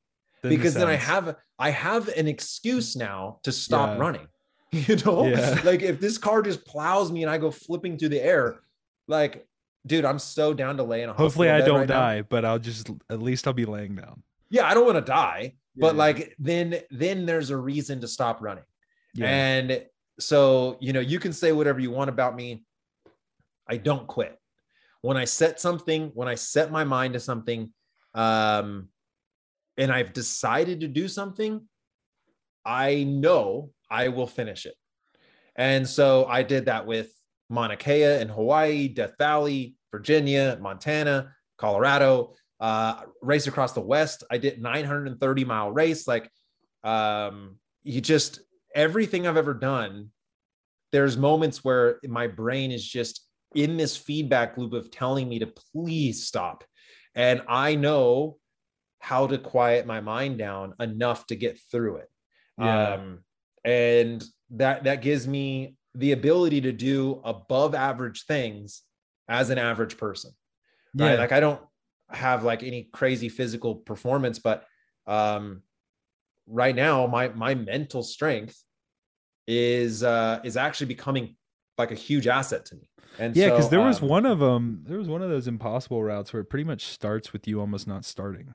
because 0.42 0.74
then 0.74 0.88
I 0.88 0.96
have 0.96 1.36
I 1.60 1.70
have 1.70 2.08
an 2.10 2.28
excuse 2.28 2.96
now 2.96 3.40
to 3.44 3.52
stop 3.52 3.90
yeah. 3.90 3.98
running. 3.98 4.28
You 4.74 4.96
know, 4.96 5.28
yeah. 5.28 5.62
like 5.64 5.84
if 5.84 6.00
this 6.00 6.18
car 6.18 6.42
just 6.42 6.66
plows 6.66 7.12
me 7.12 7.22
and 7.22 7.30
I 7.30 7.38
go 7.38 7.52
flipping 7.52 7.96
through 7.96 8.10
the 8.10 8.24
air, 8.24 8.56
like 9.08 9.46
dude, 9.86 10.04
I'm 10.04 10.18
so 10.18 10.52
down 10.52 10.78
to 10.78 10.84
lay 10.84 11.04
in 11.04 11.10
a 11.10 11.14
Hopefully 11.14 11.52
I 11.52 11.62
don't 11.62 11.82
right 11.82 11.88
die, 11.88 12.18
now. 12.18 12.26
but 12.28 12.44
I'll 12.44 12.58
just 12.58 12.90
at 13.08 13.22
least 13.22 13.46
I'll 13.46 13.54
be 13.54 13.66
laying 13.66 13.96
down. 13.96 14.24
Yeah, 14.50 14.66
I 14.66 14.74
don't 14.74 14.86
want 14.86 14.98
to 14.98 15.02
die, 15.02 15.54
yeah. 15.76 15.82
but 15.82 15.96
like 15.96 16.36
then 16.40 16.80
then 16.90 17.28
there's 17.28 17.52
a 17.52 17.58
reason 17.58 18.02
to 18.02 18.08
stop 18.08 18.42
running. 18.42 18.64
And 19.22 19.86
so, 20.20 20.78
you 20.80 20.94
know, 20.94 21.00
you 21.00 21.20
can 21.20 21.34
say 21.34 21.52
whatever 21.52 21.80
you 21.80 21.92
want 21.92 22.10
about 22.10 22.36
me. 22.36 22.64
I 23.68 23.78
don't 23.78 24.08
quit. 24.08 24.38
When 25.02 25.18
I 25.18 25.26
set 25.26 25.60
something, 25.60 26.12
when 26.14 26.28
I 26.28 26.36
set 26.36 26.72
my 26.72 26.84
mind 26.84 27.14
to 27.14 27.20
something, 27.20 27.72
um, 28.14 28.90
and 29.78 29.92
I've 29.92 30.14
decided 30.14 30.82
to 30.82 30.88
do 30.88 31.08
something, 31.08 31.68
I 32.66 33.04
know 33.04 33.72
I 33.90 34.10
will 34.10 34.28
finish 34.28 34.66
it. 34.66 34.76
And 35.56 35.88
so 35.88 36.26
I 36.26 36.44
did 36.44 36.66
that 36.66 36.86
with 36.86 37.12
Mauna 37.50 37.76
Kea 37.76 38.22
in 38.22 38.30
Hawaii, 38.30 38.88
Death 38.88 39.14
Valley, 39.18 39.76
Virginia, 39.92 40.58
Montana, 40.62 41.34
Colorado, 41.58 42.36
uh, 42.60 43.02
race 43.22 43.48
across 43.48 43.74
the 43.74 43.82
West. 43.82 44.24
I 44.32 44.38
did 44.38 44.62
930 44.62 45.46
mile 45.46 45.72
race. 45.72 46.08
Like, 46.08 46.30
um, 46.84 47.58
you 47.84 48.00
just 48.02 48.40
everything 48.76 49.28
I've 49.28 49.38
ever 49.38 49.54
done. 49.54 50.10
There's 50.92 51.18
moments 51.18 51.64
where 51.64 52.00
my 52.04 52.28
brain 52.28 52.72
is 52.72 52.86
just 52.86 53.26
in 53.56 53.78
this 53.78 53.98
feedback 53.98 54.58
loop 54.58 54.74
of 54.74 54.92
telling 54.92 55.28
me 55.28 55.40
to 55.40 55.48
please 55.48 56.26
stop, 56.26 56.64
and 57.16 57.42
I 57.48 57.76
know 57.76 58.38
how 59.00 59.28
to 59.28 59.38
quiet 59.38 59.86
my 59.86 60.00
mind 60.00 60.38
down 60.38 60.74
enough 60.80 61.28
to 61.28 61.36
get 61.36 61.60
through 61.70 61.98
it. 61.98 62.10
Yeah. 62.58 62.94
Um, 62.94 63.20
and 63.66 64.24
that 64.52 64.86
that 64.86 65.02
gives 65.02 65.28
me 65.28 65.76
the 65.96 66.14
ability 66.14 66.62
to 66.62 66.72
do 66.72 67.22
above 67.24 67.76
average 67.76 68.26
things 68.26 68.82
as 69.28 69.50
an 69.50 69.58
average 69.58 69.98
person. 69.98 70.32
Yeah. 70.94 71.10
Right? 71.10 71.20
Like 71.20 71.32
I 71.32 71.40
don't 71.40 71.62
have 72.10 72.44
like 72.44 72.64
any 72.64 72.90
crazy 72.94 73.30
physical 73.30 73.76
performance, 73.76 74.40
but 74.40 74.66
um 75.06 75.64
right 76.48 76.76
now 76.76 77.08
my 77.08 77.30
my 77.30 77.56
mental 77.56 78.04
strength 78.04 78.62
is 79.48 80.04
uh 80.04 80.40
is 80.44 80.58
actually 80.58 80.88
becoming 80.88 81.36
like 81.78 81.92
a 81.92 81.96
huge 81.96 82.28
asset 82.28 82.66
to 82.66 82.76
me. 82.76 82.90
And 83.20 83.36
yeah, 83.36 83.50
because 83.50 83.66
so, 83.66 83.70
there 83.72 83.82
was 83.82 84.02
um, 84.02 84.10
one 84.10 84.26
of 84.26 84.40
them, 84.40 84.84
there 84.88 84.98
was 84.98 85.08
one 85.08 85.22
of 85.22 85.30
those 85.30 85.48
impossible 85.48 86.04
routes 86.04 86.34
where 86.34 86.42
it 86.42 86.46
pretty 86.46 86.64
much 86.64 86.86
starts 86.86 87.32
with 87.32 87.48
you 87.48 87.60
almost 87.60 87.88
not 87.88 88.06
starting. 88.06 88.54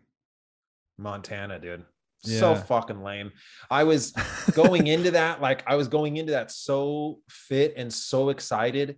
Montana, 0.97 1.59
dude. 1.61 1.84
Yeah. 2.24 2.41
So 2.41 2.55
fucking 2.57 3.03
lame. 3.03 3.30
I 3.70 3.84
was 3.84 4.12
going 4.53 4.86
into 4.89 5.12
that, 5.12 5.41
like 5.41 5.62
I 5.66 5.76
was 5.76 5.86
going 5.86 6.16
into 6.16 6.32
that 6.32 6.51
so 6.51 7.20
fit 7.28 7.74
and 7.76 7.93
so 7.93 8.30
excited. 8.30 8.97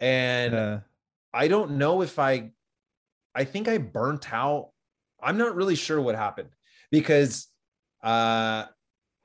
And 0.00 0.52
yeah. 0.52 0.80
I 1.32 1.46
don't 1.48 1.72
know 1.72 2.02
if 2.02 2.18
I 2.18 2.50
I 3.34 3.44
think 3.44 3.68
I 3.68 3.78
burnt 3.78 4.32
out. 4.32 4.70
I'm 5.22 5.38
not 5.38 5.54
really 5.54 5.76
sure 5.76 6.00
what 6.00 6.16
happened 6.16 6.48
because 6.90 7.46
uh 8.06 8.66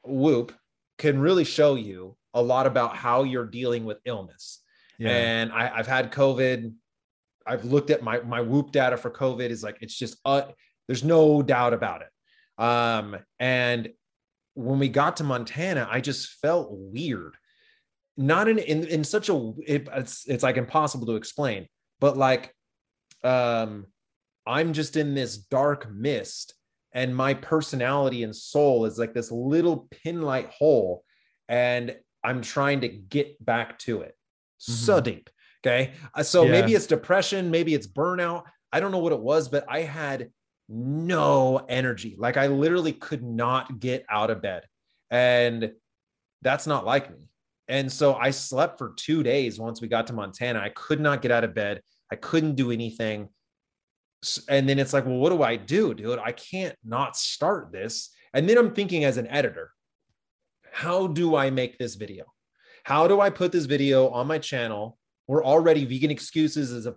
Whoop 0.04 0.52
can 0.98 1.20
really 1.20 1.44
show 1.44 1.76
you 1.76 2.18
a 2.34 2.42
lot 2.42 2.66
about 2.66 2.96
how 2.96 3.24
you're 3.24 3.46
dealing 3.46 3.86
with 3.86 4.00
illness. 4.06 4.64
Yeah. 4.98 5.10
And 5.10 5.52
I, 5.52 5.72
I've 5.76 5.88
had 5.88 6.12
COVID. 6.12 6.74
I've 7.46 7.66
looked 7.66 7.90
at 7.90 8.04
my 8.04 8.20
my 8.22 8.42
Whoop 8.42 8.72
data 8.72 8.98
for 8.98 9.12
COVID 9.12 9.50
is 9.50 9.64
like 9.64 9.78
it's 9.82 9.96
just 9.96 10.18
uh 10.26 10.44
there's 10.88 11.04
no 11.04 11.42
doubt 11.42 11.74
about 11.74 12.02
it. 12.02 12.10
Um, 12.62 13.18
and 13.40 13.90
when 14.54 14.80
we 14.80 14.90
got 14.90 15.18
to 15.18 15.24
Montana, 15.24 15.88
I 15.90 16.02
just 16.02 16.30
felt 16.42 16.70
weird. 16.72 17.36
Not 18.18 18.48
in 18.48 18.58
in, 18.60 18.86
in 18.86 19.04
such 19.04 19.30
a 19.30 19.54
it, 19.66 19.88
it's 19.94 20.28
it's 20.28 20.44
like 20.44 20.58
impossible 20.58 21.08
to 21.08 21.16
explain, 21.16 21.68
but 22.00 22.18
like 22.18 22.54
um 23.24 23.86
I'm 24.46 24.74
just 24.74 24.98
in 24.98 25.14
this 25.14 25.38
dark 25.38 25.92
mist 25.92 26.56
and 26.94 27.16
my 27.16 27.34
personality 27.34 28.24
and 28.24 28.36
soul 28.36 28.86
is 28.86 28.98
like 29.00 29.14
this 29.14 29.32
little 29.32 29.88
pinlight 30.06 30.50
hole 30.50 31.04
and 31.48 31.96
I'm 32.24 32.42
trying 32.42 32.82
to 32.82 32.88
get 32.88 33.44
back 33.44 33.80
to 33.80 34.02
it. 34.02 34.16
Mm-hmm. 34.62 34.74
So 34.74 35.02
deep. 35.02 35.30
Okay. 35.66 35.94
Uh, 36.14 36.24
so 36.24 36.44
yeah. 36.44 36.52
maybe 36.52 36.74
it's 36.74 36.88
depression, 36.88 37.52
maybe 37.52 37.74
it's 37.74 37.88
burnout. 37.88 38.44
I 38.72 38.80
don't 38.80 38.92
know 38.92 39.00
what 39.00 39.14
it 39.14 39.20
was, 39.20 39.48
but 39.48 39.66
I 39.70 39.82
had 39.82 40.32
no 40.70 41.58
energy. 41.70 42.16
Like 42.18 42.38
I 42.38 42.48
literally 42.48 42.94
could 42.94 43.24
not 43.24 43.80
get 43.80 44.06
out 44.10 44.30
of 44.30 44.42
bed. 44.42 44.64
And 45.10 45.72
that's 46.42 46.66
not 46.66 46.86
like 46.86 47.12
me. 47.12 47.28
And 47.68 47.92
so 47.92 48.16
I 48.16 48.32
slept 48.32 48.78
for 48.78 48.94
two 48.98 49.24
days 49.24 49.60
once 49.60 49.82
we 49.82 49.88
got 49.88 50.08
to 50.08 50.14
Montana. 50.14 50.60
I 50.60 50.70
could 50.70 51.00
not 51.00 51.22
get 51.22 51.32
out 51.32 51.44
of 51.44 51.54
bed. 51.54 51.82
I 52.12 52.16
couldn't 52.16 52.56
do 52.56 52.72
anything. 52.72 53.30
And 54.48 54.70
then 54.70 54.80
it's 54.80 54.94
like, 54.94 55.06
well, 55.06 55.18
what 55.18 55.30
do 55.30 55.42
I 55.42 55.56
do, 55.56 55.94
dude? 55.94 56.20
I 56.20 56.32
can't 56.32 56.76
not 56.84 57.16
start 57.16 57.72
this. 57.72 58.14
And 58.34 58.48
then 58.48 58.58
I'm 58.58 58.74
thinking 58.74 59.04
as 59.04 59.18
an 59.18 59.28
editor, 59.28 59.72
how 60.72 61.08
do 61.08 61.36
I 61.36 61.50
make 61.50 61.78
this 61.78 61.96
video? 61.96 62.26
How 62.84 63.08
do 63.08 63.20
I 63.20 63.30
put 63.30 63.52
this 63.52 63.66
video 63.66 64.10
on 64.10 64.28
my 64.28 64.38
channel? 64.38 64.98
We're 65.28 65.43
already 65.43 65.86
vegan 65.86 66.12
excuses 66.12 66.72
is 66.72 66.86
a 66.86 66.96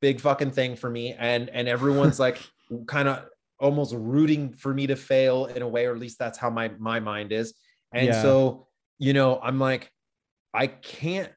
big 0.00 0.20
fucking 0.20 0.50
thing 0.50 0.76
for 0.76 0.90
me. 0.90 1.14
And 1.18 1.48
and 1.50 1.68
everyone's 1.68 2.18
like, 2.18 2.38
kind 2.86 3.08
of 3.08 3.26
almost 3.60 3.94
rooting 3.94 4.52
for 4.52 4.74
me 4.74 4.86
to 4.88 4.96
fail 4.96 5.46
in 5.46 5.62
a 5.62 5.68
way, 5.68 5.86
or 5.86 5.92
at 5.92 5.98
least 5.98 6.18
that's 6.18 6.38
how 6.38 6.50
my 6.50 6.70
my 6.78 7.00
mind 7.00 7.32
is. 7.32 7.54
And 7.94 8.08
yeah. 8.08 8.22
so, 8.22 8.66
you 8.98 9.12
know, 9.12 9.38
I'm 9.42 9.58
like, 9.58 9.90
I 10.52 10.66
can't 10.66 11.30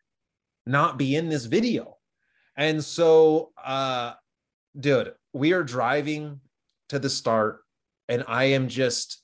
not 0.65 0.97
be 0.97 1.15
in 1.15 1.29
this 1.29 1.45
video. 1.45 1.97
And 2.57 2.83
so, 2.83 3.51
uh, 3.63 4.13
dude, 4.77 5.13
we 5.35 5.51
are 5.51 5.63
driving 5.63 6.39
to 6.87 6.97
the 6.97 7.09
start, 7.09 7.59
and 8.07 8.23
I 8.25 8.45
am 8.45 8.69
just 8.69 9.21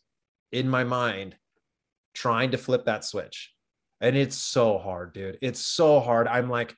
in 0.52 0.68
my 0.68 0.84
mind 0.84 1.38
trying 2.14 2.52
to 2.52 2.58
flip 2.58 2.86
that 2.86 3.06
switch. 3.06 3.54
And 4.02 4.18
it's 4.18 4.36
so 4.36 4.78
hard, 4.78 5.14
dude. 5.14 5.38
It's 5.42 5.62
so 5.62 6.02
hard. 6.02 6.28
I'm 6.28 6.50
like, 6.50 6.76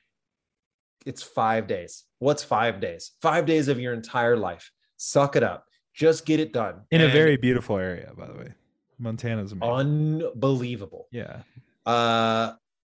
it's 1.04 1.22
five 1.22 1.66
days. 1.66 2.04
What's 2.20 2.44
five 2.44 2.80
days? 2.80 3.10
Five 3.22 3.44
days 3.44 3.66
of 3.66 3.80
your 3.80 3.92
entire 3.92 4.36
life 4.36 4.70
suck 4.96 5.34
it 5.34 5.42
up. 5.42 5.66
Just 5.92 6.26
get 6.26 6.38
it 6.38 6.52
done. 6.52 6.82
In 6.92 7.00
and 7.00 7.10
a 7.10 7.12
very 7.12 7.36
beautiful 7.36 7.76
area, 7.76 8.12
by 8.16 8.28
the 8.28 8.34
way. 8.34 8.52
Montana's 9.00 9.50
amazing. 9.50 9.74
unbelievable. 9.74 11.08
Yeah. 11.10 11.40
Uh, 11.84 12.52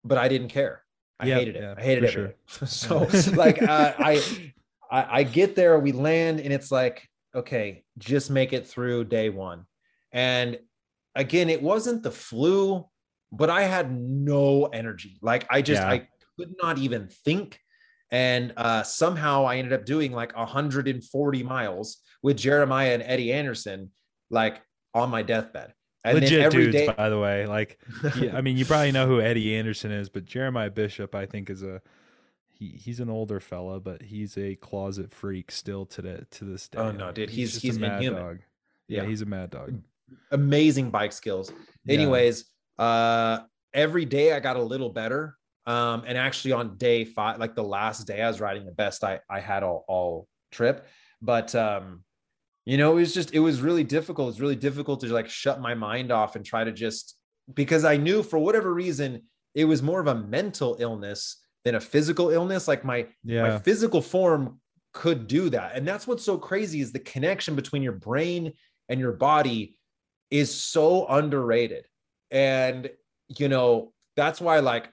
but 0.05 0.19
I 0.19 0.29
didn't 0.29 0.49
care. 0.49 0.83
I 1.19 1.31
hated 1.31 1.57
it. 1.57 1.63
Yeah, 1.63 1.75
I 1.79 1.83
hated 1.83 2.05
it. 2.05 2.11
Sure. 2.11 2.35
so 2.67 3.09
like 3.33 3.63
uh, 3.63 3.95
I, 3.99 4.23
I 4.97 5.19
I 5.19 5.23
get 5.23 5.57
there, 5.57 5.79
we 5.79 5.93
land, 5.93 6.41
and 6.41 6.53
it's 6.53 6.71
like, 6.71 7.09
okay, 7.35 7.85
just 7.99 8.31
make 8.31 8.53
it 8.53 8.67
through 8.67 9.05
day 9.05 9.29
one. 9.29 9.65
And 10.13 10.59
again, 11.15 11.51
it 11.51 11.63
wasn't 11.63 12.03
the 12.03 12.11
flu, 12.11 12.87
but 13.33 13.51
I 13.51 13.63
had 13.63 13.93
no 13.93 14.67
energy. 14.67 15.19
Like 15.23 15.47
I 15.51 15.63
just 15.63 15.83
yeah. 15.83 15.91
I 15.91 16.09
could 16.39 16.55
not 16.63 16.79
even 16.79 17.09
think 17.09 17.61
and 18.11 18.53
uh, 18.57 18.83
somehow 18.83 19.45
I 19.45 19.57
ended 19.57 19.73
up 19.73 19.85
doing 19.85 20.13
like 20.13 20.37
140 20.37 21.43
miles 21.43 21.99
with 22.23 22.37
Jeremiah 22.37 22.95
and 22.95 23.03
Eddie 23.03 23.33
Anderson, 23.33 23.91
like 24.31 24.63
on 24.95 25.11
my 25.11 25.23
deathbed. 25.23 25.73
And 26.05 26.21
Legit 26.21 26.53
dudes, 26.53 26.73
day- 26.73 26.93
by 26.97 27.09
the 27.09 27.19
way. 27.19 27.47
Like, 27.47 27.81
yeah, 28.21 28.37
I 28.37 28.41
mean, 28.43 28.57
you 28.57 28.65
probably 28.65 28.93
know 28.93 29.07
who 29.07 29.21
Eddie 29.21 29.57
Anderson 29.57 29.91
is, 29.91 30.09
but 30.09 30.25
Jeremiah 30.25 30.71
Bishop, 30.71 31.17
I 31.17 31.27
think, 31.27 31.51
is 31.51 31.65
a 31.65 31.83
he, 32.59 32.69
he's 32.71 33.01
an 33.01 33.11
older 33.11 33.41
fella, 33.41 33.81
but 33.81 34.03
he's 34.03 34.37
a 34.39 34.55
closet 34.57 35.13
freak 35.13 35.51
still 35.51 35.85
today 35.87 36.21
to 36.31 36.45
this 36.45 36.69
day. 36.69 36.79
Oh 36.79 36.91
no, 36.91 37.13
dude, 37.13 37.31
he's 37.31 37.55
he's, 37.55 37.63
he's 37.63 37.77
a 37.77 37.81
mad 37.81 37.97
inhuman. 37.97 38.23
dog. 38.23 38.39
Yeah, 38.89 39.03
yeah, 39.03 39.09
he's 39.09 39.23
a 39.23 39.27
mad 39.27 39.51
dog. 39.51 39.83
Amazing 40.31 40.91
bike 40.91 41.13
skills. 41.13 41.53
Yeah. 41.85 41.95
Anyways, 41.95 42.45
uh, 42.79 43.41
every 43.75 44.05
day 44.05 44.33
I 44.33 44.41
got 44.41 44.57
a 44.57 44.63
little 44.63 44.91
better 44.91 45.37
Um, 45.67 46.05
and 46.07 46.17
actually 46.17 46.53
on 46.53 46.77
day 46.77 47.05
five, 47.05 47.39
like 47.41 47.57
the 47.57 47.65
last 47.65 48.07
day 48.07 48.23
I 48.23 48.29
was 48.29 48.41
riding 48.41 48.65
the 48.65 48.73
best 48.73 49.03
I, 49.03 49.21
I 49.29 49.41
had 49.41 49.65
all, 49.65 49.85
all 49.89 50.29
trip. 50.53 50.87
But, 51.21 51.55
um, 51.55 52.05
you 52.65 52.77
know, 52.77 52.93
it 52.93 53.01
was 53.01 53.13
just, 53.13 53.35
it 53.35 53.41
was 53.41 53.61
really 53.61 53.83
difficult. 53.83 54.31
It's 54.31 54.41
really 54.41 54.57
difficult 54.57 55.01
to 55.01 55.09
like 55.09 55.29
shut 55.29 55.61
my 55.61 55.75
mind 55.75 56.13
off 56.13 56.37
and 56.37 56.45
try 56.45 56.63
to 56.63 56.73
just, 56.73 57.17
because 57.53 57.85
I 57.85 57.97
knew 57.97 58.23
for 58.23 58.39
whatever 58.39 58.73
reason, 58.73 59.23
it 59.55 59.65
was 59.65 59.83
more 59.83 60.01
of 60.01 60.07
a 60.07 60.15
mental 60.15 60.77
illness 60.79 61.43
than 61.67 61.75
a 61.75 61.81
physical 61.81 62.31
illness. 62.31 62.69
Like 62.69 62.85
my, 62.85 63.09
yeah. 63.25 63.43
my 63.43 63.59
physical 63.59 64.01
form 64.01 64.61
could 64.93 65.27
do 65.27 65.51
that. 65.51 65.75
And 65.75 65.87
that's 65.87 66.07
what's 66.07 66.23
so 66.23 66.39
crazy 66.39 66.81
is 66.81 66.93
the 66.93 67.01
connection 67.01 67.57
between 67.57 67.83
your 67.83 67.93
brain 67.93 68.53
and 68.89 69.01
your 69.01 69.15
body 69.15 69.77
is 70.31 70.55
so 70.55 71.09
underrated. 71.09 71.85
And, 72.31 72.89
you 73.37 73.49
know, 73.49 73.93
that's 74.15 74.41
why 74.41 74.61
like 74.61 74.93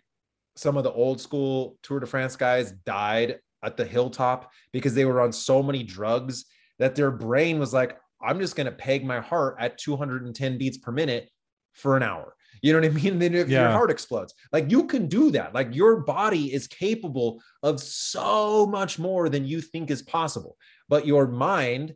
some 0.56 0.76
of 0.76 0.84
the 0.84 0.92
old 0.92 1.22
school 1.22 1.78
Tour 1.84 2.00
de 2.00 2.08
France 2.08 2.36
guys 2.36 2.72
died 2.72 3.38
at 3.64 3.78
the 3.78 3.86
hilltop 3.86 4.52
because 4.72 4.96
they 4.96 5.06
were 5.06 5.22
on 5.22 5.32
so 5.32 5.62
many 5.62 5.84
drugs 5.84 6.46
that 6.80 6.96
their 6.96 7.12
brain 7.12 7.60
was 7.60 7.72
like, 7.72 8.00
I'm 8.20 8.40
just 8.40 8.56
going 8.56 8.66
to 8.66 8.72
peg 8.72 9.06
my 9.06 9.20
heart 9.20 9.58
at 9.60 9.78
210 9.78 10.58
beats 10.58 10.80
per 10.80 10.92
minute 10.92 11.30
for 11.74 11.96
an 11.96 12.02
hour. 12.02 12.34
You 12.64 12.72
know 12.72 12.80
what 12.80 12.90
I 12.90 12.94
mean? 12.94 13.20
then 13.20 13.36
if 13.36 13.50
yeah. 13.50 13.64
your 13.64 13.72
heart 13.72 13.92
explodes, 13.92 14.34
like 14.54 14.72
you 14.72 14.86
can 14.86 15.08
do 15.08 15.30
that. 15.32 15.54
Like 15.54 15.76
your 15.76 15.98
body 15.98 16.52
is 16.52 16.66
capable 16.66 17.44
of 17.62 17.80
so 17.80 18.66
much 18.66 18.98
more 18.98 19.28
than 19.30 19.46
you 19.46 19.62
think 19.62 19.92
is 19.92 20.02
possible. 20.02 20.58
But 20.88 21.06
your 21.06 21.28
mind 21.28 21.94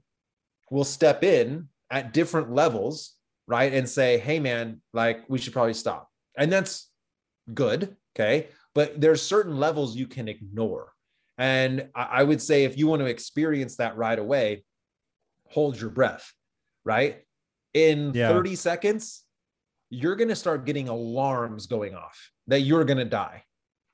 will 0.69 0.83
step 0.83 1.23
in 1.23 1.69
at 1.89 2.13
different 2.13 2.51
levels, 2.51 3.13
right? 3.47 3.73
And 3.73 3.89
say, 3.89 4.19
hey, 4.19 4.39
man, 4.39 4.81
like 4.93 5.23
we 5.29 5.39
should 5.39 5.53
probably 5.53 5.73
stop. 5.73 6.09
And 6.37 6.51
that's 6.51 6.89
good. 7.53 7.95
Okay. 8.13 8.47
But 8.75 8.99
there's 8.99 9.21
certain 9.21 9.57
levels 9.57 9.95
you 9.95 10.05
can 10.05 10.27
ignore. 10.27 10.91
And 11.37 11.89
I 11.95 12.23
would 12.23 12.41
say 12.41 12.65
if 12.65 12.77
you 12.77 12.87
want 12.87 13.01
to 13.01 13.05
experience 13.05 13.77
that 13.77 13.95
right 13.95 14.19
away, 14.19 14.65
hold 15.49 15.79
your 15.79 15.91
breath, 15.91 16.29
right? 16.83 17.23
In 17.73 18.11
yeah. 18.13 18.29
30 18.29 18.55
seconds, 18.55 19.23
you're 19.89 20.15
going 20.15 20.29
to 20.29 20.35
start 20.35 20.65
getting 20.65 20.89
alarms 20.89 21.67
going 21.67 21.95
off 21.95 22.31
that 22.47 22.61
you're 22.61 22.83
going 22.83 22.97
to 22.97 23.05
die. 23.05 23.43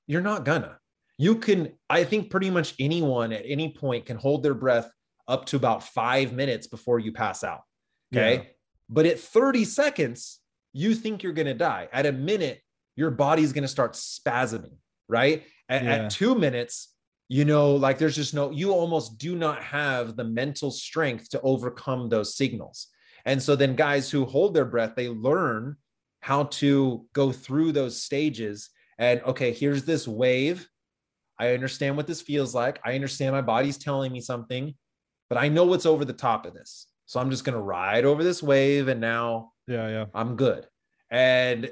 You're 0.08 0.22
not 0.22 0.46
gonna. 0.46 0.78
You 1.18 1.36
can, 1.36 1.74
I 1.90 2.04
think 2.04 2.30
pretty 2.30 2.50
much 2.50 2.74
anyone 2.80 3.32
at 3.32 3.44
any 3.46 3.74
point 3.74 4.08
can 4.08 4.18
hold 4.18 4.44
their 4.44 4.56
breath 4.56 4.92
up 5.28 5.46
to 5.46 5.56
about 5.56 5.84
five 5.84 6.34
minutes 6.34 6.68
before 6.68 7.00
you 7.00 7.12
pass 7.14 7.44
out. 7.44 7.62
Okay. 8.14 8.36
Yeah. 8.36 8.44
But 8.90 9.06
at 9.06 9.20
30 9.20 9.66
seconds, 9.66 10.40
you 10.74 10.96
think 10.96 11.24
you're 11.24 11.34
going 11.34 11.48
to 11.48 11.54
die. 11.54 11.88
At 11.94 12.06
a 12.06 12.12
minute, 12.12 12.62
your 12.96 13.12
body's 13.12 13.54
going 13.54 13.64
to 13.64 13.68
start 13.68 13.94
spasming, 13.94 14.76
right? 15.08 15.44
At, 15.70 15.84
yeah. 15.84 15.92
at 15.92 16.12
two 16.12 16.36
minutes, 16.36 16.94
you 17.30 17.46
know, 17.46 17.76
like 17.76 17.98
there's 17.98 18.16
just 18.16 18.34
no, 18.34 18.52
you 18.52 18.72
almost 18.72 19.18
do 19.18 19.36
not 19.36 19.64
have 19.64 20.16
the 20.16 20.24
mental 20.24 20.72
strength 20.72 21.30
to 21.30 21.42
overcome 21.42 22.10
those 22.10 22.36
signals. 22.36 22.88
And 23.26 23.42
so 23.42 23.56
then 23.56 23.76
guys 23.76 24.10
who 24.10 24.26
hold 24.26 24.54
their 24.54 24.66
breath, 24.66 24.94
they 24.96 25.10
learn 25.10 25.78
how 26.24 26.46
to 26.46 27.06
go 27.12 27.34
through 27.34 27.74
those 27.74 28.02
stages. 28.02 28.70
And 28.98 29.22
okay, 29.24 29.52
here's 29.52 29.84
this 29.84 30.08
wave. 30.08 30.66
I 31.38 31.54
understand 31.54 31.98
what 31.98 32.08
this 32.08 32.22
feels 32.22 32.56
like. 32.56 32.80
I 32.86 32.96
understand 32.96 33.36
my 33.36 33.42
body's 33.42 33.78
telling 33.78 34.14
me 34.14 34.22
something, 34.22 34.74
but 35.28 35.38
I 35.38 35.50
know 35.50 35.66
what's 35.66 35.86
over 35.86 36.06
the 36.06 36.14
top 36.14 36.46
of 36.46 36.54
this. 36.54 36.88
So 37.08 37.20
I'm 37.20 37.30
just 37.30 37.44
going 37.44 37.58
to 37.58 37.62
ride 37.62 38.06
over 38.06 38.24
this 38.24 38.42
wave 38.42 38.88
and 38.88 39.02
now 39.02 39.52
yeah, 39.68 39.90
yeah. 39.90 40.06
I'm 40.14 40.38
good. 40.38 40.66
And 41.12 41.70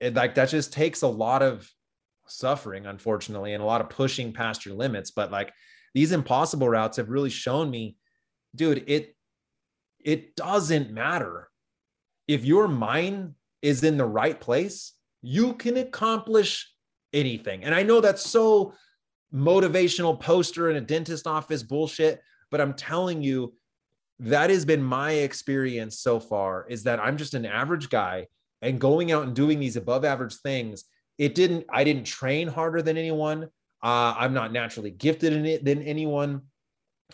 it, 0.00 0.14
like 0.14 0.34
that 0.34 0.48
just 0.48 0.72
takes 0.72 1.02
a 1.02 1.06
lot 1.06 1.42
of 1.42 1.70
suffering 2.26 2.86
unfortunately 2.86 3.52
and 3.52 3.62
a 3.62 3.66
lot 3.66 3.80
of 3.80 3.90
pushing 3.90 4.32
past 4.32 4.66
your 4.66 4.74
limits, 4.74 5.12
but 5.12 5.30
like 5.30 5.52
these 5.94 6.10
impossible 6.10 6.68
routes 6.68 6.96
have 6.96 7.10
really 7.10 7.30
shown 7.30 7.70
me 7.70 7.96
dude, 8.56 8.82
it 8.88 9.14
it 10.04 10.34
doesn't 10.34 10.90
matter 10.90 11.48
if 12.26 12.44
your 12.44 12.66
mind 12.66 13.34
is 13.64 13.82
in 13.82 13.96
the 13.96 14.04
right 14.04 14.38
place, 14.38 14.92
you 15.22 15.54
can 15.54 15.78
accomplish 15.78 16.70
anything. 17.14 17.64
And 17.64 17.74
I 17.74 17.82
know 17.82 18.02
that's 18.02 18.28
so 18.28 18.74
motivational 19.34 20.20
poster 20.20 20.68
in 20.68 20.76
a 20.76 20.82
dentist 20.82 21.26
office 21.26 21.62
bullshit, 21.62 22.20
but 22.50 22.60
I'm 22.60 22.74
telling 22.74 23.22
you 23.22 23.54
that 24.20 24.50
has 24.50 24.66
been 24.66 24.82
my 24.82 25.12
experience 25.12 25.98
so 25.98 26.20
far 26.20 26.66
is 26.68 26.82
that 26.82 27.00
I'm 27.00 27.16
just 27.16 27.32
an 27.32 27.46
average 27.46 27.88
guy 27.88 28.26
and 28.60 28.78
going 28.78 29.12
out 29.12 29.24
and 29.24 29.34
doing 29.34 29.58
these 29.58 29.76
above 29.76 30.04
average 30.04 30.34
things. 30.36 30.84
It 31.16 31.34
didn't, 31.34 31.64
I 31.72 31.84
didn't 31.84 32.04
train 32.04 32.48
harder 32.48 32.82
than 32.82 32.98
anyone. 32.98 33.44
Uh, 33.82 34.14
I'm 34.18 34.34
not 34.34 34.52
naturally 34.52 34.90
gifted 34.90 35.32
in 35.32 35.46
it 35.46 35.64
than 35.64 35.82
anyone. 35.82 36.42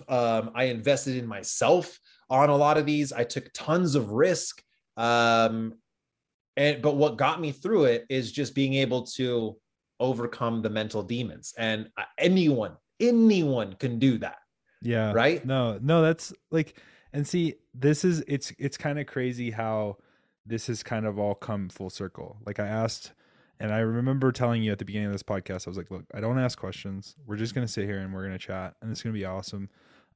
Um, 0.09 0.51
I 0.55 0.65
invested 0.65 1.17
in 1.17 1.29
myself 1.29 1.97
on 2.29 2.51
a 2.51 2.57
lot 2.57 2.77
of 2.77 2.87
these. 2.87 3.13
I 3.13 3.23
took 3.23 3.53
tons 3.55 3.95
of 3.95 4.11
risk. 4.11 4.63
Um, 4.97 5.75
and 6.57 6.83
but 6.83 6.97
what 6.97 7.17
got 7.17 7.41
me 7.41 7.53
through 7.53 7.85
it 7.85 8.07
is 8.09 8.33
just 8.33 8.55
being 8.55 8.75
able 8.75 9.03
to 9.03 9.57
overcome 10.01 10.63
the 10.63 10.71
mental 10.71 11.03
demons. 11.03 11.55
And 11.59 11.89
uh, 11.97 12.05
anyone, 12.19 12.77
anyone 12.99 13.75
can 13.75 13.99
do 13.99 14.19
that. 14.19 14.39
Yeah. 14.83 15.13
Right. 15.13 15.45
No, 15.45 15.79
no, 15.81 16.03
that's 16.03 16.33
like, 16.51 16.81
and 17.13 17.27
see, 17.27 17.57
this 17.75 18.05
is 18.05 18.25
it's 18.27 18.53
it's 18.59 18.79
kind 18.79 18.99
of 18.99 19.07
crazy 19.07 19.51
how 19.51 19.99
this 20.47 20.67
has 20.69 20.83
kind 20.83 21.07
of 21.07 21.19
all 21.19 21.35
come 21.35 21.69
full 21.69 21.91
circle. 21.91 22.39
Like 22.47 22.59
I 22.59 22.67
asked, 22.67 23.13
and 23.61 23.73
I 23.73 23.81
remember 23.81 24.33
telling 24.33 24.63
you 24.63 24.73
at 24.73 24.79
the 24.79 24.87
beginning 24.87 25.09
of 25.09 25.13
this 25.13 25.23
podcast, 25.23 25.67
I 25.67 25.71
was 25.71 25.77
like, 25.77 25.91
look, 25.91 26.05
I 26.15 26.21
don't 26.21 26.39
ask 26.39 26.59
questions. 26.59 27.15
We're 27.27 27.37
just 27.37 27.55
gonna 27.55 27.69
sit 27.69 27.85
here 27.85 27.99
and 27.99 28.15
we're 28.15 28.23
gonna 28.23 28.39
chat, 28.39 28.75
and 28.81 28.91
it's 28.91 29.03
gonna 29.03 29.13
be 29.13 29.27
awesome. 29.27 29.69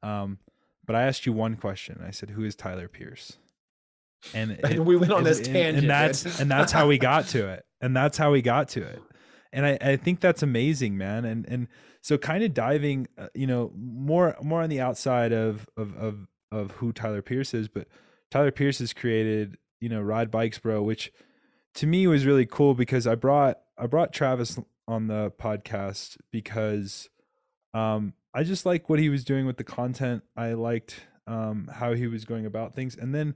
Um, 0.02 0.38
but 0.86 0.96
I 0.96 1.02
asked 1.02 1.26
you 1.26 1.32
one 1.32 1.56
question. 1.56 2.02
I 2.06 2.10
said, 2.10 2.30
"Who 2.30 2.44
is 2.44 2.54
Tyler 2.54 2.88
Pearce?" 2.88 3.38
And, 4.32 4.52
it, 4.64 4.80
we 4.80 4.96
went 4.96 5.12
on 5.12 5.24
this 5.24 5.38
and, 5.38 5.46
tangent, 5.46 5.78
and 5.78 5.90
that's 5.90 6.40
and 6.40 6.50
that's 6.50 6.72
how 6.72 6.86
we 6.86 6.98
got 6.98 7.26
to 7.28 7.48
it, 7.48 7.64
and 7.80 7.96
that's 7.96 8.16
how 8.16 8.30
we 8.32 8.42
got 8.42 8.68
to 8.70 8.82
it. 8.82 9.02
And 9.52 9.66
I, 9.66 9.78
I 9.80 9.96
think 9.96 10.20
that's 10.20 10.42
amazing, 10.42 10.96
man. 10.96 11.24
And 11.24 11.46
and 11.46 11.68
so 12.00 12.18
kind 12.18 12.44
of 12.44 12.52
diving, 12.52 13.06
uh, 13.16 13.28
you 13.34 13.46
know, 13.46 13.72
more 13.76 14.36
more 14.42 14.62
on 14.62 14.70
the 14.70 14.80
outside 14.80 15.32
of 15.32 15.68
of 15.76 15.96
of 15.96 16.26
of 16.52 16.70
who 16.72 16.92
Tyler 16.92 17.22
Pearce 17.22 17.54
is, 17.54 17.68
but 17.68 17.88
Tyler 18.30 18.50
Pearce 18.50 18.78
has 18.80 18.92
created, 18.92 19.56
you 19.80 19.88
know, 19.88 20.00
Ride 20.00 20.30
Bikes 20.30 20.58
Bro, 20.58 20.82
which 20.82 21.12
to 21.74 21.86
me 21.86 22.06
was 22.06 22.26
really 22.26 22.46
cool 22.46 22.74
because 22.74 23.06
I 23.06 23.14
brought 23.14 23.58
I 23.78 23.86
brought 23.86 24.12
Travis 24.12 24.58
on 24.86 25.06
the 25.06 25.32
podcast 25.40 26.16
because 26.30 27.08
um 27.72 28.14
I 28.34 28.42
just 28.42 28.66
like 28.66 28.88
what 28.88 28.98
he 28.98 29.08
was 29.08 29.24
doing 29.24 29.46
with 29.46 29.56
the 29.56 29.64
content. 29.64 30.24
I 30.36 30.54
liked 30.54 31.00
um 31.26 31.70
how 31.72 31.94
he 31.94 32.06
was 32.06 32.24
going 32.24 32.44
about 32.44 32.74
things. 32.74 32.96
And 32.96 33.14
then 33.14 33.34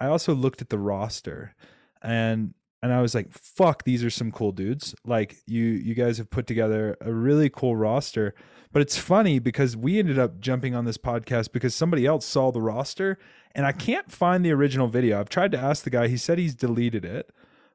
I 0.00 0.06
also 0.06 0.34
looked 0.34 0.62
at 0.62 0.70
the 0.70 0.78
roster 0.78 1.54
and 2.02 2.54
and 2.80 2.92
I 2.92 3.00
was 3.02 3.12
like, 3.12 3.32
fuck, 3.32 3.82
these 3.82 4.04
are 4.04 4.10
some 4.10 4.30
cool 4.30 4.52
dudes. 4.52 4.94
Like 5.04 5.36
you 5.46 5.64
you 5.64 5.94
guys 5.94 6.18
have 6.18 6.30
put 6.30 6.46
together 6.46 6.96
a 7.00 7.12
really 7.12 7.50
cool 7.50 7.76
roster. 7.76 8.34
But 8.70 8.82
it's 8.82 8.98
funny 8.98 9.38
because 9.38 9.76
we 9.76 9.98
ended 9.98 10.18
up 10.18 10.40
jumping 10.40 10.74
on 10.74 10.84
this 10.84 10.98
podcast 10.98 11.52
because 11.52 11.74
somebody 11.74 12.06
else 12.06 12.26
saw 12.26 12.52
the 12.52 12.60
roster 12.60 13.18
and 13.54 13.66
I 13.66 13.72
can't 13.72 14.12
find 14.12 14.44
the 14.44 14.52
original 14.52 14.88
video. 14.88 15.18
I've 15.18 15.30
tried 15.30 15.52
to 15.52 15.58
ask 15.58 15.82
the 15.82 15.90
guy, 15.90 16.08
he 16.08 16.16
said 16.16 16.38
he's 16.38 16.54
deleted 16.54 17.04
it. 17.04 17.30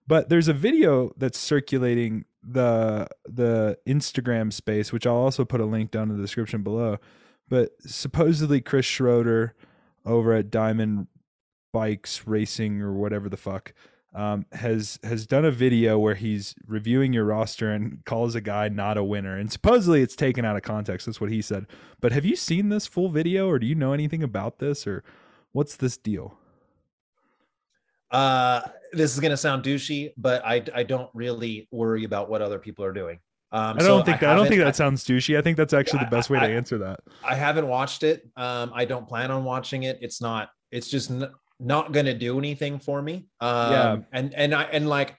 But 0.05 0.29
there's 0.29 0.47
a 0.47 0.53
video 0.53 1.11
that's 1.17 1.37
circulating 1.37 2.25
the 2.41 3.07
the 3.25 3.77
Instagram 3.87 4.53
space, 4.53 4.93
which 4.93 5.07
I'll 5.07 5.15
also 5.15 5.45
put 5.45 5.61
a 5.61 5.65
link 5.65 5.91
down 5.91 6.09
in 6.09 6.15
the 6.15 6.21
description 6.21 6.61
below. 6.61 6.97
But 7.49 7.71
supposedly 7.81 8.61
Chris 8.61 8.85
Schroeder 8.85 9.53
over 10.05 10.33
at 10.33 10.49
Diamond 10.49 11.07
Bikes 11.73 12.25
Racing 12.25 12.81
or 12.81 12.93
whatever 12.93 13.27
the 13.27 13.37
fuck 13.37 13.73
um, 14.15 14.45
has 14.51 14.99
has 15.03 15.25
done 15.25 15.43
a 15.43 15.51
video 15.51 15.97
where 15.97 16.15
he's 16.15 16.53
reviewing 16.67 17.13
your 17.13 17.25
roster 17.25 17.71
and 17.71 18.03
calls 18.05 18.35
a 18.35 18.41
guy 18.41 18.69
not 18.69 18.97
a 18.97 19.03
winner. 19.03 19.37
And 19.37 19.51
supposedly 19.51 20.01
it's 20.01 20.15
taken 20.15 20.45
out 20.45 20.55
of 20.55 20.61
context. 20.61 21.05
That's 21.05 21.19
what 21.19 21.31
he 21.31 21.41
said. 21.41 21.65
But 21.99 22.11
have 22.11 22.23
you 22.23 22.35
seen 22.35 22.69
this 22.69 22.85
full 22.85 23.09
video, 23.09 23.49
or 23.49 23.57
do 23.59 23.65
you 23.65 23.75
know 23.75 23.91
anything 23.91 24.23
about 24.23 24.59
this, 24.59 24.85
or 24.85 25.03
what's 25.51 25.75
this 25.75 25.97
deal? 25.97 26.37
Uh, 28.11 28.61
this 28.91 29.13
is 29.13 29.19
gonna 29.19 29.37
sound 29.37 29.63
douchey, 29.63 30.13
but 30.15 30.45
I 30.45 30.63
I 30.75 30.83
don't 30.83 31.09
really 31.15 31.67
worry 31.71 32.03
about 32.03 32.29
what 32.29 32.43
other 32.43 32.59
people 32.59 32.85
are 32.85 32.93
doing. 32.93 33.19
Um, 33.51 33.77
I 33.77 33.79
don't 33.83 33.99
so 33.99 34.03
think 34.03 34.19
that, 34.19 34.29
I, 34.29 34.33
I, 34.33 34.35
don't 34.35 34.47
think 34.47 34.61
that 34.61 34.75
sounds 34.75 35.03
douchey. 35.03 35.37
I 35.37 35.41
think 35.43 35.57
that's 35.57 35.73
actually 35.73 35.99
the 35.99 36.09
best 36.09 36.31
way 36.31 36.39
to 36.39 36.45
answer 36.45 36.79
that. 36.79 37.01
I 37.23 37.35
haven't 37.35 37.67
watched 37.67 38.01
it. 38.01 38.27
Um, 38.35 38.71
I 38.73 38.83
don't 38.83 39.07
plan 39.07 39.29
on 39.29 39.43
watching 39.43 39.83
it. 39.83 39.99
It's 40.01 40.21
not. 40.21 40.49
It's 40.71 40.87
just 40.87 41.11
not 41.59 41.91
going 41.91 42.05
to 42.05 42.13
do 42.13 42.37
anything 42.37 42.79
for 42.79 43.01
me. 43.01 43.27
Um, 43.39 43.71
yeah. 43.71 43.97
And, 44.11 44.33
and 44.33 44.53
I, 44.53 44.63
and 44.63 44.87
like 44.87 45.17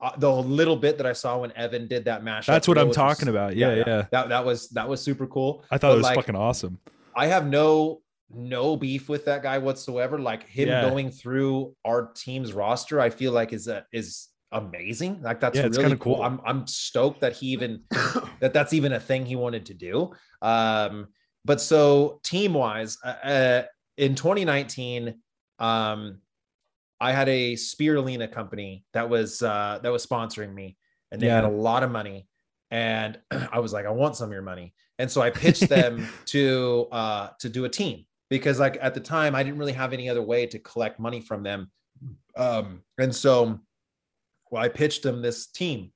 uh, 0.00 0.12
the 0.16 0.30
little 0.30 0.76
bit 0.76 0.96
that 0.98 1.06
I 1.06 1.12
saw 1.12 1.38
when 1.38 1.52
Evan 1.52 1.86
did 1.86 2.04
that 2.06 2.22
mashup. 2.22 2.46
That's 2.46 2.68
what 2.68 2.78
I'm 2.78 2.90
talking 2.90 3.28
about. 3.28 3.56
Yeah, 3.56 3.74
yeah, 3.74 3.84
yeah. 3.86 4.06
That, 4.10 4.28
that 4.30 4.44
was, 4.44 4.68
that 4.70 4.88
was 4.88 5.00
super 5.00 5.26
cool. 5.26 5.64
I 5.70 5.78
thought 5.78 5.88
but 5.88 5.94
it 5.94 5.96
was 5.96 6.04
like, 6.04 6.16
fucking 6.16 6.36
awesome. 6.36 6.78
I 7.14 7.26
have 7.26 7.46
no, 7.46 8.00
no 8.34 8.76
beef 8.76 9.08
with 9.08 9.24
that 9.26 9.42
guy 9.42 9.58
whatsoever. 9.58 10.18
Like 10.18 10.48
him 10.48 10.68
yeah. 10.68 10.88
going 10.88 11.10
through 11.10 11.74
our 11.84 12.10
team's 12.14 12.52
roster, 12.52 13.00
I 13.00 13.10
feel 13.10 13.32
like 13.32 13.52
is 13.52 13.68
a, 13.68 13.84
is 13.92 14.28
amazing. 14.52 15.22
Like 15.22 15.40
that's 15.40 15.56
yeah, 15.56 15.66
really 15.66 15.96
cool. 15.96 16.16
cool. 16.16 16.22
I'm 16.22 16.40
I'm 16.44 16.66
stoked 16.66 17.20
that 17.20 17.32
he 17.32 17.48
even 17.48 17.82
that 18.40 18.52
that's 18.52 18.72
even 18.72 18.92
a 18.92 19.00
thing 19.00 19.26
he 19.26 19.36
wanted 19.36 19.66
to 19.66 19.74
do. 19.74 20.12
Um, 20.40 21.08
but 21.44 21.60
so 21.60 22.20
team 22.22 22.54
wise, 22.54 22.98
uh, 23.04 23.08
uh, 23.24 23.62
in 23.96 24.14
2019, 24.14 25.14
um, 25.62 26.18
I 27.00 27.12
had 27.12 27.28
a 27.28 27.54
spirulina 27.54 28.30
company 28.30 28.84
that 28.92 29.08
was 29.08 29.42
uh, 29.42 29.78
that 29.82 29.90
was 29.90 30.04
sponsoring 30.04 30.52
me, 30.52 30.76
and 31.10 31.20
they 31.20 31.26
yeah. 31.26 31.36
had 31.36 31.44
a 31.44 31.48
lot 31.48 31.82
of 31.82 31.90
money. 31.90 32.28
And 32.70 33.18
I 33.52 33.60
was 33.60 33.72
like, 33.72 33.86
I 33.86 33.90
want 33.90 34.16
some 34.16 34.28
of 34.28 34.32
your 34.32 34.42
money. 34.42 34.74
And 34.98 35.10
so 35.10 35.22
I 35.22 35.30
pitched 35.30 35.68
them 35.68 36.06
to 36.26 36.88
uh, 36.92 37.28
to 37.40 37.48
do 37.48 37.64
a 37.64 37.68
team 37.68 38.04
because 38.28 38.60
like 38.60 38.78
at 38.80 38.94
the 38.94 39.00
time 39.00 39.34
I 39.34 39.42
didn't 39.42 39.58
really 39.58 39.72
have 39.72 39.92
any 39.92 40.08
other 40.08 40.22
way 40.22 40.46
to 40.46 40.58
collect 40.58 41.00
money 41.00 41.20
from 41.20 41.42
them. 41.42 41.70
Um, 42.36 42.82
and 42.98 43.14
so 43.14 43.60
well, 44.50 44.62
I 44.62 44.68
pitched 44.68 45.02
them 45.02 45.22
this 45.22 45.46
team 45.46 45.92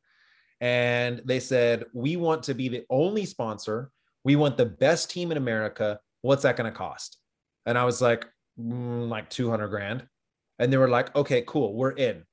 and 0.61 1.23
they 1.25 1.41
said, 1.41 1.85
We 1.93 2.17
want 2.17 2.43
to 2.45 2.55
be 2.55 2.69
the 2.69 2.85
only 2.91 3.27
sponsor. 3.27 3.91
We 4.25 4.37
want 4.37 4.57
the 4.57 4.67
best 4.67 5.11
team 5.11 5.31
in 5.31 5.37
America. 5.37 6.01
What's 6.23 6.43
that 6.43 6.57
going 6.57 6.71
to 6.71 6.77
cost? 6.77 7.19
And 7.65 7.77
I 7.79 7.85
was 7.85 8.01
like, 8.01 8.27
like 8.57 9.31
200 9.31 9.69
grand. 9.69 10.07
And 10.59 10.73
they 10.73 10.77
were 10.77 10.89
like, 10.89 11.15
okay, 11.15 11.45
cool. 11.47 11.75
We're 11.75 11.91
in 11.91 12.25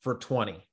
for 0.00 0.14
20. 0.14 0.64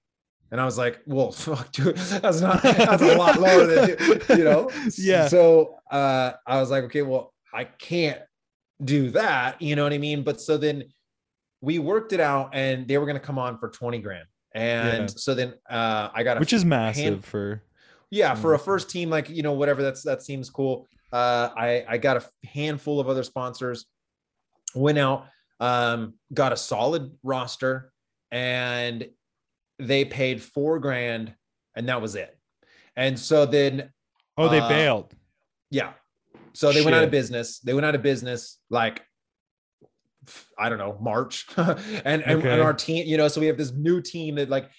And 0.51 0.61
I 0.61 0.65
was 0.65 0.77
like, 0.77 1.01
well, 1.05 1.31
fuck, 1.33 1.71
dude, 1.71 1.97
that's 1.97 2.41
not, 2.41 2.61
that's 2.63 3.01
a 3.01 3.15
lot 3.15 3.39
lower 3.39 3.65
than, 3.65 4.21
you 4.37 4.43
know? 4.43 4.69
Yeah. 4.97 5.27
So 5.27 5.79
uh, 5.91 6.33
I 6.45 6.59
was 6.59 6.71
like, 6.71 6.83
okay, 6.85 7.01
well, 7.01 7.33
I 7.53 7.65
can't 7.65 8.19
do 8.83 9.11
that. 9.11 9.61
You 9.61 9.75
know 9.75 9.83
what 9.83 9.93
I 9.93 9.97
mean? 9.97 10.23
But 10.23 10.41
so 10.41 10.57
then 10.57 10.85
we 11.61 11.79
worked 11.79 12.13
it 12.13 12.19
out 12.19 12.51
and 12.53 12.87
they 12.87 12.97
were 12.97 13.05
going 13.05 13.19
to 13.19 13.25
come 13.25 13.39
on 13.39 13.57
for 13.57 13.69
20 13.69 13.99
grand. 13.99 14.27
And 14.53 15.09
yeah. 15.09 15.15
so 15.15 15.35
then 15.35 15.53
uh, 15.69 16.09
I 16.13 16.23
got 16.23 16.39
which 16.39 16.53
is 16.53 16.63
massive 16.63 17.03
hand, 17.03 17.25
for 17.25 17.61
yeah 18.09 18.35
for 18.35 18.53
a 18.53 18.59
first 18.59 18.89
team 18.89 19.09
like 19.09 19.29
you 19.29 19.43
know 19.43 19.51
whatever 19.51 19.83
that's 19.83 20.01
that 20.03 20.23
seems 20.23 20.49
cool. 20.49 20.87
Uh, 21.11 21.49
I 21.57 21.85
I 21.89 21.97
got 21.97 22.17
a 22.17 22.47
handful 22.47 23.01
of 23.01 23.09
other 23.09 23.23
sponsors, 23.23 23.85
went 24.75 24.97
out, 24.97 25.27
um, 25.59 26.13
got 26.33 26.53
a 26.53 26.57
solid 26.57 27.11
roster, 27.23 27.91
and 28.31 29.07
they 29.79 30.05
paid 30.05 30.41
four 30.41 30.79
grand, 30.79 31.33
and 31.75 31.89
that 31.89 32.01
was 32.01 32.15
it. 32.15 32.37
And 32.95 33.17
so 33.19 33.45
then 33.45 33.89
oh 34.37 34.49
they 34.49 34.59
uh, 34.59 34.69
bailed. 34.69 35.13
Yeah. 35.69 35.93
So 36.53 36.67
they 36.67 36.75
Shit. 36.75 36.85
went 36.85 36.95
out 36.95 37.03
of 37.03 37.11
business. 37.11 37.59
They 37.59 37.73
went 37.73 37.85
out 37.85 37.95
of 37.95 38.01
business 38.01 38.59
like 38.69 39.01
I 40.57 40.69
don't 40.69 40.77
know, 40.77 40.97
March. 40.99 41.45
and, 41.57 41.77
and, 42.05 42.23
okay. 42.23 42.49
and 42.49 42.61
our 42.61 42.73
team, 42.73 43.05
you 43.07 43.17
know, 43.17 43.27
so 43.27 43.41
we 43.41 43.47
have 43.47 43.57
this 43.57 43.71
new 43.71 44.01
team 44.01 44.35
that 44.35 44.49
like, 44.49 44.69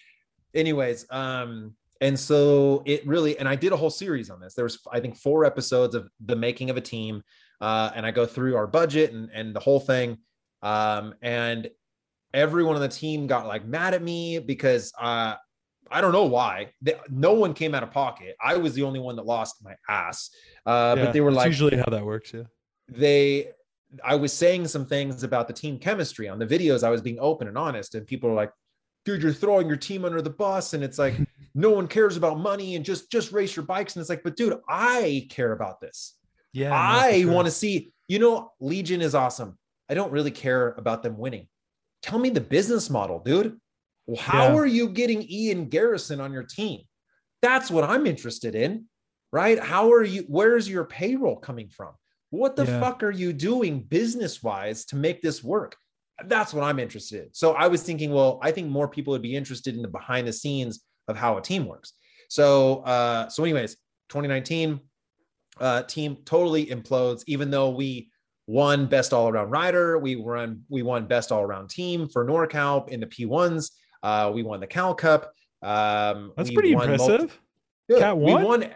anyways, 0.54 1.06
um, 1.10 1.74
and 2.00 2.18
so 2.18 2.82
it 2.84 3.06
really, 3.06 3.38
and 3.38 3.48
I 3.48 3.56
did 3.56 3.72
a 3.72 3.76
whole 3.76 3.90
series 3.90 4.28
on 4.30 4.40
this. 4.40 4.54
There 4.54 4.64
was, 4.64 4.78
I 4.92 5.00
think, 5.00 5.16
four 5.16 5.44
episodes 5.44 5.94
of 5.94 6.08
the 6.24 6.36
making 6.36 6.70
of 6.70 6.76
a 6.76 6.80
team. 6.80 7.22
Uh, 7.60 7.90
and 7.94 8.04
I 8.04 8.10
go 8.10 8.26
through 8.26 8.56
our 8.56 8.66
budget 8.66 9.12
and, 9.12 9.30
and 9.32 9.54
the 9.54 9.60
whole 9.60 9.80
thing. 9.80 10.18
Um, 10.62 11.14
and 11.22 11.70
everyone 12.34 12.76
on 12.76 12.82
the 12.82 12.88
team 12.88 13.26
got 13.26 13.46
like 13.46 13.66
mad 13.66 13.94
at 13.94 14.02
me 14.02 14.38
because 14.38 14.92
uh, 15.00 15.34
I 15.90 16.00
don't 16.00 16.12
know 16.12 16.24
why. 16.24 16.72
They, 16.82 16.94
no 17.08 17.34
one 17.34 17.54
came 17.54 17.74
out 17.74 17.82
of 17.82 17.90
pocket. 17.90 18.36
I 18.42 18.56
was 18.56 18.74
the 18.74 18.82
only 18.82 19.00
one 19.00 19.16
that 19.16 19.26
lost 19.26 19.56
my 19.62 19.74
ass. 19.88 20.30
Uh, 20.64 20.94
yeah, 20.96 21.04
but 21.04 21.12
they 21.12 21.20
were 21.20 21.32
like, 21.32 21.46
usually 21.46 21.76
how 21.76 21.90
that 21.90 22.04
works. 22.04 22.32
Yeah. 22.32 22.42
They 22.88 23.48
I 24.04 24.14
was 24.16 24.32
saying 24.32 24.68
some 24.68 24.86
things 24.86 25.22
about 25.22 25.46
the 25.46 25.54
team 25.54 25.78
chemistry 25.78 26.28
on 26.28 26.38
the 26.38 26.46
videos. 26.46 26.82
I 26.82 26.90
was 26.90 27.00
being 27.00 27.18
open 27.20 27.48
and 27.48 27.56
honest, 27.56 27.94
and 27.94 28.06
people 28.06 28.30
are 28.30 28.34
like, 28.34 28.52
"Dude, 29.04 29.22
you're 29.22 29.32
throwing 29.32 29.68
your 29.68 29.76
team 29.76 30.04
under 30.04 30.20
the 30.20 30.30
bus," 30.30 30.74
and 30.74 30.82
it's 30.82 30.98
like 30.98 31.14
no 31.54 31.70
one 31.70 31.88
cares 31.88 32.16
about 32.16 32.38
money 32.38 32.76
and 32.76 32.84
just 32.84 33.10
just 33.10 33.32
race 33.32 33.56
your 33.56 33.64
bikes. 33.64 33.94
And 33.94 34.00
it's 34.00 34.10
like, 34.10 34.22
but 34.22 34.36
dude, 34.36 34.58
I 34.68 35.26
care 35.30 35.52
about 35.52 35.80
this. 35.80 36.15
Yeah, 36.56 36.74
I 36.74 37.20
sure. 37.20 37.32
want 37.32 37.46
to 37.46 37.50
see. 37.50 37.92
You 38.08 38.18
know, 38.18 38.52
Legion 38.60 39.02
is 39.02 39.14
awesome. 39.14 39.58
I 39.90 39.94
don't 39.94 40.10
really 40.10 40.30
care 40.30 40.74
about 40.78 41.02
them 41.02 41.18
winning. 41.18 41.48
Tell 42.02 42.18
me 42.18 42.30
the 42.30 42.40
business 42.40 42.88
model, 42.88 43.18
dude. 43.18 43.58
How 44.18 44.48
yeah. 44.48 44.54
are 44.54 44.66
you 44.66 44.88
getting 44.88 45.28
Ian 45.30 45.68
Garrison 45.68 46.20
on 46.20 46.32
your 46.32 46.44
team? 46.44 46.80
That's 47.42 47.70
what 47.70 47.84
I'm 47.84 48.06
interested 48.06 48.54
in, 48.54 48.86
right? 49.32 49.58
How 49.58 49.92
are 49.92 50.02
you? 50.02 50.24
Where's 50.28 50.66
your 50.68 50.84
payroll 50.84 51.36
coming 51.36 51.68
from? 51.68 51.92
What 52.30 52.56
the 52.56 52.64
yeah. 52.64 52.80
fuck 52.80 53.02
are 53.02 53.10
you 53.10 53.34
doing 53.34 53.80
business 53.80 54.42
wise 54.42 54.86
to 54.86 54.96
make 54.96 55.20
this 55.20 55.44
work? 55.44 55.76
That's 56.24 56.54
what 56.54 56.64
I'm 56.64 56.78
interested 56.78 57.24
in. 57.24 57.28
So 57.32 57.52
I 57.52 57.66
was 57.66 57.82
thinking, 57.82 58.12
well, 58.12 58.38
I 58.42 58.50
think 58.50 58.68
more 58.68 58.88
people 58.88 59.10
would 59.12 59.22
be 59.22 59.36
interested 59.36 59.74
in 59.74 59.82
the 59.82 59.88
behind 59.88 60.26
the 60.26 60.32
scenes 60.32 60.80
of 61.06 61.16
how 61.18 61.36
a 61.36 61.42
team 61.42 61.66
works. 61.66 61.92
So, 62.30 62.78
uh, 62.78 63.28
so 63.28 63.44
anyways, 63.44 63.76
2019 64.08 64.80
uh, 65.60 65.82
team 65.82 66.18
totally 66.24 66.66
implodes. 66.66 67.22
Even 67.26 67.50
though 67.50 67.70
we 67.70 68.10
won 68.46 68.86
best 68.86 69.12
all 69.12 69.28
around 69.28 69.50
rider, 69.50 69.98
we 69.98 70.16
won 70.16 70.62
we 70.68 70.82
won 70.82 71.06
best 71.06 71.32
all 71.32 71.42
around 71.42 71.70
team 71.70 72.08
for 72.08 72.24
NorCal 72.24 72.88
in 72.88 73.00
the 73.00 73.06
P1s. 73.06 73.70
Uh, 74.02 74.30
we 74.34 74.42
won 74.42 74.60
the 74.60 74.66
Cal 74.66 74.94
Cup. 74.94 75.32
Um, 75.62 76.32
That's 76.36 76.52
pretty 76.52 76.72
impressive. 76.72 77.40
Multi- 77.88 78.00
Cat 78.00 78.16
one. 78.16 78.40
We 78.40 78.46
won. 78.46 78.74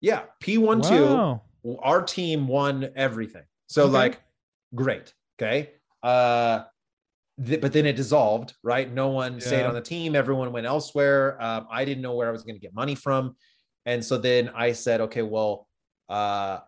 Yeah, 0.00 0.22
P1 0.42 0.82
wow. 0.84 1.40
two 1.40 1.48
our 1.82 2.02
team 2.02 2.46
won 2.46 2.88
everything. 2.96 3.42
So 3.66 3.84
okay. 3.84 3.92
like, 3.92 4.20
great. 4.74 5.12
Okay. 5.40 5.70
Uh, 6.02 6.62
th- 7.44 7.60
but 7.60 7.72
then 7.72 7.86
it 7.86 7.96
dissolved, 7.96 8.54
right? 8.62 8.92
No 8.92 9.08
one 9.08 9.34
yeah. 9.34 9.40
stayed 9.40 9.64
on 9.64 9.74
the 9.74 9.80
team. 9.80 10.16
Everyone 10.16 10.52
went 10.52 10.66
elsewhere. 10.66 11.40
Um, 11.42 11.66
I 11.70 11.84
didn't 11.84 12.02
know 12.02 12.14
where 12.14 12.28
I 12.28 12.32
was 12.32 12.42
going 12.42 12.56
to 12.56 12.60
get 12.60 12.74
money 12.74 12.94
from. 12.94 13.36
And 13.86 14.04
so 14.04 14.18
then 14.18 14.50
I 14.54 14.72
said, 14.72 15.00
okay, 15.02 15.22
well, 15.22 15.67
uh, 16.08 16.58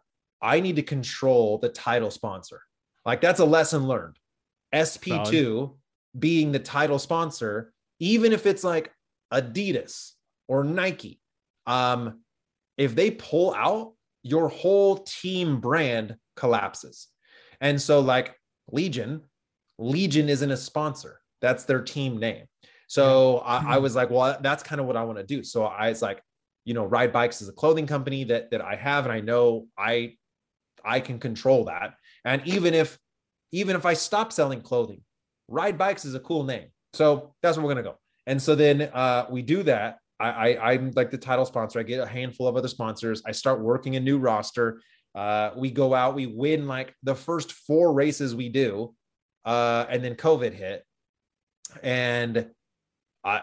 I 0.42 0.60
need 0.60 0.76
to 0.76 0.82
control 0.82 1.58
the 1.58 1.68
title 1.68 2.10
sponsor. 2.10 2.62
Like 3.04 3.20
that's 3.20 3.40
a 3.40 3.44
lesson 3.44 3.86
learned. 3.86 4.16
SP2 4.74 5.74
being 6.18 6.52
the 6.52 6.58
title 6.58 6.98
sponsor, 6.98 7.72
even 7.98 8.32
if 8.32 8.46
it's 8.46 8.64
like 8.64 8.92
Adidas 9.32 10.12
or 10.48 10.64
Nike, 10.64 11.20
um, 11.66 12.20
if 12.78 12.94
they 12.94 13.10
pull 13.10 13.54
out, 13.54 13.94
your 14.22 14.48
whole 14.48 14.98
team 14.98 15.60
brand 15.60 16.16
collapses. 16.36 17.08
And 17.60 17.80
so, 17.80 18.00
like 18.00 18.34
Legion, 18.70 19.22
Legion 19.78 20.28
isn't 20.28 20.50
a 20.50 20.56
sponsor, 20.56 21.20
that's 21.40 21.64
their 21.64 21.80
team 21.80 22.18
name. 22.18 22.44
So 22.86 23.38
I, 23.38 23.56
I, 23.56 23.76
hmm. 23.76 23.82
was 23.82 23.94
like, 23.94 24.10
well, 24.10 24.36
that's 24.42 24.62
kind 24.62 24.80
of 24.80 24.86
what 24.86 24.96
I 24.96 25.04
want 25.04 25.18
to 25.18 25.24
do. 25.24 25.44
So 25.44 25.64
I 25.64 25.88
was 25.88 26.02
like, 26.02 26.22
you 26.64 26.74
know, 26.74 26.84
Ride 26.84 27.12
Bikes 27.12 27.42
is 27.42 27.48
a 27.48 27.52
clothing 27.52 27.86
company 27.86 28.24
that 28.24 28.50
that 28.50 28.60
I 28.60 28.76
have, 28.76 29.04
and 29.04 29.12
I 29.12 29.20
know 29.20 29.66
I 29.78 30.14
I 30.84 31.00
can 31.00 31.18
control 31.18 31.64
that. 31.64 31.94
And 32.24 32.42
even 32.46 32.74
if 32.74 32.98
even 33.52 33.76
if 33.76 33.86
I 33.86 33.94
stop 33.94 34.32
selling 34.32 34.60
clothing, 34.60 35.02
Ride 35.48 35.78
Bikes 35.78 36.04
is 36.04 36.14
a 36.14 36.20
cool 36.20 36.44
name. 36.44 36.68
So 36.92 37.34
that's 37.42 37.56
where 37.56 37.66
we're 37.66 37.74
gonna 37.74 37.84
go. 37.84 37.98
And 38.26 38.40
so 38.40 38.54
then 38.54 38.82
uh, 38.82 39.26
we 39.30 39.42
do 39.42 39.62
that, 39.64 39.98
I, 40.20 40.54
I 40.54 40.72
i'm 40.72 40.92
like 40.94 41.10
the 41.10 41.18
title 41.18 41.46
sponsor. 41.46 41.80
I 41.80 41.82
get 41.82 42.00
a 42.00 42.06
handful 42.06 42.46
of 42.46 42.56
other 42.56 42.68
sponsors. 42.68 43.22
I 43.26 43.32
start 43.32 43.60
working 43.60 43.96
a 43.96 44.00
new 44.00 44.18
roster. 44.18 44.82
Uh, 45.14 45.50
we 45.56 45.70
go 45.70 45.94
out, 45.94 46.14
we 46.14 46.26
win 46.26 46.68
like 46.68 46.94
the 47.02 47.14
first 47.14 47.52
four 47.52 47.92
races 47.92 48.34
we 48.34 48.48
do, 48.48 48.94
uh, 49.44 49.86
and 49.88 50.04
then 50.04 50.14
COVID 50.14 50.52
hit, 50.52 50.84
and 51.82 52.48
I, 53.24 53.42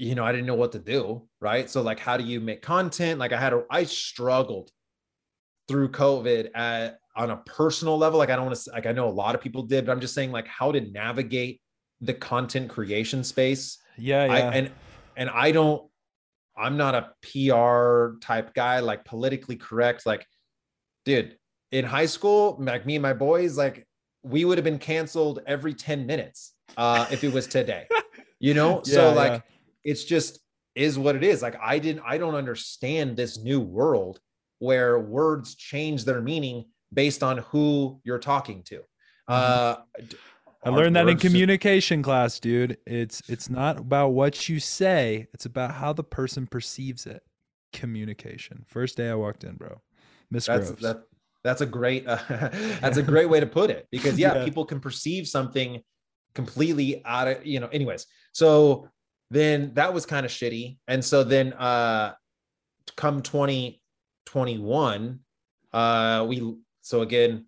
you 0.00 0.14
know, 0.14 0.24
I 0.24 0.32
didn't 0.32 0.46
know 0.46 0.54
what 0.54 0.72
to 0.72 0.78
do. 0.78 1.26
Right, 1.40 1.68
so 1.68 1.82
like, 1.82 1.98
how 1.98 2.16
do 2.16 2.24
you 2.24 2.40
make 2.40 2.62
content? 2.62 3.18
Like, 3.18 3.32
I 3.32 3.40
had 3.40 3.52
a, 3.52 3.64
I 3.70 3.84
struggled 3.84 4.70
through 5.68 5.90
COVID 5.90 6.50
at 6.54 6.98
on 7.16 7.30
a 7.30 7.36
personal 7.38 7.98
level. 7.98 8.18
Like, 8.18 8.30
I 8.30 8.36
don't 8.36 8.46
want 8.46 8.56
to 8.56 8.70
like 8.72 8.86
I 8.86 8.92
know 8.92 9.08
a 9.08 9.10
lot 9.10 9.34
of 9.34 9.40
people 9.40 9.62
did, 9.62 9.86
but 9.86 9.92
I'm 9.92 10.00
just 10.00 10.14
saying 10.14 10.32
like 10.32 10.46
how 10.46 10.72
to 10.72 10.80
navigate 10.80 11.60
the 12.00 12.14
content 12.14 12.70
creation 12.70 13.22
space. 13.24 13.78
Yeah, 13.98 14.24
yeah. 14.24 14.32
I, 14.32 14.38
and 14.54 14.70
and 15.16 15.30
I 15.30 15.52
don't 15.52 15.90
I'm 16.56 16.76
not 16.76 16.94
a 16.94 17.10
PR 17.22 18.18
type 18.20 18.54
guy, 18.54 18.80
like 18.80 19.04
politically 19.04 19.56
correct. 19.56 20.04
Like, 20.04 20.26
dude, 21.04 21.36
in 21.72 21.84
high 21.84 22.06
school, 22.06 22.56
like 22.60 22.84
me 22.86 22.96
and 22.96 23.02
my 23.02 23.14
boys, 23.14 23.56
like 23.56 23.86
we 24.22 24.44
would 24.44 24.58
have 24.58 24.64
been 24.64 24.78
canceled 24.78 25.40
every 25.46 25.72
10 25.72 26.06
minutes 26.06 26.52
uh, 26.76 27.06
if 27.10 27.24
it 27.24 27.32
was 27.32 27.46
today, 27.46 27.86
you 28.38 28.52
know? 28.52 28.82
yeah, 28.84 28.94
so 28.94 29.12
like, 29.14 29.32
yeah. 29.32 29.40
It's 29.84 30.04
just 30.04 30.40
is 30.74 30.98
what 30.98 31.16
it 31.16 31.24
is. 31.24 31.42
Like, 31.42 31.56
I 31.62 31.78
didn't, 31.78 32.02
I 32.06 32.18
don't 32.18 32.34
understand 32.34 33.16
this 33.16 33.38
new 33.38 33.60
world 33.60 34.20
where 34.58 34.98
words 34.98 35.54
change 35.54 36.04
their 36.04 36.20
meaning 36.20 36.66
based 36.92 37.22
on 37.22 37.38
who 37.38 38.00
you're 38.04 38.18
talking 38.18 38.62
to. 38.64 38.76
Mm-hmm. 39.28 39.32
Uh, 39.32 39.76
I 40.62 40.68
learned 40.68 40.96
that 40.96 41.08
in 41.08 41.16
communication 41.16 42.02
class, 42.02 42.38
dude. 42.38 42.76
It's 42.86 43.22
it's 43.28 43.48
not 43.48 43.78
about 43.78 44.08
what 44.08 44.48
you 44.48 44.60
say, 44.60 45.26
it's 45.32 45.46
about 45.46 45.72
how 45.72 45.94
the 45.94 46.04
person 46.04 46.46
perceives 46.46 47.06
it. 47.06 47.22
Communication. 47.72 48.64
First 48.66 48.98
day 48.98 49.08
I 49.08 49.14
walked 49.14 49.44
in, 49.44 49.54
bro. 49.54 49.80
Miss 50.30 50.48
Groves. 50.48 50.72
That, 50.82 51.04
that's 51.42 51.62
a 51.62 51.66
great 51.66 52.06
uh, 52.06 52.18
that's 52.80 52.98
a 52.98 53.02
great 53.14 53.30
way 53.30 53.40
to 53.40 53.46
put 53.46 53.70
it 53.70 53.88
because 53.90 54.18
yeah, 54.18 54.34
yeah, 54.34 54.44
people 54.44 54.66
can 54.66 54.80
perceive 54.80 55.26
something 55.26 55.82
completely 56.34 57.02
out 57.04 57.28
of, 57.28 57.46
you 57.46 57.60
know, 57.60 57.68
anyways. 57.68 58.06
So 58.32 58.88
then 59.30 59.72
that 59.74 59.94
was 59.94 60.06
kind 60.06 60.26
of 60.26 60.32
shitty. 60.32 60.78
And 60.88 61.04
so 61.04 61.22
then 61.24 61.52
uh 61.54 62.14
come 62.96 63.22
2021, 63.22 65.20
uh 65.72 66.26
we 66.28 66.56
so 66.82 67.02
again, 67.02 67.46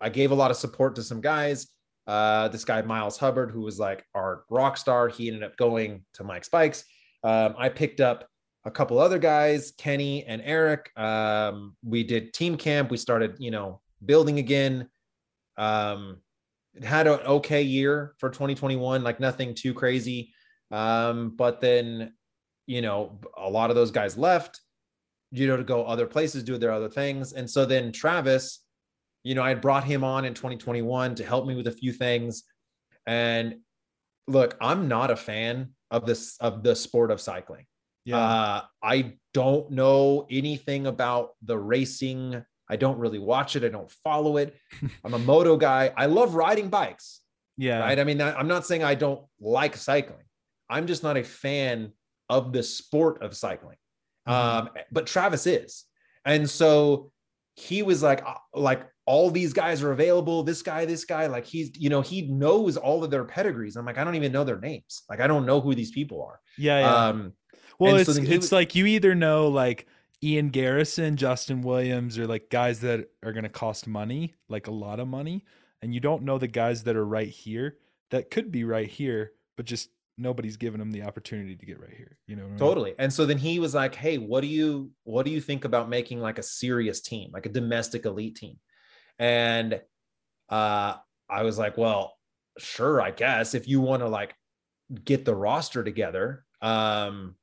I 0.00 0.08
gave 0.08 0.30
a 0.30 0.34
lot 0.34 0.50
of 0.50 0.56
support 0.56 0.96
to 0.96 1.02
some 1.02 1.20
guys. 1.20 1.68
Uh 2.06 2.48
this 2.48 2.64
guy 2.64 2.82
Miles 2.82 3.18
Hubbard, 3.18 3.50
who 3.50 3.60
was 3.60 3.78
like 3.78 4.04
our 4.14 4.44
rock 4.50 4.76
star, 4.76 5.08
he 5.08 5.28
ended 5.28 5.42
up 5.42 5.56
going 5.56 6.04
to 6.14 6.24
Mike's 6.24 6.48
Bikes. 6.48 6.84
Um, 7.24 7.54
I 7.56 7.68
picked 7.68 8.00
up 8.00 8.28
a 8.64 8.70
couple 8.70 8.98
other 8.98 9.18
guys, 9.18 9.72
Kenny 9.76 10.24
and 10.24 10.42
Eric. 10.44 10.90
Um, 10.96 11.76
we 11.84 12.04
did 12.04 12.32
team 12.32 12.56
camp. 12.56 12.90
We 12.90 12.96
started, 12.96 13.36
you 13.38 13.50
know, 13.50 13.80
building 14.04 14.38
again. 14.38 14.88
Um, 15.56 16.18
it 16.74 16.84
had 16.84 17.06
an 17.06 17.20
okay 17.20 17.62
year 17.62 18.14
for 18.18 18.30
2021, 18.30 19.02
like 19.02 19.20
nothing 19.20 19.54
too 19.54 19.74
crazy. 19.74 20.31
Um, 20.72 21.34
but 21.36 21.60
then, 21.60 22.14
you 22.66 22.80
know, 22.80 23.20
a 23.36 23.48
lot 23.48 23.70
of 23.70 23.76
those 23.76 23.90
guys 23.90 24.16
left, 24.16 24.60
you 25.30 25.46
know, 25.46 25.56
to 25.56 25.64
go 25.64 25.84
other 25.84 26.06
places, 26.06 26.42
do 26.42 26.58
their 26.58 26.72
other 26.72 26.88
things. 26.88 27.34
And 27.34 27.48
so 27.48 27.66
then 27.66 27.92
Travis, 27.92 28.64
you 29.22 29.34
know, 29.34 29.42
I 29.42 29.50
had 29.50 29.60
brought 29.60 29.84
him 29.84 30.02
on 30.02 30.24
in 30.24 30.34
2021 30.34 31.14
to 31.16 31.24
help 31.24 31.46
me 31.46 31.54
with 31.54 31.66
a 31.66 31.72
few 31.72 31.92
things. 31.92 32.44
And 33.06 33.56
look, 34.26 34.56
I'm 34.60 34.88
not 34.88 35.10
a 35.10 35.16
fan 35.16 35.70
of 35.90 36.06
this 36.06 36.36
of 36.40 36.62
the 36.62 36.74
sport 36.74 37.10
of 37.10 37.20
cycling. 37.20 37.66
Yeah. 38.04 38.18
Uh, 38.18 38.62
I 38.82 39.14
don't 39.34 39.70
know 39.70 40.26
anything 40.30 40.86
about 40.86 41.30
the 41.42 41.58
racing. 41.58 42.42
I 42.68 42.76
don't 42.76 42.98
really 42.98 43.18
watch 43.18 43.54
it. 43.54 43.64
I 43.64 43.68
don't 43.68 43.90
follow 43.90 44.38
it. 44.38 44.56
I'm 45.04 45.14
a 45.14 45.18
moto 45.18 45.56
guy. 45.56 45.92
I 45.96 46.06
love 46.06 46.34
riding 46.34 46.68
bikes. 46.68 47.20
Yeah. 47.58 47.80
Right. 47.80 47.98
I 47.98 48.04
mean, 48.04 48.20
I'm 48.20 48.48
not 48.48 48.66
saying 48.66 48.82
I 48.82 48.94
don't 48.94 49.22
like 49.38 49.76
cycling. 49.76 50.24
I'm 50.72 50.86
just 50.86 51.02
not 51.02 51.16
a 51.16 51.22
fan 51.22 51.92
of 52.28 52.52
the 52.52 52.62
sport 52.62 53.22
of 53.22 53.36
cycling. 53.36 53.76
Mm-hmm. 54.26 54.66
Um, 54.66 54.70
but 54.90 55.06
Travis 55.06 55.46
is. 55.46 55.84
And 56.24 56.48
so 56.48 57.12
he 57.56 57.82
was 57.82 58.02
like, 58.02 58.22
uh, 58.24 58.34
like 58.54 58.88
all 59.04 59.30
these 59.30 59.52
guys 59.52 59.82
are 59.82 59.92
available. 59.92 60.42
This 60.42 60.62
guy, 60.62 60.84
this 60.84 61.04
guy, 61.04 61.26
like 61.26 61.44
he's, 61.44 61.76
you 61.76 61.90
know, 61.90 62.00
he 62.00 62.22
knows 62.22 62.76
all 62.76 63.04
of 63.04 63.10
their 63.10 63.24
pedigrees. 63.24 63.76
I'm 63.76 63.84
like, 63.84 63.98
I 63.98 64.04
don't 64.04 64.14
even 64.14 64.32
know 64.32 64.44
their 64.44 64.60
names. 64.60 65.02
Like, 65.10 65.20
I 65.20 65.26
don't 65.26 65.44
know 65.44 65.60
who 65.60 65.74
these 65.74 65.90
people 65.90 66.24
are. 66.24 66.40
Yeah. 66.56 66.80
yeah. 66.80 67.06
Um, 67.06 67.32
well, 67.78 67.96
it's, 67.96 68.14
so 68.14 68.22
it's 68.22 68.52
like 68.52 68.74
you 68.74 68.86
either 68.86 69.14
know 69.14 69.48
like 69.48 69.86
Ian 70.22 70.50
Garrison, 70.50 71.16
Justin 71.16 71.62
Williams, 71.62 72.18
or 72.18 72.26
like 72.26 72.48
guys 72.48 72.80
that 72.80 73.10
are 73.24 73.32
going 73.32 73.42
to 73.42 73.48
cost 73.50 73.88
money, 73.88 74.34
like 74.48 74.68
a 74.68 74.72
lot 74.72 75.00
of 75.00 75.08
money, 75.08 75.44
and 75.82 75.92
you 75.92 75.98
don't 75.98 76.22
know 76.22 76.38
the 76.38 76.46
guys 76.46 76.84
that 76.84 76.94
are 76.94 77.04
right 77.04 77.28
here 77.28 77.78
that 78.10 78.30
could 78.30 78.52
be 78.52 78.62
right 78.62 78.88
here, 78.88 79.32
but 79.56 79.66
just 79.66 79.88
nobody's 80.18 80.56
given 80.56 80.78
them 80.78 80.90
the 80.90 81.02
opportunity 81.02 81.56
to 81.56 81.66
get 81.66 81.80
right 81.80 81.94
here. 81.96 82.16
You 82.26 82.36
know, 82.36 82.48
totally. 82.58 82.90
I 82.90 82.92
mean? 82.92 82.96
And 82.98 83.12
so 83.12 83.26
then 83.26 83.38
he 83.38 83.58
was 83.58 83.74
like, 83.74 83.94
"Hey, 83.94 84.18
what 84.18 84.40
do 84.40 84.46
you 84.46 84.90
what 85.04 85.24
do 85.24 85.32
you 85.32 85.40
think 85.40 85.64
about 85.64 85.88
making 85.88 86.20
like 86.20 86.38
a 86.38 86.42
serious 86.42 87.00
team, 87.00 87.30
like 87.32 87.46
a 87.46 87.50
domestic 87.50 88.04
elite 88.04 88.36
team?" 88.36 88.58
And 89.18 89.80
uh, 90.48 90.94
I 91.28 91.42
was 91.42 91.58
like, 91.58 91.76
"Well, 91.76 92.16
sure, 92.58 93.00
I 93.00 93.10
guess 93.10 93.54
if 93.54 93.68
you 93.68 93.80
want 93.80 94.02
to 94.02 94.08
like 94.08 94.34
get 95.04 95.24
the 95.24 95.34
roster 95.34 95.82
together." 95.84 96.44
Um, 96.60 97.36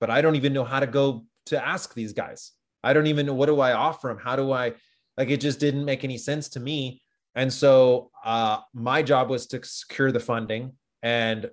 but 0.00 0.10
I 0.10 0.20
don't 0.20 0.36
even 0.36 0.52
know 0.52 0.64
how 0.64 0.80
to 0.80 0.86
go 0.86 1.24
to 1.46 1.64
ask 1.64 1.94
these 1.94 2.12
guys. 2.12 2.52
I 2.82 2.92
don't 2.92 3.06
even 3.06 3.26
know 3.26 3.34
what 3.34 3.46
do 3.46 3.60
I 3.60 3.72
offer 3.72 4.08
them? 4.08 4.18
How 4.18 4.36
do 4.36 4.52
I 4.52 4.74
like 5.16 5.30
it 5.30 5.40
just 5.40 5.60
didn't 5.60 5.84
make 5.84 6.04
any 6.04 6.18
sense 6.18 6.48
to 6.50 6.60
me. 6.60 7.02
And 7.34 7.52
so 7.52 8.10
uh, 8.24 8.58
my 8.72 9.02
job 9.02 9.28
was 9.28 9.46
to 9.48 9.60
secure 9.64 10.12
the 10.12 10.20
funding, 10.20 10.72
and 11.02 11.50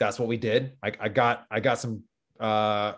that's 0.00 0.18
what 0.18 0.26
we 0.28 0.38
did. 0.38 0.72
I, 0.82 0.92
I 0.98 1.08
got 1.08 1.46
I 1.50 1.60
got 1.60 1.78
some 1.78 2.02
uh, 2.40 2.94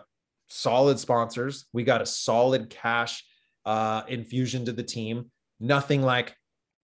solid 0.47 0.97
sponsors. 0.97 1.65
We 1.73 1.83
got 1.83 2.01
a 2.01 2.05
solid 2.05 2.69
cash 2.69 3.23
uh, 3.65 4.03
infusion 4.07 4.65
to 4.65 4.71
the 4.71 4.83
team. 4.83 5.29
Nothing 5.59 6.01
like 6.01 6.35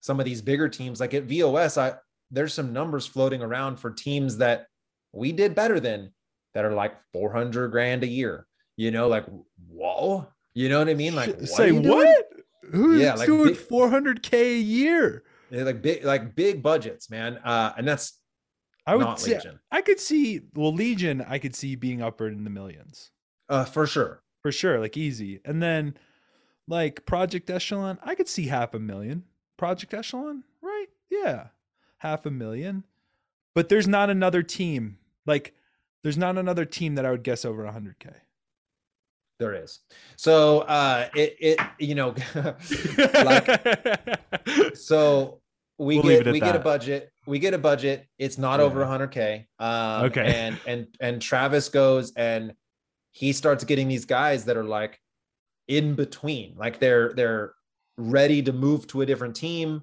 some 0.01 0.19
of 0.19 0.25
these 0.25 0.41
bigger 0.41 0.67
teams. 0.67 0.99
Like 0.99 1.13
at 1.13 1.23
VOS, 1.23 1.77
I 1.77 1.93
there's 2.31 2.53
some 2.53 2.73
numbers 2.73 3.05
floating 3.05 3.41
around 3.41 3.77
for 3.77 3.91
teams 3.91 4.37
that 4.37 4.65
we 5.13 5.31
did 5.31 5.55
better 5.55 5.79
than 5.79 6.11
that 6.53 6.65
are 6.65 6.73
like 6.73 6.95
400 7.13 7.69
grand 7.69 8.03
a 8.03 8.07
year. 8.07 8.45
You 8.75 8.91
know, 8.91 9.07
like, 9.07 9.25
whoa, 9.69 10.27
you 10.53 10.69
know 10.69 10.79
what 10.79 10.89
I 10.89 10.93
mean? 10.93 11.15
Like, 11.15 11.35
what 11.35 11.47
say 11.47 11.71
what? 11.71 12.27
Who's 12.71 13.01
yeah, 13.01 13.13
like 13.13 13.27
doing 13.27 13.55
400k 13.55 14.33
a 14.33 14.57
year? 14.57 15.23
like 15.51 15.81
big, 15.81 16.03
like 16.03 16.35
big 16.35 16.61
budgets, 16.61 17.09
man. 17.09 17.37
Uh, 17.37 17.71
and 17.77 17.87
that's 17.87 18.19
I 18.87 18.95
would 18.95 19.19
say 19.19 19.35
Legion. 19.35 19.59
I 19.71 19.81
could 19.81 19.99
see 19.99 20.41
well 20.55 20.73
Legion. 20.73 21.23
I 21.27 21.37
could 21.37 21.55
see 21.55 21.75
being 21.75 22.01
upward 22.01 22.33
in 22.33 22.43
the 22.43 22.49
millions. 22.49 23.11
Uh, 23.49 23.65
for 23.65 23.85
sure, 23.85 24.23
for 24.41 24.51
sure, 24.51 24.79
like 24.79 24.97
easy. 24.97 25.41
And 25.45 25.61
then 25.61 25.95
like 26.67 27.05
Project 27.05 27.49
Echelon, 27.49 27.99
I 28.01 28.15
could 28.15 28.27
see 28.27 28.47
half 28.47 28.73
a 28.73 28.79
million. 28.79 29.23
Project 29.57 29.93
Echelon, 29.93 30.43
right? 30.61 30.87
Yeah, 31.09 31.47
half 31.97 32.25
a 32.25 32.31
million. 32.31 32.83
But 33.53 33.69
there's 33.69 33.87
not 33.87 34.09
another 34.09 34.43
team 34.43 34.97
like 35.27 35.53
there's 36.01 36.17
not 36.17 36.37
another 36.37 36.65
team 36.65 36.95
that 36.95 37.05
I 37.05 37.11
would 37.11 37.23
guess 37.23 37.45
over 37.45 37.63
100k. 37.63 38.13
There 39.39 39.53
is. 39.53 39.81
So 40.15 40.59
uh 40.61 41.09
it 41.13 41.35
it 41.39 41.59
you 41.77 41.93
know 41.93 42.15
like 43.23 44.75
so 44.75 45.41
we 45.77 45.99
we'll 45.99 46.03
get 46.23 46.25
we 46.25 46.39
that. 46.39 46.45
get 46.45 46.55
a 46.55 46.59
budget. 46.59 47.11
We 47.27 47.39
get 47.39 47.53
a 47.53 47.57
budget. 47.57 48.07
It's 48.17 48.37
not 48.37 48.59
yeah. 48.59 48.65
over 48.65 48.83
100k. 48.83 49.45
Um 49.59 50.05
okay. 50.05 50.25
and 50.25 50.59
and 50.65 50.87
and 50.99 51.21
Travis 51.21 51.69
goes 51.69 52.13
and 52.15 52.53
he 53.11 53.33
starts 53.33 53.63
getting 53.63 53.87
these 53.87 54.05
guys 54.05 54.45
that 54.45 54.57
are 54.57 54.63
like 54.63 54.99
in 55.67 55.95
between. 55.95 56.55
Like 56.57 56.79
they're 56.79 57.13
they're 57.13 57.53
ready 57.97 58.41
to 58.43 58.53
move 58.53 58.87
to 58.87 59.01
a 59.01 59.05
different 59.05 59.35
team, 59.35 59.81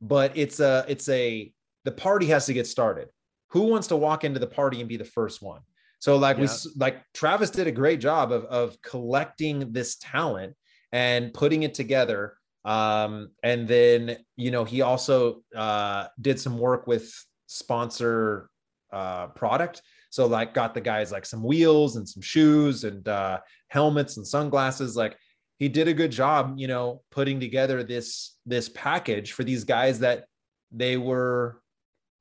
but 0.00 0.36
it's 0.36 0.60
a 0.60 0.84
it's 0.88 1.08
a 1.08 1.52
the 1.84 1.92
party 1.92 2.26
has 2.26 2.46
to 2.46 2.52
get 2.52 2.66
started 2.66 3.08
who 3.50 3.62
wants 3.62 3.88
to 3.88 3.96
walk 3.96 4.24
into 4.24 4.40
the 4.40 4.46
party 4.46 4.80
and 4.80 4.88
be 4.88 4.96
the 4.96 5.04
first 5.04 5.42
one? 5.42 5.60
So 5.98 6.16
like 6.16 6.38
yeah. 6.38 6.48
we 6.64 6.70
like 6.76 7.02
Travis 7.12 7.50
did 7.50 7.66
a 7.66 7.72
great 7.72 8.00
job 8.00 8.32
of 8.32 8.44
of 8.44 8.80
collecting 8.82 9.72
this 9.72 9.96
talent 9.96 10.54
and 10.92 11.32
putting 11.34 11.62
it 11.62 11.74
together. 11.74 12.36
Um, 12.64 13.30
and 13.42 13.66
then 13.66 14.18
you 14.36 14.50
know 14.50 14.64
he 14.64 14.82
also 14.82 15.42
uh, 15.56 16.06
did 16.20 16.38
some 16.38 16.58
work 16.58 16.86
with 16.86 17.12
sponsor 17.46 18.50
uh, 18.92 19.28
product. 19.28 19.82
So 20.10 20.26
like 20.26 20.54
got 20.54 20.74
the 20.74 20.80
guys 20.80 21.12
like 21.12 21.24
some 21.24 21.42
wheels 21.42 21.96
and 21.96 22.08
some 22.08 22.22
shoes 22.22 22.84
and 22.84 23.06
uh, 23.06 23.38
helmets 23.68 24.16
and 24.16 24.26
sunglasses. 24.26 24.96
Like 24.96 25.16
he 25.58 25.68
did 25.68 25.88
a 25.88 25.94
good 25.94 26.10
job, 26.10 26.54
you 26.56 26.66
know, 26.66 27.02
putting 27.10 27.38
together 27.38 27.82
this 27.82 28.36
this 28.46 28.68
package 28.70 29.32
for 29.32 29.44
these 29.44 29.64
guys 29.64 30.00
that 30.00 30.24
they 30.72 30.96
were 30.96 31.60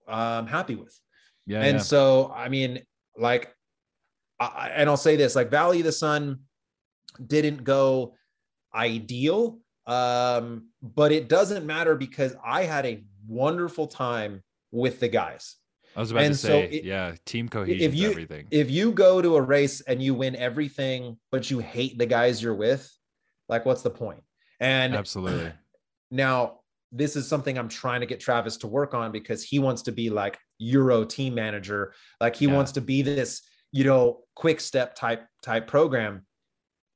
um, 0.08 0.48
happy 0.48 0.76
with. 0.76 0.98
Yeah. 1.46 1.62
And 1.62 1.78
yeah. 1.78 1.84
so, 1.84 2.34
I 2.36 2.50
mean, 2.50 2.82
like, 3.18 3.54
I, 4.40 4.72
and 4.76 4.90
I'll 4.90 4.98
say 4.98 5.16
this 5.16 5.36
like, 5.36 5.50
Valley 5.50 5.80
of 5.80 5.86
the 5.86 5.92
Sun 5.92 6.40
didn't 7.26 7.64
go 7.64 8.16
ideal, 8.74 9.60
um, 9.90 10.68
but 10.82 11.12
it 11.12 11.28
doesn't 11.28 11.66
matter 11.66 11.96
because 11.96 12.36
I 12.46 12.64
had 12.64 12.86
a 12.86 13.04
wonderful 13.28 13.88
time 13.88 14.44
with 14.72 15.00
the 15.00 15.08
guys. 15.08 15.56
I 15.96 16.00
was 16.00 16.12
about 16.12 16.24
and 16.24 16.34
to 16.34 16.40
say, 16.40 16.48
so 16.48 16.76
it, 16.78 16.84
yeah, 16.84 17.16
team 17.26 17.50
cohesion, 17.50 17.82
if 17.82 17.96
you, 17.96 18.12
everything. 18.12 18.48
If 18.52 18.70
you 18.70 18.92
go 18.92 19.22
to 19.22 19.36
a 19.36 19.42
race 19.42 19.82
and 19.82 20.02
you 20.02 20.14
win 20.14 20.36
everything, 20.36 21.18
but 21.32 21.50
you 21.50 21.60
hate 21.60 21.98
the 21.98 22.06
guys 22.06 22.42
you're 22.42 22.54
with, 22.54 22.90
like, 23.48 23.66
what's 23.66 23.82
the 23.82 23.90
point? 23.90 24.22
And 24.60 24.96
absolutely. 24.96 25.52
Now, 26.12 26.62
this 26.92 27.16
is 27.16 27.28
something 27.28 27.56
I'm 27.56 27.70
trying 27.70 28.00
to 28.00 28.08
get 28.08 28.20
Travis 28.20 28.58
to 28.58 28.68
work 28.68 28.96
on 28.96 29.12
because 29.12 29.44
he 29.44 29.60
wants 29.60 29.84
to 29.84 29.92
be 29.92 30.10
like 30.10 30.40
Euro 30.58 31.06
team 31.06 31.36
manager. 31.36 31.94
Like 32.20 32.36
he 32.36 32.48
yeah. 32.48 32.56
wants 32.56 32.72
to 32.72 32.82
be 32.82 33.04
this, 33.04 33.44
you 33.72 33.84
know, 33.84 34.22
quick 34.36 34.60
step 34.60 34.96
type 34.96 35.24
type 35.44 35.68
program. 35.68 36.26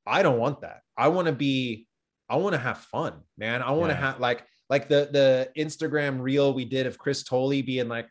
I 0.04 0.24
don't 0.24 0.40
want 0.40 0.62
that. 0.62 0.80
I 0.96 1.08
want 1.08 1.26
to 1.26 1.32
be, 1.32 1.86
I 2.28 2.36
want 2.36 2.54
to 2.54 2.58
have 2.58 2.78
fun, 2.78 3.14
man. 3.36 3.62
I 3.62 3.72
want 3.72 3.90
to 3.90 3.96
yeah. 3.96 4.12
have 4.12 4.20
like 4.20 4.44
like 4.70 4.88
the 4.88 5.08
the 5.12 5.50
Instagram 5.56 6.20
reel 6.20 6.54
we 6.54 6.64
did 6.64 6.86
of 6.86 6.98
Chris 6.98 7.22
Tolley 7.22 7.62
being 7.62 7.88
like, 7.88 8.08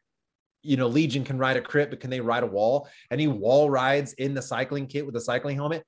you 0.61 0.77
know, 0.77 0.87
Legion 0.87 1.23
can 1.23 1.37
ride 1.37 1.57
a 1.57 1.61
crit, 1.61 1.89
but 1.89 1.99
can 1.99 2.09
they 2.09 2.21
ride 2.21 2.43
a 2.43 2.47
wall? 2.47 2.87
And 3.09 3.19
he 3.19 3.27
wall 3.27 3.69
rides 3.69 4.13
in 4.13 4.33
the 4.33 4.41
cycling 4.41 4.87
kit 4.87 5.05
with 5.05 5.15
a 5.15 5.21
cycling 5.21 5.55
helmet. 5.55 5.83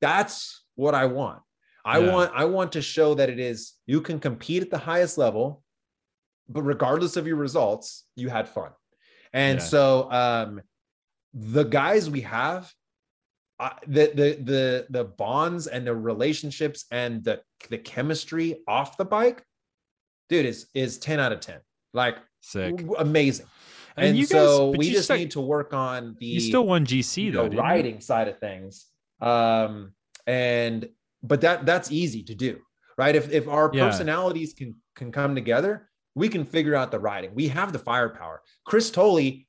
That's 0.00 0.64
what 0.76 0.94
I 0.94 1.06
want. 1.06 1.42
I 1.84 1.98
yeah. 1.98 2.12
want 2.12 2.32
I 2.34 2.44
want 2.44 2.72
to 2.72 2.82
show 2.82 3.14
that 3.14 3.30
it 3.30 3.38
is 3.38 3.74
you 3.86 4.00
can 4.00 4.18
compete 4.20 4.62
at 4.62 4.70
the 4.70 4.78
highest 4.78 5.18
level, 5.18 5.62
but 6.48 6.62
regardless 6.62 7.16
of 7.16 7.26
your 7.26 7.36
results, 7.36 8.04
you 8.16 8.28
had 8.28 8.48
fun. 8.48 8.70
And 9.32 9.58
yeah. 9.58 9.64
so 9.64 10.10
um 10.10 10.60
the 11.32 11.64
guys 11.64 12.08
we 12.08 12.22
have 12.22 12.72
uh, 13.58 13.70
the 13.86 14.12
the 14.14 14.38
the 14.42 14.86
the 14.90 15.04
bonds 15.04 15.66
and 15.66 15.86
the 15.86 15.94
relationships 15.94 16.84
and 16.90 17.24
the 17.24 17.40
the 17.70 17.78
chemistry 17.78 18.58
off 18.68 18.96
the 18.96 19.04
bike 19.04 19.42
dude 20.28 20.46
is 20.46 20.66
is 20.74 20.98
10 20.98 21.20
out 21.20 21.32
of 21.32 21.40
10 21.40 21.60
like 21.94 22.16
sick 22.40 22.84
amazing 22.98 23.46
And, 23.96 24.18
and 24.18 24.28
so 24.28 24.72
guys, 24.72 24.78
we 24.78 24.90
just 24.90 25.10
need 25.10 25.30
to 25.30 25.40
work 25.40 25.72
on 25.72 26.16
the 26.20 26.26
you 26.26 26.40
still 26.40 26.66
won 26.66 26.84
GC 26.84 27.32
though, 27.32 27.48
know, 27.48 27.58
riding 27.58 28.00
side 28.00 28.28
of 28.28 28.38
things. 28.38 28.86
Um, 29.20 29.92
and 30.26 30.88
but 31.22 31.40
that 31.40 31.64
that's 31.64 31.90
easy 31.90 32.22
to 32.24 32.34
do, 32.34 32.60
right? 32.98 33.16
If 33.16 33.32
if 33.32 33.48
our 33.48 33.70
yeah. 33.72 33.86
personalities 33.86 34.52
can 34.52 34.74
can 34.94 35.12
come 35.12 35.34
together, 35.34 35.88
we 36.14 36.28
can 36.28 36.44
figure 36.44 36.74
out 36.74 36.90
the 36.90 36.98
riding. 36.98 37.34
We 37.34 37.48
have 37.48 37.72
the 37.72 37.78
firepower. 37.78 38.42
Chris 38.66 38.90
Tolle, 38.90 39.44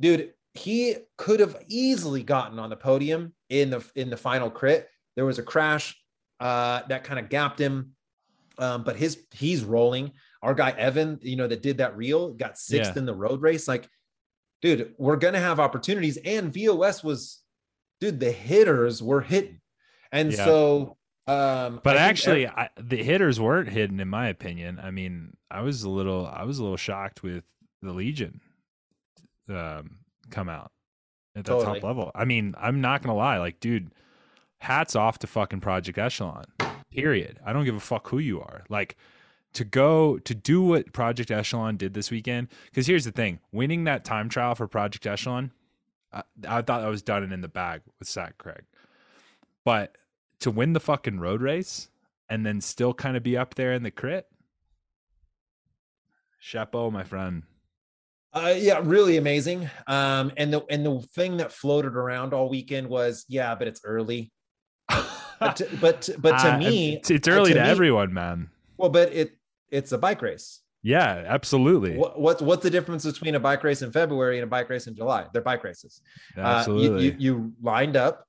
dude, 0.00 0.32
he 0.54 0.96
could 1.16 1.40
have 1.40 1.62
easily 1.68 2.22
gotten 2.22 2.58
on 2.58 2.70
the 2.70 2.76
podium 2.76 3.32
in 3.48 3.70
the 3.70 3.84
in 3.94 4.10
the 4.10 4.16
final 4.16 4.50
crit. 4.50 4.88
There 5.14 5.24
was 5.24 5.38
a 5.38 5.42
crash 5.42 5.96
uh, 6.40 6.82
that 6.88 7.04
kind 7.04 7.18
of 7.18 7.28
gapped 7.28 7.58
him, 7.58 7.92
um, 8.58 8.84
but 8.84 8.96
his 8.96 9.24
he's 9.32 9.64
rolling. 9.64 10.12
Our 10.42 10.54
guy 10.54 10.70
Evan, 10.70 11.18
you 11.22 11.36
know, 11.36 11.48
that 11.48 11.62
did 11.62 11.78
that 11.78 11.96
reel, 11.96 12.32
got 12.32 12.58
sixth 12.58 12.92
yeah. 12.94 13.00
in 13.00 13.06
the 13.06 13.14
road 13.14 13.42
race. 13.42 13.66
Like, 13.66 13.88
dude, 14.62 14.94
we're 14.98 15.16
gonna 15.16 15.40
have 15.40 15.60
opportunities. 15.60 16.18
And 16.18 16.52
VOS 16.52 17.02
was, 17.02 17.40
dude, 18.00 18.20
the 18.20 18.32
hitters 18.32 19.02
were 19.02 19.20
hitting, 19.20 19.60
and 20.12 20.32
yeah. 20.32 20.44
so. 20.44 20.96
Um, 21.28 21.80
but 21.82 21.96
actually, 21.96 22.46
I, 22.46 22.68
the 22.80 23.02
hitters 23.02 23.40
weren't 23.40 23.68
hidden, 23.68 23.98
in 23.98 24.06
my 24.06 24.28
opinion. 24.28 24.78
I 24.80 24.92
mean, 24.92 25.36
I 25.50 25.62
was 25.62 25.82
a 25.82 25.90
little, 25.90 26.24
I 26.24 26.44
was 26.44 26.60
a 26.60 26.62
little 26.62 26.76
shocked 26.76 27.24
with 27.24 27.42
the 27.82 27.92
Legion 27.92 28.40
um, 29.48 29.98
come 30.30 30.48
out 30.48 30.70
at 31.36 31.44
the 31.44 31.52
totally. 31.52 31.80
top 31.80 31.84
level. 31.86 32.10
I 32.14 32.24
mean, 32.24 32.54
I'm 32.58 32.80
not 32.80 33.02
gonna 33.02 33.16
lie, 33.16 33.38
like, 33.38 33.60
dude, 33.60 33.92
hats 34.58 34.96
off 34.96 35.18
to 35.20 35.26
fucking 35.26 35.60
Project 35.60 35.98
Echelon. 35.98 36.46
Period. 36.90 37.38
I 37.44 37.52
don't 37.52 37.64
give 37.64 37.76
a 37.76 37.80
fuck 37.80 38.08
who 38.08 38.18
you 38.18 38.40
are. 38.40 38.64
Like, 38.68 38.96
to 39.52 39.64
go 39.64 40.18
to 40.18 40.34
do 40.34 40.62
what 40.62 40.92
Project 40.92 41.30
Echelon 41.30 41.76
did 41.76 41.94
this 41.94 42.10
weekend. 42.10 42.48
Because 42.66 42.86
here's 42.86 43.04
the 43.04 43.12
thing: 43.12 43.40
winning 43.52 43.84
that 43.84 44.04
time 44.04 44.28
trial 44.28 44.54
for 44.54 44.66
Project 44.66 45.06
Echelon, 45.06 45.52
I, 46.12 46.22
I 46.48 46.62
thought 46.62 46.82
I 46.82 46.88
was 46.88 47.02
done 47.02 47.22
and 47.22 47.32
in 47.32 47.40
the 47.42 47.48
bag 47.48 47.82
with 47.98 48.08
Zach 48.08 48.38
Craig. 48.38 48.64
But 49.64 49.96
to 50.40 50.50
win 50.50 50.72
the 50.72 50.80
fucking 50.80 51.20
road 51.20 51.42
race 51.42 51.88
and 52.28 52.44
then 52.44 52.60
still 52.60 52.94
kind 52.94 53.16
of 53.16 53.22
be 53.22 53.36
up 53.36 53.54
there 53.54 53.72
in 53.72 53.82
the 53.82 53.90
crit, 53.90 54.26
chapeau, 56.38 56.90
my 56.90 57.04
friend. 57.04 57.44
Uh, 58.36 58.54
yeah, 58.54 58.80
really 58.82 59.16
amazing. 59.16 59.68
Um, 59.86 60.30
and 60.36 60.52
the 60.52 60.62
and 60.68 60.84
the 60.84 61.00
thing 61.14 61.38
that 61.38 61.52
floated 61.52 61.96
around 61.96 62.34
all 62.34 62.50
weekend 62.50 62.86
was, 62.86 63.24
yeah, 63.28 63.54
but 63.54 63.66
it's 63.66 63.80
early. 63.82 64.30
but 64.88 65.56
to, 65.56 65.68
but 65.80 66.10
but 66.18 66.38
to 66.40 66.54
uh, 66.54 66.58
me, 66.58 67.00
it's 67.08 67.28
early 67.28 67.54
to, 67.54 67.58
to 67.58 67.64
me, 67.64 67.70
everyone, 67.70 68.12
man. 68.12 68.50
Well, 68.76 68.90
but 68.90 69.10
it 69.14 69.38
it's 69.70 69.92
a 69.92 69.98
bike 69.98 70.20
race. 70.20 70.60
Yeah, 70.82 71.24
absolutely. 71.26 71.96
What, 71.96 72.20
what's 72.20 72.42
what's 72.42 72.62
the 72.62 72.68
difference 72.68 73.06
between 73.06 73.36
a 73.36 73.40
bike 73.40 73.64
race 73.64 73.80
in 73.80 73.90
February 73.90 74.36
and 74.36 74.44
a 74.44 74.46
bike 74.46 74.68
race 74.68 74.86
in 74.86 74.94
July? 74.94 75.26
They're 75.32 75.40
bike 75.40 75.64
races. 75.64 76.02
Absolutely. 76.36 76.88
Uh, 76.88 77.00
you, 77.00 77.10
you, 77.10 77.16
you, 77.18 77.52
lined 77.62 77.96
up, 77.96 78.26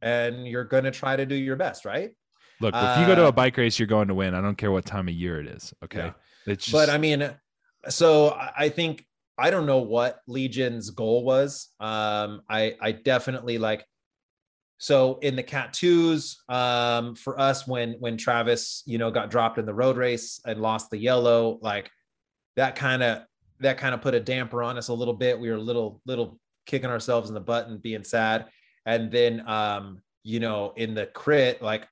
and 0.00 0.48
you're 0.48 0.64
going 0.64 0.84
to 0.84 0.90
try 0.90 1.14
to 1.14 1.26
do 1.26 1.34
your 1.34 1.56
best, 1.56 1.84
right? 1.84 2.12
Look, 2.60 2.74
if 2.74 2.98
you 2.98 3.06
go 3.06 3.14
to 3.14 3.24
a 3.24 3.28
uh, 3.28 3.32
bike 3.32 3.58
race, 3.58 3.78
you're 3.78 3.86
going 3.86 4.08
to 4.08 4.14
win. 4.14 4.34
I 4.34 4.40
don't 4.40 4.56
care 4.56 4.72
what 4.72 4.86
time 4.86 5.08
of 5.08 5.14
year 5.14 5.40
it 5.40 5.46
is. 5.46 5.74
Okay. 5.84 6.10
Yeah. 6.46 6.54
Just... 6.54 6.72
But 6.72 6.88
I 6.88 6.96
mean, 6.96 7.30
so 7.88 8.34
I 8.56 8.70
think 8.70 9.04
I 9.38 9.50
don't 9.50 9.66
know 9.66 9.78
what 9.78 10.20
Legion's 10.26 10.90
goal 10.90 11.24
was. 11.24 11.68
Um, 11.78 12.42
I 12.48 12.74
I 12.80 12.92
definitely 12.92 13.58
like 13.58 13.86
so 14.78 15.18
in 15.22 15.36
the 15.36 15.42
cat 15.42 15.72
twos, 15.72 16.42
um, 16.48 17.14
for 17.14 17.38
us, 17.40 17.66
when 17.66 17.94
when 17.94 18.16
Travis, 18.16 18.82
you 18.86 18.98
know, 18.98 19.10
got 19.10 19.30
dropped 19.30 19.58
in 19.58 19.66
the 19.66 19.74
road 19.74 19.96
race 19.96 20.40
and 20.44 20.60
lost 20.60 20.90
the 20.90 20.98
yellow, 20.98 21.58
like 21.62 21.90
that 22.56 22.76
kind 22.76 23.02
of 23.02 23.22
that 23.60 23.78
kind 23.78 23.94
of 23.94 24.02
put 24.02 24.14
a 24.14 24.20
damper 24.20 24.62
on 24.62 24.76
us 24.76 24.88
a 24.88 24.94
little 24.94 25.14
bit. 25.14 25.38
We 25.38 25.50
were 25.50 25.56
a 25.56 25.60
little 25.60 26.00
little 26.06 26.38
kicking 26.66 26.90
ourselves 26.90 27.28
in 27.28 27.34
the 27.34 27.40
butt 27.40 27.68
and 27.68 27.80
being 27.80 28.04
sad. 28.04 28.46
And 28.84 29.10
then 29.10 29.48
um, 29.48 30.02
you 30.22 30.40
know, 30.40 30.72
in 30.76 30.94
the 30.94 31.06
crit, 31.06 31.62
like 31.62 31.88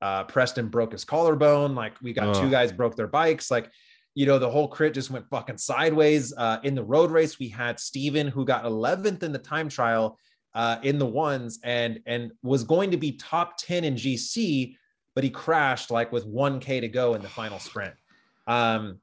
uh 0.00 0.24
Preston 0.24 0.68
broke 0.68 0.92
his 0.92 1.04
collarbone, 1.04 1.74
like 1.74 1.94
we 2.02 2.12
got 2.12 2.34
two 2.36 2.50
guys 2.50 2.70
broke 2.70 2.94
their 2.94 3.08
bikes, 3.08 3.50
like 3.50 3.70
you 4.14 4.26
know, 4.26 4.38
the 4.38 4.50
whole 4.50 4.68
crit 4.68 4.94
just 4.94 5.10
went 5.10 5.28
fucking 5.30 5.58
sideways. 5.58 6.32
Uh, 6.36 6.58
in 6.62 6.74
the 6.74 6.84
road 6.84 7.10
race, 7.10 7.38
we 7.38 7.48
had 7.48 7.80
Steven 7.80 8.28
who 8.28 8.44
got 8.44 8.64
11th 8.64 9.22
in 9.22 9.32
the 9.32 9.38
time 9.38 9.68
trial 9.68 10.18
uh, 10.54 10.76
in 10.82 10.98
the 10.98 11.06
ones 11.06 11.58
and 11.64 12.00
and 12.06 12.32
was 12.42 12.64
going 12.64 12.90
to 12.90 12.96
be 12.96 13.12
top 13.12 13.56
10 13.58 13.84
in 13.84 13.94
GC, 13.94 14.76
but 15.14 15.24
he 15.24 15.30
crashed 15.30 15.90
like 15.90 16.12
with 16.12 16.26
1K 16.26 16.80
to 16.80 16.88
go 16.88 17.14
in 17.14 17.22
the 17.22 17.28
final 17.28 17.58
sprint. 17.58 17.94
Um, 18.46 18.98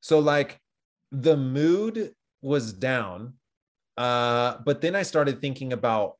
so 0.00 0.18
like 0.18 0.60
the 1.12 1.36
mood 1.36 2.14
was 2.42 2.72
down. 2.72 3.34
Uh, 3.96 4.58
but 4.64 4.80
then 4.80 4.96
I 4.96 5.02
started 5.02 5.40
thinking 5.40 5.72
about 5.72 6.16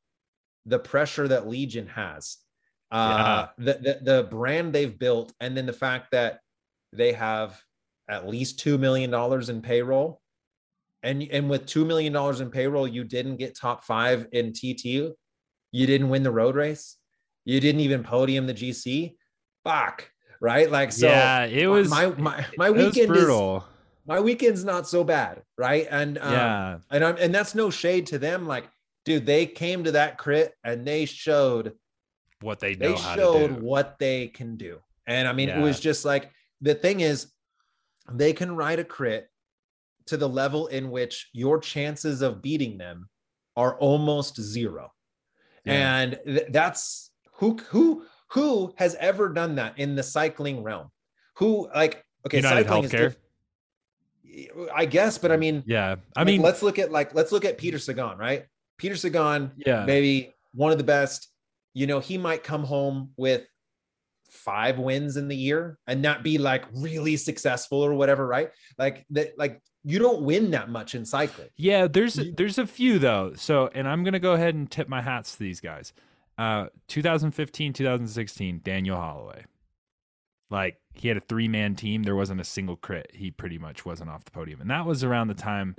the 0.66 0.78
pressure 0.78 1.26
that 1.28 1.48
Legion 1.48 1.88
has, 1.88 2.38
uh, 2.92 3.48
yeah. 3.58 3.64
the, 3.64 3.72
the 3.72 4.12
the 4.12 4.22
brand 4.30 4.72
they've 4.72 4.96
built, 4.96 5.32
and 5.40 5.56
then 5.56 5.66
the 5.66 5.72
fact 5.72 6.12
that 6.12 6.38
they 6.92 7.12
have 7.12 7.60
at 8.08 8.28
least 8.28 8.58
two 8.58 8.78
million 8.78 9.10
dollars 9.10 9.48
in 9.48 9.62
payroll 9.62 10.20
and 11.04 11.22
and 11.30 11.48
with 11.48 11.66
two 11.66 11.84
million 11.84 12.12
dollars 12.12 12.40
in 12.40 12.50
payroll, 12.50 12.88
you 12.88 13.04
didn't 13.04 13.36
get 13.36 13.56
top 13.56 13.84
five 13.84 14.26
in 14.32 14.52
TT. 14.52 14.84
You 15.70 15.86
didn't 15.86 16.08
win 16.08 16.22
the 16.22 16.32
road 16.32 16.56
race. 16.56 16.96
You 17.44 17.60
didn't 17.60 17.82
even 17.82 18.02
podium 18.02 18.46
the 18.46 18.54
GC. 18.54 19.14
Fuck, 19.64 20.10
right? 20.40 20.70
Like 20.70 20.92
so. 20.92 21.06
Yeah, 21.06 21.44
it 21.44 21.66
was 21.66 21.90
my 21.90 22.06
my 22.06 22.46
my 22.56 22.70
weekend 22.70 23.14
is 23.14 23.28
my 24.06 24.20
weekend's 24.20 24.64
not 24.64 24.88
so 24.88 25.04
bad, 25.04 25.42
right? 25.58 25.86
And 25.90 26.18
um, 26.18 26.32
yeah, 26.32 26.78
and 26.90 27.04
I'm 27.04 27.16
and 27.18 27.34
that's 27.34 27.54
no 27.54 27.68
shade 27.70 28.06
to 28.06 28.18
them. 28.18 28.46
Like, 28.46 28.64
dude, 29.04 29.26
they 29.26 29.44
came 29.44 29.84
to 29.84 29.92
that 29.92 30.16
crit 30.16 30.54
and 30.64 30.86
they 30.86 31.04
showed 31.04 31.74
what 32.40 32.60
they 32.60 32.76
know. 32.76 32.92
they 32.92 32.96
showed 33.14 33.60
what 33.60 33.98
they 33.98 34.28
can 34.28 34.56
do. 34.56 34.78
And 35.06 35.28
I 35.28 35.34
mean, 35.34 35.48
yeah. 35.48 35.58
it 35.58 35.62
was 35.62 35.80
just 35.80 36.06
like 36.06 36.30
the 36.62 36.74
thing 36.74 37.00
is, 37.00 37.33
they 38.12 38.32
can 38.32 38.54
ride 38.56 38.78
a 38.78 38.84
crit 38.84 39.28
to 40.06 40.16
the 40.16 40.28
level 40.28 40.66
in 40.68 40.90
which 40.90 41.30
your 41.32 41.58
chances 41.58 42.22
of 42.22 42.42
beating 42.42 42.78
them 42.78 43.08
are 43.56 43.78
almost 43.78 44.40
zero. 44.40 44.92
Yeah. 45.64 45.98
And 45.98 46.20
th- 46.26 46.46
that's 46.50 47.10
who 47.34 47.56
who 47.68 48.04
who 48.30 48.74
has 48.76 48.94
ever 48.96 49.28
done 49.28 49.54
that 49.56 49.78
in 49.78 49.94
the 49.94 50.02
cycling 50.02 50.62
realm? 50.62 50.90
Who 51.36 51.68
like 51.74 52.04
okay, 52.26 52.38
United 52.38 52.66
cycling 52.66 52.90
Healthcare. 52.90 53.06
is 53.08 53.16
I 54.74 54.84
guess, 54.84 55.18
but 55.18 55.30
I 55.30 55.36
mean, 55.36 55.62
yeah, 55.66 55.96
I 56.16 56.20
like, 56.20 56.26
mean, 56.26 56.42
let's 56.42 56.62
look 56.62 56.78
at 56.78 56.90
like 56.90 57.14
let's 57.14 57.32
look 57.32 57.44
at 57.44 57.58
Peter 57.58 57.78
Sagan, 57.78 58.18
right? 58.18 58.46
Peter 58.78 58.96
Sagan, 58.96 59.52
yeah, 59.56 59.84
maybe 59.84 60.34
one 60.52 60.72
of 60.72 60.78
the 60.78 60.84
best. 60.84 61.28
You 61.72 61.86
know, 61.86 62.00
he 62.00 62.18
might 62.18 62.42
come 62.42 62.64
home 62.64 63.10
with 63.16 63.46
five 64.34 64.78
wins 64.78 65.16
in 65.16 65.28
the 65.28 65.36
year 65.36 65.78
and 65.86 66.02
not 66.02 66.22
be 66.22 66.38
like 66.38 66.64
really 66.74 67.16
successful 67.16 67.80
or 67.80 67.94
whatever, 67.94 68.26
right? 68.26 68.50
Like 68.78 69.06
that, 69.10 69.38
like 69.38 69.62
you 69.84 69.98
don't 69.98 70.22
win 70.22 70.50
that 70.52 70.70
much 70.70 70.94
in 70.94 71.04
cycling. 71.04 71.48
Yeah, 71.56 71.86
there's 71.86 72.18
there's 72.36 72.58
a 72.58 72.66
few 72.66 72.98
though. 72.98 73.34
So, 73.36 73.70
and 73.74 73.86
I'm 73.86 74.02
gonna 74.02 74.18
go 74.18 74.32
ahead 74.32 74.54
and 74.54 74.70
tip 74.70 74.88
my 74.88 75.02
hats 75.02 75.32
to 75.32 75.38
these 75.38 75.60
guys. 75.60 75.92
Uh, 76.36 76.66
2015, 76.88 77.72
2016, 77.72 78.60
Daniel 78.64 78.96
Holloway. 78.96 79.44
Like 80.50 80.78
he 80.94 81.08
had 81.08 81.16
a 81.16 81.20
three 81.20 81.48
man 81.48 81.74
team. 81.74 82.02
There 82.02 82.16
wasn't 82.16 82.40
a 82.40 82.44
single 82.44 82.76
crit. 82.76 83.10
He 83.14 83.30
pretty 83.30 83.58
much 83.58 83.84
wasn't 83.84 84.10
off 84.10 84.24
the 84.24 84.30
podium, 84.30 84.60
and 84.60 84.70
that 84.70 84.86
was 84.86 85.04
around 85.04 85.28
the 85.28 85.34
time. 85.34 85.76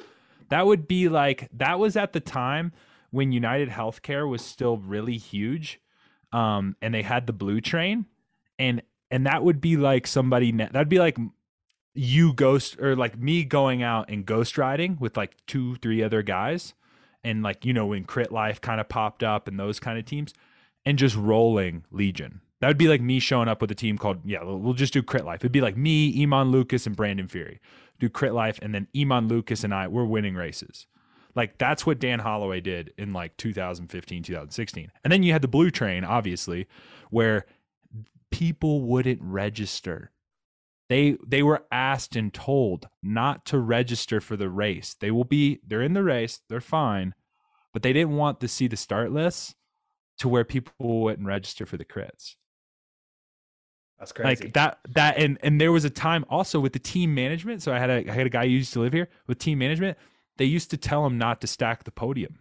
That 0.49 0.65
would 0.65 0.87
be 0.87 1.09
like 1.09 1.49
that 1.53 1.79
was 1.79 1.97
at 1.97 2.13
the 2.13 2.19
time 2.19 2.73
when 3.09 3.31
United 3.31 3.69
Healthcare 3.69 4.29
was 4.29 4.43
still 4.43 4.77
really 4.77 5.17
huge, 5.17 5.79
um, 6.31 6.75
and 6.81 6.93
they 6.93 7.01
had 7.01 7.25
the 7.25 7.33
blue 7.33 7.61
train, 7.61 8.05
and 8.59 8.81
and 9.11 9.25
that 9.25 9.43
would 9.43 9.61
be 9.61 9.77
like 9.77 10.07
somebody 10.07 10.51
that'd 10.51 10.89
be 10.89 10.99
like 10.99 11.17
you 11.93 12.33
ghost 12.33 12.79
or 12.79 12.95
like 12.95 13.17
me 13.17 13.43
going 13.43 13.81
out 13.81 14.09
and 14.09 14.25
ghost 14.25 14.57
riding 14.57 14.97
with 14.99 15.15
like 15.15 15.35
two, 15.47 15.75
three 15.77 16.03
other 16.03 16.21
guys, 16.21 16.73
and 17.23 17.41
like 17.41 17.65
you 17.65 17.73
know 17.73 17.87
when 17.87 18.03
Crit 18.03 18.31
Life 18.31 18.61
kind 18.61 18.81
of 18.81 18.89
popped 18.89 19.23
up 19.23 19.47
and 19.47 19.59
those 19.59 19.79
kind 19.79 19.97
of 19.97 20.05
teams, 20.05 20.33
and 20.85 20.97
just 20.97 21.15
rolling 21.15 21.85
Legion. 21.91 22.41
That 22.61 22.67
would 22.67 22.77
be 22.77 22.87
like 22.87 23.01
me 23.01 23.19
showing 23.19 23.47
up 23.47 23.61
with 23.61 23.71
a 23.71 23.75
team 23.75 23.97
called 23.97 24.19
yeah, 24.25 24.43
we'll 24.43 24.73
just 24.73 24.93
do 24.93 25.03
Crit 25.03 25.25
Life. 25.25 25.41
It'd 25.41 25.51
be 25.51 25.61
like 25.61 25.77
me, 25.77 26.13
Eamon 26.15 26.51
Lucas, 26.51 26.85
and 26.85 26.95
Brandon 26.95 27.27
Fury 27.27 27.59
do 27.99 28.09
Crit 28.09 28.33
Life, 28.33 28.59
and 28.61 28.75
then 28.75 28.87
Eamon 28.93 29.29
Lucas 29.29 29.63
and 29.63 29.73
I 29.73 29.87
we're 29.87 30.05
winning 30.05 30.35
races. 30.35 30.87
Like 31.35 31.57
that's 31.57 31.85
what 31.85 31.99
Dan 31.99 32.19
Holloway 32.19 32.61
did 32.61 32.93
in 32.97 33.13
like 33.13 33.35
2015, 33.37 34.23
2016. 34.23 34.91
And 35.03 35.11
then 35.11 35.23
you 35.23 35.33
had 35.33 35.41
the 35.41 35.47
blue 35.47 35.69
train, 35.69 36.03
obviously, 36.03 36.67
where 37.09 37.45
people 38.37 38.81
wouldn't 38.81 39.21
register 39.21 40.11
they 40.89 41.17
they 41.25 41.41
were 41.41 41.65
asked 41.71 42.15
and 42.15 42.33
told 42.33 42.87
not 43.01 43.45
to 43.45 43.57
register 43.57 44.21
for 44.21 44.37
the 44.37 44.49
race. 44.49 44.95
They 44.99 45.11
will 45.11 45.23
be 45.23 45.59
they're 45.65 45.81
in 45.81 45.93
the 45.93 46.03
race, 46.03 46.41
they're 46.47 46.61
fine, 46.61 47.15
but 47.73 47.81
they 47.81 47.93
didn't 47.93 48.15
want 48.15 48.39
to 48.41 48.47
see 48.47 48.67
the 48.67 48.77
start 48.77 49.11
list 49.11 49.55
to 50.19 50.29
where 50.29 50.43
people 50.43 50.73
wouldn't 51.01 51.27
register 51.27 51.65
for 51.65 51.77
the 51.77 51.85
crits. 51.85 52.35
That's 53.97 54.11
crazy. 54.11 54.43
Like 54.43 54.53
that 54.53 54.79
that 54.89 55.17
and 55.17 55.39
and 55.41 55.59
there 55.59 55.71
was 55.71 55.85
a 55.85 55.89
time 55.89 56.23
also 56.29 56.59
with 56.59 56.73
the 56.73 56.79
team 56.79 57.15
management. 57.15 57.63
So 57.63 57.73
I 57.73 57.79
had 57.79 57.89
a 57.89 58.11
I 58.11 58.13
had 58.13 58.27
a 58.27 58.29
guy 58.29 58.45
who 58.45 58.51
used 58.51 58.73
to 58.73 58.81
live 58.81 58.93
here 58.93 59.09
with 59.27 59.39
team 59.39 59.57
management. 59.57 59.97
they 60.37 60.45
used 60.45 60.69
to 60.69 60.77
tell 60.77 61.05
him 61.05 61.17
not 61.17 61.41
to 61.41 61.47
stack 61.47 61.85
the 61.85 61.91
podium 61.91 62.37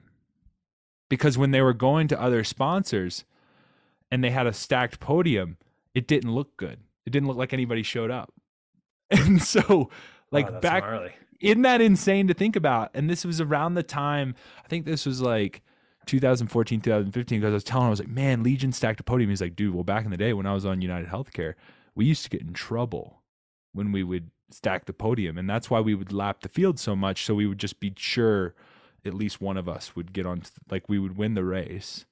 because 1.08 1.38
when 1.38 1.52
they 1.52 1.62
were 1.62 1.72
going 1.72 2.08
to 2.08 2.20
other 2.20 2.44
sponsors 2.44 3.24
and 4.10 4.22
they 4.22 4.30
had 4.30 4.46
a 4.46 4.52
stacked 4.52 5.00
podium, 5.00 5.56
it 5.94 6.06
didn't 6.06 6.32
look 6.32 6.56
good. 6.56 6.80
It 7.06 7.10
didn't 7.10 7.28
look 7.28 7.36
like 7.36 7.52
anybody 7.52 7.82
showed 7.82 8.10
up. 8.10 8.32
And 9.10 9.40
so, 9.42 9.90
like 10.32 10.50
oh, 10.50 10.60
back, 10.60 10.82
gnarly. 10.82 11.12
isn't 11.40 11.62
that 11.62 11.80
insane 11.80 12.26
to 12.28 12.34
think 12.34 12.56
about? 12.56 12.90
And 12.94 13.08
this 13.08 13.24
was 13.24 13.40
around 13.40 13.74
the 13.74 13.82
time, 13.82 14.34
I 14.64 14.68
think 14.68 14.86
this 14.86 15.06
was 15.06 15.20
like 15.20 15.62
2014, 16.06 16.80
2015, 16.80 17.40
because 17.40 17.50
I 17.50 17.54
was 17.54 17.64
telling 17.64 17.84
him, 17.84 17.88
I 17.88 17.90
was 17.90 18.00
like, 18.00 18.08
man, 18.08 18.42
Legion 18.42 18.72
stacked 18.72 19.00
a 19.00 19.04
podium. 19.04 19.30
He's 19.30 19.42
like, 19.42 19.54
dude, 19.54 19.74
well, 19.74 19.84
back 19.84 20.04
in 20.04 20.10
the 20.10 20.16
day 20.16 20.32
when 20.32 20.46
I 20.46 20.54
was 20.54 20.64
on 20.64 20.80
United 20.80 21.08
Healthcare, 21.08 21.54
we 21.94 22.06
used 22.06 22.24
to 22.24 22.30
get 22.30 22.40
in 22.40 22.54
trouble 22.54 23.22
when 23.72 23.92
we 23.92 24.02
would 24.02 24.30
stack 24.50 24.86
the 24.86 24.92
podium. 24.92 25.38
And 25.38 25.48
that's 25.48 25.70
why 25.70 25.80
we 25.80 25.94
would 25.94 26.12
lap 26.12 26.40
the 26.40 26.48
field 26.48 26.80
so 26.80 26.96
much. 26.96 27.24
So 27.24 27.34
we 27.34 27.46
would 27.46 27.58
just 27.58 27.78
be 27.78 27.92
sure 27.96 28.54
at 29.04 29.14
least 29.14 29.40
one 29.40 29.56
of 29.56 29.68
us 29.68 29.94
would 29.94 30.12
get 30.12 30.26
on, 30.26 30.42
like 30.70 30.88
we 30.88 30.98
would 30.98 31.16
win 31.16 31.34
the 31.34 31.44
race 31.44 32.06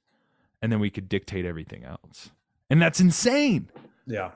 and 0.61 0.71
then 0.71 0.79
we 0.79 0.91
could 0.91 1.09
dictate 1.09 1.45
everything 1.45 1.85
else. 1.85 2.31
And 2.73 2.81
that's 2.81 3.01
insane. 3.01 3.69
Yeah. 4.07 4.31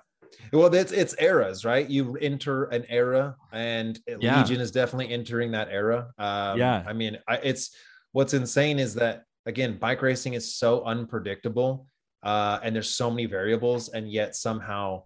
Well, 0.52 0.72
it's 0.74 0.92
it's 0.92 1.16
eras, 1.18 1.64
right? 1.64 1.88
You 1.88 2.16
enter 2.18 2.64
an 2.64 2.84
era, 2.90 3.34
and 3.50 3.98
yeah. 4.20 4.42
Legion 4.42 4.60
is 4.60 4.70
definitely 4.70 5.08
entering 5.08 5.52
that 5.52 5.68
era. 5.70 6.12
Um, 6.18 6.58
yeah, 6.58 6.84
I 6.86 6.92
mean, 6.92 7.16
I, 7.26 7.36
it's 7.36 7.74
what's 8.12 8.34
insane 8.34 8.78
is 8.78 8.94
that 8.94 9.24
again, 9.46 9.78
bike 9.78 10.02
racing 10.02 10.34
is 10.34 10.54
so 10.54 10.84
unpredictable, 10.84 11.86
uh, 12.22 12.58
and 12.62 12.74
there's 12.74 12.90
so 12.90 13.10
many 13.10 13.24
variables, 13.24 13.88
and 13.88 14.12
yet 14.12 14.36
somehow 14.36 15.04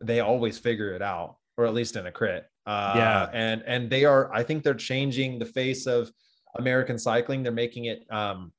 they 0.00 0.20
always 0.20 0.56
figure 0.56 0.92
it 0.92 1.02
out, 1.02 1.38
or 1.56 1.66
at 1.66 1.74
least 1.74 1.96
in 1.96 2.06
a 2.06 2.12
crit. 2.12 2.46
Uh, 2.66 2.92
yeah, 2.94 3.30
and 3.32 3.64
and 3.66 3.90
they 3.90 4.04
are. 4.04 4.32
I 4.32 4.44
think 4.44 4.62
they're 4.62 4.74
changing 4.74 5.40
the 5.40 5.46
face 5.46 5.88
of 5.88 6.10
American 6.56 6.98
cycling. 6.98 7.42
They're 7.42 7.52
making 7.52 7.86
it. 7.86 8.06
Um, 8.10 8.52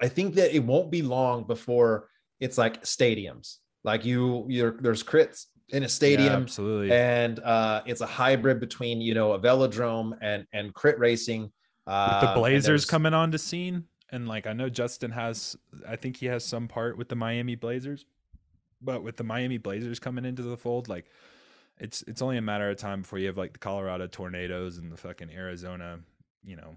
I 0.00 0.08
think 0.08 0.34
that 0.36 0.56
it 0.56 0.64
won't 0.64 0.90
be 0.90 1.02
long 1.02 1.44
before 1.44 2.08
it's 2.40 2.58
like 2.58 2.82
stadiums. 2.82 3.58
Like 3.84 4.04
you, 4.04 4.44
you're 4.48 4.76
there's 4.80 5.02
crits 5.02 5.46
in 5.70 5.82
a 5.82 5.88
stadium, 5.88 6.32
yeah, 6.32 6.36
absolutely, 6.36 6.92
and 6.92 7.38
uh, 7.40 7.82
it's 7.86 8.00
a 8.00 8.06
hybrid 8.06 8.60
between 8.60 9.00
you 9.00 9.14
know 9.14 9.32
a 9.32 9.38
velodrome 9.38 10.16
and 10.20 10.46
and 10.52 10.74
crit 10.74 10.98
racing. 10.98 11.50
Uh, 11.86 12.18
with 12.20 12.28
the 12.28 12.34
Blazers 12.34 12.84
coming 12.84 13.14
on 13.14 13.30
to 13.32 13.38
scene, 13.38 13.84
and 14.10 14.28
like 14.28 14.46
I 14.46 14.52
know 14.52 14.68
Justin 14.68 15.10
has, 15.12 15.56
I 15.86 15.96
think 15.96 16.16
he 16.16 16.26
has 16.26 16.44
some 16.44 16.68
part 16.68 16.98
with 16.98 17.08
the 17.08 17.16
Miami 17.16 17.54
Blazers, 17.54 18.04
but 18.82 19.02
with 19.02 19.16
the 19.16 19.24
Miami 19.24 19.58
Blazers 19.58 19.98
coming 19.98 20.24
into 20.24 20.42
the 20.42 20.56
fold, 20.56 20.88
like 20.88 21.06
it's 21.78 22.02
it's 22.02 22.22
only 22.22 22.36
a 22.36 22.42
matter 22.42 22.68
of 22.68 22.76
time 22.76 23.02
before 23.02 23.18
you 23.18 23.28
have 23.28 23.38
like 23.38 23.52
the 23.52 23.58
Colorado 23.58 24.06
tornadoes 24.06 24.78
and 24.78 24.90
the 24.90 24.96
fucking 24.96 25.30
Arizona, 25.30 26.00
you 26.44 26.56
know, 26.56 26.76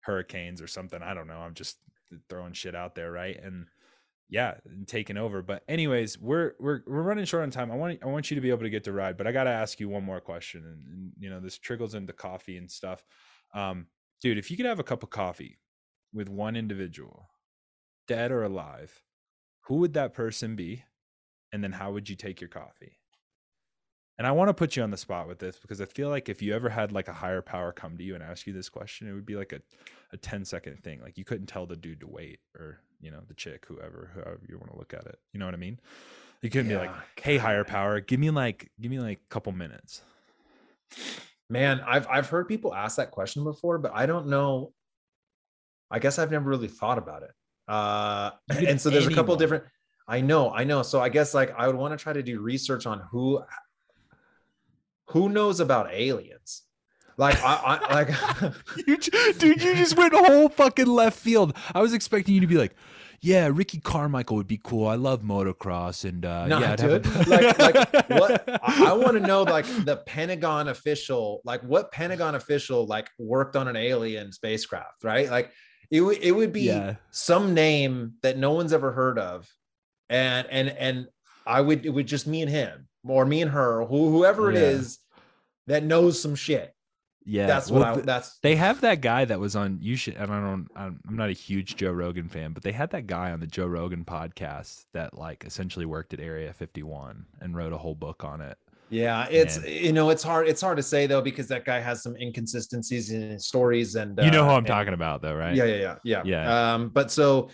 hurricanes 0.00 0.62
or 0.62 0.66
something. 0.66 1.02
I 1.02 1.14
don't 1.14 1.26
know. 1.26 1.38
I'm 1.38 1.54
just 1.54 1.78
throwing 2.28 2.52
shit 2.52 2.74
out 2.74 2.94
there, 2.94 3.10
right? 3.10 3.40
And 3.42 3.66
yeah, 4.32 4.54
and 4.64 4.88
taking 4.88 5.18
over. 5.18 5.42
But 5.42 5.62
anyways, 5.68 6.18
we're 6.18 6.54
we're 6.58 6.80
we're 6.86 7.02
running 7.02 7.26
short 7.26 7.42
on 7.42 7.50
time. 7.50 7.70
I 7.70 7.74
want 7.76 7.98
I 8.02 8.06
want 8.06 8.30
you 8.30 8.34
to 8.34 8.40
be 8.40 8.48
able 8.48 8.62
to 8.62 8.70
get 8.70 8.84
to 8.84 8.92
ride, 8.92 9.18
but 9.18 9.26
I 9.26 9.32
got 9.32 9.44
to 9.44 9.50
ask 9.50 9.78
you 9.78 9.90
one 9.90 10.04
more 10.04 10.22
question, 10.22 10.64
and, 10.64 10.86
and, 10.86 11.12
you 11.20 11.28
know 11.28 11.38
this 11.38 11.58
trickles 11.58 11.94
into 11.94 12.14
coffee 12.14 12.56
and 12.56 12.70
stuff. 12.70 13.04
Um, 13.54 13.88
dude, 14.22 14.38
if 14.38 14.50
you 14.50 14.56
could 14.56 14.64
have 14.64 14.80
a 14.80 14.84
cup 14.84 15.02
of 15.02 15.10
coffee 15.10 15.58
with 16.14 16.30
one 16.30 16.56
individual, 16.56 17.28
dead 18.08 18.32
or 18.32 18.42
alive, 18.42 19.02
who 19.66 19.76
would 19.76 19.92
that 19.92 20.14
person 20.14 20.56
be? 20.56 20.82
And 21.52 21.62
then 21.62 21.72
how 21.72 21.92
would 21.92 22.08
you 22.08 22.16
take 22.16 22.40
your 22.40 22.48
coffee? 22.48 23.01
And 24.18 24.26
I 24.26 24.32
want 24.32 24.48
to 24.48 24.54
put 24.54 24.76
you 24.76 24.82
on 24.82 24.90
the 24.90 24.96
spot 24.96 25.26
with 25.26 25.38
this 25.38 25.58
because 25.58 25.80
I 25.80 25.86
feel 25.86 26.08
like 26.08 26.28
if 26.28 26.42
you 26.42 26.54
ever 26.54 26.68
had 26.68 26.92
like 26.92 27.08
a 27.08 27.12
higher 27.12 27.42
power 27.42 27.72
come 27.72 27.96
to 27.96 28.04
you 28.04 28.14
and 28.14 28.22
ask 28.22 28.46
you 28.46 28.52
this 28.52 28.68
question, 28.68 29.08
it 29.08 29.14
would 29.14 29.26
be 29.26 29.36
like 29.36 29.52
a, 29.52 29.60
a 30.12 30.16
10 30.16 30.44
second 30.44 30.82
thing. 30.84 31.00
Like 31.00 31.16
you 31.16 31.24
couldn't 31.24 31.46
tell 31.46 31.66
the 31.66 31.76
dude 31.76 32.00
to 32.00 32.06
wait 32.06 32.40
or, 32.58 32.78
you 33.00 33.10
know, 33.10 33.20
the 33.26 33.34
chick, 33.34 33.64
whoever, 33.66 34.10
whoever 34.14 34.40
you 34.48 34.58
want 34.58 34.70
to 34.70 34.78
look 34.78 34.94
at 34.94 35.06
it. 35.06 35.18
You 35.32 35.40
know 35.40 35.46
what 35.46 35.54
I 35.54 35.58
mean? 35.58 35.80
You 36.42 36.50
couldn't 36.50 36.70
yeah, 36.70 36.78
be 36.78 36.86
like, 36.86 36.94
hey, 37.20 37.38
higher 37.38 37.64
power, 37.64 38.00
give 38.00 38.20
me 38.20 38.30
like, 38.30 38.70
give 38.80 38.90
me 38.90 39.00
like 39.00 39.20
a 39.24 39.28
couple 39.32 39.52
minutes. 39.52 40.02
Man, 41.48 41.80
I've 41.86 42.06
I've 42.08 42.28
heard 42.28 42.48
people 42.48 42.74
ask 42.74 42.96
that 42.96 43.10
question 43.10 43.44
before, 43.44 43.78
but 43.78 43.92
I 43.94 44.06
don't 44.06 44.28
know. 44.28 44.72
I 45.90 45.98
guess 45.98 46.18
I've 46.18 46.30
never 46.30 46.48
really 46.48 46.68
thought 46.68 46.98
about 46.98 47.22
it. 47.22 47.30
Uh, 47.68 48.30
and 48.50 48.80
so 48.80 48.90
there's 48.90 49.04
anyone. 49.04 49.12
a 49.12 49.16
couple 49.16 49.36
different. 49.36 49.64
I 50.08 50.20
know, 50.20 50.50
I 50.50 50.64
know. 50.64 50.82
So 50.82 51.00
I 51.00 51.08
guess 51.08 51.34
like 51.34 51.54
I 51.56 51.66
would 51.66 51.76
want 51.76 51.96
to 51.96 52.02
try 52.02 52.12
to 52.12 52.22
do 52.22 52.40
research 52.40 52.86
on 52.86 53.02
who 53.10 53.42
who 55.06 55.28
knows 55.28 55.60
about 55.60 55.92
aliens? 55.92 56.62
Like 57.16 57.42
I, 57.42 57.78
I 57.82 57.94
like 58.02 58.54
you, 58.86 58.96
dude, 58.96 59.62
you 59.62 59.74
just 59.76 59.96
went 59.96 60.14
whole 60.14 60.48
fucking 60.48 60.86
left 60.86 61.18
field. 61.18 61.56
I 61.74 61.80
was 61.80 61.92
expecting 61.92 62.34
you 62.34 62.40
to 62.40 62.46
be 62.46 62.56
like, 62.56 62.74
yeah, 63.20 63.48
Ricky 63.52 63.78
Carmichael 63.78 64.36
would 64.36 64.48
be 64.48 64.60
cool. 64.62 64.88
I 64.88 64.96
love 64.96 65.22
motocross 65.22 66.04
and 66.04 66.24
uh 66.24 66.46
nah, 66.46 66.60
yeah, 66.60 66.76
dude. 66.76 67.06
A- 67.06 67.22
like, 67.28 67.58
like 67.58 68.08
what 68.10 68.48
I, 68.48 68.86
I 68.88 68.92
want 68.94 69.12
to 69.12 69.20
know 69.20 69.42
like 69.44 69.66
the 69.84 69.98
Pentagon 70.06 70.68
official, 70.68 71.40
like 71.44 71.62
what 71.62 71.92
Pentagon 71.92 72.34
official 72.34 72.86
like 72.86 73.08
worked 73.18 73.56
on 73.56 73.68
an 73.68 73.76
alien 73.76 74.32
spacecraft, 74.32 75.04
right? 75.04 75.30
Like 75.30 75.52
it, 75.90 76.00
w- 76.00 76.18
it 76.20 76.32
would 76.32 76.52
be 76.52 76.62
yeah. 76.62 76.96
some 77.10 77.54
name 77.54 78.14
that 78.22 78.38
no 78.38 78.52
one's 78.52 78.72
ever 78.72 78.90
heard 78.90 79.18
of. 79.18 79.48
And 80.08 80.48
and 80.50 80.68
and 80.70 81.06
I 81.46 81.60
would 81.60 81.86
it 81.86 81.90
would 81.90 82.06
just 82.06 82.26
me 82.26 82.42
and 82.42 82.50
him 82.50 82.88
or 83.06 83.24
me 83.24 83.42
and 83.42 83.50
her, 83.50 83.84
who, 83.84 84.10
whoever 84.10 84.50
it 84.50 84.56
yeah. 84.56 84.62
is 84.62 84.98
that 85.66 85.84
knows 85.84 86.20
some 86.20 86.34
shit. 86.34 86.74
Yeah, 87.24 87.46
that's 87.46 87.70
what 87.70 87.82
I. 87.82 87.96
That's 88.00 88.38
they 88.40 88.56
have 88.56 88.80
that 88.80 89.00
guy 89.00 89.24
that 89.24 89.38
was 89.38 89.54
on. 89.54 89.78
You 89.80 89.94
should. 89.94 90.16
And 90.16 90.32
I 90.32 90.40
don't. 90.40 90.68
I'm 90.74 91.00
not 91.08 91.28
a 91.28 91.32
huge 91.32 91.76
Joe 91.76 91.92
Rogan 91.92 92.28
fan, 92.28 92.52
but 92.52 92.64
they 92.64 92.72
had 92.72 92.90
that 92.90 93.06
guy 93.06 93.30
on 93.30 93.38
the 93.38 93.46
Joe 93.46 93.66
Rogan 93.66 94.04
podcast 94.04 94.86
that 94.92 95.16
like 95.16 95.44
essentially 95.44 95.86
worked 95.86 96.12
at 96.14 96.20
Area 96.20 96.52
51 96.52 97.24
and 97.40 97.56
wrote 97.56 97.72
a 97.72 97.78
whole 97.78 97.94
book 97.94 98.24
on 98.24 98.40
it. 98.40 98.58
Yeah, 98.90 99.26
it's 99.30 99.56
and, 99.56 99.66
you 99.68 99.92
know 99.92 100.10
it's 100.10 100.22
hard. 100.22 100.48
It's 100.48 100.60
hard 100.60 100.76
to 100.76 100.82
say 100.82 101.06
though 101.06 101.22
because 101.22 101.48
that 101.48 101.64
guy 101.64 101.80
has 101.80 102.02
some 102.02 102.16
inconsistencies 102.16 103.10
in 103.10 103.30
his 103.30 103.46
stories, 103.46 103.94
and 103.94 104.18
you 104.22 104.30
know 104.30 104.42
uh, 104.42 104.46
who 104.46 104.50
I'm 104.50 104.58
and, 104.58 104.66
talking 104.66 104.92
about 104.92 105.22
though, 105.22 105.34
right? 105.34 105.54
Yeah, 105.54 105.64
yeah, 105.64 105.76
yeah, 105.76 105.96
yeah. 106.04 106.22
Yeah. 106.24 106.74
Um, 106.74 106.88
but 106.88 107.10
so 107.10 107.50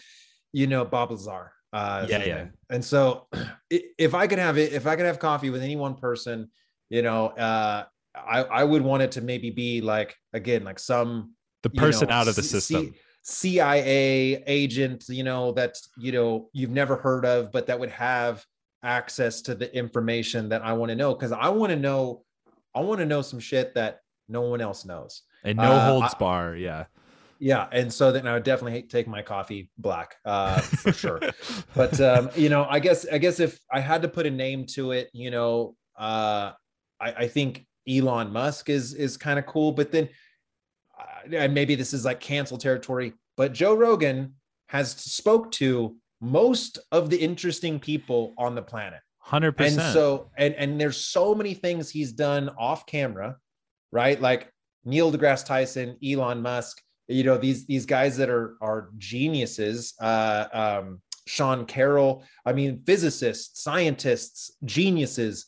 you 0.53 0.67
know 0.67 0.85
Bob 0.85 1.11
Lazar. 1.11 1.53
Uh, 1.73 2.07
yeah, 2.09 2.25
yeah. 2.25 2.47
And 2.71 2.85
so 2.85 3.27
if 3.71 4.15
I 4.15 4.27
could 4.27 4.39
have 4.39 4.59
it, 4.59 4.73
if 4.73 4.87
I 4.87 4.97
could 4.97 5.07
have 5.07 5.19
coffee 5.19 5.51
with 5.51 5.63
any 5.63 5.77
one 5.77 5.95
person, 5.95 6.51
you 6.89 7.03
know, 7.03 7.29
uh, 7.29 7.85
I, 8.15 8.43
I 8.43 8.65
would 8.65 8.83
want 8.83 9.03
it 9.03 9.13
to 9.13 9.21
maybe 9.21 9.51
be 9.51 9.81
like 9.81 10.17
again 10.33 10.65
like 10.65 10.79
some 10.79 11.35
the 11.63 11.71
person 11.71 12.09
know, 12.09 12.15
out 12.15 12.29
of 12.29 12.37
the 12.37 12.43
system. 12.43 12.95
C- 12.95 13.01
CIA 13.23 14.43
agent, 14.47 15.05
you 15.09 15.23
know, 15.23 15.53
that 15.53 15.77
you 15.99 16.13
know 16.13 16.49
you've 16.53 16.71
never 16.71 16.97
heard 16.97 17.27
of, 17.27 17.53
but 17.53 17.67
that 17.67 17.79
would 17.79 17.91
have 17.91 18.45
access 18.83 19.43
to 19.43 19.55
the 19.55 19.75
information 19.77 20.49
that 20.49 20.63
I 20.63 20.73
want 20.73 20.91
to 20.91 20.97
know 20.97 21.15
because 21.15 21.33
I 21.33 21.49
want 21.49 21.71
to 21.71 21.77
know, 21.77 22.25
I 22.75 22.81
want 22.81 23.01
to 23.01 23.07
know 23.07 23.23
some 23.23 23.41
shit 23.41 23.75
that 23.75 24.01
no 24.29 24.43
one 24.43 24.61
else 24.61 24.85
knows. 24.85 25.23
And 25.45 25.59
no 25.59 25.73
uh, 25.73 25.87
holds 25.87 26.15
I, 26.15 26.19
bar, 26.19 26.57
yeah. 26.57 26.85
Yeah, 27.39 27.69
and 27.71 27.93
so 27.93 28.11
then 28.11 28.27
I 28.27 28.35
would 28.35 28.43
definitely 28.43 28.83
take 28.83 29.07
my 29.07 29.23
coffee 29.23 29.71
black 29.79 30.17
uh, 30.25 30.61
for 30.61 30.93
sure. 30.93 31.21
but 31.75 32.01
um, 32.01 32.31
you 32.35 32.49
know, 32.49 32.67
I 32.69 32.81
guess 32.81 33.07
I 33.07 33.19
guess 33.19 33.39
if 33.39 33.59
I 33.71 33.81
had 33.81 34.03
to 34.03 34.09
put 34.09 34.27
a 34.27 34.31
name 34.31 34.67
to 34.75 34.93
it, 34.93 35.09
you 35.13 35.31
know, 35.31 35.77
uh, 35.97 36.53
I, 37.01 37.13
I 37.13 37.29
think 37.29 37.67
Elon 37.89 38.33
Musk 38.33 38.69
is 38.69 38.95
is 38.95 39.17
kind 39.17 39.39
of 39.39 39.47
cool. 39.47 39.73
But 39.73 39.93
then, 39.93 40.09
uh, 40.99 41.37
and 41.37 41.55
maybe 41.55 41.75
this 41.77 41.95
is 41.95 42.05
like 42.05 42.21
cancel 42.21 42.59
territory. 42.59 43.15
But 43.37 43.53
Joe 43.53 43.75
Rogan 43.75 44.35
has 44.67 44.91
spoke 44.91 45.53
to 45.53 45.97
most 46.21 46.79
of 46.91 47.11
the 47.11 47.17
interesting 47.17 47.79
people 47.79 48.35
on 48.37 48.55
the 48.55 48.63
planet. 48.63 49.01
Hundred 49.21 49.53
percent. 49.53 49.81
And 49.81 49.93
so, 49.93 50.31
and 50.37 50.55
and 50.55 50.81
there's 50.81 50.97
so 50.97 51.35
many 51.35 51.55
things 51.55 51.89
he's 51.91 52.13
done 52.13 52.51
off 52.59 52.87
camera, 52.87 53.37
right? 53.93 54.21
Like 54.21 54.51
Neil 54.85 55.13
deGrasse 55.13 55.45
Tyson, 55.45 55.97
Elon 56.05 56.43
Musk. 56.43 56.83
You 57.09 57.25
know 57.25 57.39
these 57.39 57.67
these 57.67 57.87
guys 57.87 58.17
that 58.19 58.29
are 58.29 58.57
are 58.61 58.91
geniuses. 58.99 59.95
Uh, 60.01 60.47
um, 60.53 61.01
Sean 61.27 61.67
Carroll. 61.67 62.25
I 62.47 62.53
mean, 62.55 62.83
physicists, 62.87 63.63
scientists, 63.63 64.53
geniuses 64.65 65.47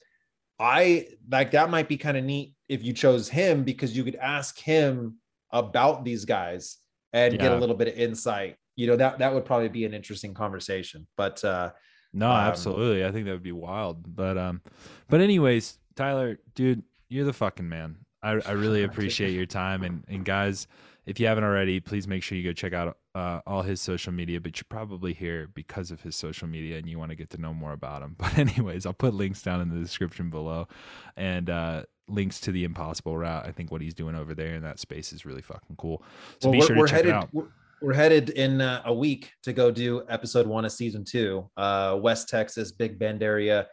I 0.61 1.09
like 1.31 1.53
that 1.53 1.70
might 1.70 1.89
be 1.89 1.97
kind 1.97 2.19
of 2.19 2.24
neat 2.24 2.53
if 2.69 2.85
you 2.85 2.93
chose 2.93 3.31
him 3.31 3.65
because 3.65 3.97
you 3.97 4.05
could 4.05 4.16
ask 4.16 4.59
him 4.59 5.16
about 5.51 6.05
these 6.05 6.27
guys 6.27 6.77
and 7.15 7.32
yeah. 7.32 7.41
get 7.41 7.53
a 7.53 7.57
little 7.57 7.74
bit 7.74 7.89
of 7.89 7.95
insight. 7.95 8.57
You 8.77 8.89
know, 8.89 8.97
that 8.97 9.19
that 9.20 9.32
would 9.32 9.47
probably 9.47 9.70
be 9.70 9.87
an 9.87 9.95
interesting 9.95 10.35
conversation. 10.35 11.07
But 11.16 11.43
uh 11.43 11.70
no, 12.12 12.31
um, 12.31 12.37
absolutely. 12.37 13.07
I 13.07 13.11
think 13.11 13.24
that 13.24 13.32
would 13.32 13.43
be 13.43 13.53
wild. 13.53 14.15
But 14.15 14.37
um 14.37 14.61
but 15.09 15.23
anyways, 15.23 15.78
Tyler, 15.97 16.39
dude, 16.55 16.82
you're 17.09 17.24
the 17.24 17.32
fucking 17.32 17.69
man. 17.69 17.97
I, 18.23 18.32
I 18.32 18.53
really 18.53 18.82
appreciate 18.85 19.32
your 19.32 19.47
time 19.47 19.82
and 19.82 20.05
and 20.09 20.27
guys 20.27 20.66
if 21.11 21.19
you 21.19 21.27
haven't 21.27 21.43
already, 21.43 21.81
please 21.81 22.07
make 22.07 22.23
sure 22.23 22.39
you 22.39 22.45
go 22.45 22.53
check 22.53 22.73
out 22.73 22.97
uh, 23.16 23.41
all 23.45 23.62
his 23.62 23.81
social 23.81 24.12
media. 24.12 24.41
But 24.41 24.57
you're 24.59 24.66
probably 24.69 25.12
here 25.12 25.49
because 25.53 25.91
of 25.91 26.01
his 26.01 26.15
social 26.15 26.47
media 26.47 26.78
and 26.78 26.89
you 26.89 27.01
want 27.01 27.11
to 27.11 27.16
get 27.16 27.31
to 27.31 27.41
know 27.41 27.53
more 27.53 27.73
about 27.73 28.03
him. 28.03 28.15
But, 28.20 28.39
anyways, 28.39 28.87
I'll 28.87 28.93
put 28.93 29.12
links 29.12 29.43
down 29.43 29.61
in 29.61 29.70
the 29.70 29.81
description 29.81 30.31
below 30.31 30.69
and 31.16 31.51
uh, 31.51 31.82
links 32.07 32.39
to 32.43 32.53
the 32.53 32.62
Impossible 32.62 33.19
Route. 33.19 33.45
I 33.45 33.51
think 33.51 33.73
what 33.73 33.81
he's 33.81 33.93
doing 33.93 34.15
over 34.15 34.37
there 34.37 34.55
in 34.55 34.62
that 34.62 34.78
space 34.78 35.12
is 35.12 35.27
really 35.27 35.43
fucking 35.43 35.74
cool. 35.77 36.05
So 36.41 36.51
well, 36.51 36.61
be 36.61 36.65
sure 36.65 36.77
to 36.77 36.82
check 36.82 36.91
headed, 36.91 37.09
it 37.09 37.15
out. 37.15 37.28
We're, 37.32 37.49
we're 37.82 37.95
headed 37.95 38.31
in 38.31 38.61
uh, 38.61 38.82
a 38.85 38.95
week 38.95 39.32
to 39.43 39.53
go 39.53 39.73
do 39.73 40.05
episode 40.09 40.47
one 40.47 40.65
of 40.65 40.70
season 40.70 41.05
two, 41.05 41.51
uh, 41.57 41.99
West 42.01 42.28
Texas, 42.28 42.70
Big 42.70 43.01
Bend 43.01 43.24
area, 43.24 43.66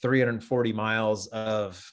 340 0.00 0.72
miles 0.72 1.26
of 1.26 1.92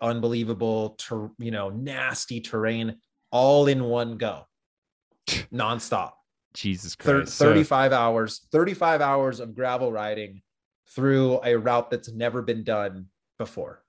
unbelievable, 0.00 0.90
ter- 0.90 1.30
you 1.38 1.50
know, 1.50 1.70
nasty 1.70 2.40
terrain 2.40 2.98
all 3.30 3.66
in 3.66 3.84
one 3.84 4.16
go, 4.16 4.46
nonstop. 5.52 6.12
Jesus 6.54 6.96
Christ. 6.96 7.38
35 7.38 7.92
so, 7.92 7.96
hours, 7.96 8.46
35 8.50 9.00
hours 9.00 9.40
of 9.40 9.54
gravel 9.54 9.92
riding 9.92 10.42
through 10.88 11.40
a 11.44 11.56
route 11.56 11.90
that's 11.90 12.10
never 12.10 12.42
been 12.42 12.64
done 12.64 13.06
before. 13.38 13.84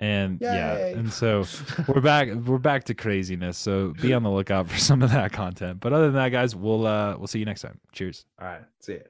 And 0.00 0.40
Yay. 0.40 0.48
yeah, 0.48 0.76
and 0.98 1.12
so 1.12 1.44
we're 1.88 2.00
back 2.00 2.28
we're 2.28 2.58
back 2.58 2.84
to 2.84 2.94
craziness. 2.94 3.56
So 3.56 3.94
be 4.00 4.12
on 4.12 4.24
the 4.24 4.30
lookout 4.30 4.68
for 4.68 4.78
some 4.78 5.02
of 5.02 5.12
that 5.12 5.32
content. 5.32 5.78
But 5.80 5.92
other 5.92 6.06
than 6.06 6.14
that, 6.14 6.30
guys, 6.30 6.56
we'll 6.56 6.86
uh 6.86 7.16
we'll 7.16 7.28
see 7.28 7.38
you 7.38 7.44
next 7.44 7.62
time. 7.62 7.78
Cheers. 7.92 8.24
All 8.40 8.48
right. 8.48 8.62
See 8.80 8.94
you. 8.94 9.02